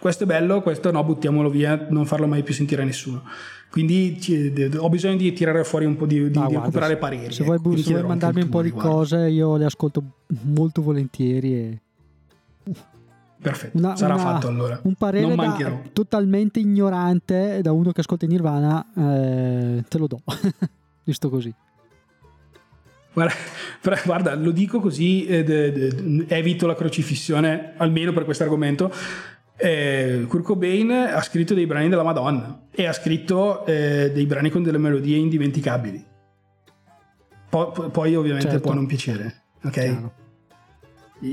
questo 0.01 0.25
è 0.25 0.27
bello, 0.27 0.63
questo 0.63 0.91
no, 0.91 1.05
buttiamolo 1.05 1.51
via, 1.51 1.87
non 1.91 2.07
farlo 2.07 2.27
mai 2.27 2.43
più 2.43 2.55
sentire 2.55 2.81
a 2.83 2.85
nessuno. 2.87 3.23
Quindi 3.71 4.19
ho 4.79 4.89
bisogno 4.89 5.17
di 5.17 5.33
tirare 5.35 5.63
fuori 5.63 5.85
un 5.85 5.95
po' 5.97 6.07
di, 6.07 6.31
di, 6.31 6.39
ah, 6.39 6.47
di 6.47 6.55
recuperare 6.55 6.97
pareri. 6.97 7.33
Se 7.33 7.45
vuoi, 7.45 7.59
ecco, 7.59 7.77
se 7.77 7.93
vuoi 7.93 8.07
mandarmi 8.07 8.43
un 8.43 8.49
po' 8.49 8.63
di 8.63 8.71
cose, 8.71 9.29
io 9.29 9.57
le 9.57 9.67
ascolto 9.67 10.03
molto 10.45 10.81
volentieri. 10.81 11.55
E... 11.55 11.81
perfetto. 13.41 13.77
Una, 13.77 13.95
Sarà 13.95 14.15
una, 14.15 14.23
fatto 14.23 14.49
allora. 14.49 14.81
Un 14.83 14.95
parere 14.95 15.35
da, 15.35 15.81
totalmente 15.93 16.61
ignorante 16.61 17.61
da 17.63 17.71
uno 17.71 17.93
che 17.93 18.01
ascolta 18.01 18.25
in 18.25 18.31
Nirvana, 18.31 18.85
eh, 18.97 19.85
te 19.87 19.99
lo 19.99 20.07
do, 20.07 20.23
visto 21.05 21.29
così. 21.29 21.55
Guarda, 23.13 23.35
guarda, 24.05 24.35
lo 24.35 24.51
dico 24.51 24.81
così, 24.81 25.27
eh, 25.27 25.43
de, 25.43 25.73
de, 25.73 26.25
evito 26.29 26.67
la 26.67 26.75
crocifissione, 26.75 27.75
almeno 27.77 28.13
per 28.13 28.25
questo 28.25 28.45
argomento. 28.45 28.93
Eh, 29.57 30.25
Kurt 30.27 30.45
Cobain 30.45 30.91
ha 30.91 31.21
scritto 31.21 31.53
dei 31.53 31.67
brani 31.67 31.91
della 31.91 32.03
Madonna 32.03 32.69
e 32.71 32.87
ha 32.87 32.93
scritto 32.95 33.67
eh, 33.67 34.11
dei 34.13 34.25
brani 34.25 34.49
con 34.49 34.63
delle 34.63 34.79
melodie 34.79 35.19
indimenticabili. 35.19 36.03
Po- 37.51 37.71
poi 37.71 38.15
ovviamente 38.15 38.49
certo. 38.49 38.63
può 38.63 38.73
non 38.73 38.87
piacere, 38.87 39.43
ok? 39.63 39.71
Chiaro. 39.73 40.13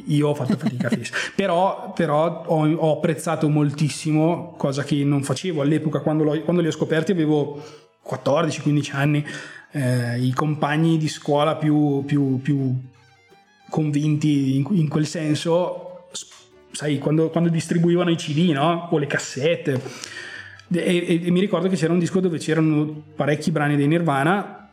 Io 0.07 0.27
ho 0.27 0.35
fatto 0.35 0.57
fatica 0.57 0.87
a 0.87 0.89
finisce. 0.89 1.13
però, 1.35 1.93
però 1.93 2.43
ho, 2.45 2.69
ho, 2.69 2.97
apprezzato 2.97 3.47
moltissimo, 3.47 4.55
cosa 4.57 4.83
che 4.83 5.01
non 5.05 5.23
facevo 5.23 5.61
all'epoca 5.61 5.99
quando, 5.99 6.25
quando 6.41 6.61
li 6.61 6.67
ho 6.67 6.71
scoperti, 6.71 7.13
avevo 7.13 7.63
14-15 8.09 8.95
anni, 8.95 9.25
eh, 9.77 10.19
i 10.19 10.33
compagni 10.33 10.97
di 10.97 11.07
scuola 11.07 11.55
più, 11.55 12.03
più, 12.05 12.41
più 12.41 12.73
convinti 13.69 14.55
in, 14.55 14.65
in, 14.71 14.87
quel 14.87 15.05
senso, 15.05 16.07
sai, 16.71 16.97
quando, 16.97 17.29
quando 17.29 17.49
distribuivano 17.49 18.09
i 18.09 18.15
CD 18.15 18.51
no? 18.51 18.89
o 18.91 18.97
le 18.97 19.07
cassette. 19.07 19.81
E, 20.69 20.79
e, 20.79 21.21
e 21.25 21.31
mi 21.31 21.39
ricordo 21.39 21.69
che 21.69 21.75
c'era 21.75 21.93
un 21.93 21.99
disco 21.99 22.19
dove 22.19 22.39
c'erano 22.39 23.03
parecchi 23.15 23.51
brani 23.51 23.75
dei 23.75 23.87
Nirvana, 23.87 24.69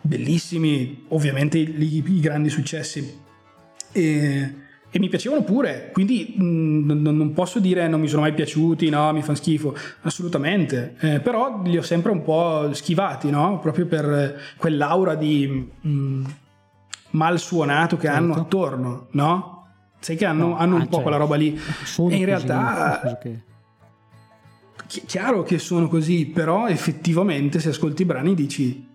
bellissimi, 0.00 1.06
ovviamente 1.08 1.58
i, 1.58 2.02
i 2.06 2.20
grandi 2.20 2.50
successi 2.50 3.22
e, 3.90 4.54
e 4.94 5.00
mi 5.00 5.08
piacevano 5.08 5.42
pure, 5.42 5.90
quindi 5.92 6.34
mh, 6.36 7.02
non 7.02 7.32
posso 7.32 7.58
dire 7.58 7.88
non 7.88 7.98
mi 7.98 8.06
sono 8.06 8.20
mai 8.20 8.32
piaciuti, 8.32 8.88
no, 8.90 9.12
mi 9.12 9.22
fanno 9.22 9.36
schifo, 9.36 9.74
assolutamente, 10.02 10.94
eh, 11.00 11.18
però 11.18 11.62
li 11.64 11.76
ho 11.76 11.82
sempre 11.82 12.12
un 12.12 12.22
po' 12.22 12.72
schivati, 12.72 13.28
no? 13.28 13.58
proprio 13.58 13.86
per 13.86 14.40
quell'aura 14.56 15.16
di 15.16 15.68
mh, 15.80 16.22
mal 17.10 17.40
suonato 17.40 17.96
che 17.96 18.06
certo. 18.06 18.22
hanno 18.22 18.34
attorno, 18.34 19.06
no? 19.10 19.66
Sai 19.98 20.14
che 20.14 20.26
hanno, 20.26 20.50
no, 20.50 20.56
hanno 20.58 20.76
un 20.76 20.82
ah, 20.82 20.86
po' 20.86 21.00
quella 21.00 21.16
certo. 21.16 21.32
roba 21.32 21.34
lì. 21.34 21.60
E 22.12 22.16
in 22.16 22.24
realtà... 22.24 23.18
Chiaro 24.86 25.42
che 25.42 25.58
sono 25.58 25.88
così, 25.88 26.26
però 26.26 26.68
effettivamente 26.68 27.58
se 27.58 27.70
ascolti 27.70 28.02
i 28.02 28.04
brani 28.04 28.34
dici 28.36 28.92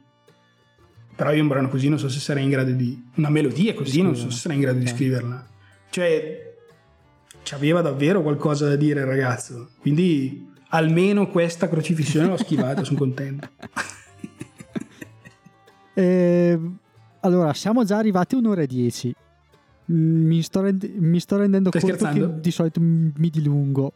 però 1.13 1.33
io 1.33 1.41
un 1.41 1.49
brano 1.49 1.67
così 1.67 1.89
non 1.89 1.99
so 1.99 2.07
se 2.07 2.19
sarei 2.21 2.45
in 2.45 2.49
grado 2.49 2.71
di... 2.71 2.97
Una 3.15 3.29
melodia 3.29 3.73
così 3.73 4.01
non 4.01 4.15
so 4.15 4.29
se 4.29 4.37
sarei 4.37 4.55
in 4.55 4.63
grado 4.63 4.79
di 4.79 4.87
scriverla. 4.87 5.48
Cioè, 5.89 6.49
aveva 7.51 7.81
davvero 7.81 8.21
qualcosa 8.21 8.67
da 8.67 8.75
dire 8.75 9.01
il 9.01 9.05
ragazzo. 9.05 9.69
Quindi 9.79 10.47
almeno 10.69 11.27
questa 11.27 11.67
crocifissione 11.67 12.27
l'ho 12.27 12.37
schivata, 12.37 12.83
sono 12.83 12.97
contento. 12.97 13.49
eh, 15.93 16.59
allora, 17.21 17.53
siamo 17.53 17.83
già 17.83 17.97
arrivati 17.97 18.35
a 18.35 18.37
un'ora 18.37 18.61
e 18.61 18.67
dieci. 18.67 19.13
Mm, 19.91 20.25
mi 20.25 20.41
sto, 20.41 20.61
rend- 20.61 20.91
mi 20.97 21.19
sto 21.19 21.37
rendendo 21.37 21.69
Stai 21.69 21.81
conto 21.81 21.97
scherzando? 21.97 22.35
che 22.35 22.41
di 22.41 22.51
solito 22.51 22.79
mi 22.81 23.29
dilungo 23.29 23.93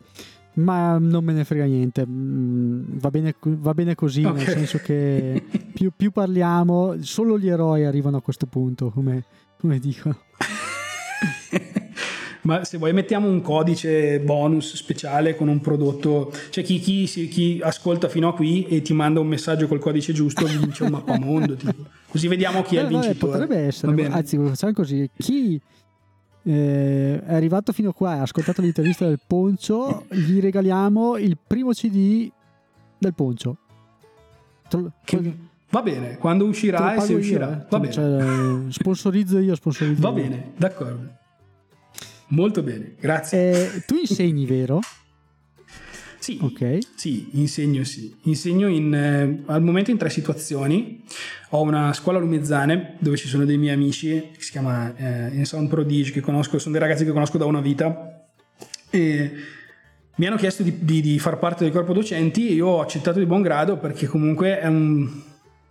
ma 0.56 1.00
non 1.00 1.24
me 1.24 1.34
ne 1.34 1.46
frega 1.46 1.66
niente, 1.66 2.06
mm, 2.08 3.00
va 3.00 3.10
bene, 3.10 3.34
va 3.42 3.74
bene 3.74 3.96
così, 3.96 4.24
okay. 4.24 4.46
nel 4.46 4.54
senso 4.54 4.78
che 4.78 5.44
più, 5.74 5.92
più, 5.96 6.12
parliamo, 6.12 7.02
solo 7.02 7.40
gli 7.40 7.50
eroi 7.50 7.86
arrivano 7.86 8.18
a 8.18 8.22
questo 8.22 8.46
punto, 8.46 8.92
come, 8.92 9.26
come 9.58 9.80
dicono. 9.80 10.16
ma 12.44 12.64
se 12.64 12.78
vuoi 12.78 12.94
mettiamo 12.94 13.28
un 13.28 13.42
codice 13.42 14.20
bonus 14.20 14.76
speciale 14.76 15.36
con 15.36 15.48
un 15.48 15.62
prodotto, 15.62 16.32
cioè 16.50 16.64
chi, 16.64 16.80
chi, 16.80 17.06
chi, 17.28 17.60
ascolta 17.62 18.10
fino 18.10 18.28
a 18.30 18.34
qui 18.34 18.66
e 18.68 18.82
ti 18.82 18.94
manda 18.94 19.20
un 19.20 19.28
messaggio 19.28 19.68
col 19.68 19.80
codice 19.80 20.14
giusto 20.14 20.46
vince 20.46 20.84
un 20.84 20.92
mappamondo, 20.92 21.56
tipo. 21.56 21.86
così 22.08 22.28
vediamo 22.28 22.62
chi 22.62 22.76
eh, 22.76 22.80
è 22.80 22.84
il 22.84 22.90
vincitore. 22.90 23.32
Vabbè, 23.32 23.46
potrebbe 23.46 23.68
essere, 23.68 24.08
anzi 24.08 24.38
facciamo 24.38 24.74
così, 24.74 25.10
chi 25.18 25.60
eh, 26.44 27.22
è 27.26 27.34
arrivato 27.34 27.72
fino 27.72 27.90
a 27.90 27.94
qua, 27.94 28.12
ha 28.12 28.22
ascoltato 28.22 28.62
l'intervista 28.62 29.06
del 29.06 29.20
Poncio, 29.26 30.06
gli 30.10 30.40
regaliamo 30.42 31.18
il 31.18 31.38
primo 31.46 31.72
CD 31.72 32.30
del 32.98 33.14
Poncio. 33.14 33.58
Che, 35.04 35.34
va 35.70 35.82
bene, 35.82 36.18
quando 36.18 36.46
uscirà 36.46 36.96
e 36.96 37.00
se 37.00 37.14
uscirà. 37.14 37.48
Io, 37.48 37.54
eh. 37.54 37.66
Va 37.70 37.80
bene. 37.80 37.94
Cioè, 37.94 38.72
sponsorizzo 38.72 39.38
io, 39.38 39.56
sponsorizzo 39.56 40.02
Va 40.02 40.10
io. 40.10 40.16
bene, 40.16 40.52
d'accordo. 40.58 41.22
Molto 42.34 42.64
bene, 42.64 42.96
grazie. 43.00 43.76
Eh, 43.76 43.84
tu 43.86 43.96
insegni, 43.96 44.48
vero? 44.48 44.80
Sì, 46.18 46.40
okay. 46.42 46.80
sì, 46.96 47.30
insegno 47.34 47.84
sì. 47.84 48.16
Insegno 48.24 48.68
in, 48.68 48.94
eh, 48.94 49.44
al 49.46 49.62
momento 49.62 49.92
in 49.92 49.98
tre 49.98 50.10
situazioni. 50.10 51.04
Ho 51.50 51.62
una 51.62 51.94
scuola 51.94 52.18
Lumezzane 52.18 52.96
dove 52.98 53.18
ci 53.18 53.28
sono 53.28 53.46
dei 53.46 53.58
miei 53.58 53.76
amici 53.76 54.30
che 54.34 54.42
si 54.42 54.52
chiama 54.52 54.96
eh, 54.96 55.38
Ensound 55.38 55.70
Prodige, 55.70 56.12
che 56.12 56.22
conosco, 56.22 56.58
sono 56.58 56.72
dei 56.72 56.82
ragazzi 56.82 57.06
che 57.06 57.12
conosco 57.12 57.38
da 57.38 57.46
una 57.46 57.62
vita 57.62 58.26
e 58.90 59.32
mi 60.16 60.26
hanno 60.26 60.38
chiesto 60.38 60.64
di, 60.64 60.78
di, 60.80 61.02
di 61.02 61.20
far 61.20 61.38
parte 61.38 61.66
del 61.66 61.74
corpo 61.74 61.94
docenti 61.94 62.48
e 62.48 62.54
io 62.54 62.68
ho 62.68 62.82
accettato 62.82 63.20
di 63.20 63.26
buon 63.26 63.42
grado 63.44 63.78
perché 63.78 64.08
comunque 64.08 64.60
è, 64.60 64.68
un, 64.68 65.08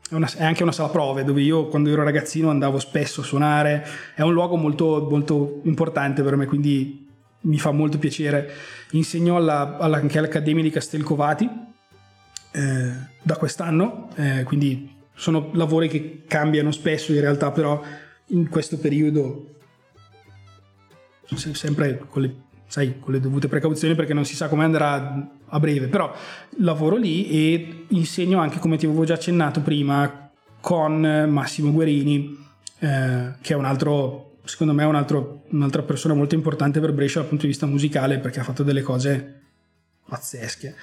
è, 0.09 0.15
una, 0.15 0.31
è 0.37 0.45
anche 0.45 0.63
una 0.63 0.73
sala 0.73 0.89
prove 0.89 1.25
dove 1.25 1.41
io 1.41 1.67
quando 1.69 1.91
ero 1.91 2.03
ragazzino 2.03 2.51
andavo 2.51 2.79
spesso 2.79 3.21
a 3.21 3.25
suonare, 3.25 3.87
è 4.15 4.23
un 4.23 4.33
luogo 4.33 4.57
molto, 4.57 5.07
molto 5.11 5.61
importante 5.65 6.23
per 6.23 6.37
me, 6.37 6.47
quindi 6.47 7.09
mi 7.43 7.59
fa 7.59 7.71
molto 7.71 7.99
piacere. 7.99 8.51
Insegno 8.93 9.37
alla, 9.37 9.79
alla, 9.79 9.97
anche 9.97 10.19
all'Accademia 10.19 10.63
di 10.63 10.71
Castelcovati 10.71 11.49
eh, 12.53 12.93
da 13.23 13.37
quest'anno, 13.37 14.09
eh, 14.17 14.43
quindi 14.45 14.95
sono 15.15 15.51
lavori 15.53 15.89
che 15.89 16.23
cambiano 16.27 16.71
spesso 16.71 17.13
in 17.13 17.21
realtà, 17.21 17.51
però 17.51 17.83
in 18.27 18.49
questo 18.49 18.79
periodo 18.79 19.47
sempre 21.25 22.03
con 22.09 22.23
le, 22.23 22.35
sai, 22.73 22.99
con 22.99 23.13
le 23.13 23.21
dovute 23.21 23.49
precauzioni 23.49 23.95
perché 23.95 24.15
non 24.15 24.25
si 24.25 24.35
sa 24.35 24.49
come 24.49 24.65
andrà 24.65 25.29
a 25.47 25.61
breve, 25.61 25.89
però 25.89 26.11
lavoro 26.61 26.97
lì 26.97 27.29
e 27.29 27.85
insegno 27.89 28.41
anche, 28.41 28.59
come 28.59 28.79
ti 28.79 28.87
avevo 28.87 29.05
già 29.05 29.13
accennato 29.13 29.61
prima, 29.61 30.31
con 30.59 31.27
Massimo 31.29 31.71
Guerini, 31.71 32.35
eh, 32.79 33.35
che 33.43 33.53
è 33.53 33.57
un 33.57 33.67
altro 33.67 34.37
secondo 34.45 34.73
me 34.73 34.85
un 34.85 34.95
altro, 34.95 35.43
un'altra 35.51 35.83
persona 35.83 36.15
molto 36.15 36.35
importante 36.35 36.81
per 36.81 36.95
Brescia 36.95 37.19
dal 37.19 37.29
punto 37.29 37.43
di 37.45 37.51
vista 37.51 37.67
musicale 37.67 38.19
perché 38.19 38.41
ha 38.41 38.45
fatto 38.45 38.63
delle 38.63 38.81
cose 38.81 39.41
pazzesche. 40.09 40.75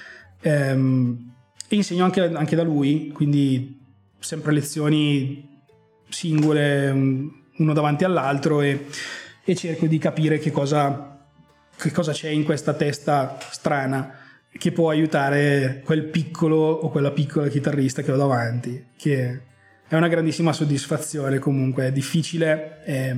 Ehm, 0.42 1.32
e 1.66 1.74
insegno 1.74 2.04
anche, 2.04 2.20
anche, 2.22 2.54
da 2.54 2.62
lui, 2.62 3.10
quindi 3.12 3.80
sempre 4.20 4.52
lezioni 4.52 5.60
singole, 6.08 6.88
uno 7.56 7.72
davanti 7.72 8.04
all'altro 8.04 8.60
e, 8.60 8.86
e 9.44 9.56
cerco 9.56 9.86
di 9.86 9.98
capire 9.98 10.38
che 10.38 10.52
cosa, 10.52 11.09
che 11.80 11.92
cosa 11.92 12.12
c'è 12.12 12.28
in 12.28 12.44
questa 12.44 12.74
testa 12.74 13.38
strana 13.50 14.18
che 14.52 14.72
può 14.72 14.90
aiutare 14.90 15.80
quel 15.84 16.04
piccolo 16.04 16.56
o 16.56 16.90
quella 16.90 17.12
piccola 17.12 17.48
chitarrista 17.48 18.02
che 18.02 18.12
ho 18.12 18.16
davanti, 18.16 18.88
che 18.96 19.40
è 19.88 19.96
una 19.96 20.08
grandissima 20.08 20.52
soddisfazione 20.52 21.38
comunque, 21.38 21.86
è 21.86 21.92
difficile. 21.92 22.82
È, 22.82 23.16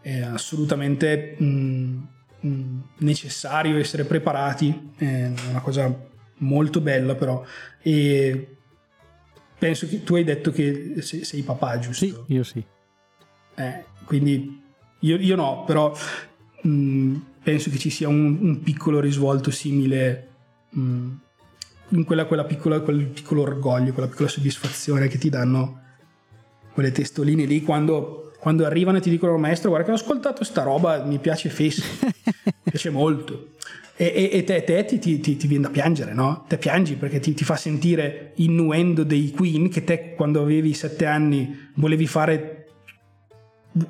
è 0.00 0.20
assolutamente 0.20 1.34
mh, 1.38 1.44
mm, 1.44 2.02
mh, 2.40 2.48
mm, 2.48 2.80
necessario 2.98 3.78
essere 3.78 4.04
preparati, 4.04 4.92
è 4.96 5.30
una 5.48 5.60
cosa 5.60 5.92
molto 6.38 6.80
bella 6.80 7.14
però 7.14 7.42
e 7.82 8.56
penso 9.58 9.88
che 9.88 10.04
tu 10.04 10.16
hai 10.16 10.24
detto 10.24 10.50
che 10.50 10.96
sei, 11.00 11.24
sei 11.24 11.42
papà, 11.42 11.78
giusto? 11.78 12.04
Sì, 12.04 12.34
io 12.34 12.42
sì. 12.42 12.64
Eh, 13.54 13.84
quindi 14.04 14.62
io, 15.00 15.16
io, 15.16 15.34
no, 15.34 15.64
però 15.64 15.92
mh, 16.62 16.68
mm, 16.68 17.16
penso 17.46 17.70
che 17.70 17.78
ci 17.78 17.90
sia 17.90 18.08
un, 18.08 18.38
un 18.40 18.60
piccolo 18.60 18.98
risvolto 18.98 19.52
simile 19.52 20.30
in 20.70 22.04
quella, 22.04 22.24
quella 22.24 22.42
piccola, 22.42 22.80
quel 22.80 23.04
piccolo 23.06 23.42
orgoglio, 23.42 23.92
quella 23.92 24.08
piccola 24.08 24.28
soddisfazione 24.28 25.06
che 25.06 25.16
ti 25.16 25.28
danno 25.28 25.80
quelle 26.72 26.90
testoline 26.90 27.44
lì 27.44 27.62
quando 27.62 28.32
quando 28.40 28.66
arrivano 28.66 28.98
e 28.98 29.00
ti 29.00 29.10
dicono 29.10 29.38
maestro 29.38 29.70
guarda 29.70 29.86
che 29.86 29.92
ho 29.92 29.94
ascoltato 29.94 30.42
sta 30.42 30.62
roba 30.62 31.04
mi 31.04 31.18
piace 31.18 31.48
fesso 31.48 31.82
mi 32.02 32.52
piace 32.64 32.90
molto 32.90 33.52
e, 33.96 34.12
e, 34.14 34.30
e 34.38 34.44
te, 34.44 34.62
te 34.62 34.84
ti, 34.84 34.98
ti, 34.98 35.36
ti, 35.36 35.46
viene 35.46 35.64
da 35.64 35.70
piangere 35.70 36.12
no? 36.12 36.44
te 36.46 36.58
piangi 36.58 36.96
perché 36.96 37.18
ti, 37.18 37.32
ti, 37.32 37.44
fa 37.44 37.56
sentire 37.56 38.32
innuendo 38.36 39.04
dei 39.04 39.30
Queen 39.30 39.70
che 39.70 39.84
te 39.84 40.14
quando 40.14 40.42
avevi 40.42 40.74
sette 40.74 41.06
anni 41.06 41.70
volevi 41.74 42.06
fare 42.06 42.55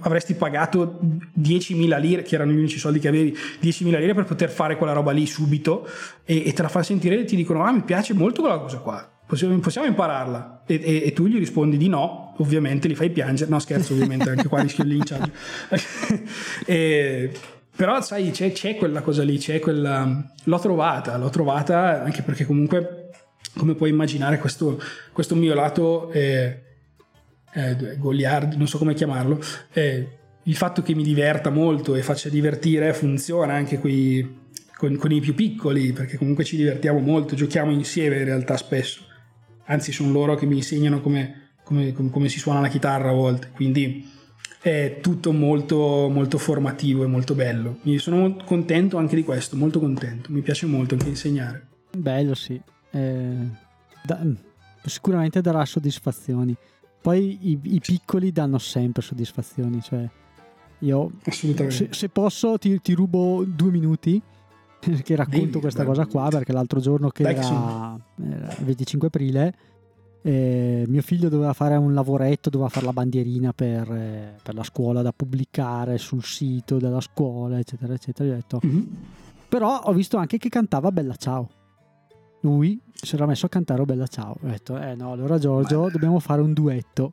avresti 0.01 0.35
pagato 0.35 0.99
10.000 1.39 2.01
lire, 2.01 2.23
che 2.23 2.35
erano 2.35 2.53
gli 2.53 2.59
unici 2.59 2.79
soldi 2.79 2.99
che 2.99 3.09
avevi, 3.09 3.37
10.000 3.63 3.99
lire 3.99 4.15
per 4.15 4.25
poter 4.25 4.51
fare 4.51 4.77
quella 4.77 4.93
roba 4.93 5.13
lì 5.13 5.27
subito 5.27 5.89
e, 6.25 6.47
e 6.47 6.53
te 6.53 6.63
la 6.63 6.69
fa 6.69 6.83
sentire 6.83 7.21
e 7.21 7.25
ti 7.25 7.37
dicono 7.37 7.65
ah 7.65 7.73
mi 7.73 7.83
piace 7.83 8.15
molto 8.15 8.41
quella 8.41 8.59
cosa 8.59 8.79
qua 8.79 9.11
possiamo, 9.27 9.59
possiamo 9.59 9.87
impararla. 9.87 10.63
E, 10.67 10.81
e, 10.83 11.03
e, 11.07 11.13
tu 11.13 11.27
gli 11.27 11.39
rispondi 11.39 11.77
di 11.77 11.89
no 11.89 12.35
ovviamente 12.39 12.89
li 12.89 12.95
fai 12.95 13.11
piangere 13.11 13.51
no 13.51 13.59
scherzo 13.59 13.93
ovviamente 13.93 14.31
anche 14.31 14.49
qua 14.49 14.61
rischio 14.61 14.85
il 14.85 14.91
linciaggio 14.91 15.31
e, 16.67 17.31
però 17.77 18.01
sai, 18.01 18.31
c'è, 18.31 18.53
c'è, 18.53 18.75
quella 18.77 19.03
cosa 19.03 19.23
lì, 19.23 19.37
c'è 19.37 19.61
quella... 19.61 20.25
L'ho 20.45 20.59
trovata, 20.59 21.19
l'ho 21.19 21.29
trovata 21.29 22.03
anche 22.03 22.23
perché 22.23 22.47
comunque, 22.47 23.11
come 23.55 23.75
puoi 23.75 23.91
immaginare, 23.91 24.39
questo, 24.39 24.81
questo 25.13 25.35
mio 25.35 25.55
lato 25.55 26.11
eh, 26.11 26.63
eh, 27.57 27.97
goliard, 27.97 28.55
non 28.55 28.69
so 28.69 28.77
come 28.77 28.95
chiamarlo, 28.95 29.41
eh, 29.73 30.09
il 30.43 30.55
fatto 30.55 30.83
che 30.83 30.95
mi 30.95 31.03
diverta 31.03 31.51
molto 31.51 31.95
e 31.95 32.03
faccia 32.03 32.29
divertire 32.29 32.93
funziona 32.93 33.55
anche 33.55 33.79
qui 33.79 34.45
con, 34.77 34.97
con, 34.97 35.11
i 35.11 35.21
più 35.21 35.35
piccoli, 35.35 35.93
perché 35.93 36.19
comunque 36.19 36.45
ci 36.45 36.57
divertiamo 36.57 37.01
molto, 37.01 37.35
giochiamo 37.35 37.73
insieme 37.73 38.19
in 38.19 38.25
realtà 38.25 38.57
spesso. 38.57 39.05
Anzi, 39.65 39.91
sono 39.91 40.13
loro 40.13 40.37
che 40.37 40.47
mi 40.47 40.57
insegnano 40.57 41.01
come, 41.01 41.55
come, 41.65 41.93
come 41.93 42.29
si 42.29 42.39
suona 42.39 42.61
la 42.61 42.69
chitarra 42.69 43.09
a 43.09 43.15
volte, 43.15 43.51
quindi 43.53 44.09
è 44.61 44.99
tutto 45.01 45.33
molto, 45.33 46.09
molto 46.13 46.39
formativo 46.39 47.05
e 47.05 47.07
molto 47.07 47.35
bello. 47.35 47.79
Mi 47.83 47.99
sono 47.99 48.37
contento 48.45 48.99
anche 48.99 49.17
di 49.17 49.25
questo, 49.25 49.57
molto 49.57 49.81
contento. 49.81 50.31
Mi 50.31 50.43
piace 50.43 50.67
molto 50.67 50.95
anche 50.95 51.09
insegnare. 51.09 51.67
Bello, 51.97 52.35
sì. 52.35 52.61
Eh, 52.91 53.49
da, 54.05 54.21
sicuramente 54.85 55.41
darà 55.41 55.65
soddisfazioni. 55.65 56.55
Poi 57.07 57.39
i, 57.51 57.61
i, 57.63 57.79
piccoli 57.79 58.33
danno 58.33 58.59
sempre 58.59 59.01
soddisfazioni. 59.01 59.81
Cioè, 59.81 60.11
io 60.81 61.13
se, 61.31 61.89
se, 61.91 62.09
posso 62.09 62.59
ti, 62.59 62.81
ti, 62.81 62.95
rubo 62.95 63.45
due 63.47 63.71
minuti 63.71 64.21
che 64.81 65.15
racconto 65.15 65.47
Dimmi, 65.47 65.61
questa 65.61 65.83
beh, 65.83 65.89
cosa 65.89 66.07
qua 66.07 66.27
perché 66.31 66.51
l'altro 66.51 66.81
giorno 66.81 67.11
che 67.11 67.23
era, 67.23 67.97
era 68.21 68.57
il 68.59 68.65
25 68.65 69.07
aprile 69.07 69.55
eh, 70.23 70.85
mio 70.89 71.03
figlio 71.03 71.29
doveva 71.29 71.53
fare 71.53 71.77
un 71.77 71.95
lavoretto, 71.95 72.51
doveva 72.51 72.69
fare 72.69 72.85
la 72.85 72.93
bandierina 72.93 73.53
per, 73.53 73.89
eh, 73.93 74.35
per, 74.43 74.57
la 74.57 74.65
scuola 74.65 75.01
da 75.03 75.13
pubblicare 75.13 75.99
sul 75.99 76.25
sito 76.25 76.79
della 76.79 77.01
scuola, 77.01 77.61
eccetera, 77.61 77.95
eccetera. 77.95 78.33
Ho 78.33 78.35
detto, 78.35 78.61
mm-hmm. 78.67 78.83
Però 79.49 79.79
ho 79.79 79.93
visto 79.93 80.17
anche 80.17 80.39
che 80.39 80.49
cantava 80.49 80.91
Bella 80.91 81.15
Ciao. 81.15 81.49
Lui 82.47 82.81
si 82.93 83.15
era 83.15 83.27
messo 83.27 83.47
a 83.47 83.49
cantare 83.49 83.85
Bella 83.85 84.07
Ciao. 84.07 84.37
Ho 84.41 84.47
detto, 84.47 84.79
eh 84.81 84.95
no, 84.95 85.13
allora 85.13 85.39
Giorgio, 85.39 85.85
Beh. 85.85 85.91
dobbiamo 85.91 86.21
fare 86.21 86.41
un 86.41 86.53
duetto. 86.53 87.13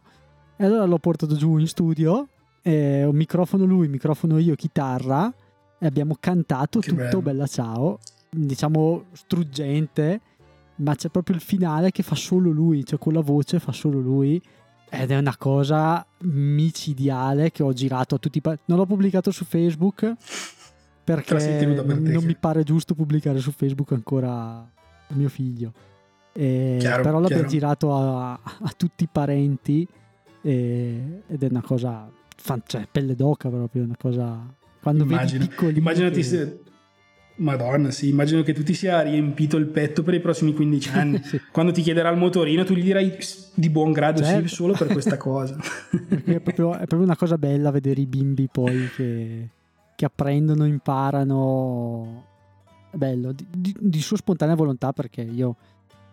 E 0.55 0.65
allora 0.65 0.85
l'ho 0.85 0.99
portato 0.99 1.35
giù 1.35 1.57
in 1.57 1.68
studio, 1.68 2.27
eh, 2.61 3.03
un 3.03 3.15
microfono 3.15 3.65
lui, 3.65 3.88
microfono 3.88 4.38
io, 4.38 4.55
chitarra, 4.55 5.34
e 5.80 5.85
abbiamo 5.85 6.15
cantato 6.19 6.80
che 6.80 6.89
tutto 6.89 7.01
bello. 7.01 7.22
Bella 7.22 7.47
Ciao, 7.47 7.99
diciamo 8.30 9.05
struggente 9.14 10.22
ma 10.76 10.95
c'è 10.95 11.10
proprio 11.10 11.35
il 11.35 11.41
finale 11.41 11.91
che 11.91 12.01
fa 12.01 12.15
solo 12.15 12.49
lui, 12.49 12.84
cioè 12.84 12.97
con 12.97 13.14
la 13.14 13.22
voce 13.22 13.60
fa 13.60 13.72
solo 13.72 13.99
lui 13.99 14.41
ed 14.89 15.10
è 15.10 15.18
una 15.18 15.35
cosa 15.38 16.05
micidiale 16.19 17.51
che 17.51 17.64
ho 17.64 17.73
girato 17.73 18.15
a 18.15 18.18
tutti 18.19 18.38
i 18.38 18.41
pa- 18.41 18.57
non 18.65 18.77
l'ho 18.77 18.85
pubblicato 18.85 19.31
su 19.31 19.43
Facebook 19.43 20.14
perché 21.03 21.35
per 21.35 21.84
non 21.84 22.23
mi 22.23 22.35
pare 22.35 22.64
giusto 22.64 22.93
pubblicare 22.93 23.39
su 23.39 23.51
Facebook 23.51 23.91
ancora 23.91 24.69
mio 25.09 25.30
figlio 25.30 25.71
e, 26.34 26.77
chiaro, 26.80 27.03
però 27.03 27.19
l'abbiamo 27.19 27.45
girato 27.45 27.95
a, 27.95 28.34
a, 28.34 28.73
tutti 28.75 29.03
i 29.03 29.09
parenti 29.11 29.88
e, 30.41 31.21
ed 31.27 31.43
è 31.43 31.47
una 31.49 31.61
cosa 31.61 32.09
cioè 32.65 32.88
pelle 32.91 33.15
d'oca 33.15 33.49
proprio 33.49 33.84
una 33.84 33.95
cosa 33.97 34.43
quando 34.81 35.03
Immagino. 35.03 35.47
vedi 35.59 35.77
immaginati 35.77 36.15
che... 36.15 36.23
se 36.23 36.59
Madonna, 37.35 37.89
sì, 37.89 38.09
immagino 38.09 38.43
che 38.43 38.53
tu 38.53 38.61
ti 38.61 38.75
sia 38.75 39.01
riempito 39.01 39.57
il 39.57 39.65
petto 39.65 40.03
per 40.03 40.13
i 40.13 40.19
prossimi 40.19 40.53
15 40.53 40.89
anni. 40.93 41.23
sì. 41.23 41.41
Quando 41.51 41.71
ti 41.71 41.81
chiederà 41.81 42.09
il 42.09 42.17
motorino, 42.17 42.63
tu 42.63 42.75
gli 42.75 42.84
dirai 42.84 43.17
di 43.55 43.69
buon 43.69 43.91
grado 43.91 44.21
certo. 44.21 44.47
sì, 44.47 44.53
solo 44.53 44.73
per 44.73 44.88
questa 44.88 45.17
cosa. 45.17 45.57
è, 46.25 46.39
proprio, 46.39 46.73
è, 46.73 46.85
proprio, 46.85 47.01
una 47.01 47.15
cosa 47.15 47.38
bella 47.38 47.71
vedere 47.71 48.01
i 48.01 48.05
bimbi 48.05 48.47
poi 48.51 48.88
che, 48.95 49.49
che 49.95 50.05
apprendono, 50.05 50.65
imparano. 50.65 52.31
È 52.94 52.98
bello, 52.98 53.32
di, 53.32 53.45
di, 53.49 53.76
di, 53.80 54.02
sua 54.02 54.18
spontanea 54.18 54.53
volontà, 54.53 54.94
perché 54.94 55.22
io 55.22 55.56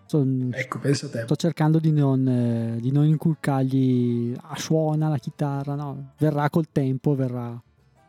son, 0.07 0.51
ecco, 0.55 0.81
sto 0.95 1.37
cercando 1.37 1.79
di 1.79 1.93
non, 1.93 2.27
eh, 2.27 2.81
di 2.81 2.91
non 2.91 3.05
inculcargli 3.05 4.33
a 4.35 4.49
ah, 4.49 4.57
suona 4.57 5.11
la 5.11 5.19
chitarra, 5.19 5.75
no, 5.75 6.13
verrà 6.17 6.49
col 6.49 6.69
tempo, 6.73 7.15
verrà 7.15 7.61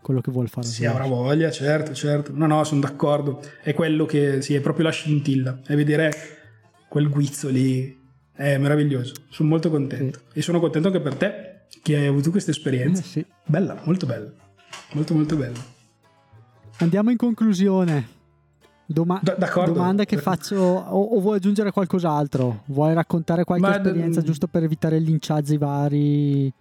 quello 0.01 0.21
che 0.21 0.31
vuol 0.31 0.47
fare. 0.47 0.67
Sì, 0.67 0.85
avrà 0.85 1.05
voglia, 1.05 1.51
certo, 1.51 1.93
certo. 1.93 2.31
No, 2.33 2.47
no, 2.47 2.63
sono 2.63 2.79
d'accordo. 2.79 3.41
È 3.61 3.73
quello 3.73 4.05
che, 4.05 4.41
sì, 4.41 4.55
è 4.55 4.61
proprio 4.61 4.85
la 4.85 4.91
scintilla. 4.91 5.59
E 5.67 5.75
vedere 5.75 6.11
quel 6.87 7.09
guizzo 7.09 7.49
lì 7.49 7.99
è 8.33 8.57
meraviglioso. 8.57 9.13
Sono 9.29 9.49
molto 9.49 9.69
contento. 9.69 10.19
Sì. 10.31 10.39
E 10.39 10.41
sono 10.41 10.59
contento 10.59 10.87
anche 10.87 11.01
per 11.01 11.15
te 11.15 11.65
che 11.83 11.97
hai 11.97 12.07
avuto 12.07 12.31
questa 12.31 12.51
esperienza. 12.51 13.01
Eh, 13.01 13.05
sì. 13.05 13.25
Bella, 13.45 13.79
molto 13.83 14.05
bella. 14.05 14.31
Molto, 14.93 15.13
molto 15.13 15.35
bella. 15.35 15.59
Andiamo 16.77 17.11
in 17.11 17.17
conclusione. 17.17 18.19
Doma- 18.91 19.21
domanda 19.65 20.05
che 20.05 20.17
faccio, 20.17 20.57
o, 20.57 21.01
o, 21.15 21.19
vuoi 21.19 21.37
aggiungere 21.37 21.71
qualcos'altro? 21.71 22.63
Vuoi 22.65 22.93
raccontare 22.93 23.43
qualche 23.43 23.65
Ma 23.65 23.75
esperienza 23.75 24.21
d- 24.21 24.25
giusto 24.25 24.47
per 24.47 24.63
evitare 24.63 24.99
linciaggi 24.99 25.57
vari? 25.57 26.53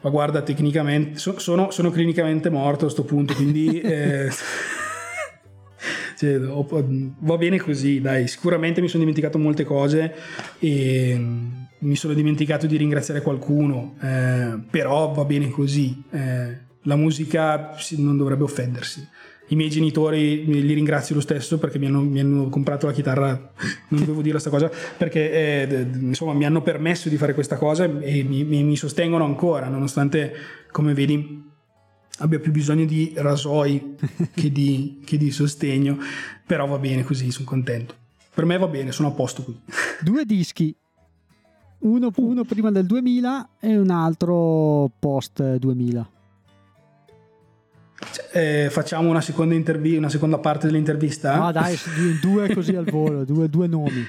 ma 0.00 0.10
guarda, 0.10 0.42
tecnicamente 0.42 1.18
so, 1.18 1.38
sono, 1.38 1.70
sono, 1.70 1.90
clinicamente 1.90 2.50
morto 2.50 2.80
a 2.80 2.92
questo 2.92 3.04
punto, 3.04 3.34
quindi 3.34 3.80
eh, 3.80 4.30
cioè, 6.16 6.38
va 6.38 7.36
bene 7.36 7.58
così, 7.58 8.00
dai, 8.00 8.28
sicuramente 8.28 8.80
mi 8.80 8.88
sono 8.88 9.00
dimenticato 9.00 9.38
molte 9.38 9.64
cose 9.64 10.14
e 10.58 11.14
mm, 11.16 11.46
mi 11.80 11.96
sono 11.96 12.14
dimenticato 12.14 12.66
di 12.66 12.76
ringraziare 12.76 13.22
qualcuno, 13.22 13.96
eh, 14.00 14.58
però 14.70 15.12
va 15.12 15.24
bene 15.24 15.48
così, 15.50 16.02
eh, 16.10 16.66
la 16.82 16.96
musica 16.96 17.74
non 17.96 18.16
dovrebbe 18.16 18.44
offendersi 18.44 19.06
i 19.48 19.56
miei 19.56 19.70
genitori 19.70 20.44
li 20.44 20.74
ringrazio 20.74 21.14
lo 21.14 21.20
stesso 21.20 21.58
perché 21.58 21.78
mi 21.78 21.86
hanno, 21.86 22.00
mi 22.00 22.20
hanno 22.20 22.48
comprato 22.48 22.86
la 22.86 22.92
chitarra, 22.92 23.30
non 23.88 24.00
dovevo 24.00 24.20
dire 24.20 24.32
questa 24.32 24.50
cosa, 24.50 24.70
perché 24.96 25.30
eh, 25.32 25.86
insomma 26.00 26.32
mi 26.32 26.44
hanno 26.44 26.62
permesso 26.62 27.08
di 27.08 27.16
fare 27.16 27.34
questa 27.34 27.56
cosa 27.56 27.84
e 27.84 28.22
mi, 28.22 28.44
mi, 28.44 28.62
mi, 28.62 28.76
sostengono 28.76 29.24
ancora, 29.24 29.68
nonostante, 29.68 30.32
come 30.70 30.92
vedi, 30.92 31.46
abbia 32.18 32.38
più 32.40 32.52
bisogno 32.52 32.84
di 32.84 33.12
rasoi 33.16 33.96
che 34.34 34.52
di, 34.52 35.00
che 35.04 35.16
di 35.16 35.30
sostegno, 35.30 35.98
però 36.46 36.66
va 36.66 36.78
bene 36.78 37.02
così, 37.04 37.30
sono 37.30 37.46
contento. 37.46 37.94
Per 38.34 38.44
me 38.44 38.58
va 38.58 38.68
bene, 38.68 38.92
sono 38.92 39.08
a 39.08 39.12
posto 39.12 39.42
qui. 39.42 39.58
Due 40.02 40.24
dischi, 40.24 40.74
uno, 41.80 42.12
uno 42.16 42.44
prima 42.44 42.70
del 42.70 42.86
2000 42.86 43.48
e 43.60 43.78
un 43.78 43.90
altro 43.90 44.90
post 44.98 45.56
2000 45.56 46.10
eh, 48.32 48.68
facciamo 48.70 49.08
una 49.08 49.20
seconda, 49.20 49.54
intervi- 49.54 49.96
una 49.96 50.08
seconda 50.08 50.38
parte 50.38 50.66
dell'intervista? 50.66 51.36
No, 51.36 51.52
dai, 51.52 51.76
due 52.20 52.52
così 52.54 52.74
al 52.76 52.84
volo, 52.84 53.24
due, 53.24 53.48
due 53.48 53.66
nomi. 53.66 54.06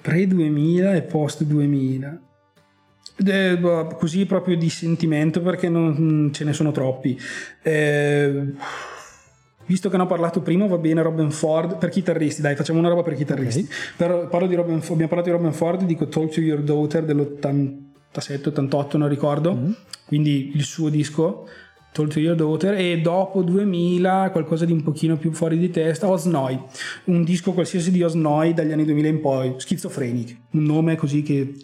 Pre 0.00 0.26
2000 0.26 0.94
e 0.94 1.02
post 1.02 1.44
2000. 1.44 2.20
Eh, 3.24 3.56
boh, 3.58 3.86
così 3.98 4.26
proprio 4.26 4.56
di 4.56 4.68
sentimento 4.68 5.40
perché 5.40 5.68
non 5.68 6.30
ce 6.32 6.44
ne 6.44 6.52
sono 6.52 6.72
troppi. 6.72 7.18
Eh, 7.62 8.52
visto 9.66 9.88
che 9.88 9.96
ne 9.96 10.02
ho 10.02 10.06
parlato 10.06 10.40
prima, 10.40 10.66
va 10.66 10.78
bene 10.78 11.02
Robin 11.02 11.30
Ford 11.30 11.78
per 11.78 11.88
chitarristi. 11.90 12.42
Dai, 12.42 12.56
facciamo 12.56 12.80
una 12.80 12.88
roba 12.88 13.02
per 13.02 13.14
chitarristi. 13.14 13.60
Okay. 13.60 13.76
Per, 13.96 14.28
parlo 14.28 14.48
di 14.48 14.54
Robin, 14.56 14.76
abbiamo 14.76 15.06
parlato 15.08 15.30
di 15.30 15.30
Robin 15.30 15.52
Ford, 15.52 15.84
dico 15.84 16.08
Talk 16.08 16.32
to 16.32 16.40
Your 16.40 16.62
Daughter 16.62 17.04
dell'87-88, 17.04 18.96
non 18.96 19.08
ricordo. 19.08 19.54
Mm-hmm. 19.54 19.72
Quindi 20.06 20.52
il 20.54 20.64
suo 20.64 20.88
disco 20.88 21.46
Told 21.92 22.10
to 22.10 22.20
Your 22.20 22.34
Daughter 22.34 22.74
e 22.74 23.00
dopo 23.00 23.42
2000 23.42 24.30
qualcosa 24.30 24.64
di 24.64 24.72
un 24.72 24.82
pochino 24.82 25.16
più 25.18 25.30
fuori 25.32 25.58
di 25.58 25.70
testa 25.70 26.08
Osnoy 26.08 26.58
un 27.04 27.22
disco 27.22 27.52
qualsiasi 27.52 27.90
di 27.90 28.02
Osnoy 28.02 28.54
dagli 28.54 28.72
anni 28.72 28.84
2000 28.86 29.08
in 29.08 29.20
poi 29.20 29.54
Schizophrenic 29.58 30.36
un 30.52 30.64
nome 30.64 30.96
così 30.96 31.22
che 31.22 31.54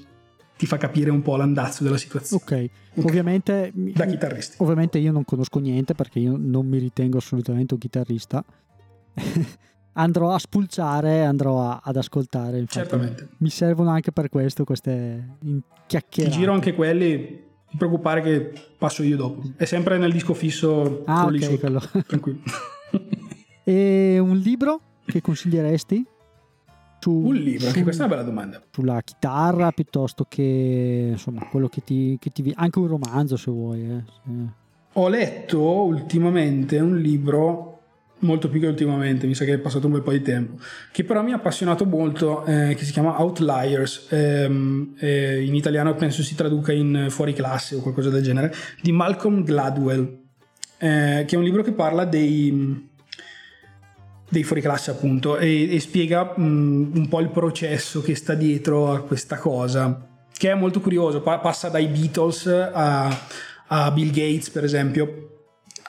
ti 0.56 0.66
fa 0.66 0.76
capire 0.76 1.10
un 1.10 1.22
po' 1.22 1.36
l'andazzo 1.36 1.84
della 1.84 1.96
situazione. 1.96 2.42
Ok, 2.42 2.52
okay. 2.96 3.04
ovviamente 3.04 3.70
da 3.72 4.04
chitarristi 4.04 4.56
ovviamente 4.58 4.98
io 4.98 5.12
non 5.12 5.24
conosco 5.24 5.60
niente 5.60 5.94
perché 5.94 6.18
io 6.18 6.36
non 6.36 6.66
mi 6.66 6.78
ritengo 6.78 7.16
assolutamente 7.18 7.74
un 7.74 7.80
chitarrista. 7.80 8.44
Andrò 9.94 10.32
a 10.32 10.38
spulciare 10.38 11.24
andrò 11.24 11.60
a, 11.60 11.80
ad 11.82 11.96
ascoltare 11.96 12.58
Infatti, 12.58 12.78
certamente. 12.78 13.28
Mi 13.38 13.48
servono 13.48 13.90
anche 13.90 14.12
per 14.12 14.28
questo 14.28 14.62
queste 14.62 15.38
chiacchierate 15.86 16.32
ti 16.32 16.40
giro 16.40 16.52
anche 16.52 16.72
quelli 16.72 17.46
ti 17.68 17.76
preoccupare 17.76 18.22
che 18.22 18.52
passo 18.76 19.02
io 19.02 19.16
dopo. 19.16 19.42
È 19.56 19.64
sempre 19.64 19.98
nel 19.98 20.12
disco 20.12 20.34
fisso. 20.34 21.02
Ah, 21.06 21.26
ok, 21.26 21.58
quello. 21.58 21.80
Tranquillo. 22.06 22.40
e 23.64 24.18
un 24.18 24.36
libro 24.36 24.80
che 25.04 25.20
consiglieresti? 25.20 26.06
Su, 27.00 27.12
un 27.12 27.34
libro, 27.34 27.60
su, 27.60 27.66
anche 27.68 27.82
questa 27.82 28.02
è 28.02 28.06
una 28.06 28.16
bella 28.16 28.28
domanda. 28.28 28.62
Sulla 28.70 29.00
chitarra 29.02 29.70
piuttosto 29.70 30.26
che 30.28 31.08
insomma 31.12 31.46
quello 31.46 31.68
che 31.68 31.82
ti, 31.84 32.16
che 32.18 32.30
ti 32.30 32.52
anche 32.56 32.78
un 32.78 32.86
romanzo 32.88 33.36
se 33.36 33.50
vuoi. 33.50 33.88
Eh. 33.88 34.02
Ho 34.94 35.08
letto 35.08 35.60
ultimamente 35.60 36.80
un 36.80 36.98
libro 36.98 37.77
molto 38.20 38.48
più 38.48 38.60
che 38.60 38.66
ultimamente, 38.66 39.26
mi 39.26 39.34
sa 39.34 39.44
che 39.44 39.54
è 39.54 39.58
passato 39.58 39.86
un 39.86 39.92
bel 39.92 40.02
po' 40.02 40.12
di 40.12 40.22
tempo, 40.22 40.60
che 40.92 41.04
però 41.04 41.22
mi 41.22 41.32
ha 41.32 41.36
appassionato 41.36 41.84
molto, 41.84 42.44
eh, 42.44 42.74
che 42.76 42.84
si 42.84 42.92
chiama 42.92 43.20
Outliers, 43.20 44.06
ehm, 44.10 44.94
eh, 44.98 45.42
in 45.44 45.54
italiano 45.54 45.94
penso 45.94 46.22
si 46.22 46.34
traduca 46.34 46.72
in 46.72 47.06
fuori 47.10 47.32
classe 47.32 47.76
o 47.76 47.80
qualcosa 47.80 48.10
del 48.10 48.22
genere, 48.22 48.54
di 48.80 48.92
Malcolm 48.92 49.44
Gladwell. 49.44 50.26
eh, 50.80 51.24
che 51.26 51.34
è 51.34 51.36
un 51.36 51.42
libro 51.42 51.62
che 51.62 51.72
parla 51.72 52.04
dei, 52.04 52.88
dei 54.28 54.42
fuoriclasse 54.42 54.90
appunto 54.90 55.38
e, 55.38 55.74
e 55.74 55.80
spiega 55.80 56.34
mh, 56.36 56.92
un 56.94 57.08
po' 57.08 57.20
il 57.20 57.30
processo 57.30 58.02
che 58.02 58.14
sta 58.14 58.34
dietro 58.34 58.92
a 58.92 59.02
questa 59.02 59.38
cosa 59.38 60.06
che 60.36 60.50
è 60.50 60.54
molto 60.54 60.80
curioso 60.80 61.20
pa- 61.20 61.38
passa 61.38 61.68
dai 61.68 61.88
Beatles 61.88 62.46
a, 62.46 63.08
a, 63.66 63.90
Bill 63.90 64.10
Gates 64.10 64.50
per 64.50 64.64
esempio 64.64 65.37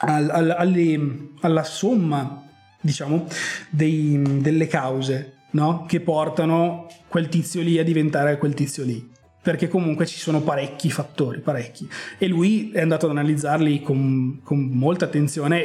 al, 0.02 0.30
al, 0.30 0.50
alle, 0.50 1.28
alla 1.40 1.64
somma 1.64 2.46
diciamo 2.80 3.26
dei, 3.68 4.20
delle 4.40 4.66
cause 4.66 5.34
no? 5.50 5.84
che 5.86 6.00
portano 6.00 6.86
quel 7.08 7.28
tizio 7.28 7.60
lì 7.62 7.78
a 7.78 7.84
diventare 7.84 8.38
quel 8.38 8.54
tizio 8.54 8.84
lì 8.84 9.08
perché 9.42 9.68
comunque 9.68 10.04
ci 10.06 10.18
sono 10.18 10.42
parecchi 10.42 10.90
fattori, 10.90 11.40
parecchi. 11.40 11.88
E 12.18 12.28
lui 12.28 12.72
è 12.72 12.82
andato 12.82 13.06
ad 13.06 13.12
analizzarli 13.12 13.80
con, 13.80 14.40
con 14.44 14.58
molta 14.58 15.06
attenzione 15.06 15.62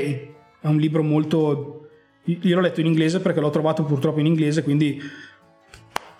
è 0.61 0.67
un 0.67 0.77
libro 0.77 1.03
molto 1.03 1.89
io 2.25 2.55
l'ho 2.55 2.61
letto 2.61 2.79
in 2.79 2.87
inglese 2.87 3.19
perché 3.19 3.39
l'ho 3.39 3.51
trovato 3.51 3.83
purtroppo 3.83 4.19
in 4.19 4.25
inglese, 4.25 4.63
quindi 4.63 4.99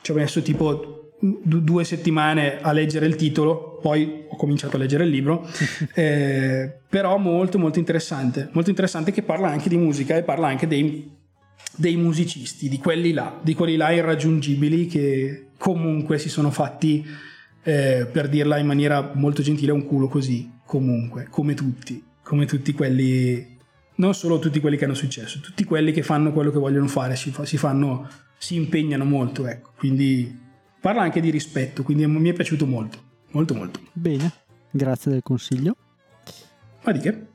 ci 0.01 0.11
ho 0.11 0.13
messo 0.13 0.41
tipo 0.41 1.04
due 1.43 1.83
settimane 1.83 2.59
a 2.61 2.71
leggere 2.71 3.05
il 3.05 3.15
titolo, 3.15 3.79
poi 3.81 4.25
ho 4.27 4.35
cominciato 4.35 4.75
a 4.75 4.79
leggere 4.79 5.03
il 5.03 5.09
libro, 5.09 5.47
eh, 5.93 6.79
però 6.89 7.17
molto 7.17 7.57
molto 7.57 7.79
interessante, 7.79 8.49
molto 8.51 8.69
interessante 8.69 9.11
che 9.11 9.21
parla 9.21 9.49
anche 9.49 9.69
di 9.69 9.77
musica 9.77 10.15
e 10.15 10.23
parla 10.23 10.47
anche 10.47 10.67
dei, 10.67 11.09
dei 11.75 11.95
musicisti, 11.95 12.69
di 12.69 12.77
quelli 12.77 13.13
là, 13.13 13.39
di 13.41 13.53
quelli 13.53 13.75
là 13.75 13.91
irraggiungibili 13.91 14.87
che 14.87 15.47
comunque 15.57 16.17
si 16.17 16.29
sono 16.29 16.51
fatti, 16.51 17.05
eh, 17.63 18.07
per 18.11 18.29
dirla 18.29 18.57
in 18.57 18.67
maniera 18.67 19.11
molto 19.15 19.41
gentile, 19.41 19.71
un 19.71 19.85
culo 19.85 20.07
così, 20.07 20.51
comunque, 20.65 21.27
come 21.29 21.53
tutti, 21.53 22.03
come 22.21 22.45
tutti 22.45 22.73
quelli 22.73 23.53
non 23.95 24.13
solo 24.13 24.39
tutti 24.39 24.59
quelli 24.59 24.77
che 24.77 24.85
hanno 24.85 24.93
successo, 24.93 25.39
tutti 25.39 25.63
quelli 25.63 25.91
che 25.91 26.01
fanno 26.01 26.33
quello 26.33 26.51
che 26.51 26.59
vogliono 26.59 26.87
fare, 26.87 27.15
si, 27.15 27.31
fa, 27.31 27.45
si, 27.45 27.57
fanno, 27.57 28.09
si 28.37 28.55
impegnano 28.55 29.05
molto, 29.05 29.47
ecco. 29.47 29.71
Quindi 29.77 30.43
parla 30.85 31.01
anche 31.01 31.19
di 31.19 31.31
rispetto, 31.31 31.81
quindi 31.81 32.05
mi 32.05 32.29
è 32.29 32.33
piaciuto 32.33 32.67
molto, 32.67 32.99
molto 33.31 33.55
molto. 33.55 33.79
Bene, 33.91 34.31
grazie 34.69 35.09
del 35.09 35.23
consiglio. 35.23 35.75
Ma 36.83 36.91
di 36.91 36.99
che? 36.99 37.25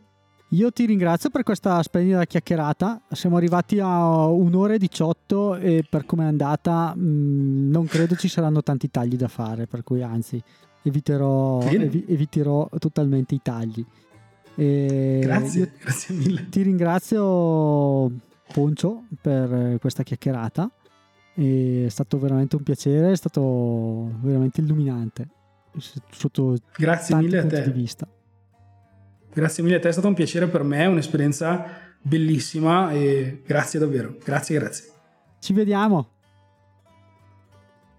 Io 0.51 0.71
ti 0.71 0.87
ringrazio 0.87 1.31
per 1.31 1.43
questa 1.43 1.83
splendida 1.83 2.25
chiacchierata. 2.27 3.03
Siamo 3.11 3.39
arrivati 3.39 3.81
a 3.81 4.27
un'ora 4.27 4.75
e 4.75 4.79
18 4.79 5.57
e 5.57 5.85
per 5.89 6.07
come 6.07 6.23
è 6.23 6.27
andata 6.29 6.95
mh, 6.95 7.03
mm, 7.03 7.71
non 7.73 7.87
credo 7.87 8.15
ci 8.15 8.29
saranno 8.29 8.63
tanti 8.63 8.89
tagli 8.89 9.17
da 9.17 9.27
fare, 9.27 9.67
per 9.67 9.83
cui 9.83 10.01
anzi 10.01 10.41
eviterò, 10.85 11.61
evi- 11.63 12.05
eviterò 12.07 12.69
totalmente 12.79 13.35
i 13.35 13.41
tagli. 13.43 13.85
E 14.55 15.19
grazie, 15.23 15.73
grazie 15.83 16.15
mille. 16.15 16.49
Ti 16.49 16.63
ringrazio 16.63 18.13
Poncio 18.53 19.07
per 19.21 19.77
questa 19.81 20.05
chiacchierata. 20.05 20.71
È 21.41 21.89
stato 21.89 22.19
veramente 22.19 22.57
un 22.57 22.63
piacere, 22.63 23.13
è 23.13 23.17
stato 23.17 24.11
veramente 24.21 24.61
illuminante 24.61 25.29
sotto 26.11 26.57
grazie 26.77 27.15
tanti 27.15 27.27
mille 27.27 27.41
punti 27.41 27.55
a 27.55 27.63
te. 27.63 27.73
di 27.73 27.79
vista. 27.79 28.09
Grazie 29.33 29.63
mille 29.63 29.77
a 29.77 29.81
te, 29.81 29.89
è 29.89 29.93
stato 29.93 30.09
un 30.09 30.15
piacere 30.15 30.49
per 30.49 30.65
me, 30.65 30.87
un'esperienza 30.87 31.65
bellissima 32.03 32.91
e 32.93 33.43
grazie 33.47 33.79
davvero. 33.79 34.17
Grazie, 34.23 34.59
grazie. 34.59 34.91
Ci 35.39 35.53
vediamo. 35.53 36.09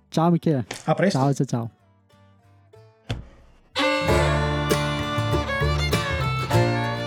Ciao 0.10 0.30
Michele. 0.30 0.66
A 0.86 0.94
presto. 0.94 1.18
Ciao, 1.20 1.34
ciao, 1.34 1.46
ciao. 1.46 1.72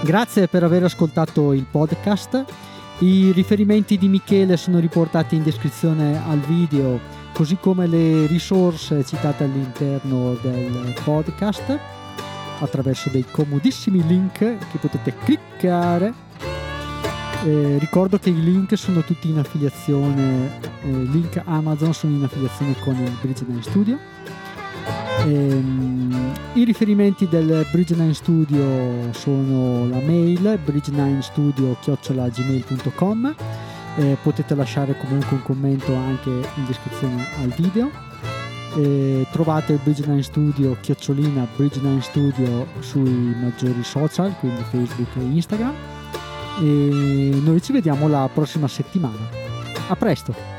Grazie 0.03 0.49
per 0.49 0.63
aver 0.65 0.85
ascoltato 0.85 1.53
il 1.53 1.67
podcast. 1.71 2.74
I 2.99 3.33
riferimenti 3.33 3.99
di 3.99 4.09
Michele 4.09 4.57
sono 4.57 4.79
riportati 4.79 5.35
in 5.35 5.43
descrizione 5.43 6.23
al 6.25 6.39
video, 6.39 7.01
così 7.33 7.57
come 7.61 7.89
le 7.89 8.27
risorse 8.27 9.05
citate 9.05 9.45
all'interno 9.45 10.35
del 10.41 10.95
podcast 11.03 11.79
attraverso 12.61 13.11
dei 13.11 13.25
comodissimi 13.29 14.07
link 14.07 14.39
che 14.39 14.79
potete 14.81 15.13
cliccare. 15.25 16.15
Eh, 17.45 17.79
ricordo 17.79 18.19
che 18.19 18.31
i 18.31 18.41
link 18.41 18.79
sono 18.79 19.01
tutti 19.03 19.29
in 19.29 19.39
affiliazione, 19.39 20.61
eh, 20.83 20.89
link 20.89 21.43
Amazon 21.45 21.93
sono 21.93 22.15
in 22.15 22.23
affiliazione 22.23 22.79
con 22.79 22.95
il 22.95 23.11
Bridge 23.21 23.45
Studio 23.63 23.99
Ehm, 25.27 26.33
I 26.55 26.65
riferimenti 26.65 27.29
del 27.29 27.65
Bridge9 27.73 28.11
Studio 28.11 29.13
sono 29.13 29.89
la 29.89 30.01
mail 30.01 30.59
bridge9studio.gmail.com 30.65 33.35
eh, 33.97 34.17
potete 34.23 34.55
lasciare 34.55 34.97
comunque 34.97 35.37
un 35.37 35.43
commento 35.43 35.95
anche 35.95 36.29
in 36.29 36.65
descrizione 36.67 37.27
al 37.41 37.49
video. 37.51 37.91
Eh, 38.77 39.25
trovate 39.31 39.75
il 39.75 39.81
Bridge9 39.85 40.19
Studio 40.19 40.77
chiocciolina 40.81 41.47
Bridge9 41.57 41.99
Studio 42.01 42.67
sui 42.81 43.35
maggiori 43.41 43.85
social 43.85 44.35
quindi 44.39 44.63
Facebook 44.63 45.17
e 45.17 45.21
Instagram. 45.21 45.75
E 46.61 47.41
noi 47.43 47.63
ci 47.63 47.73
vediamo 47.73 48.09
la 48.09 48.29
prossima 48.33 48.67
settimana. 48.67 49.43
A 49.89 49.97
presto 49.97 50.54